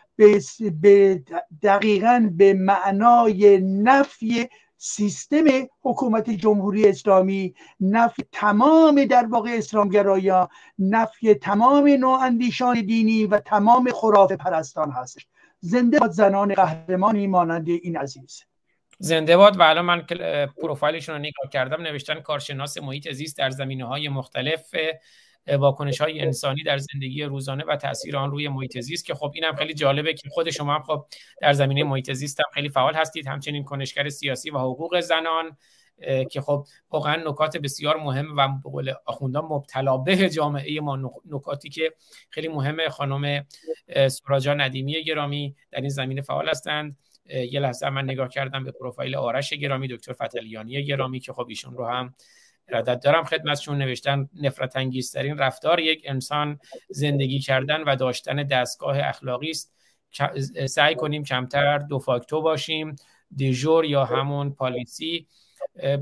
به 0.80 1.22
دقیقا 1.62 2.30
به 2.36 2.54
معنای 2.54 3.60
نفی 3.60 4.48
سیستم 4.84 5.44
حکومت 5.82 6.30
جمهوری 6.30 6.88
اسلامی 6.88 7.54
نفی 7.80 8.24
تمام 8.32 9.04
در 9.04 9.26
واقع 9.26 9.50
اسلامگرایا 9.50 10.48
نفی 10.78 11.34
تمام 11.34 11.88
نواندیشان 11.88 12.80
دینی 12.80 13.26
و 13.26 13.38
تمام 13.38 13.90
خرافه 13.90 14.36
پرستان 14.36 14.90
هستش. 14.90 15.26
زنده 15.60 15.98
باد 15.98 16.10
زنان 16.10 16.54
قهرمانی 16.54 17.26
مانند 17.26 17.68
این 17.68 17.96
عزیز. 17.96 18.44
زنده 18.98 19.36
باد 19.36 19.60
و 19.60 19.62
الان 19.62 19.84
من 19.84 20.06
پروفایلشون 20.62 21.14
رو 21.14 21.20
نگاه 21.20 21.50
کردم 21.52 21.82
نوشتن 21.82 22.20
کارشناس 22.20 22.78
محیط 22.78 23.12
زیست 23.12 23.38
در 23.38 23.50
زمینه 23.50 23.84
های 23.84 24.08
مختلف 24.08 24.74
واکنش 25.46 26.00
های 26.00 26.20
انسانی 26.20 26.62
در 26.62 26.78
زندگی 26.78 27.22
روزانه 27.22 27.64
و 27.64 27.76
تاثیر 27.76 28.16
آن 28.16 28.30
روی 28.30 28.48
محیط 28.48 28.80
زیست 28.80 29.04
که 29.04 29.14
خب 29.14 29.32
اینم 29.34 29.54
خیلی 29.54 29.74
جالبه 29.74 30.14
که 30.14 30.28
خود 30.28 30.50
شما 30.50 30.74
هم 30.74 30.82
خب 30.82 31.06
در 31.40 31.52
زمینه 31.52 31.84
محیط 31.84 32.12
زیست 32.12 32.40
هم 32.40 32.46
خیلی 32.54 32.68
فعال 32.68 32.94
هستید. 32.94 33.26
همچنین 33.26 33.64
کنشگر 33.64 34.08
سیاسی 34.08 34.50
و 34.50 34.58
حقوق 34.58 35.00
زنان 35.00 35.56
که 36.30 36.40
خب 36.40 36.66
واقعا 36.90 37.30
نکات 37.30 37.56
بسیار 37.56 37.96
مهم 37.96 38.36
و 38.36 38.48
به 38.48 38.70
قول 38.70 38.94
آخوندان 39.06 39.44
مبتلا 39.44 39.96
به 39.96 40.30
جامعه 40.30 40.80
ما 40.80 41.12
نکاتی 41.30 41.68
که 41.68 41.92
خیلی 42.30 42.48
مهمه 42.48 42.88
خانم 42.88 43.46
سراجا 44.08 44.54
ندیمی 44.54 45.04
گرامی 45.04 45.56
در 45.70 45.80
این 45.80 45.88
زمینه 45.88 46.22
فعال 46.22 46.48
هستند. 46.48 46.96
یه 47.26 47.60
لحظه 47.60 47.90
من 47.90 48.04
نگاه 48.04 48.28
کردم 48.28 48.64
به 48.64 48.72
پروفایل 48.72 49.14
آرش 49.14 49.52
گرامی 49.52 49.88
دکتر 49.88 50.12
فتلیانی 50.12 50.84
گرامی 50.84 51.20
که 51.20 51.32
خب 51.32 51.46
ایشون 51.48 51.74
رو 51.74 51.86
هم 51.86 52.14
ارادت 52.68 53.00
دارم 53.04 53.24
خدمتشون 53.24 53.78
نوشتن 53.78 54.28
نفرت 54.34 54.76
انگیزترین 54.76 55.38
رفتار 55.38 55.80
یک 55.80 56.02
انسان 56.04 56.58
زندگی 56.90 57.38
کردن 57.38 57.82
و 57.82 57.96
داشتن 57.96 58.42
دستگاه 58.42 58.98
اخلاقی 58.98 59.50
است. 59.50 59.72
سعی 60.66 60.94
کنیم 60.94 61.24
کمتر 61.24 61.78
دو 61.78 61.98
فاکتو 61.98 62.40
باشیم 62.40 62.96
دیجور 63.36 63.84
یا 63.84 64.04
همون 64.04 64.54
پالیسی. 64.54 65.26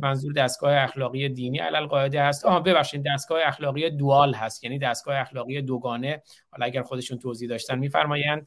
منظور 0.02 0.32
دستگاه 0.32 0.76
اخلاقی 0.76 1.28
دینی 1.28 1.58
علل 1.58 1.86
قاعده 1.86 2.22
هست. 2.22 2.44
آها 2.44 2.60
ببخشید 2.60 3.04
دستگاه 3.14 3.40
اخلاقی 3.44 3.90
دوال 3.90 4.34
هست 4.34 4.64
یعنی 4.64 4.78
دستگاه 4.78 5.18
اخلاقی 5.18 5.62
دوگانه. 5.62 6.22
حالا 6.50 6.66
اگر 6.66 6.82
خودشون 6.82 7.18
توضیح 7.18 7.48
داشتن 7.48 7.78
میفرمایند. 7.78 8.46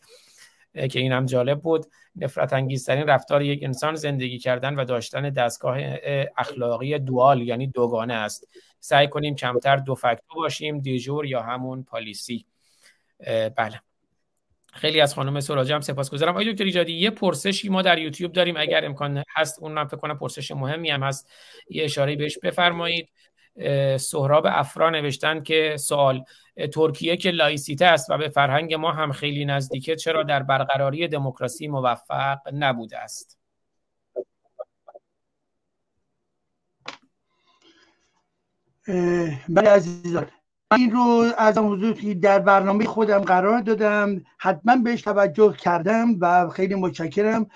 که 0.73 0.99
این 0.99 1.11
هم 1.11 1.25
جالب 1.25 1.61
بود. 1.61 1.85
نفرت 2.15 2.53
انگیزترین 2.53 3.07
رفتار 3.07 3.41
یک 3.41 3.63
انسان 3.63 3.95
زندگی 3.95 4.39
کردن 4.39 4.75
و 4.75 4.85
داشتن 4.85 5.29
دستگاه 5.29 5.77
اخلاقی 6.37 6.99
دوال 6.99 7.41
یعنی 7.41 7.67
دوگانه 7.67 8.13
است. 8.13 8.47
سعی 8.79 9.07
کنیم 9.07 9.35
کمتر 9.35 9.75
دو 9.75 9.95
فکتو 9.95 10.35
باشیم 10.35 10.79
دیجور 10.79 11.25
یا 11.25 11.41
همون 11.41 11.83
پالیسی. 11.83 12.45
بله. 13.57 13.81
خیلی 14.73 15.01
از 15.01 15.13
خانم 15.13 15.39
سراجه 15.39 15.75
هم 15.75 15.81
سپاسگزارم. 15.81 16.31
آقای 16.31 16.51
دکتر 16.51 16.63
ایجادی 16.63 16.93
یه 16.93 17.09
پرسشی 17.09 17.69
ما 17.69 17.81
در 17.81 17.97
یوتیوب 17.97 18.31
داریم. 18.31 18.57
اگر 18.57 18.85
امکان 18.85 19.23
هست 19.35 19.59
اون 19.59 19.71
من 19.71 19.85
فکر 19.85 19.97
کنم 19.97 20.17
پرسش 20.17 20.51
مهمی 20.51 20.89
هم 20.89 21.03
هست. 21.03 21.31
یه 21.69 21.83
اشاره 21.83 22.15
بهش 22.15 22.37
بفرمایید. 22.37 23.09
سهراب 23.97 24.45
افرا 24.49 24.89
نوشتن 24.89 25.43
که 25.43 25.75
سوال 25.79 26.23
ترکیه 26.73 27.17
که 27.17 27.31
لایسیته 27.31 27.85
است 27.85 28.09
و 28.09 28.17
به 28.17 28.29
فرهنگ 28.29 28.73
ما 28.73 28.91
هم 28.91 29.11
خیلی 29.11 29.45
نزدیکه 29.45 29.95
چرا 29.95 30.23
در 30.23 30.43
برقراری 30.43 31.07
دموکراسی 31.07 31.67
موفق 31.67 32.39
نبوده 32.53 32.99
است؟ 32.99 33.37
بله 39.49 39.69
عزیزان. 39.69 40.27
این 40.77 40.91
رو 40.91 41.25
از 41.37 41.57
موضوع 41.57 42.13
در 42.13 42.39
برنامه 42.39 42.85
خودم 42.85 43.19
قرار 43.19 43.61
دادم 43.61 44.21
حتما 44.37 44.75
بهش 44.75 45.01
توجه 45.01 45.53
کردم 45.53 46.07
و 46.19 46.49
خیلی 46.49 46.75
متشکرم 46.75 47.47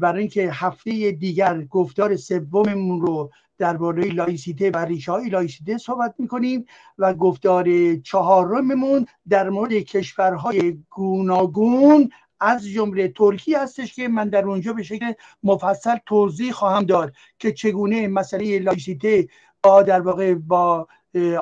برای 0.00 0.20
اینکه 0.20 0.50
هفته 0.52 1.10
دیگر 1.10 1.64
گفتار 1.64 2.16
سوممون 2.16 3.00
رو 3.00 3.30
درباره 3.58 4.04
لایسیته 4.04 4.70
و 4.70 4.76
ریشه 4.76 5.12
های 5.12 5.28
لایسیته 5.28 5.78
صحبت 5.78 6.14
می‌کنیم 6.18 6.64
و 6.98 7.14
گفتار 7.14 7.96
چهارممون 7.96 9.06
در 9.28 9.50
مورد 9.50 9.72
کشورهای 9.72 10.78
گوناگون 10.90 12.10
از 12.40 12.68
جمله 12.68 13.08
ترکیه 13.08 13.60
هستش 13.60 13.94
که 13.94 14.08
من 14.08 14.28
در 14.28 14.44
اونجا 14.44 14.72
به 14.72 14.82
شکل 14.82 15.12
مفصل 15.42 15.96
توضیح 16.06 16.52
خواهم 16.52 16.84
داد 16.84 17.12
که 17.38 17.52
چگونه 17.52 18.08
مسئله 18.08 18.58
لایسیته 18.58 19.28
با 19.62 19.82
در 19.82 20.00
واقع 20.00 20.34
با 20.34 20.88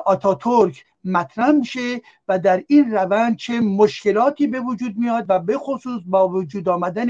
آتاتورک 0.05 0.85
مطرح 1.03 1.51
میشه 1.51 2.01
و 2.27 2.39
در 2.39 2.63
این 2.67 2.91
روند 2.91 3.35
چه 3.35 3.59
مشکلاتی 3.59 4.47
به 4.47 4.59
وجود 4.59 4.97
میاد 4.97 5.25
و 5.29 5.39
به 5.39 5.57
خصوص 5.57 6.01
با 6.05 6.29
وجود 6.29 6.69
آمدن 6.69 7.07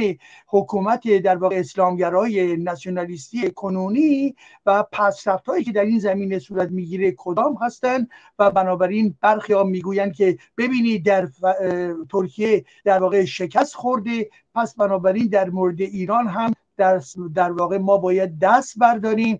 حکومت 0.48 1.18
در 1.18 1.38
واقع 1.38 1.56
اسلامگرای 1.56 2.58
ناسیونالیستی 2.58 3.52
کنونی 3.52 4.36
و 4.66 4.84
پسرفت 4.92 5.46
هایی 5.46 5.64
که 5.64 5.72
در 5.72 5.86
این 5.86 6.00
زمینه 6.00 6.40
صورت 6.40 6.70
می‌گیره 6.72 7.14
کدام 7.18 7.58
هستند 7.62 8.10
و 8.40 8.52
بنابراین 8.52 9.16
برخی 9.22 9.54
ها 9.54 9.64
می‌گویند 9.64 10.14
که 10.14 10.38
ببینید 10.58 11.06
در 11.06 11.28
ترکیه 12.10 12.66
در 12.84 13.00
واقع 13.00 13.26
شکست 13.26 13.76
خورده 13.76 14.30
پس 14.56 14.76
بنابراین 14.76 15.28
در 15.28 15.50
مورد 15.50 15.82
ایران 15.82 16.28
هم 16.28 16.54
در, 16.78 17.02
در 17.36 17.52
واقع 17.52 17.78
ما 17.78 17.98
باید 17.98 18.40
دست 18.40 18.80
برداریم 18.80 19.40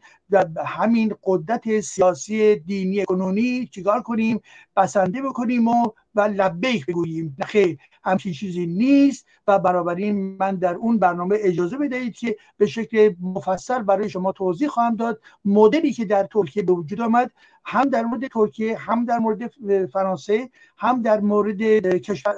همین 0.66 1.14
قدرت 1.24 1.80
سیاسی 1.80 2.56
دینی 2.56 3.06
قانونی 3.06 3.68
چیکار 3.68 4.02
کنیم؟ 4.02 4.42
بسنده 4.78 5.22
بکنیم 5.22 5.68
و 5.68 5.90
و 6.16 6.22
لبیک 6.22 6.86
بگوییم. 6.86 7.36
نخیر 7.40 7.78
همچین 8.04 8.34
چیزی 8.34 8.66
نیست 8.66 9.26
و 9.48 9.60
بنابراین 9.60 10.38
من 10.40 10.56
در 10.56 10.76
اون 10.76 10.98
برنامه 10.98 11.38
اجازه 11.40 11.78
بدهید 11.78 12.14
که 12.14 12.38
به 12.58 12.66
شکل 12.66 13.14
مفصل 13.22 13.82
برای 13.84 14.10
شما 14.10 14.32
توضیح 14.32 14.68
خواهم 14.68 14.96
داد. 14.96 15.22
مدلی 15.46 15.94
که 15.94 16.06
در 16.06 16.24
ترکیه 16.24 16.64
به 16.64 16.74
وجود 16.74 17.02
آمد 17.02 17.32
هم 17.66 17.90
در 17.90 18.04
مورد 18.04 18.28
ترکیه 18.28 18.78
هم 18.78 19.06
در 19.06 19.20
مورد 19.20 19.52
فرانسه 19.86 20.50
هم 20.78 21.02
در 21.02 21.20
مورد 21.20 21.62
کشور 21.98 22.34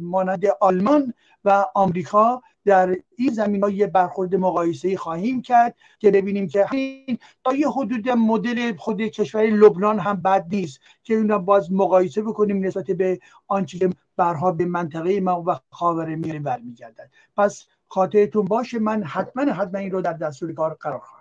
مانند 0.00 0.46
آلمان 0.60 1.14
و 1.44 1.66
آمریکا 1.74 2.42
در 2.64 2.96
این 3.16 3.32
زمین 3.32 3.62
های 3.62 3.86
برخورد 3.86 4.34
مقایسه 4.34 4.96
خواهیم 4.96 5.42
کرد 5.42 5.74
که 5.98 6.10
ببینیم 6.10 6.48
که 6.48 6.64
همین 6.64 7.18
تا 7.44 7.54
یه 7.54 7.68
حدود 7.68 8.08
مدل 8.08 8.76
خود 8.76 9.02
کشور 9.02 9.42
لبنان 9.42 9.98
هم 9.98 10.16
بد 10.16 10.46
نیست 10.50 10.80
که 11.02 11.14
اونا 11.14 11.38
باز 11.38 11.72
مقایسه 11.72 12.22
بکنیم 12.22 12.64
نسبت 12.64 12.90
به 12.90 13.20
آنچه 13.48 13.78
که 13.78 13.90
برها 14.16 14.52
به 14.52 14.64
منطقه 14.64 15.20
ما 15.20 15.44
و 15.46 15.60
خاور 15.70 16.14
میانه 16.14 16.38
برمیگردد 16.38 17.10
پس 17.36 17.66
خاطرتون 17.88 18.44
باشه 18.44 18.78
من 18.78 19.02
حتما 19.02 19.52
حتما 19.52 19.80
این 19.80 19.90
رو 19.90 20.00
در 20.02 20.12
دستور 20.12 20.52
کار 20.52 20.74
قرار 20.74 20.98
خواهم. 20.98 21.19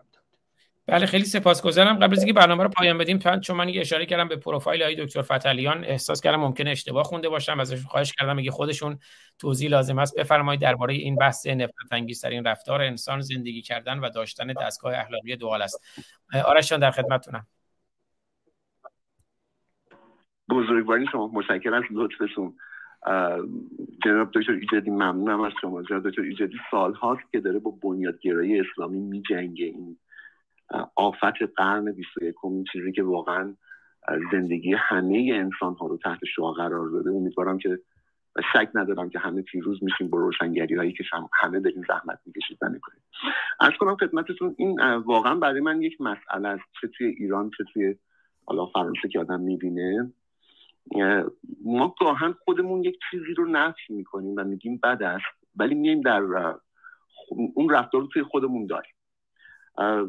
بله 0.92 1.06
خیلی 1.06 1.26
سپاسگزارم. 1.26 2.00
قبل 2.00 2.12
از 2.12 2.20
اینکه 2.20 2.34
برنامه 2.34 2.64
رو 2.64 2.70
پایان 2.70 2.98
بدیم 2.98 3.20
چون 3.20 3.58
من 3.58 3.70
اشاره 3.76 4.06
کردم 4.06 4.28
به 4.28 4.36
پروفایل 4.36 4.84
های 4.84 4.96
دکتر 4.96 5.22
فتلیان 5.22 5.84
احساس 5.84 6.22
کردم 6.22 6.40
ممکنه 6.40 6.70
اشتباه 6.70 7.04
خونده 7.04 7.30
باشم. 7.30 7.60
ازشون 7.60 7.84
خواهش 7.84 8.14
کردم 8.14 8.40
اگه 8.40 8.52
خودشون 8.52 9.00
توضیح 9.40 9.70
لازم 9.70 10.00
است 10.00 10.20
بفرمایید 10.20 10.62
درباره 10.62 10.94
این 10.94 11.16
بحث 11.16 11.48
نفرت 11.48 11.92
انگیزترین 11.92 12.46
رفتار 12.46 12.82
انسان 12.82 13.22
زندگی 13.22 13.62
کردن 13.62 14.00
و 14.00 14.10
داشتن 14.10 14.54
دستگاه 14.54 14.94
اخلاقی 14.98 15.36
دوال 15.36 15.62
است. 15.62 15.84
آرش 16.46 16.72
در 16.72 16.92
خدمتتونم. 16.92 17.48
بزرگواری 20.50 21.06
شما. 21.12 21.28
متشکرم 21.34 21.84
لطفتون 21.92 22.54
جناب 24.06 24.32
دکتر 24.34 24.52
ایجادی 24.52 24.90
ممنونم 24.90 25.42
از 25.42 25.52
شما. 25.62 25.84
جناب 25.84 26.10
دکتر 26.10 26.22
ایجادی 26.22 26.58
سال 26.72 26.94
هاست 26.94 27.32
که 27.32 27.40
داره 27.40 27.60
با 27.60 27.72
بنیادگرایی 27.72 28.60
اسلامی 28.60 29.00
می 29.00 29.24
جنگه 29.30 29.66
این 29.66 29.98
آفت 30.96 31.44
قرن 31.56 31.92
21 31.92 32.36
این 32.44 32.66
چیزی 32.72 32.92
که 32.92 33.04
واقعا 33.04 33.56
زندگی 34.32 34.74
همه 34.74 35.32
انسان 35.34 35.74
ها 35.74 35.88
رو 35.88 35.98
تحت 35.98 36.20
شعا 36.36 36.52
قرار 36.52 36.90
داده. 36.90 37.10
امیدوارم 37.10 37.58
که 37.58 37.80
شک 38.54 38.70
ندارم 38.74 39.10
که 39.10 39.20
همه 39.20 39.42
پیروز 39.42 39.84
میشیم 39.84 40.10
با 40.10 40.18
روشنگری 40.18 40.76
هایی 40.76 40.94
که 40.94 41.04
همه 41.34 41.60
داریم 41.60 41.84
زحمت 41.88 42.20
می‌کشید 42.26 42.58
و 42.62 42.70
می‌کنیم. 42.70 43.02
از 43.60 43.72
کنم 43.80 43.96
خدمتتون 43.96 44.56
این 44.58 44.82
واقعا 44.96 45.36
برای 45.36 45.62
من 45.62 45.82
یک 45.82 46.02
مسئله 46.02 46.48
است. 46.48 46.64
چه 46.82 46.88
توی 46.88 47.08
ایران 47.08 47.52
چه 47.58 47.64
توی 47.74 47.96
حالا 48.46 48.66
فرانسه 48.66 49.08
که 49.08 49.20
آدم 49.20 49.40
می‌بینه. 49.40 50.14
ما 51.66 51.96
گاهن 52.00 52.36
خودمون 52.46 52.84
یک 52.84 53.00
چیزی 53.12 53.34
رو 53.34 53.46
نفی 53.46 53.94
می‌کنیم 53.94 54.36
و 54.38 54.44
میگیم 54.44 54.80
بد 54.84 55.04
است 55.04 55.26
ولی 55.56 55.76
میایم 55.76 56.02
در 56.02 56.22
اون 57.54 57.70
رفتار 57.70 58.02
رو 58.02 58.08
توی 58.08 58.24
خودمون 58.24 58.66
داریم. 58.66 58.94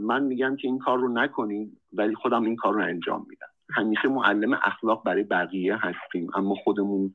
من 0.01 0.23
میگم 0.23 0.57
که 0.57 0.69
این 0.69 0.79
کار 0.79 0.99
رو 0.99 1.09
نکنیم 1.09 1.81
ولی 1.93 2.15
خودم 2.15 2.45
این 2.45 2.57
کار 2.57 2.75
رو 2.75 2.83
انجام 2.83 3.27
میدم. 3.29 3.47
همیشه 3.77 4.09
معلم 4.09 4.53
اخلاق 4.63 5.05
برای 5.05 5.23
بقیه 5.23 5.77
هستیم 5.77 6.31
اما 6.35 6.55
خودمون 6.55 7.15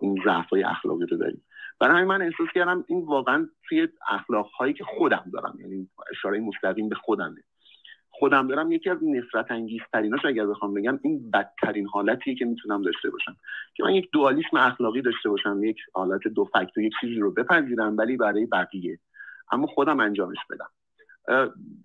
اون 0.00 0.22
ضعف 0.24 0.48
های 0.48 0.62
اخلاقی 0.64 1.06
رو 1.06 1.16
داریم. 1.16 1.42
برای 1.80 1.96
همین 1.96 2.08
من 2.08 2.22
احساس 2.22 2.48
کردم 2.54 2.84
این 2.88 3.04
واقعا 3.04 3.48
توی 3.68 3.88
اخلاق 4.08 4.46
هایی 4.46 4.74
که 4.74 4.84
خودم 4.84 5.24
دارم 5.32 5.58
یعنی 5.60 5.88
اشاره 6.10 6.40
مستقیم 6.40 6.88
به 6.88 6.94
خودمه. 6.94 7.42
خودم 8.10 8.48
دارم 8.48 8.72
یکی 8.72 8.90
از 8.90 8.98
نفرت 9.02 9.50
انگیز 9.50 9.80
تریناش 9.92 10.24
اگر 10.24 10.46
بخوام 10.46 10.74
بگم 10.74 10.98
این 11.02 11.30
بدترین 11.30 11.86
حالتیه 11.86 12.34
که 12.34 12.44
می‌تونم 12.44 12.82
داشته 12.82 13.10
باشم. 13.10 13.36
که 13.74 13.84
من 13.84 13.94
یک 13.94 14.08
دوالیسم 14.12 14.56
اخلاقی 14.56 15.02
داشته 15.02 15.28
باشم 15.28 15.64
یک 15.64 15.76
حالت 15.94 16.28
دو 16.28 16.44
فکت 16.44 16.76
و 16.76 16.80
یک 16.80 16.92
چیزی 17.00 17.14
رو 17.14 17.30
بپذیرم 17.30 17.96
ولی 17.96 18.16
برای 18.16 18.46
بقیه. 18.46 18.98
اما 19.52 19.66
خودم 19.66 20.00
انجامش 20.00 20.38
بدم. 20.50 20.68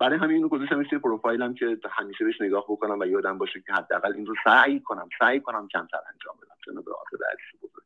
برای 0.00 0.18
همین 0.18 0.36
اینو 0.36 0.48
گذاشتم 0.48 0.82
توی 0.82 0.98
پروفایلم 0.98 1.54
که 1.54 1.78
همیشه 1.90 2.24
بهش 2.24 2.40
نگاه 2.40 2.64
بکنم 2.68 2.98
و 2.98 3.06
یادم 3.06 3.38
باشه 3.38 3.62
که 3.66 3.72
حداقل 3.72 4.12
این 4.12 4.26
رو 4.26 4.34
سعی 4.44 4.80
کنم 4.80 5.08
سعی 5.18 5.40
کنم 5.40 5.68
کمتر 5.68 5.98
انجام 6.12 6.36
بدم. 6.42 6.54
جناب 6.66 6.88
آقای 6.88 7.18
بزرگ 7.62 7.82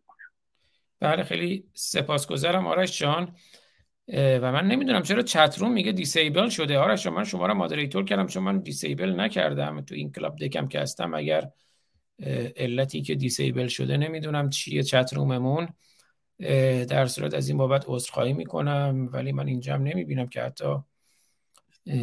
بله 1.00 1.22
خیلی 1.22 1.64
سپاسگزارم. 1.74 2.66
آرش 2.66 2.98
جان 2.98 3.34
و 4.14 4.52
من 4.52 4.66
نمی‌دونم 4.66 5.02
چرا 5.02 5.22
chat 5.22 5.47
room 5.47 5.72
میگه 5.72 5.92
disable 5.92 6.48
شده. 6.48 6.78
آرش 6.78 7.06
من 7.06 7.24
شما 7.24 7.46
رو 7.46 7.54
moderator 7.54 8.04
کردم. 8.04 8.26
چون 8.26 8.42
من 8.42 8.58
disable 8.58 9.20
نکردم. 9.20 9.80
تو 9.80 9.94
این 9.94 10.12
Clubdeck 10.12 10.36
م 10.36 10.68
که 10.68 10.80
هستم 10.80 11.14
اگر 11.14 11.50
علتی 12.56 13.02
که 13.02 13.14
disable 13.14 13.66
شده 13.66 13.96
نمی‌دونم 13.96 14.50
چیه 14.50 14.82
chat 14.82 15.14
room 15.14 15.45
مون 15.45 15.68
در 16.88 17.06
صورت 17.06 17.34
از 17.34 17.48
این 17.48 17.58
بابت 17.58 17.84
عذرخواهی 17.86 18.32
می‌کنم. 18.32 19.08
ولی 19.12 19.32
من 19.32 19.46
اینجا 19.46 19.74
هم 19.74 19.82
نمی‌بینم 19.82 20.28
که 20.28 20.42
حتی 20.42 20.76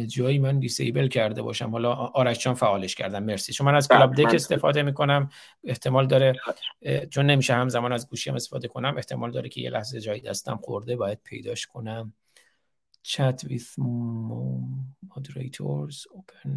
جایی 0.06 0.38
من 0.38 0.58
disable 0.58 1.08
کرده 1.08 1.42
باشم. 1.42 1.70
حالا 1.70 1.92
آرش 1.92 2.38
جان 2.38 2.54
فعالش 2.54 2.94
کردم. 2.94 3.22
مرسی. 3.22 3.52
چون 3.52 3.66
من 3.66 3.74
از 3.74 3.88
Clubdeck 3.88 4.34
استفاده 4.34 4.82
می‌کنم 4.82 5.28
احتمال 5.64 6.06
داره 6.06 6.32
چون 7.10 7.26
نمیشه 7.26 7.54
همزمان 7.54 7.92
از 7.92 8.08
گوشیم 8.08 8.34
استفاده 8.34 8.68
کنم 8.68 8.94
احتمال 8.96 9.30
داره 9.30 9.48
که 9.48 9.60
یه 9.60 9.70
لحظه 9.70 10.00
جایی 10.00 10.20
دستم 10.20 10.60
خورده 10.62 10.96
باید 10.96 11.18
پیداش 11.24 11.66
کنم. 11.66 12.14
Chat 13.06 13.38
with 13.44 13.68
moderators 15.08 15.96
open. 16.16 16.48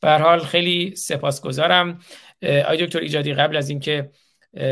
به 0.00 0.18
حال 0.18 0.40
خیلی 0.40 0.96
سپاسگزارم. 0.96 1.98
آی 2.42 2.86
دکتر 2.86 2.98
ایجادی 2.98 3.34
قبل 3.34 3.56
از 3.56 3.70
اینکه 3.70 4.10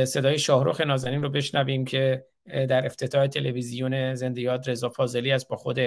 صدای 0.05 0.39
شاهرخ 0.39 0.81
نازنین 0.81 1.23
رو 1.23 1.29
بشنویم 1.29 1.85
که 1.85 2.27
در 2.47 2.87
افتتاح 2.87 3.27
تلویزیون 3.27 4.15
زنده 4.15 4.41
یاد 4.41 4.71
رضا 4.71 4.89
فاضلی 4.89 5.33
است 5.33 5.49
با 5.49 5.57
خود 5.57 5.79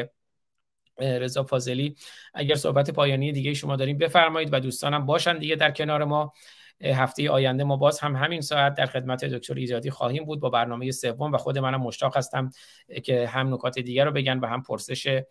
رضا 1.02 1.44
فاضلی. 1.44 1.96
اگر 2.34 2.56
صحبت 2.56 2.92
پایانی 2.92 3.32
دیگه 3.32 3.54
شما 3.54 3.76
داریم 3.76 3.98
بفرمایید 3.98 4.50
و 4.52 4.60
دوستانم 4.60 5.06
باشن 5.06 5.38
دیگه 5.38 5.56
در 5.56 5.72
کنار 5.72 6.04
ما. 6.04 6.34
هفته 6.84 7.30
آینده 7.30 7.64
ما 7.64 7.78
باز 7.78 8.00
هم 8.00 8.16
همین 8.16 8.42
ساعت 8.42 8.76
در 8.76 8.86
خدمت 8.86 9.26
دکتر 9.26 9.54
ایجادی 9.54 9.90
خواهیم 9.90 10.26
بود. 10.26 10.40
با 10.40 10.50
برنامه 10.50 10.92
سوم 10.92 11.32
و 11.32 11.38
خود 11.38 11.58
منم 11.58 11.82
مشتاق 11.82 12.18
هستم 12.18 12.52
که 13.04 13.28
هم 13.28 13.54
نکات 13.54 13.80
دیگر 13.80 14.06
رو 14.06 14.12
بگن 14.12 14.40
و 14.40 14.46
هم 14.46 14.64
پرسش 14.64 15.22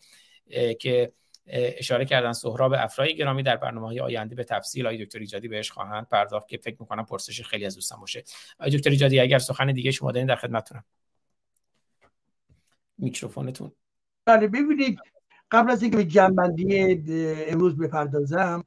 که 0.81 1.13
اشاره 1.47 2.05
کردن 2.05 2.33
سهراب 2.33 2.73
افرای 2.73 3.17
گرامی 3.17 3.43
در 3.43 3.57
برنامه 3.57 3.87
های 3.87 4.01
آینده 4.01 4.35
به 4.35 4.45
تفصیل. 4.45 4.87
آقای 4.87 5.05
دکتر 5.05 5.19
ایجادی 5.19 5.49
بهش 5.49 5.71
خواهند 5.71 6.09
پرداخت 6.09 6.49
که 6.49 6.57
فکر 6.57 6.77
می‌کنم 6.81 7.05
پرسش 7.05 7.43
خیلی 7.43 7.65
از 7.67 7.75
دوستان 7.75 8.01
باشه. 8.01 8.25
آقای 8.61 8.77
دکتر 8.77 8.91
ایجادی 8.91 9.21
اگر 9.21 9.39
سخن 9.39 9.73
دیگه 9.73 9.91
شما 9.91 10.13
دارین 10.13 10.27
در 10.27 10.37
خدمتتونم. 10.37 10.85
میکروفونتون. 12.99 13.73
بله 14.25 14.49
ببینید 14.49 14.99
قبل 15.51 15.71
از 15.71 15.83
اینکه 15.83 15.97
به 15.97 16.05
جنبندی 16.05 17.03
امروز 17.47 17.77
بپردازم 17.77 18.65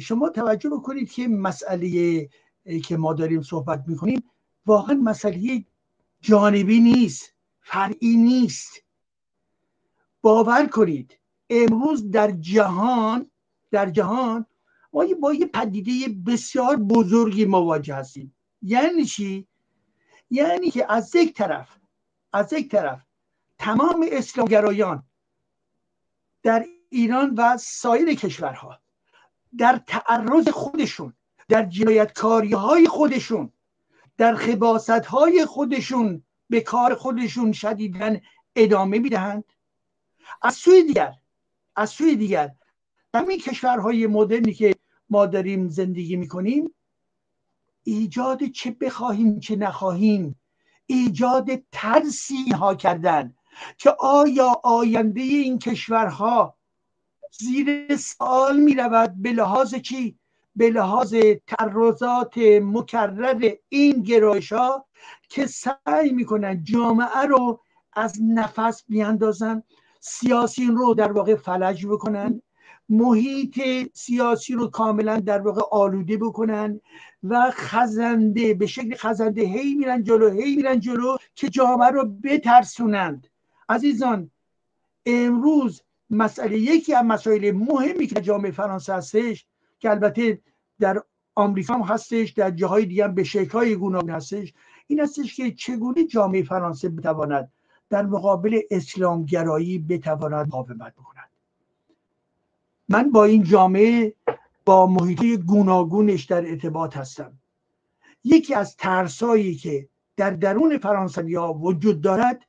شما 0.00 0.28
توجه 0.28 0.70
بکنید 0.70 1.12
که 1.12 1.28
مسئله 1.28 2.28
که 2.84 2.96
ما 2.96 3.12
داریم 3.12 3.42
صحبت 3.42 3.84
می‌کنیم 3.86 4.22
واقعا 4.66 4.94
مسئله 4.94 5.64
جانبی 6.20 6.80
نیست 6.80 7.34
فرعی 7.60 8.16
نیست. 8.16 8.72
باور 10.22 10.66
کنید 10.66 11.18
امروز 11.50 12.10
در 12.10 12.30
جهان 12.30 13.30
در 13.70 13.90
جهان 13.90 14.46
ما 14.92 15.04
با 15.22 15.34
یه 15.34 15.46
پدیده 15.46 16.14
بسیار 16.26 16.76
بزرگی 16.76 17.44
مواجه 17.44 17.94
هستیم. 17.94 18.34
یعنی 18.62 19.04
چی؟ 19.04 19.48
یعنی 20.30 20.70
که 20.70 20.92
از 20.92 21.14
یک 21.14 21.34
طرف 21.34 21.68
از 22.32 22.52
یک 22.52 22.70
طرف 22.70 23.02
تمام 23.58 24.06
اسلامگرایان 24.12 25.07
در 26.42 26.66
ایران 26.90 27.34
و 27.34 27.56
سایر 27.56 28.14
کشورها 28.14 28.78
در 29.58 29.80
تعرض 29.86 30.48
خودشون 30.48 31.12
در 31.48 31.64
جنایتکاری 31.64 32.52
های 32.52 32.88
خودشون 32.88 33.52
در 34.16 34.34
خباست 34.34 34.90
های 34.90 35.46
خودشون 35.46 36.22
به 36.50 36.60
کار 36.60 36.94
خودشون 36.94 37.52
شدیدن 37.52 38.20
ادامه 38.56 38.98
می‌دهند. 38.98 39.44
از 40.42 40.54
سوی 40.54 40.82
دیگر 40.82 41.14
از 41.76 41.90
سوی 41.90 42.16
دیگر 42.16 42.54
همین 43.14 43.38
کشورهای 43.38 44.06
مدرنی 44.06 44.54
که 44.54 44.74
ما 45.10 45.26
داریم 45.26 45.68
زندگی 45.68 46.16
می‌کنیم 46.16 46.74
ایجاد 47.82 48.44
چه 48.44 48.70
بخواهیم 48.70 49.40
چه 49.40 49.56
نخواهیم 49.56 50.40
ایجاد 50.86 51.48
ترسی 51.72 52.34
اینها 52.34 52.74
کردن. 52.74 53.34
که 53.78 53.90
آیا 53.98 54.60
آینده 54.64 55.20
این 55.20 55.58
کشورها 55.58 56.58
زیر 57.38 57.96
سوال 57.96 58.60
می 58.60 58.74
رود 58.74 59.14
به 59.16 59.32
لحاظ 59.32 59.74
چی؟ 59.74 60.18
به 60.56 60.70
لحاظ 60.70 61.14
ترزات 61.46 62.38
مکرر 62.62 63.52
این 63.68 64.02
گرایش 64.02 64.52
ها 64.52 64.86
که 65.28 65.46
سعی 65.46 66.12
می‌کنن 66.12 66.64
جامعه 66.64 67.22
رو 67.28 67.60
از 67.92 68.22
نفس 68.22 68.84
بیاندازن 68.88 69.62
سیاسی 70.00 70.66
رو 70.66 70.94
در 70.94 71.12
واقع 71.12 71.34
فلج 71.34 71.86
بکنن 71.86 72.42
محیط 72.88 73.60
سیاسی 73.94 74.54
رو 74.54 74.66
کاملا 74.66 75.20
در 75.20 75.40
واقع 75.40 75.62
آلوده 75.70 76.16
بکنن 76.16 76.80
و 77.22 77.50
خزنده 77.50 78.54
به 78.54 78.66
شکل 78.66 78.94
خزنده 78.96 79.42
هی 79.42 79.74
میرن 79.74 80.02
جلو 80.02 80.30
هی 80.30 80.56
میرن 80.56 80.80
جلو 80.80 81.16
که 81.34 81.48
جامعه 81.48 81.88
رو 81.88 82.04
بترسونند 82.24 83.26
عزیزان 83.68 84.30
امروز 85.06 85.82
مسئله 86.10 86.58
یکی 86.58 86.94
از 86.94 87.04
مسائل 87.04 87.52
مهمی 87.52 88.06
که 88.06 88.20
جامعه 88.20 88.50
فرانسه 88.50 88.94
هستش 88.94 89.46
که 89.78 89.90
البته 89.90 90.40
در 90.80 91.02
آمریکا 91.34 91.74
هم 91.74 91.82
هستش 91.82 92.30
در 92.30 92.50
جاهای 92.50 92.86
دیگه 92.86 93.04
هم 93.04 93.14
به 93.14 93.24
شکل‌های 93.24 93.76
گوناگون 93.76 94.10
هستش 94.10 94.54
این 94.86 95.00
هستش 95.00 95.36
که 95.36 95.50
چگونه 95.50 96.04
جامعه 96.04 96.42
فرانسه 96.42 96.88
بتواند 96.88 97.52
در 97.90 98.02
مقابل 98.02 98.60
اسلامگرایی 98.70 99.78
بتواند 99.78 100.46
مقاومت 100.46 100.94
بکند. 100.94 101.30
من 102.88 103.10
با 103.10 103.24
این 103.24 103.42
جامعه 103.42 104.14
با 104.64 104.86
محیطه 104.86 105.36
گوناگونش 105.36 106.24
در 106.24 106.46
ارتباط 106.46 106.96
هستم. 106.96 107.32
یکی 108.24 108.54
از 108.54 108.76
ترسایی 108.76 109.54
که 109.54 109.88
در 110.16 110.30
درون 110.30 110.78
فرانسوی 110.78 111.36
وجود 111.36 112.00
دارد 112.00 112.47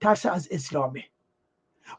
ترس 0.00 0.26
از 0.26 0.48
اسلامه. 0.50 1.04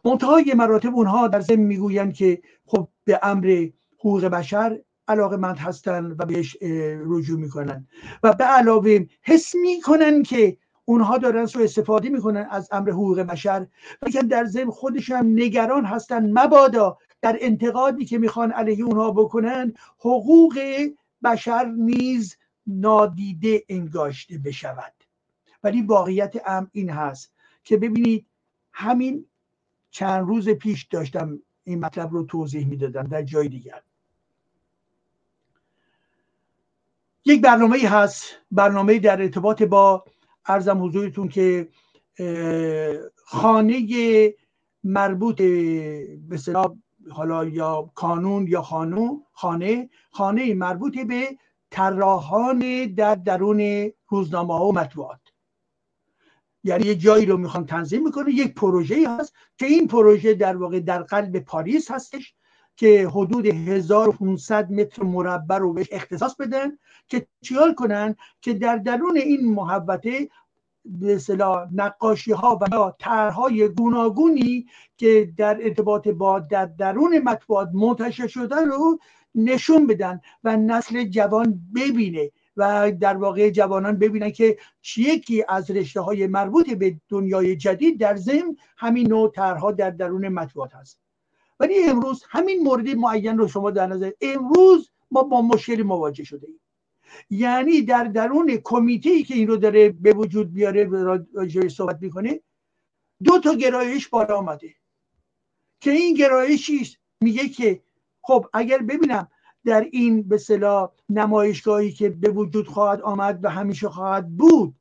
منتهای 0.06 0.54
مراتب 0.54 0.96
اونها 0.96 1.28
در 1.28 1.40
ضمن 1.40 1.60
می‌گویند 1.60 2.14
که 2.14 2.42
خب 2.66 2.88
به 3.04 3.20
امر 3.24 3.68
حقوق 4.00 4.26
بشر 4.26 4.80
علاقه 5.08 5.38
مند 5.38 5.58
هستن 5.58 6.06
و 6.20 6.26
بهش 6.26 6.58
رجوع 7.06 7.40
می‌کنن. 7.40 7.88
و 8.24 8.34
به 8.34 8.44
علاوه 8.44 9.06
حس 9.22 9.56
می‌کنن 9.56 10.24
که 10.24 10.58
اونها 10.86 11.18
دارن 11.18 11.46
سو 11.46 11.60
استفاده 11.60 12.10
می‌کنن 12.10 12.48
از 12.52 12.70
امر 12.72 12.92
حقوق 12.92 13.20
بشر 13.20 13.68
و 14.02 14.10
در 14.30 14.46
ضمن 14.46 14.72
خودشون 14.72 15.18
هم 15.18 15.28
نگران 15.34 15.86
هستن 15.86 16.40
مبادا 16.40 16.98
در 17.22 17.38
انتقادی 17.42 18.06
که 18.06 18.18
می‌خوان 18.18 18.52
علیه 18.52 18.84
اونها 18.84 19.12
بکنن 19.12 19.74
حقوق 20.00 20.60
بشر 21.24 21.66
نیز 21.66 22.38
نادیده 22.68 23.64
انگاشته 23.70 24.38
بشود. 24.38 24.94
ولی 25.64 25.82
واقعیت 25.82 26.36
ام 26.46 26.70
این 26.72 26.90
هست. 26.90 27.34
که 27.64 27.78
ببینید 27.78 28.26
همین 28.74 29.26
چند 29.92 30.28
روز 30.28 30.50
پیش 30.50 30.84
داشتم 30.84 31.40
این 31.64 31.80
مطلب 31.80 32.14
رو 32.14 32.24
توضیح 32.24 32.68
می‌دادم 32.68 33.04
در 33.04 33.22
جای 33.22 33.48
دیگر. 33.48 33.82
یک 37.26 37.42
برنامه 37.42 37.78
هست 37.78 38.24
برنامه 38.52 39.00
در 39.00 39.22
ارتباط 39.22 39.64
با 39.64 40.06
ارزم 40.46 40.84
حضورتون 40.84 41.28
که 41.28 41.70
خانه 43.26 44.34
مربوط 44.84 45.38
به 45.38 46.40
حالا 47.12 47.46
یا 47.46 47.92
کانون 47.96 48.48
یا 48.48 48.62
خانو 48.62 49.20
خانه 49.32 49.90
خانه 50.12 50.54
مربوط 50.54 51.00
به 51.00 51.38
طراحان 51.70 52.86
در 52.86 53.16
درون 53.16 53.92
روزنامه 54.08 54.54
ها 54.54 54.66
و 54.66 54.74
مطبوعات. 54.74 55.21
یعنی 56.64 56.86
یه 56.86 56.96
جایی 56.96 57.26
رو 57.26 57.38
می‌خوان 57.38 57.66
تنظیم 57.66 58.04
می‌کنه 58.04 58.32
یک 58.32 58.54
پروژه 58.54 59.10
هست 59.10 59.34
که 59.58 59.66
این 59.66 59.88
پروژه 59.88 60.34
در 60.34 60.58
واقع 60.58 60.80
در 60.80 61.04
قلب 61.04 61.40
پاریس 61.40 61.92
هستش 61.92 62.34
که 62.76 63.08
حدود 63.08 63.46
1500 63.46 64.72
متر 64.72 65.04
مربع 65.04 65.58
رو 65.58 65.74
بهش 65.74 65.88
اختصاص 65.92 66.36
بدن 66.36 66.78
که 67.08 67.28
چیال 67.42 67.74
کنن؟ 67.74 68.16
که 68.42 68.54
در 68.54 68.78
درون 68.78 69.18
این 69.18 69.54
محوطه 69.54 70.30
به 70.86 71.20
نقاشی 71.72 72.32
ها 72.32 72.60
و 72.62 72.68
یا 72.72 72.96
طرحهای 73.00 73.68
گوناگونی 73.68 74.66
که 74.98 75.34
در 75.38 75.58
ارتباط 75.62 76.08
با 76.08 76.40
در 76.40 76.66
درون 76.66 77.20
مطبوعات 77.20 77.70
منتشر 77.74 78.28
شده 78.28 78.56
رو 78.56 79.00
نشون 79.36 79.88
بدن 79.88 80.22
و 80.44 80.58
نسل 80.58 81.04
جوان 81.04 81.62
ببینه. 81.76 82.32
و 82.58 82.92
در 83.00 83.18
واقع 83.18 83.50
جوانان 83.50 83.98
ببینن 83.98 84.32
که 84.32 84.58
یکی 84.98 85.44
از 85.50 85.72
رشته 85.72 86.02
های 86.02 86.28
مربوط 86.28 86.70
به 86.70 86.96
دنیای 87.10 87.56
جدید 87.56 88.00
در 88.00 88.16
ضمن 88.16 88.56
همین 88.78 89.08
نوع 89.08 89.32
طرحها 89.32 89.72
در 89.72 89.90
درون 89.90 90.28
مطبوعات 90.28 90.76
هست. 90.76 91.00
ولی 91.60 91.84
امروز 91.84 92.24
همین 92.30 92.64
مورد 92.64 92.90
معین 92.90 93.38
رو 93.38 93.48
شما 93.48 93.72
در 93.72 93.88
نظر 93.88 94.12
امروز 94.22 94.90
ما 95.12 95.24
با 95.24 95.42
مشکلی 95.42 95.84
مواجه 95.84 96.24
شده 96.24 96.48
ایم. 96.48 96.60
یعنی 97.30 97.82
در 97.82 98.04
درون 98.04 98.58
کمیته 98.64 99.10
ای 99.10 99.24
که 99.24 99.34
این 99.34 99.48
رو 99.48 99.58
داره 99.58 99.90
به 99.90 100.14
وجود 100.14 100.54
بیاره 100.54 100.90
راجعه 101.34 101.70
صحبت 101.70 101.98
می‌کنه 102.02 102.40
دو 103.24 103.40
تا 103.40 103.54
گرایش 103.54 104.08
بالا 104.08 104.38
آمده. 104.38 104.76
که 105.80 105.92
این 105.92 106.14
گرایشی 106.14 106.98
میگه 107.22 107.50
که 107.50 107.82
خب 108.22 108.46
اگر 108.54 108.78
ببینم 108.78 109.28
در 109.66 109.88
این 109.92 110.24
به 110.24 110.38
صلاح 110.38 110.92
نمایشگاهی 111.10 111.92
که 111.92 112.10
به 112.10 112.30
وجود 112.30 112.68
خواهد 112.68 113.02
آمد 113.02 113.40
و 113.44 113.50
همیشه 113.50 113.90
خواهد 113.90 114.38
بود. 114.38 114.76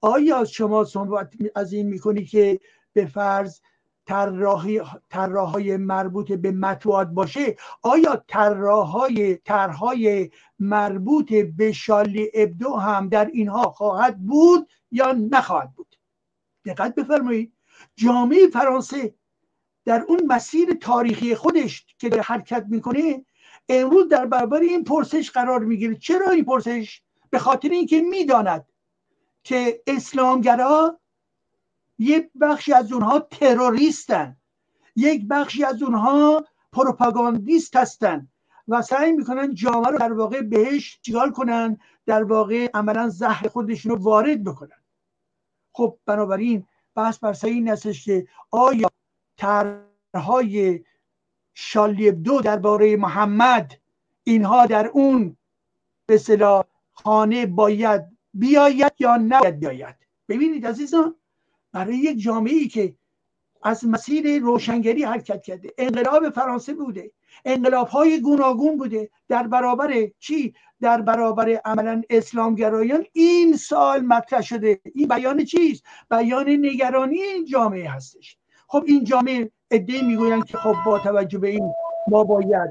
آیا 0.00 0.44
شما 0.44 0.84
صحبت 0.84 1.34
از 1.54 1.72
این 1.72 1.86
می‌کنی 1.86 2.24
که 2.24 2.60
به 2.92 3.06
فرض 3.06 3.60
طراحی 5.08 5.76
مربوط 5.76 6.32
به 6.32 6.50
مطبوعات 6.50 7.08
باشه؟ 7.08 7.56
آیا 7.82 8.24
طراحهای 8.28 9.36
طرحهای 9.36 10.30
مربوط 10.58 11.32
به 11.32 11.72
شالی 11.72 12.30
ابدو 12.34 12.74
هم 12.74 13.08
در 13.08 13.24
اینها 13.24 13.70
خواهد 13.70 14.18
بود 14.26 14.68
یا 14.90 15.12
نخواهد 15.12 15.72
بود؟ 15.74 15.96
دقت 16.64 16.94
بفرمایید. 16.94 17.52
جامعه 17.96 18.48
فرانسه 18.52 19.14
در 19.84 20.04
اون 20.08 20.20
مسیر 20.26 20.74
تاریخی 20.74 21.34
خودش 21.34 21.86
که 21.98 22.08
در 22.08 22.20
حرکت 22.20 22.66
می‌کنه 22.68 23.24
امروز 23.68 24.08
در 24.08 24.26
برابر 24.26 24.60
این 24.60 24.84
پرسش 24.84 25.30
قرار 25.30 25.64
می‌گیره. 25.64 25.94
چرا 25.94 26.30
این 26.30 26.44
پرسش؟ 26.44 27.02
به 27.30 27.38
خاطر 27.38 27.68
اینکه 27.68 28.00
می‌داند 28.00 28.66
که 29.42 29.82
اسلامگرا 29.86 31.00
یک 31.98 32.30
بخشی 32.40 32.72
از 32.72 32.92
اونها 32.92 33.20
تروریستن 33.20 34.36
یک 34.96 35.28
بخشی 35.30 35.64
از 35.64 35.82
اونها 35.82 36.44
پروپاگاندیست 36.72 37.76
هستن 37.76 38.28
و 38.68 38.82
سعی 38.82 39.12
می‌کنن 39.12 39.54
جامعه 39.54 39.90
رو 39.90 39.98
در 39.98 40.12
واقع 40.12 40.42
بهش 40.42 40.98
چیکار 41.02 41.30
کنن 41.30 41.78
در 42.06 42.22
واقع 42.22 42.70
عملا 42.74 43.08
زهر 43.08 43.48
خودشون 43.48 43.92
رو 43.92 43.98
وارد 43.98 44.44
بکنن. 44.44 44.82
خب 45.72 45.98
بنابراین 46.06 46.66
بحث 46.94 47.18
بر 47.18 47.36
این 47.44 47.68
هستش 47.68 48.04
که 48.04 48.26
آیا 48.50 48.90
طرحهای 49.36 50.84
شالی 51.60 52.12
دو 52.12 52.40
درباره 52.40 52.96
محمد. 52.96 53.72
اینها 54.24 54.66
در 54.66 54.86
اون 54.86 55.36
به 56.06 56.18
صلاح 56.18 56.64
خانه 56.92 57.46
باید 57.46 58.02
بیاید 58.34 58.92
یا 58.98 59.16
نباید 59.16 59.60
بیاید. 59.60 59.96
ببینید 60.28 60.66
عزیزان 60.66 61.14
برای 61.72 61.96
یک 61.96 62.20
جامعه 62.20 62.54
ای 62.54 62.68
که 62.68 62.94
از 63.62 63.86
مسیر 63.86 64.38
روشنگری 64.38 65.04
حرکت 65.04 65.42
کرده 65.42 65.74
انقلاب 65.78 66.30
فرانسه 66.30 66.74
بوده 66.74 67.10
انقلاب 67.44 67.88
های 67.88 68.20
گوناگون 68.20 68.76
بوده 68.76 69.10
در 69.28 69.46
برابر 69.46 70.08
چی؟ 70.18 70.54
در 70.80 71.00
برابر 71.00 71.60
عملا 71.64 72.02
اسلامگرایان 72.10 73.04
این 73.12 73.56
سال 73.56 74.00
مطرح 74.00 74.40
شده. 74.40 74.80
این 74.94 75.08
بیان 75.08 75.44
چیست؟ 75.44 75.84
بیان 76.10 76.48
نگرانی 76.48 77.22
این 77.22 77.44
جامعه 77.44 77.90
هستش. 77.90 78.38
خب 78.66 78.84
این 78.86 79.04
جامعه 79.04 79.50
عده 79.70 80.02
می‌گویند 80.02 80.44
که 80.44 80.58
خب 80.58 80.74
با 80.86 80.98
توجه 80.98 81.38
به 81.38 81.48
این 81.48 81.72
ما 82.08 82.24
باید 82.24 82.70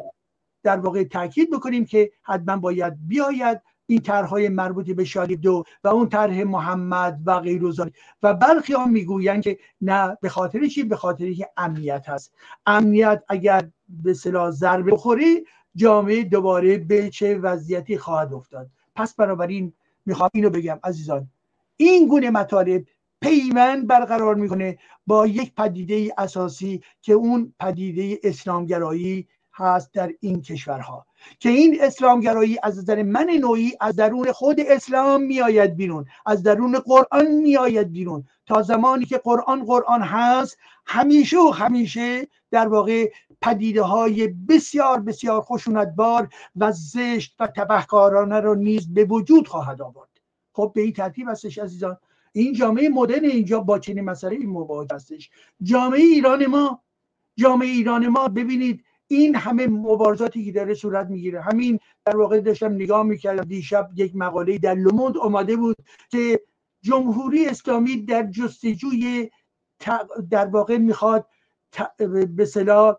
در 0.63 0.77
واقع 0.77 1.03
تاکید 1.03 1.51
بکنیم 1.51 1.85
که 1.85 2.11
حتما 2.23 2.57
باید 2.57 2.93
بیاید 3.07 3.61
این 3.85 4.01
طرحهای 4.01 4.49
مربوطی 4.49 4.93
به 4.93 5.03
شادی 5.03 5.35
دو 5.35 5.63
و 5.83 5.87
اون 5.87 6.09
طرح 6.09 6.43
محمد 6.43 7.19
و 7.25 7.39
غیر 7.39 7.63
و 8.23 8.33
برخی 8.33 8.73
ها 8.73 8.85
می‌گویند 8.85 9.43
که 9.43 9.57
نه 9.81 10.17
به 10.21 10.29
خاطر 10.29 10.67
چی؟ 10.67 10.83
به 10.83 10.95
خاطر 10.95 11.33
که 11.33 11.49
امنیت 11.57 12.09
هست. 12.09 12.33
امنیت 12.65 13.23
اگر 13.27 13.69
به 13.89 14.13
صلاح 14.13 14.51
ضربه 14.51 14.91
بخوری 14.91 15.45
جامعه 15.75 16.23
دوباره 16.23 16.77
به 16.77 17.09
چه 17.09 17.37
وضعیتی 17.37 17.97
خواهد 17.97 18.33
افتاد؟ 18.33 18.69
پس 18.95 19.15
بنابراین 19.15 19.73
می‌خوام 20.05 20.29
اینو 20.33 20.49
بگم 20.49 20.79
عزیزان. 20.83 21.27
این 21.77 22.07
گونه 22.07 22.29
مطالب 22.29 22.85
پیوند 23.21 23.87
برقرار 23.87 24.35
می‌کنه 24.35 24.77
با 25.07 25.27
یک 25.27 25.55
پدیده 25.55 26.13
اساسی 26.17 26.81
که 27.01 27.13
اون 27.13 27.53
پدیده 27.59 28.19
اسلامگرایی 28.23 29.27
هست 29.53 29.93
در 29.93 30.11
این 30.19 30.41
کشورها. 30.41 31.05
که 31.39 31.49
این 31.49 31.77
اسلامگرایی 31.81 32.57
از 32.63 32.77
نظر 32.77 33.03
من 33.03 33.29
نوعی 33.41 33.73
از 33.81 33.95
درون 33.95 34.31
خود 34.31 34.59
اسلام 34.59 35.23
میآید 35.23 35.75
بیرون 35.75 36.05
از 36.25 36.43
درون 36.43 36.79
قرآن 36.79 37.27
میآید 37.27 37.91
بیرون. 37.91 38.25
تا 38.45 38.61
زمانی 38.61 39.05
که 39.05 39.17
قرآن 39.17 39.65
قرآن 39.65 40.01
هست 40.01 40.57
همیشه 40.85 41.37
و 41.37 41.49
همیشه 41.49 42.27
در 42.51 42.67
واقع 42.67 43.11
پدیده 43.41 43.81
های 43.81 44.27
بسیار 44.27 44.99
بسیار 44.99 45.41
خشونتبار 45.41 46.29
و 46.55 46.71
زشت 46.71 47.35
و 47.39 47.47
تبهکارانه 47.47 48.39
رو 48.39 48.55
نیز 48.55 48.93
به 48.93 49.03
وجود 49.03 49.47
خواهد 49.47 49.81
آورد. 49.81 50.09
خب 50.53 50.71
به 50.75 50.81
این 50.81 50.93
ترتیب 50.93 51.29
هستش 51.29 51.57
عزیزان 51.57 51.97
این 52.31 52.53
جامعه 52.53 52.89
مدرن 52.89 53.25
اینجا 53.25 53.59
با 53.59 53.79
چنین 53.79 54.05
مسئله 54.05 54.37
مواجه 54.37 54.95
هستش. 54.95 55.29
جامعه 55.61 56.01
ایران 56.01 56.45
ما 56.45 56.81
جامعه 57.37 57.67
ایران 57.67 58.07
ما 58.07 58.27
ببینید 58.27 58.83
این 59.07 59.35
همه 59.35 59.67
مبارزاتی 59.67 60.45
که 60.45 60.51
داره 60.51 60.73
صورت 60.73 61.07
می‌گیره. 61.07 61.41
همین 61.41 61.79
در 62.05 62.17
واقع 62.17 62.39
داشتم 62.39 62.73
نگاه 62.73 63.03
می‌کردم. 63.03 63.43
دیشب 63.43 63.89
یک 63.95 64.15
مقاله 64.15 64.57
در 64.57 64.73
لوموند 64.73 65.17
اومده 65.17 65.55
بود 65.55 65.75
که 66.09 66.41
جمهوری 66.81 67.45
اسلامی 67.45 67.97
در 67.97 68.23
جستجوی 68.23 69.29
در 70.29 70.45
واقع 70.45 70.77
می‌خواد 70.77 71.27
به 72.35 72.45
صلاح 72.45 72.95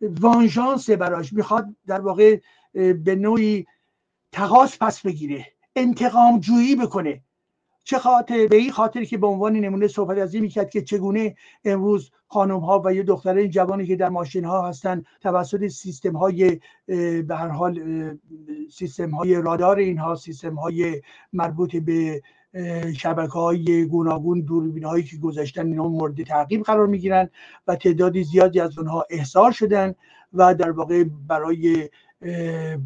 وانژانس 0.00 0.90
براش 0.90 1.32
می‌خواد 1.32 1.76
در 1.86 2.00
واقع 2.00 2.40
به 2.74 3.14
نوعی 3.16 3.66
تقاس 4.32 4.78
پس 4.80 5.02
بگیره 5.02 5.46
انتقام 5.76 6.40
جویی 6.40 6.76
بکنه. 6.76 7.22
چه 7.84 7.98
خاطر 7.98 8.46
به 8.46 8.56
این 8.56 8.70
خاطر 8.70 9.04
که 9.04 9.18
به 9.18 9.26
عنوان 9.26 9.52
نمونه 9.52 9.88
صحبت 9.88 10.18
از 10.18 10.34
این 10.34 10.42
می‌کرد 10.42 10.70
که 10.70 10.82
چگونه 10.82 11.34
امروز 11.64 12.10
خانم 12.26 12.58
ها 12.58 12.82
و 12.84 12.94
یه 12.94 13.02
دختره 13.02 13.48
جوانی 13.48 13.86
که 13.86 13.96
در 13.96 14.08
ماشین 14.08 14.44
ها 14.44 14.68
هستن 14.68 15.02
توسط 15.20 15.66
سیستم 15.66 16.16
های 16.16 16.60
به 17.22 17.36
هر 17.36 17.48
حال 17.48 17.80
سیستم 18.70 19.10
های 19.10 19.34
رادار 19.34 19.76
اینها 19.76 20.14
سیستم 20.14 20.54
های 20.54 21.02
مربوط 21.32 21.76
به 21.76 22.22
شبکه 22.96 23.32
های 23.32 23.84
گوناگون 23.84 24.40
دوربین 24.40 24.84
هایی 24.84 25.04
که 25.04 25.16
گذاشتن 25.16 25.66
اینا 25.66 25.88
مورد 25.88 26.22
تعقیب 26.22 26.62
قرار 26.62 26.86
می‌گیرن 26.86 27.30
و 27.66 27.76
تعدادی 27.76 28.24
زیادی 28.24 28.60
از 28.60 28.78
اونها 28.78 29.06
احضار 29.10 29.52
شدن 29.52 29.94
و 30.32 30.54
در 30.54 30.70
واقع 30.70 31.04
برای 31.28 31.90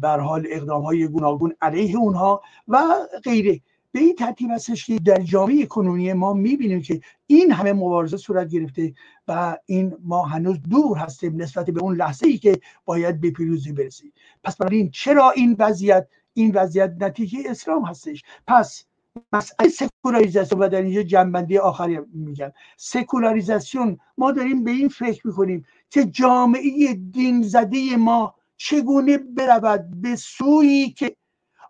بر 0.01 0.19
حال 0.19 0.47
اقدام 0.49 0.81
های 0.81 1.07
گوناگون 1.07 1.55
علیه 1.61 1.97
اونها 1.97 2.41
و 2.67 2.83
غیره. 3.23 3.61
به 3.97 4.03
این 4.03 4.15
ترتیب 4.15 4.51
هستش 4.51 4.85
که 4.85 4.99
در 4.99 5.21
جامعه 5.21 5.65
کنونی 5.65 6.13
ما 6.13 6.33
می‌بینیم 6.33 6.81
که 6.81 7.01
این 7.27 7.51
همه 7.51 7.73
مبارزه 7.73 8.17
صورت 8.17 8.49
گرفته 8.49 8.93
و 9.27 9.57
این 9.65 9.97
ما 10.03 10.23
هنوز 10.23 10.57
دور 10.69 10.97
هستیم 10.97 11.41
نسبت 11.41 11.69
به 11.69 11.81
اون 11.81 11.95
لحظه 11.95 12.27
ای 12.27 12.37
که 12.37 12.59
باید 12.85 13.21
به 13.21 13.31
پیروزی 13.31 13.71
برسیم. 13.71 14.13
پس 14.43 14.57
برای 14.57 14.89
چرا 14.89 15.31
این 15.31 15.55
وضعیت؟ 15.59 16.07
این 16.33 16.51
وضعیت 16.55 16.95
نتیجه 16.99 17.39
اسلام 17.45 17.85
هستش. 17.85 18.23
پس 18.47 18.85
مسئله 19.33 19.69
سکولاریزاسیون 19.69 20.61
و 20.61 20.69
در 20.69 20.81
اینجا 20.81 21.03
جنبندی 21.03 21.57
آخری 21.57 21.99
میگم. 22.13 22.51
سکولاریزاسیون 22.77 23.97
ما 24.17 24.31
داریم 24.31 24.63
به 24.63 24.71
این 24.71 24.89
فکر 24.89 25.27
می‌کنیم 25.27 25.65
که 25.89 26.05
جامعه 26.05 26.93
دین 26.93 27.41
زده 27.41 27.97
ما 27.97 28.35
چگونه 28.57 29.17
برود 29.17 30.01
به 30.01 30.15
سویی 30.15 30.91
که 30.91 31.15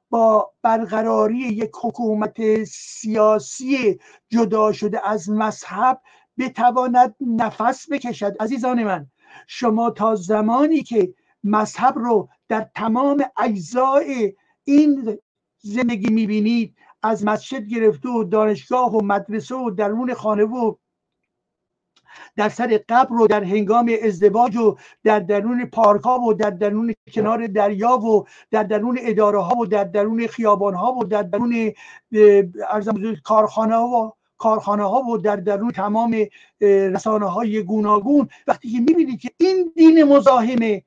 با 0.10 0.54
برقراری 0.62 1.38
یک 1.38 1.72
حکومت 1.82 2.64
سیاسی 2.64 4.00
جدا 4.30 4.72
شده 4.72 5.08
از 5.08 5.30
مذهب 5.30 6.02
بتواند 6.40 7.16
نفس 7.22 7.92
بکشد. 7.92 8.36
عزیزان 8.40 8.84
من 8.84 9.08
شما 9.48 9.90
تا 9.90 10.16
زمانی 10.16 10.84
که 10.84 11.14
مذهب 11.44 11.94
رو 11.98 12.30
در 12.50 12.70
تمام 12.76 13.24
اجزای 13.38 14.36
این 14.64 15.20
زندگی 15.60 16.10
می‌بینید 16.14 16.76
از 17.04 17.26
مسجد 17.26 17.68
گرفته 17.68 18.10
و 18.10 18.24
دانشگاه 18.24 18.96
و 18.96 19.02
مدرسه 19.04 19.56
و 19.56 19.70
درون 19.70 20.14
خانه 20.14 20.44
و 20.44 20.76
در 22.36 22.50
سر 22.50 22.80
قبر 22.90 23.14
و 23.14 23.28
در 23.28 23.44
هنگام 23.44 23.92
ازدواج 24.04 24.58
و 24.58 24.76
در 25.04 25.20
درون 25.20 25.66
پارک 25.66 26.04
ها 26.04 26.20
و 26.20 26.34
در 26.34 26.50
درون 26.50 26.94
کنار 27.14 27.48
دریا 27.48 27.98
و 27.98 28.26
در 28.52 28.64
درون 28.64 28.98
اداره 29.02 29.42
ها 29.42 29.56
و 29.56 29.66
در 29.66 29.84
درون 29.84 30.28
خیابان 30.28 30.74
ها 30.74 30.94
و 30.94 31.04
در 31.04 31.24
درون 31.24 31.72
کارخانه 33.24 33.76
ها 33.76 33.88
و 33.88 34.14
کارخانه 34.38 34.84
ها 34.84 35.02
و 35.02 35.18
در 35.18 35.36
درون 35.36 35.72
تمام 35.72 36.16
رسانه 36.62 37.26
های 37.26 37.64
گوناگون 37.64 38.28
وقتی 38.48 38.70
که 38.70 38.80
می‌بینید 38.80 39.20
که 39.20 39.32
این 39.38 39.74
دین 39.76 40.04
مزاحمه 40.04 40.84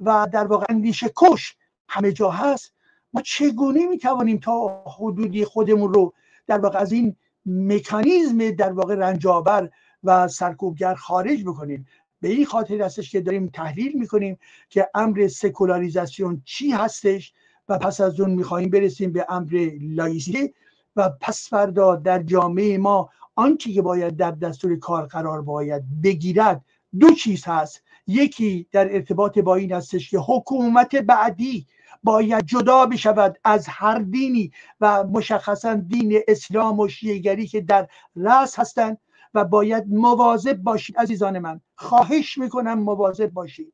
و 0.00 0.28
در 0.32 0.46
واقع 0.46 0.66
اندیشه 0.68 1.10
کش 1.16 1.56
همه 1.88 2.12
جا 2.12 2.30
هست 2.30 2.72
ما 3.12 3.22
چگونه 3.22 3.86
می‌توانیم 3.86 4.38
تا 4.38 4.84
حدودی 4.98 5.44
خودمون 5.44 5.94
رو 5.94 6.14
در 6.46 6.58
واقع 6.58 6.78
از 6.78 6.92
این 6.92 7.16
مکانیزم 7.46 8.50
در 8.50 8.72
واقع 8.72 8.94
رنجابر 8.94 9.70
و 10.04 10.28
سرکوبگر 10.28 10.94
خارج 10.94 11.44
بکنیم 11.44 11.86
به 12.20 12.28
این 12.28 12.44
خاطر 12.44 12.82
هستش 12.82 13.10
که 13.10 13.20
داریم 13.20 13.48
تحلیل 13.48 13.98
می‌کنیم 13.98 14.38
که 14.68 14.90
امر 14.94 15.28
سکولاریزاسیون 15.28 16.42
چی 16.44 16.70
هستش 16.70 17.32
و 17.68 17.78
پس 17.78 18.00
از 18.00 18.20
اون 18.20 18.30
می‌خواهیم 18.30 18.70
برسیم 18.70 19.12
به 19.12 19.26
امر 19.28 19.70
لایسیته 19.80 20.54
و 20.96 21.10
پس 21.20 21.48
فردا 21.48 21.96
در 21.96 22.22
جامعه 22.22 22.78
ما 22.78 23.10
آنچه 23.34 23.72
که 23.72 23.82
باید 23.82 24.16
در 24.16 24.30
دستور 24.30 24.78
کار 24.78 25.06
قرار 25.06 25.42
باید 25.42 25.82
بگیرد 26.02 26.64
دو 27.00 27.10
چیز 27.10 27.44
هست. 27.44 27.82
یکی 28.06 28.66
در 28.72 28.94
ارتباط 28.94 29.38
با 29.38 29.54
این 29.54 29.72
هستش 29.72 30.10
که 30.10 30.18
حکومت 30.18 30.96
بعدی 30.96 31.66
باید 32.02 32.46
جدا 32.46 32.86
بشود 32.86 33.38
از 33.44 33.66
هر 33.68 33.98
دینی 33.98 34.52
و 34.80 35.04
مشخصا 35.04 35.74
دین 35.74 36.20
اسلام 36.28 36.80
و 36.80 36.88
شیعگری 36.88 37.46
که 37.46 37.60
در 37.60 37.88
رأس 38.16 38.58
هستند. 38.58 38.98
و 39.34 39.44
باید 39.44 39.88
مواظب 39.88 40.56
باشید 40.56 40.98
عزیزان 40.98 41.38
من. 41.38 41.60
خواهش 41.74 42.38
می‌کنم 42.38 42.78
مواظب 42.78 43.30
باشید. 43.30 43.72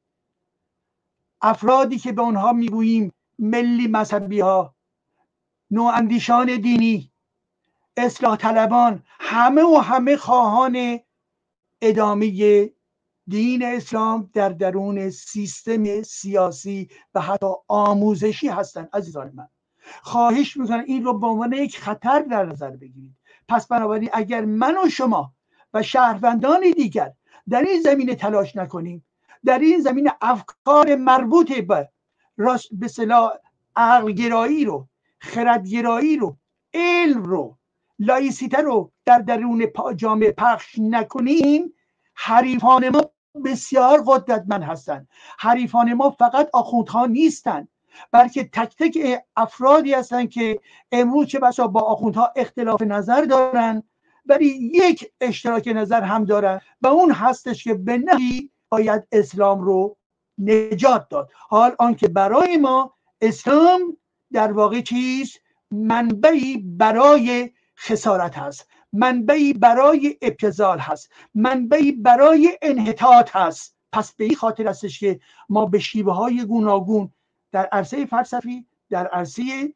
افرادی 1.40 1.98
که 1.98 2.12
به 2.12 2.22
آنها 2.22 2.52
می‌گوییم 2.52 3.12
ملی 3.39 3.86
مذهبی 3.86 4.40
ها 4.40 4.74
نواندیشان 5.70 6.47
دینی 6.47 7.12
اصلاح 7.97 8.36
طلبان 8.36 9.02
همه 9.20 9.62
و 9.62 9.76
همه 9.76 10.16
خواهان 10.16 11.01
ادامه 11.80 12.70
دین 13.28 13.64
اسلام 13.64 14.30
در 14.35 14.48
درون 14.48 15.10
سیستم 15.10 16.02
سیاسی 16.02 16.89
و 17.14 17.20
حتی 17.20 17.47
آموزشی 17.68 18.48
هستند 18.48 18.89
عزیزان 18.93 19.32
من. 19.35 19.48
خواهش 20.02 20.56
می‌کنم 20.56 20.85
این 20.86 21.05
رو 21.05 21.18
به 21.18 21.26
عنوان 21.26 21.52
یک 21.52 21.78
خطر 21.78 22.20
در 22.20 22.47
نظر 22.47 22.70
بگیرید. 22.70 23.16
پس 23.48 23.66
بنابراین 23.66 24.10
اگر 24.12 24.44
من 24.44 24.76
و 24.85 24.89
شما 24.89 25.35
و 25.74 25.82
شهروندان 25.82 26.61
دیگر. 26.77 27.12
در 27.49 27.62
این 27.62 27.82
زمینه 27.82 28.15
تلاش 28.15 28.57
نکنیم. 28.57 29.05
در 29.45 29.59
این 29.59 29.81
زمینه 29.81 30.12
افکار 30.20 30.97
مربوط 30.97 31.53
به 31.53 31.89
راست 32.36 32.69
به 32.73 32.89
صلاح 32.89 33.32
عقلگرایی 33.77 34.65
رو 34.65 34.89
خردگرایی 35.19 36.16
رو 36.16 36.36
علم 36.74 37.23
رو 37.23 37.59
لایسیته 37.99 38.59
رو 38.59 38.93
در 39.05 39.19
درون 39.19 39.66
جامعه 39.97 40.32
پخش 40.32 40.78
نکنیم. 40.78 41.74
حریفان 42.15 42.89
ما 42.89 43.11
بسیار 43.45 44.03
قدرتمند 44.07 44.62
هستند. 44.62 45.09
حریفان 45.39 45.93
ما 45.95 46.11
فقط 46.11 46.51
آخوندها 46.53 47.07
نیستند 47.07 47.69
بلکه 48.12 48.45
تک 48.45 48.77
تک 48.78 49.23
افرادی 49.36 49.95
هستند 49.95 50.31
که 50.31 50.61
امروز 50.93 51.27
چه 51.27 51.39
بسا 51.39 51.66
با 51.66 51.81
آخوندها 51.81 52.32
اختلاف 52.36 52.82
نظر 52.82 53.23
دارند. 53.23 53.88
ولی 54.28 54.70
یک 54.74 55.12
اشتراک 55.20 55.68
نظر 55.74 56.02
هم 56.02 56.24
دارن 56.24 56.60
و 56.80 56.86
اون 56.86 57.12
هستش 57.12 57.64
که 57.64 57.74
به 57.74 57.98
نهی 57.98 58.50
باید 58.68 59.06
اسلام 59.12 59.60
رو 59.60 59.96
نجات 60.38 61.09
داد. 61.09 61.30
حال 61.34 61.74
آنکه 61.78 62.09
برای 62.09 62.56
ما 62.56 62.94
اسلام 63.20 63.96
در 64.32 64.52
واقع 64.52 64.80
چیز 64.80 65.38
منبعی 65.70 66.59
برای 66.59 67.50
خسارت 67.78 68.38
هست 68.38 68.68
منبعی 68.92 69.52
برای 69.52 70.18
ابتزال 70.22 70.78
هست 70.78 71.12
منبعی 71.34 71.92
برای 71.92 72.59
انحطاط 72.62 73.36
هست. 73.36 73.76
پس 73.92 74.14
به 74.14 74.24
این 74.24 74.34
خاطر 74.34 74.68
هستش 74.68 75.00
که 75.00 75.20
ما 75.48 75.66
به 75.66 75.78
شیوه 75.78 76.14
های 76.14 76.44
گوناگون 76.44 77.12
در 77.52 77.66
عرصه 77.66 78.06
فلسفی 78.06 78.66
در 78.90 79.06
عرصه 79.06 79.74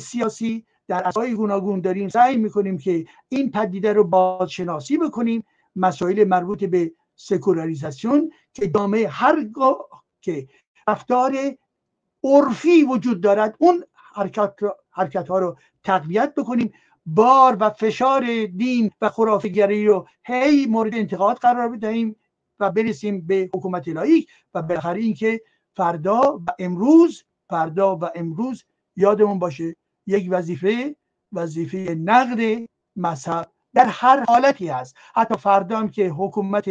سیاسی 0.00 0.66
در 0.88 1.08
اسای 1.08 1.34
گوناگون 1.34 1.80
داریم 1.80 2.08
سعی 2.08 2.36
می‌کنیم 2.36 2.78
که 2.78 3.06
این 3.28 3.50
پدیده 3.50 3.92
رو 3.92 4.04
بازشناسی 4.04 4.98
بکنیم 4.98 5.44
مسائل 5.76 6.24
مربوط 6.24 6.64
به 6.64 6.92
سکولاریزاسیون 7.16 8.30
که 8.54 8.68
جامعه 8.68 9.08
هرگاه 9.08 9.88
که 10.20 10.48
رفتار 10.88 11.56
عرفی 12.24 12.82
وجود 12.82 13.20
دارد 13.20 13.56
اون 13.58 13.84
حرکت, 14.14 14.54
حرکت 14.90 15.28
ها 15.28 15.38
رو 15.38 15.56
تقویت 15.84 16.34
بکنیم. 16.34 16.72
بار 17.06 17.56
و 17.60 17.70
فشار 17.70 18.46
دین 18.46 18.90
و 19.00 19.08
خرافگری 19.08 19.86
رو 19.86 20.06
هی 20.24 20.66
مورد 20.66 20.94
انتقاد 20.94 21.36
قرار 21.36 21.68
بدهیم 21.68 22.16
و 22.60 22.70
برسیم 22.70 23.26
به 23.26 23.50
حکومت 23.54 23.88
لایک 23.88 24.28
و 24.54 24.62
بالاخره 24.62 25.00
اینکه 25.00 25.40
فردا 25.76 26.40
و 26.46 26.54
امروز 26.58 27.24
فردا 27.50 27.96
و 27.96 28.10
امروز 28.14 28.64
یادمون 28.96 29.38
باشه 29.38 29.76
یک 30.06 30.28
وظیفه 30.30 30.96
وظیفه 31.32 31.94
نقد 31.94 32.66
مذهب 32.96 33.50
در 33.74 33.86
هر 33.86 34.24
حالتی 34.28 34.68
هست. 34.68 34.96
حتی 35.14 35.34
فردا 35.34 35.78
هم 35.78 35.88
که 35.88 36.08
حکومت 36.08 36.70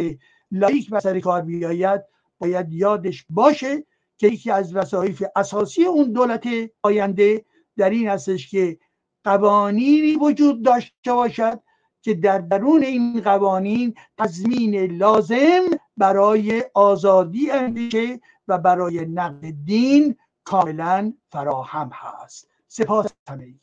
لایک 0.50 0.88
و 0.90 1.00
سر 1.00 1.20
کار 1.20 1.42
بیاید 1.42 2.00
باید 2.38 2.72
یادش 2.72 3.26
باشه 3.30 3.84
که 4.16 4.26
یکی 4.26 4.50
از 4.50 4.76
وظایف 4.76 5.22
اساسی 5.36 5.84
اون 5.84 6.12
دولت 6.12 6.48
آینده 6.82 7.44
در 7.76 7.90
این 7.90 8.08
هستش 8.08 8.50
که 8.50 8.78
قوانینی 9.24 10.16
وجود 10.16 10.64
داشته 10.64 11.12
باشد 11.12 11.60
که 12.02 12.14
در 12.14 12.38
درون 12.38 12.82
این 12.82 13.20
قوانین 13.20 13.94
تضمین 14.18 14.74
لازم 14.74 15.62
برای 15.96 16.64
آزادی 16.74 17.50
اندیشه 17.50 18.20
و 18.48 18.58
برای 18.58 19.04
نقد 19.04 19.50
دین 19.64 20.16
کاملا 20.44 21.12
فراهم 21.28 21.90
هست. 21.92 22.51
سپاس 22.74 23.12
همگی. 23.28 23.60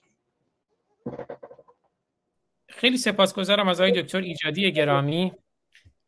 خیلی 2.68 2.98
سپاسگزارم 2.98 3.68
از 3.68 3.81
آقای 3.81 4.02
دکتر 4.02 4.18
ایجادی 4.18 4.72
گرامی. 4.72 5.34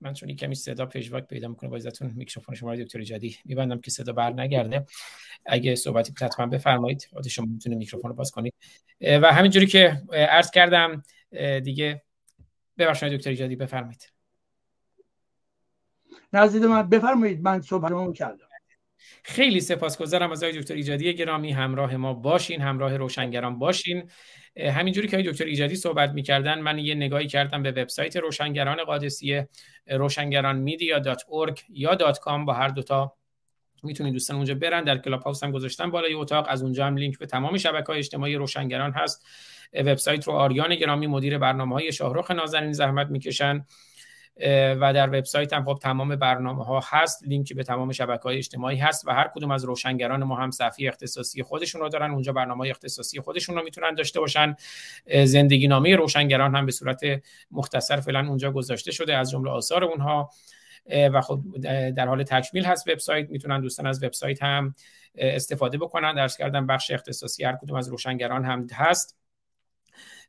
من 0.02 0.14
چون 0.14 0.36
کمی 0.36 0.56
صدا 0.56 0.86
پژواک 0.86 1.28
پیدا 1.28 1.48
می‌کنه 1.48 1.70
با 1.70 1.76
ازتون 1.76 2.12
میکروفون 2.16 2.56
شما 2.56 2.76
دکتر 2.76 3.00
ایجادی 3.00 3.38
میبندم 3.46 3.80
که 3.80 3.92
صدا 3.92 4.14
بر 4.14 4.30
نگرده 4.34 4.86
اگه 5.46 5.76
صحبتی 5.76 6.14
حتما 6.22 6.48
بفرمایید. 6.48 7.10
خود 7.14 7.28
شما 7.28 7.46
می‌تونه 7.46 7.76
میکروفون 7.76 8.10
رو 8.10 8.16
باز 8.16 8.32
کنید. 8.32 8.54
و 9.02 9.34
همینجوری 9.34 9.68
که 9.68 10.02
عرض 10.14 10.52
کردم 10.52 11.04
دیگه 11.64 12.04
ببخشید 12.78 13.14
دکتر 13.14 13.30
ایجادی 13.30 13.56
بفرمایید. 13.56 14.12
نزدید 16.34 16.64
من 16.64 16.90
بفرمایید 16.90 17.42
من 17.42 17.62
صحبتمو 17.62 18.14
کردم. 18.14 18.51
خیلی 19.24 19.60
سپاسگزارم 19.60 20.32
از 20.32 20.44
آقای 20.44 20.60
دکتر 20.60 20.74
ایجادی 20.74 21.14
گرامی. 21.14 21.52
همراه 21.52 21.96
ما 21.98 22.14
باشین 22.14 22.62
همراه 22.62 22.98
روشنگران 22.98 23.60
باشین. 23.60 24.10
همینجوری 24.58 25.08
که 25.08 25.18
دکتر 25.18 25.46
ایجادی 25.46 25.76
صحبت 25.76 26.12
می‌کردن 26.12 26.60
من 26.60 26.80
یه 26.80 26.96
نگاهی 26.96 27.28
کردم 27.28 27.64
به 27.64 27.72
وبسایت 27.72 28.18
روشنگران 28.18 28.84
قادسیه 28.84 29.50
روشنگران 29.88 30.58
میدیا 30.58 31.96
دات 31.96 32.20
کام. 32.20 32.46
با 32.46 32.54
هر 32.54 32.68
دوتا 32.68 33.14
می‌تونید 33.84 34.14
دوستان 34.14 34.38
اونجا 34.38 34.56
برن. 34.56 34.84
در 34.84 34.98
کلاب 34.98 35.22
هاوس 35.22 35.44
هم 35.44 35.52
گذاشتم 35.52 35.92
بالای 35.92 36.14
اتاق. 36.14 36.46
از 36.50 36.64
اونجا 36.64 36.86
هم 36.86 36.98
لینک 36.98 37.20
به 37.20 37.26
تمام 37.26 37.58
شبکه 37.58 37.86
های 37.88 37.98
اجتماعی 37.98 38.36
روشنگران 38.36 38.92
هست. 38.92 39.26
وبسایت 39.74 40.28
رو 40.28 40.34
آریان 40.34 40.76
گرامی 40.76 41.08
مدیر 41.08 41.38
برنامه 41.38 41.76
های 41.76 41.92
شاهرخ 41.92 42.32
نازنین 42.32 42.72
زحمت 42.74 43.08
می‌کشن. 43.08 43.66
و 44.82 44.94
در 44.94 45.08
وبسایت 45.08 45.54
هم 45.54 45.66
خب 45.66 45.80
تمام 45.82 46.16
برنامه 46.16 46.66
ها 46.66 46.82
هست. 46.86 47.24
لینکی 47.24 47.54
به 47.54 47.64
تمام 47.64 47.92
شبکه 47.92 48.24
های 48.24 48.38
اجتماعی 48.38 48.78
هست 48.78 49.08
و 49.08 49.12
هر 49.12 49.32
کدوم 49.36 49.52
از 49.52 49.66
روشنگران 49.66 50.24
ما 50.24 50.36
هم 50.36 50.52
صفحه 50.52 50.88
اختصاصی 50.88 51.44
خودشون 51.44 51.82
رو 51.82 51.90
دارن. 51.90 52.12
اونجا 52.12 52.34
برنامه 52.34 52.70
اختصاصی 52.70 53.22
خودشون 53.22 53.56
رو 53.56 53.64
می‌تونن 53.64 53.94
داشته 53.94 54.20
باشن. 54.20 54.56
زندگی 55.24 55.68
نامه 55.68 55.96
روشنگران 55.96 56.56
هم 56.56 56.66
به 56.66 56.72
صورت 56.72 57.02
مختصر 57.52 58.00
فعلا 58.00 58.28
اونجا 58.28 58.52
گذاشته 58.52 58.92
شده 58.92 59.18
از 59.18 59.32
جمله 59.32 59.52
آثار 59.52 59.84
اونها. 59.84 60.30
و 61.14 61.22
خب 61.22 61.42
در 61.96 62.08
حال 62.08 62.24
تکمیل 62.24 62.66
هست 62.66 62.88
وبسایت. 62.88 63.30
می‌تونن 63.30 63.62
دوستان 63.62 63.88
از 63.88 64.04
وبسایت 64.04 64.44
هم 64.44 64.76
استفاده 65.16 65.78
بکنن. 65.78 66.16
درس 66.16 66.38
کردن 66.38 66.68
بخش 66.68 66.92
اختصاصی 66.92 67.44
هر 67.44 67.56
کدوم 67.56 67.78
از 67.78 67.90
روشنگران 67.90 68.46
هم 68.46 68.68
هست. 68.74 69.21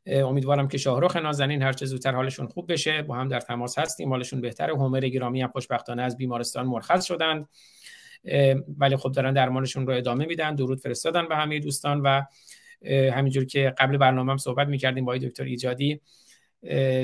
امیدوارم 0.07 0.67
که 0.67 0.77
شاهرخ 0.77 1.15
نازنین 1.15 1.61
هر 1.61 1.73
چه 1.73 1.85
زودتر 1.85 2.11
حالشون 2.11 2.47
خوب 2.47 2.71
بشه. 2.71 3.01
با 3.01 3.15
هم 3.15 3.27
در 3.27 3.39
تماس 3.39 3.79
هستیم. 3.79 4.09
حالشون 4.09 4.41
بهتره. 4.41 4.73
هومر 4.73 4.99
گرامی 4.99 5.41
هم 5.41 5.49
خوشبختانه 5.49 6.01
از 6.01 6.17
بیمارستان 6.17 6.65
مرخص 6.65 7.05
شدند 7.05 7.49
ولی 8.77 8.95
خب 8.95 9.11
دارن 9.11 9.33
درمانشون 9.33 9.87
رو 9.87 9.93
ادامه 9.93 10.25
میدن. 10.25 10.55
درود 10.55 10.79
فرستادن 10.79 11.27
به 11.27 11.35
همه 11.35 11.59
دوستان 11.59 12.01
و 12.01 12.21
همینجور 12.89 13.45
که 13.45 13.73
قبل 13.77 13.97
برنامه 13.97 14.31
هم 14.31 14.37
صحبت 14.37 14.67
می‌کردیم 14.67 15.05
با 15.05 15.17
دکتر 15.17 15.43
ایجادی 15.43 16.01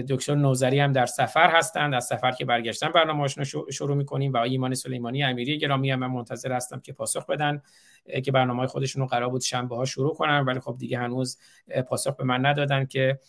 دکتر 0.10 0.36
نوزری 0.36 0.80
هم 0.80 0.92
در 0.92 1.06
سفر 1.06 1.50
هستند. 1.50 1.94
از 1.94 2.06
سفر 2.06 2.32
که 2.32 2.46
برگشتن 2.46 2.90
برنامه‌اشون 2.90 3.46
رو 3.54 3.72
شروع 3.72 3.98
می‌کنیم 3.98 4.34
و 4.34 4.38
ایمان 4.38 4.74
سلیمانی 4.74 5.24
امیری 5.24 5.58
گرامی 5.58 5.92
هم 5.92 6.00
من 6.00 6.08
منتظر 6.08 6.52
هستم 6.52 6.80
که 6.80 6.94
پاسخ 6.94 7.26
بدن. 7.26 7.62
که 8.26 8.32
برنامه 8.32 8.68
خودشون 8.68 9.02
رو 9.02 9.08
قرار 9.08 9.30
بود 9.30 9.42
شنبه 9.42 9.76
ها 9.76 9.86
شروع 9.86 10.16
کنن 10.16 10.40
ولی 10.40 10.60
خب 10.60 10.76
دیگه 10.80 10.98
هنوز 11.00 11.38
پاسخ 11.88 12.16
به 12.16 12.24
من 12.24 12.46
ندادن 12.46 12.86
که 12.86 13.20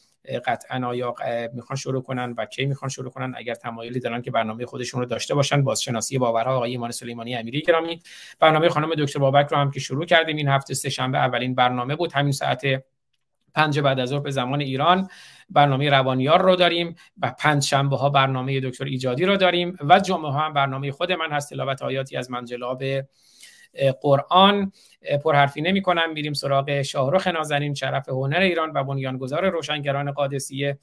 قطعا 0.46 0.86
آیا 0.86 1.14
می‌خوان 1.54 1.76
شروع 1.76 2.02
کنن 2.02 2.34
و 2.38 2.44
کی 2.44 2.66
می‌خوان 2.66 2.88
شروع 2.88 3.10
کنن. 3.10 3.34
اگر 3.36 3.54
تمایلی 3.54 4.00
دارن 4.00 4.22
که 4.22 4.30
برنامه 4.30 4.66
خودشون 4.66 5.00
رو 5.00 5.06
داشته 5.06 5.34
باشن 5.34 5.62
بازشناسی 5.62 6.18
باورها 6.18 6.56
آقای 6.56 6.70
ایمان 6.70 6.90
سلیمانی 6.90 7.36
امیری 7.36 7.60
گرامی. 7.62 8.02
برنامه 8.40 8.68
خانم 8.68 8.94
دکتر 8.94 9.18
بابک 9.18 9.48
رو 9.50 9.56
هم 9.56 9.70
که 9.70 9.80
شروع 9.80 10.04
کردیم 10.06 10.36
این 10.36 10.48
هفته 10.48 10.74
سه 10.74 10.90
شنبه 10.90 11.18
اولین 11.18 11.54
برنامه 11.54 11.96
بود. 11.96 12.12
همین 12.12 12.32
ساعت 12.32 12.62
پنج 13.54 13.80
بعد 13.80 14.00
از 14.00 14.08
ظهر 14.08 14.20
به 14.20 14.30
زمان 14.30 14.60
ایران 14.60 15.08
برنامه 15.50 15.90
روانیار 15.90 16.42
رو 16.42 16.56
داریم 16.56 16.94
و 17.22 17.34
پنج 17.38 17.62
شنبه 17.62 17.96
ها 17.96 18.10
برنامه 18.10 18.60
دکتر 18.60 18.84
ایجادی 18.84 19.24
رو 19.24 19.36
داریم 19.36 19.76
و 19.80 20.00
جمعه 20.00 20.30
ها 20.30 20.40
هم 20.40 20.52
برنامه 20.52 20.92
خود 20.92 21.12
من 21.12 21.32
هست. 21.32 21.50
تلاوت 21.50 21.82
آیاتی 21.82 22.16
از 22.16 22.30
منجلاب 22.30 22.82
قرآن 24.02 24.72
پرحرفی 25.24 25.60
نمی 25.60 25.82
کنم 25.82 26.12
میریم 26.12 26.32
سراغ 26.32 26.82
شاهرخ 26.82 27.26
نازنین 27.26 27.74
شرف 27.74 28.08
هنر 28.08 28.40
ایران 28.40 28.72
و 28.74 28.84
بنیانگذار 28.84 29.50
روشنگران 29.50 30.12
قادسیه. 30.12 30.78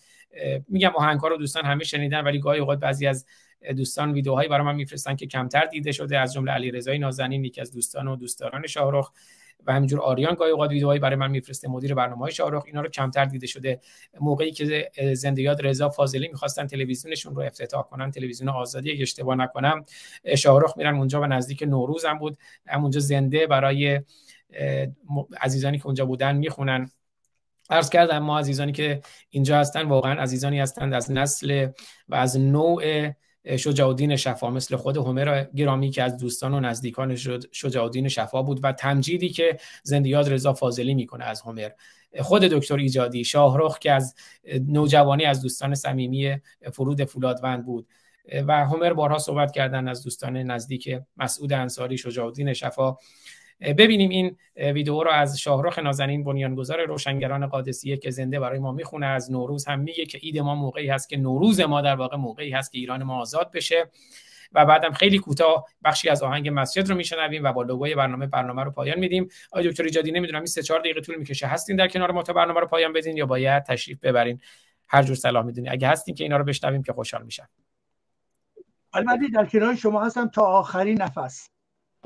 میگم 0.67 0.91
آهنگ 0.95 1.19
رو 1.19 1.37
دوستان 1.37 1.65
همه 1.65 1.83
شنیدن 1.83 2.21
ولی 2.21 2.39
گاهی 2.39 2.59
اوقات 2.59 2.79
بعضی 2.79 3.07
از 3.07 3.25
دوستان 3.77 4.11
ویدیوهایی 4.11 4.49
برای 4.49 4.65
من 4.65 4.75
میفرستن 4.75 5.15
که 5.15 5.27
کمتر 5.27 5.65
دیده 5.65 5.91
شده. 5.91 6.19
از 6.19 6.33
جمله 6.33 6.51
علی 6.51 6.71
رضای 6.71 6.99
نازنین 6.99 7.45
یکی 7.45 7.61
از 7.61 7.73
دوستان 7.73 8.07
و 8.07 8.15
دوستداران 8.15 8.67
شاهرخ. 8.67 9.11
و 9.65 9.73
همینجور 9.73 10.01
آریان 10.01 10.35
گاهی 10.35 10.51
اوقات 10.51 10.69
ویدیوهایی 10.69 10.99
برای 10.99 11.15
من 11.15 11.31
میفرسته 11.31 11.67
مدیر 11.67 11.93
برنامه 11.93 12.21
های 12.21 12.31
شاهرخ 12.31 12.63
اینا 12.65 12.81
رو 12.81 12.89
کمتر 12.89 13.25
دیده 13.25 13.47
شده. 13.47 13.79
موقعی 14.19 14.51
که 14.51 14.91
زندیات 15.13 15.63
رضا 15.63 15.89
فاضلی 15.89 16.27
می‌خواستن 16.27 16.67
تلویزیونشون 16.67 17.35
رو 17.35 17.41
افتتاح 17.41 17.83
کنن 17.83 18.11
تلویزیون 18.11 18.49
آزادی 18.49 18.91
اگه 18.91 19.01
اشتباه 19.01 19.35
نکنم 19.35 19.85
شاهرخ 20.37 20.77
میرن 20.77 20.95
اونجا 20.95 21.21
و 21.21 21.25
نزدیک 21.25 21.63
نوروز 21.63 22.05
هم 22.05 22.19
بود. 22.19 22.37
همونجا 22.67 22.99
زنده 22.99 23.47
برای 23.47 24.01
عزیزانی 25.41 25.77
که 25.77 25.85
اونجا 25.85 26.05
بودن 26.05 26.35
می‌خونن. 26.35 26.91
عرض 27.69 27.89
کردم 27.89 28.19
ما 28.19 28.39
عزیزانی 28.39 28.71
که 28.71 29.01
اینجا 29.29 29.57
هستن 29.57 29.81
واقعا 29.81 30.21
عزیزانی 30.21 30.59
هستند 30.59 30.93
از 30.93 31.11
نسل 31.11 31.67
و 32.09 32.15
از 32.15 32.39
نوع 32.39 33.11
شجاع 33.57 33.87
الدین 33.87 34.15
شفا 34.15 34.49
مثل 34.49 34.75
خود 34.75 34.97
هومر 34.97 35.45
گرامی 35.55 35.89
که 35.89 36.03
از 36.03 36.17
دوستان 36.17 36.53
و 36.53 36.59
نزدیکان 36.59 37.15
شجاع 37.51 37.83
الدین 37.83 38.07
شفا 38.07 38.41
بود 38.41 38.59
و 38.63 38.71
تمجیدی 38.71 39.29
که 39.29 39.57
زندیات 39.83 40.29
رضا 40.29 40.53
فاضلی 40.53 40.93
می‌کنه 40.93 41.25
از 41.25 41.41
هومر. 41.41 41.69
خود 42.19 42.41
دکتر 42.41 42.75
ایجادی 42.75 43.23
شاهرخ 43.23 43.79
که 43.79 43.91
از 43.91 44.15
نوجوانی 44.67 45.25
از 45.25 45.41
دوستان 45.41 45.75
صمیمی 45.75 46.37
فرود 46.73 47.03
فولادوند 47.03 47.65
بود. 47.65 47.87
و 48.47 48.65
هومر 48.65 48.93
بارها 48.93 49.17
صحبت 49.17 49.51
کردن 49.51 49.87
از 49.87 50.03
دوستان 50.03 50.37
نزدیک 50.37 50.99
مسعود 51.17 51.53
انصاری 51.53 51.97
شجاع 51.97 52.25
الدین 52.25 52.53
شفا. 52.53 52.95
ببینیم 53.61 54.09
این 54.09 54.37
ویدیو 54.55 55.03
رو 55.03 55.11
از 55.11 55.39
شاهرخ 55.39 55.79
نازنین 55.79 56.23
بنیانگذار 56.23 56.85
روشنگران 56.85 57.47
قادسیه 57.47 57.97
که 57.97 58.09
زنده 58.09 58.39
برای 58.39 58.59
ما 58.59 58.71
می‌خونه 58.71 59.05
از 59.05 59.31
نوروز 59.31 59.65
هم 59.65 59.79
میگه 59.79 60.05
که 60.05 60.19
اید 60.21 60.39
ما 60.39 60.55
موقعی 60.55 60.89
هست 60.89 61.09
که 61.09 61.17
نوروز 61.17 61.61
ما 61.61 61.81
در 61.81 61.95
واقع 61.95 62.17
موقعی 62.17 62.51
هست 62.51 62.71
که 62.71 62.77
ایران 62.77 63.03
ما 63.03 63.21
آزاد 63.21 63.51
بشه. 63.51 63.91
و 64.51 64.65
بعدم 64.65 64.91
خیلی 64.91 65.19
کوتاه 65.19 65.65
بخشی 65.83 66.09
از 66.09 66.23
آهنگ 66.23 66.49
مسجد 66.53 66.89
رو 66.89 66.95
میشنویم 66.95 67.43
و 67.43 67.53
با 67.53 67.63
لوگوی 67.63 67.95
برنامه 67.95 68.27
برنامه 68.27 68.63
رو 68.63 68.71
پایان 68.71 68.99
میدیم. 68.99 69.27
آقای 69.51 69.69
دکتر 69.69 69.83
ایجادی 69.83 70.11
نمی‌دونم 70.11 70.39
این 70.39 70.45
3 70.45 70.63
4 70.63 70.79
دقیقه 70.79 71.01
طول 71.01 71.15
می‌کشه. 71.15 71.47
هستین 71.47 71.75
در 71.75 71.87
کنار 71.87 72.11
ما 72.11 72.23
تا 72.23 72.33
برنامه 72.33 72.59
رو 72.59 72.67
پایان 72.67 72.93
بدین 72.93 73.17
یا 73.17 73.25
باید 73.25 73.63
تشریف 73.63 73.99
ببرین؟ 73.99 74.41
هر 74.87 75.03
جور 75.03 75.15
صلاح 75.15 75.45
می‌دونی. 75.45 75.69
اگه 75.69 75.87
هستین 75.87 76.15
که 76.15 76.23
اینا 76.23 76.37
رو 76.37 76.43
بشنویم 76.43 76.83
که 76.83 76.93
خوشحال 76.93 77.23
میشم 77.23 77.49
البته 78.93 79.27
در 79.33 79.45
کنار 79.45 79.75
شما 79.75 80.05
هستم 80.05 80.27
تا 80.27 80.41
آخرین 80.41 81.01
نفس. 81.01 81.49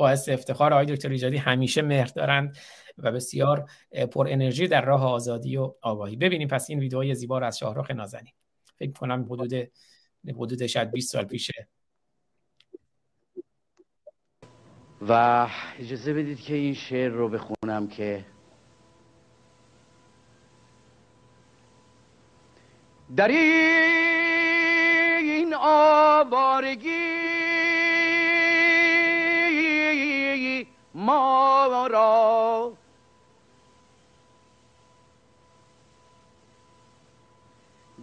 باعث 0.02 0.30
افتخار 0.30 0.74
آقای 0.74 0.86
دکتر 0.86 1.10
ایجادی 1.10 1.38
همیشه 1.38 1.82
مهر 1.82 2.06
دارند 2.06 2.58
و 2.98 3.12
بسیار 3.12 3.70
پر 4.12 4.28
انرژی 4.30 4.68
در 4.68 4.86
راه 4.86 5.06
آزادی 5.06 5.58
و 5.58 5.74
آگاهی. 5.82 6.16
ببینیم 6.16 6.48
پس 6.48 6.70
این 6.70 6.80
ویدئوی 6.80 7.16
زیبا 7.16 7.40
رو 7.40 7.46
از 7.46 7.58
شاهرخ 7.58 7.92
نازنین. 7.92 8.34
فکر 8.80 8.92
کنم 8.92 9.26
حدود 9.30 9.54
حدود 10.36 10.66
شاید 10.66 10.92
20 10.92 11.12
سال 11.12 11.26
پیشه 11.26 11.68
و 15.10 15.48
اجازه 15.80 16.14
بدید 16.14 16.40
که 16.40 16.54
این 16.54 16.74
شعر 16.74 17.12
رو 17.12 17.30
بخونم 17.30 17.88
که 17.88 18.26
در 23.16 23.28
این 23.28 25.56
آوارگی 25.60 27.31
ما 31.02 31.88
را. 31.88 32.74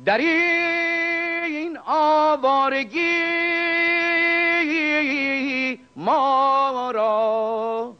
در 0.05 0.19
این 0.19 1.79
آوارگی 1.87 3.39
ما 5.97 6.91
را. 6.91 7.95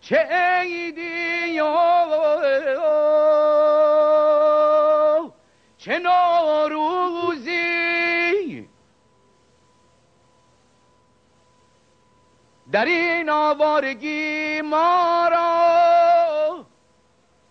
چه 0.00 0.28
ایدی 0.62 1.60
در 12.74 12.84
این 12.84 13.30
آوارگی 13.30 14.60
ما 14.60 15.28
را 15.30 16.66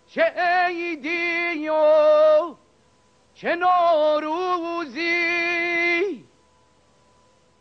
چه 0.08 0.34
عیدی 0.38 1.70
و 1.70 2.56
چه 3.34 3.56
نوروزی. 3.56 5.04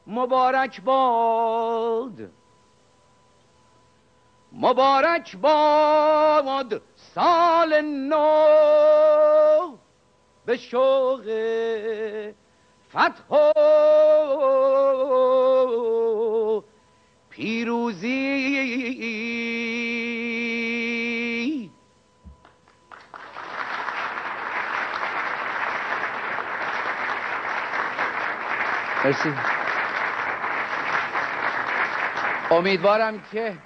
مبارک 0.06 0.80
باد 0.80 2.30
مبارک 4.52 5.36
باد 5.36 6.82
سال 7.14 7.80
نو 7.80 9.76
به 10.46 10.56
شوق 10.56 11.22
فتح 12.90 13.22
پیروزی. 17.32 18.10
مرسی. 29.04 29.32
امیدوارم 32.50 33.22
که 33.32 33.58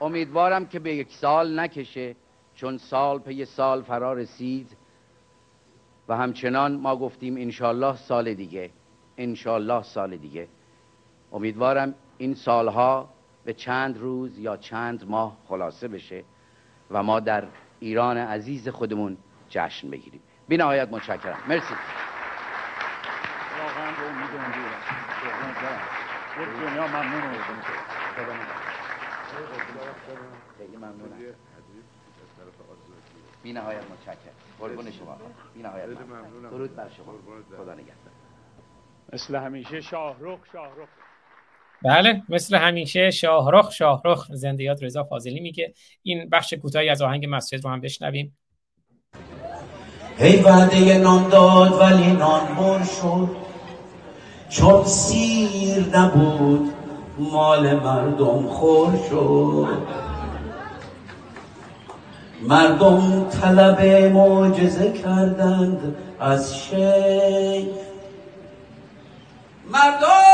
امیدوارم 0.00 0.66
که 0.66 0.78
به 0.78 0.94
یک 0.94 1.12
سال 1.12 1.60
نکشه 1.60 2.16
چون 2.54 2.78
سال 2.78 3.18
پی 3.18 3.44
سال 3.44 3.82
فرا 3.82 4.12
رسید. 4.12 4.76
و 6.08 6.16
همچنان 6.16 6.76
ما 6.76 6.96
گفتیم 6.96 7.36
انشالله 7.36 7.96
سال 7.96 8.34
دیگه. 8.34 8.70
انشالله 9.18 9.82
سال 9.82 10.16
دیگه. 10.16 10.48
امیدوارم 11.32 11.94
این 12.18 12.34
سالها 12.34 13.08
به 13.44 13.54
چند 13.54 13.98
روز 13.98 14.38
یا 14.38 14.56
چند 14.56 15.10
ماه 15.10 15.36
خلاصه 15.48 15.88
بشه 15.88 16.24
و 16.90 17.02
ما 17.02 17.20
در 17.20 17.44
ایران 17.80 18.16
عزیز 18.18 18.68
خودمون 18.68 19.16
جشن 19.48 19.90
بگیریم. 19.90 20.20
بی 20.48 20.56
نهایت 20.56 20.88
متشکرم. 20.88 21.38
مرسی. 21.48 21.74
بی 33.42 33.52
نهایت 33.52 33.82
متشکرم. 33.90 34.34
قربون 34.60 34.90
شما. 34.90 35.16
بی 35.54 35.62
نهایت 35.62 35.86
درود 36.50 36.76
بر 36.76 36.88
شما. 36.88 37.14
خدا 37.56 37.74
نگهدار. 37.74 38.12
مثل 39.12 39.36
همیشه 39.36 39.80
شاهرخ 39.80 40.38
شاهرخ. 40.52 40.88
بله 41.86 42.22
مثل 42.28 42.56
همیشه 42.56 43.10
شاهرخ 43.10 43.72
شاهرخ 43.72 44.26
زندیات 44.32 44.82
رضا 44.82 45.04
فاضلی 45.04 45.40
میگه. 45.40 45.74
این 46.02 46.28
بخش 46.28 46.54
کوتاهی 46.54 46.88
از 46.88 47.02
آهنگ 47.02 47.26
مسجد 47.28 47.64
رو 47.64 47.70
هم 47.70 47.80
بشنویم. 47.80 48.36
هی 50.18 50.36
وعده 50.36 50.98
نان 50.98 51.28
داد 51.28 51.72
ولی 51.72 52.12
نان 52.12 52.54
بر 52.54 52.84
شد. 52.84 53.28
چون 54.48 54.84
سیر 54.84 55.98
نبود 55.98 56.72
مال 57.18 57.74
مردم 57.74 58.46
خور 58.46 58.92
شد. 59.10 59.86
مردم 62.42 63.28
طلب 63.30 63.80
معجزه 64.12 64.92
کردند 64.92 65.96
از 66.20 66.58
شیخ. 66.58 67.66
مردم 69.72 70.25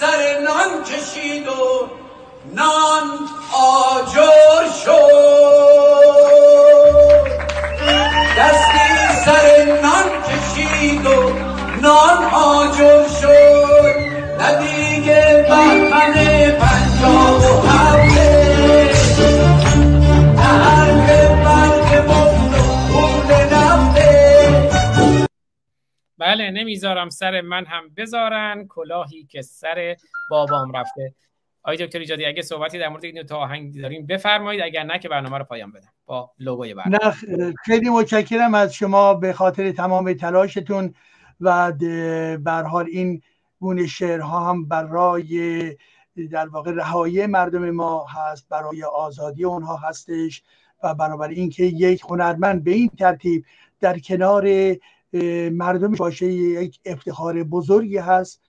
سر 0.00 0.38
نان 0.44 0.84
کشید 0.84 1.48
و 1.48 1.88
نان 2.54 3.06
آجر 3.52 4.70
شد. 4.84 6.16
دستی 8.38 8.88
سر 9.24 9.46
نان 9.82 10.08
کشید 10.22 11.06
و 11.06 11.32
نان 11.82 12.24
آجر 12.24 13.08
شد. 13.08 13.96
ندیگه 14.40 15.46
بهمن 15.48 16.14
پنجاب 16.60 17.40
و 17.42 17.95
بله 26.18 26.50
نمی‌ذارم 26.50 27.08
سر 27.08 27.40
من 27.40 27.64
هم 27.64 27.82
بذارن. 27.96 28.66
کلاهی 28.68 29.24
که 29.24 29.42
سر 29.42 29.96
بابام 30.30 30.72
رفته. 30.72 31.14
آقای 31.62 31.86
دکتر 31.86 31.98
ایجادی 31.98 32.24
اگه 32.24 32.42
صحبتی 32.42 32.78
در 32.78 32.88
مورد 32.88 33.04
این 33.04 33.22
تا 33.22 33.36
آهنگ 33.36 33.80
داریم 33.82 34.06
بفرمایید. 34.06 34.62
اگر 34.62 34.82
نه 34.82 34.98
که 34.98 35.08
برنامه 35.08 35.38
رو 35.38 35.44
پایان 35.44 35.72
بدم. 35.72 35.92
با 36.06 36.30
لوگوی 36.38 36.74
برنامه 36.74 37.14
خیلی 37.64 37.90
متشکرم 37.90 38.54
از 38.54 38.74
شما 38.74 39.14
به 39.14 39.32
خاطر 39.32 39.72
تمام 39.72 40.12
تلاشتون 40.12 40.94
و 41.40 41.72
به 42.38 42.52
حال 42.70 42.86
این 42.86 43.22
گونه 43.60 43.86
شعرها 43.86 44.50
هم 44.50 44.68
برای 44.68 45.76
در 46.30 46.48
واقع 46.48 46.72
رهایی 46.72 47.26
مردم 47.26 47.70
ما 47.70 48.06
هست 48.06 48.48
برای 48.48 48.84
آزادی 48.84 49.44
اونها 49.44 49.76
هستش 49.76 50.42
و 50.82 50.94
بنابراین 50.94 51.38
اینکه 51.38 51.64
یک 51.64 52.02
هنرمند 52.08 52.64
به 52.64 52.70
این 52.70 52.90
ترتیب 52.98 53.44
در 53.80 53.98
کنار 53.98 54.44
مردم 55.52 55.92
باشه 55.92 56.32
یک 56.32 56.80
افتخار 56.84 57.42
بزرگی 57.42 57.96
هست 57.96 58.40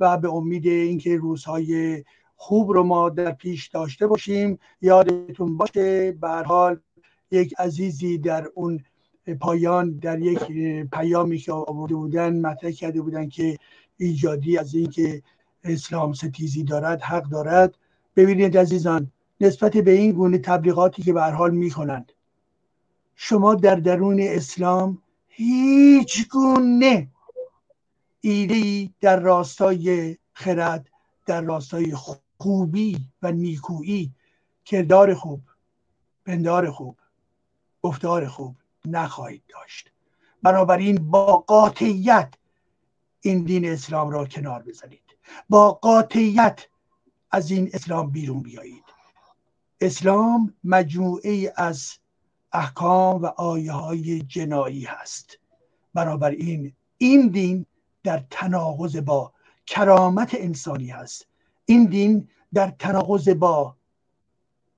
و 0.00 0.16
به 0.18 0.32
امید 0.32 0.66
اینکه 0.66 1.16
روزهای 1.16 2.04
خوب 2.36 2.70
رو 2.70 2.82
ما 2.82 3.08
در 3.08 3.32
پیش 3.32 3.68
داشته 3.68 4.06
باشیم 4.06 4.58
یادتون 4.80 5.56
باشه 5.56 6.12
به 6.12 6.28
حال 6.28 6.80
یک 7.30 7.54
عزیزی 7.58 8.18
در 8.18 8.48
اون 8.54 8.84
پایان 9.40 9.92
در 9.92 10.18
یک 10.18 10.38
پیامی 10.92 11.38
که 11.38 11.52
آورده 11.52 11.94
بودن 11.94 12.40
مطرح 12.40 12.70
کرده 12.70 13.00
بودن 13.02 13.28
که 13.28 13.56
ایجادی 13.96 14.58
از 14.58 14.74
اینکه 14.74 15.22
اسلام 15.64 16.12
ستیزی 16.12 16.64
دارد 16.64 17.02
حق 17.02 17.28
دارد. 17.28 17.74
ببینید 18.16 18.58
عزیزان 18.58 19.12
نسبت 19.40 19.76
به 19.76 19.90
این 19.90 20.12
گونه 20.12 20.38
تبلیغاتی 20.38 21.02
که 21.02 21.12
به 21.12 21.22
حال 21.22 21.50
می‌کنند 21.50 22.12
شما 23.14 23.54
در 23.54 23.74
درون 23.74 24.20
اسلام 24.20 25.02
هیچ 25.38 26.28
گونه 26.28 27.08
ایده 28.20 28.90
در 29.00 29.20
راستای 29.20 30.16
خرد 30.32 30.88
در 31.26 31.40
راستای 31.40 31.94
خوبی 32.38 33.08
و 33.22 33.32
نیکویی 33.32 34.12
کردار 34.64 35.14
خوب 35.14 35.40
پندار 36.26 36.70
خوب 36.70 36.98
گفتار 37.82 38.28
خوب 38.28 38.56
نخواهید 38.86 39.42
داشت. 39.48 39.90
بنابراین 40.42 41.10
با 41.10 41.36
قاطعیت 41.36 42.34
این 43.20 43.44
دین 43.44 43.72
اسلام 43.72 44.10
را 44.10 44.24
کنار 44.26 44.62
بزنید. 44.62 45.16
با 45.48 45.72
قاطعیت 45.72 46.68
از 47.30 47.50
این 47.50 47.70
اسلام 47.72 48.10
بیرون 48.10 48.42
بیایید. 48.42 48.84
اسلام 49.80 50.54
مجموعه 50.64 51.52
از 51.56 51.98
احکام 52.56 53.22
و 53.22 53.26
آیه 53.26 53.72
های 53.72 54.22
جنایی 54.22 54.84
هست. 54.84 55.38
بنابراین 55.94 56.72
این 56.98 57.28
دین 57.28 57.66
در 58.02 58.24
تناقض 58.30 58.96
با 58.96 59.32
کرامت 59.66 60.34
انسانی 60.34 60.88
هست. 60.88 61.26
این 61.66 61.84
دین 61.84 62.28
در 62.54 62.70
تناقض 62.78 63.28
با 63.28 63.76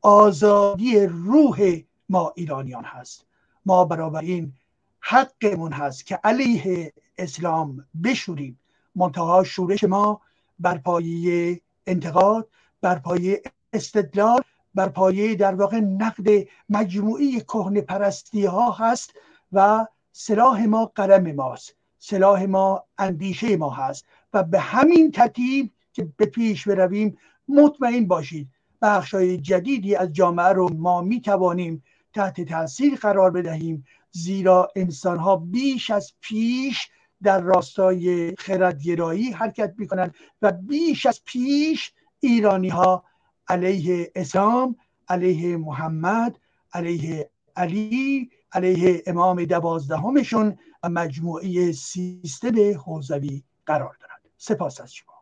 آزادی 0.03 1.07
روح 1.07 1.81
ما 2.09 2.33
ایرانیان 2.37 2.85
هست. 2.85 3.27
ما 3.67 3.85
بنابراین 3.85 4.53
حقمون 5.01 5.73
هست 5.73 6.07
که 6.07 6.17
علیه 6.25 6.93
اسلام 7.19 7.87
بشوریم. 8.05 8.59
منتها 8.95 9.45
شورش 9.45 9.85
ما 9.85 10.21
بر 10.59 10.79
پایه 10.79 11.61
انتقاد 11.87 12.49
بر 12.81 12.99
پایه 12.99 13.43
استدلال 13.73 14.43
بر 14.79 14.89
پایه 14.89 15.35
در 15.35 15.55
واقع 15.55 15.81
نقد 15.81 16.47
مجموعی 16.69 17.41
کهن 17.41 17.81
پرستی 17.81 18.47
ها 18.47 18.71
هست 18.71 19.13
و 19.53 19.87
سلاح 20.13 20.67
ما 20.67 20.93
قلم 20.95 21.35
ماست 21.35 21.77
سلاح 21.99 22.45
ما 22.45 22.85
اندیشه 22.99 23.57
ما 23.57 23.71
هست 23.71 24.05
و 24.33 24.43
به 24.43 24.61
همین 24.61 25.11
ترتیب 25.11 25.73
که 25.93 26.09
به 26.17 26.27
پیش 26.27 26.69
برویم 26.69 27.19
مطمئن 27.49 28.07
باشید 28.07 28.49
بخشای 28.83 29.39
جدیدی 29.39 29.95
از 29.97 30.13
جامعه 30.13 30.53
رو 30.53 30.69
ما 30.75 31.03
می 31.03 31.21
توانیم 31.21 31.83
تحت 32.15 32.41
تاثیر 32.41 32.95
قرار 32.95 33.31
بدهیم 33.31 33.85
زیرا 34.11 34.69
انسان 34.77 35.19
ها 35.19 35.37
بیش 35.37 35.91
از 35.91 36.13
پیش 36.21 36.89
در 37.23 37.41
راستای 37.41 38.35
خردگرایی 38.37 39.31
حرکت 39.31 39.75
می 39.79 39.87
کنند 39.87 40.15
و 40.43 40.53
بیش 40.53 41.07
از 41.07 41.21
پیش 41.25 41.93
ایرانی 42.21 42.69
ها 42.69 43.05
علیه 43.49 44.12
اسلام 44.15 44.77
علیه 45.09 45.57
محمد 45.57 46.39
علیه 46.73 47.31
علی 47.57 48.31
علیه 48.53 49.03
امام 49.07 49.45
دوازدهمشون 49.45 50.59
و 50.83 50.89
مجموعه 50.89 51.73
سیستم 51.73 52.79
حوزوی 52.79 53.43
قرار 53.66 53.97
دارند. 54.01 54.20
سپاس 54.37 54.81
از 54.81 54.93
شما. 54.95 55.12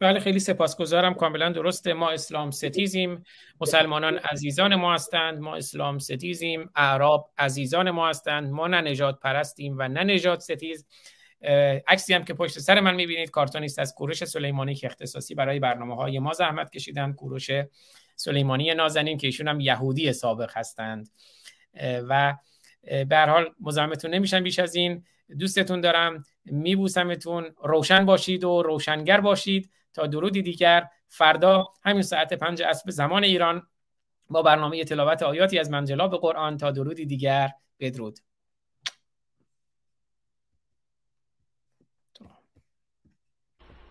بله 0.00 0.20
خیلی 0.20 0.38
سپاسگزارم. 0.38 1.14
کاملا 1.14 1.52
درسته. 1.52 1.92
ما 1.92 2.10
اسلام 2.10 2.50
ستیزیم. 2.50 3.24
مسلمانان 3.60 4.18
عزیزان 4.18 4.74
ما 4.74 4.94
هستند. 4.94 5.38
ما 5.38 5.56
اسلام 5.56 5.98
ستیزیم. 5.98 6.70
اعراب 6.76 7.30
عزیزان 7.38 7.90
ما 7.90 8.08
هستند. 8.08 8.50
ما 8.50 8.66
نه 8.66 8.80
نجات 8.80 9.20
پرستیم 9.20 9.76
و 9.78 9.88
نه 9.88 10.04
نجات 10.04 10.40
ستیز. 10.40 10.86
عکسی 11.88 12.14
هم 12.14 12.24
که 12.24 12.34
پشت 12.34 12.58
سر 12.58 12.80
من 12.80 12.94
می‌بینید 12.94 13.30
کارتونی 13.30 13.66
است 13.66 13.78
از 13.78 13.94
کوروش 13.94 14.24
سلیمانی 14.24 14.74
که 14.74 14.86
اختصاصی 14.86 15.34
برای 15.34 15.58
برنامه 15.58 15.94
های 15.94 16.18
ما 16.18 16.32
زحمت 16.32 16.70
کشیدن 16.70 17.12
کوروش 17.12 17.50
سلیمانی 18.16 18.74
نازنین 18.74 19.18
که 19.18 19.26
ایشون 19.26 19.48
هم 19.48 19.60
یهودی 19.60 20.12
سابق 20.12 20.50
هستند. 20.56 21.08
و 21.82 22.36
به 22.82 23.16
هر 23.16 23.26
حال 23.26 23.54
مزاحمتون 23.60 24.14
نمیشن 24.14 24.42
بیش 24.42 24.58
از 24.58 24.74
این. 24.74 25.04
دوستتون 25.38 25.80
دارم. 25.80 26.24
میبوسمتون. 26.44 27.54
روشن 27.64 28.06
باشید 28.06 28.44
و 28.44 28.62
روشنگر 28.62 29.20
باشید. 29.20 29.70
تا 29.92 30.06
درودی 30.06 30.42
دیگر. 30.42 30.86
فردا 31.08 31.68
همین 31.82 32.02
ساعت 32.02 32.32
پنج 32.32 32.62
اسب 32.62 32.90
زمان 32.90 33.24
ایران 33.24 33.66
با 34.30 34.42
برنامه 34.42 34.84
تلاوت 34.84 35.22
آیاتی 35.22 35.58
از 35.58 35.70
منجلاب 35.70 36.16
قرآن. 36.20 36.56
تا 36.56 36.70
درودی 36.70 37.06
دیگر. 37.06 37.50
بدرود. 37.80 38.18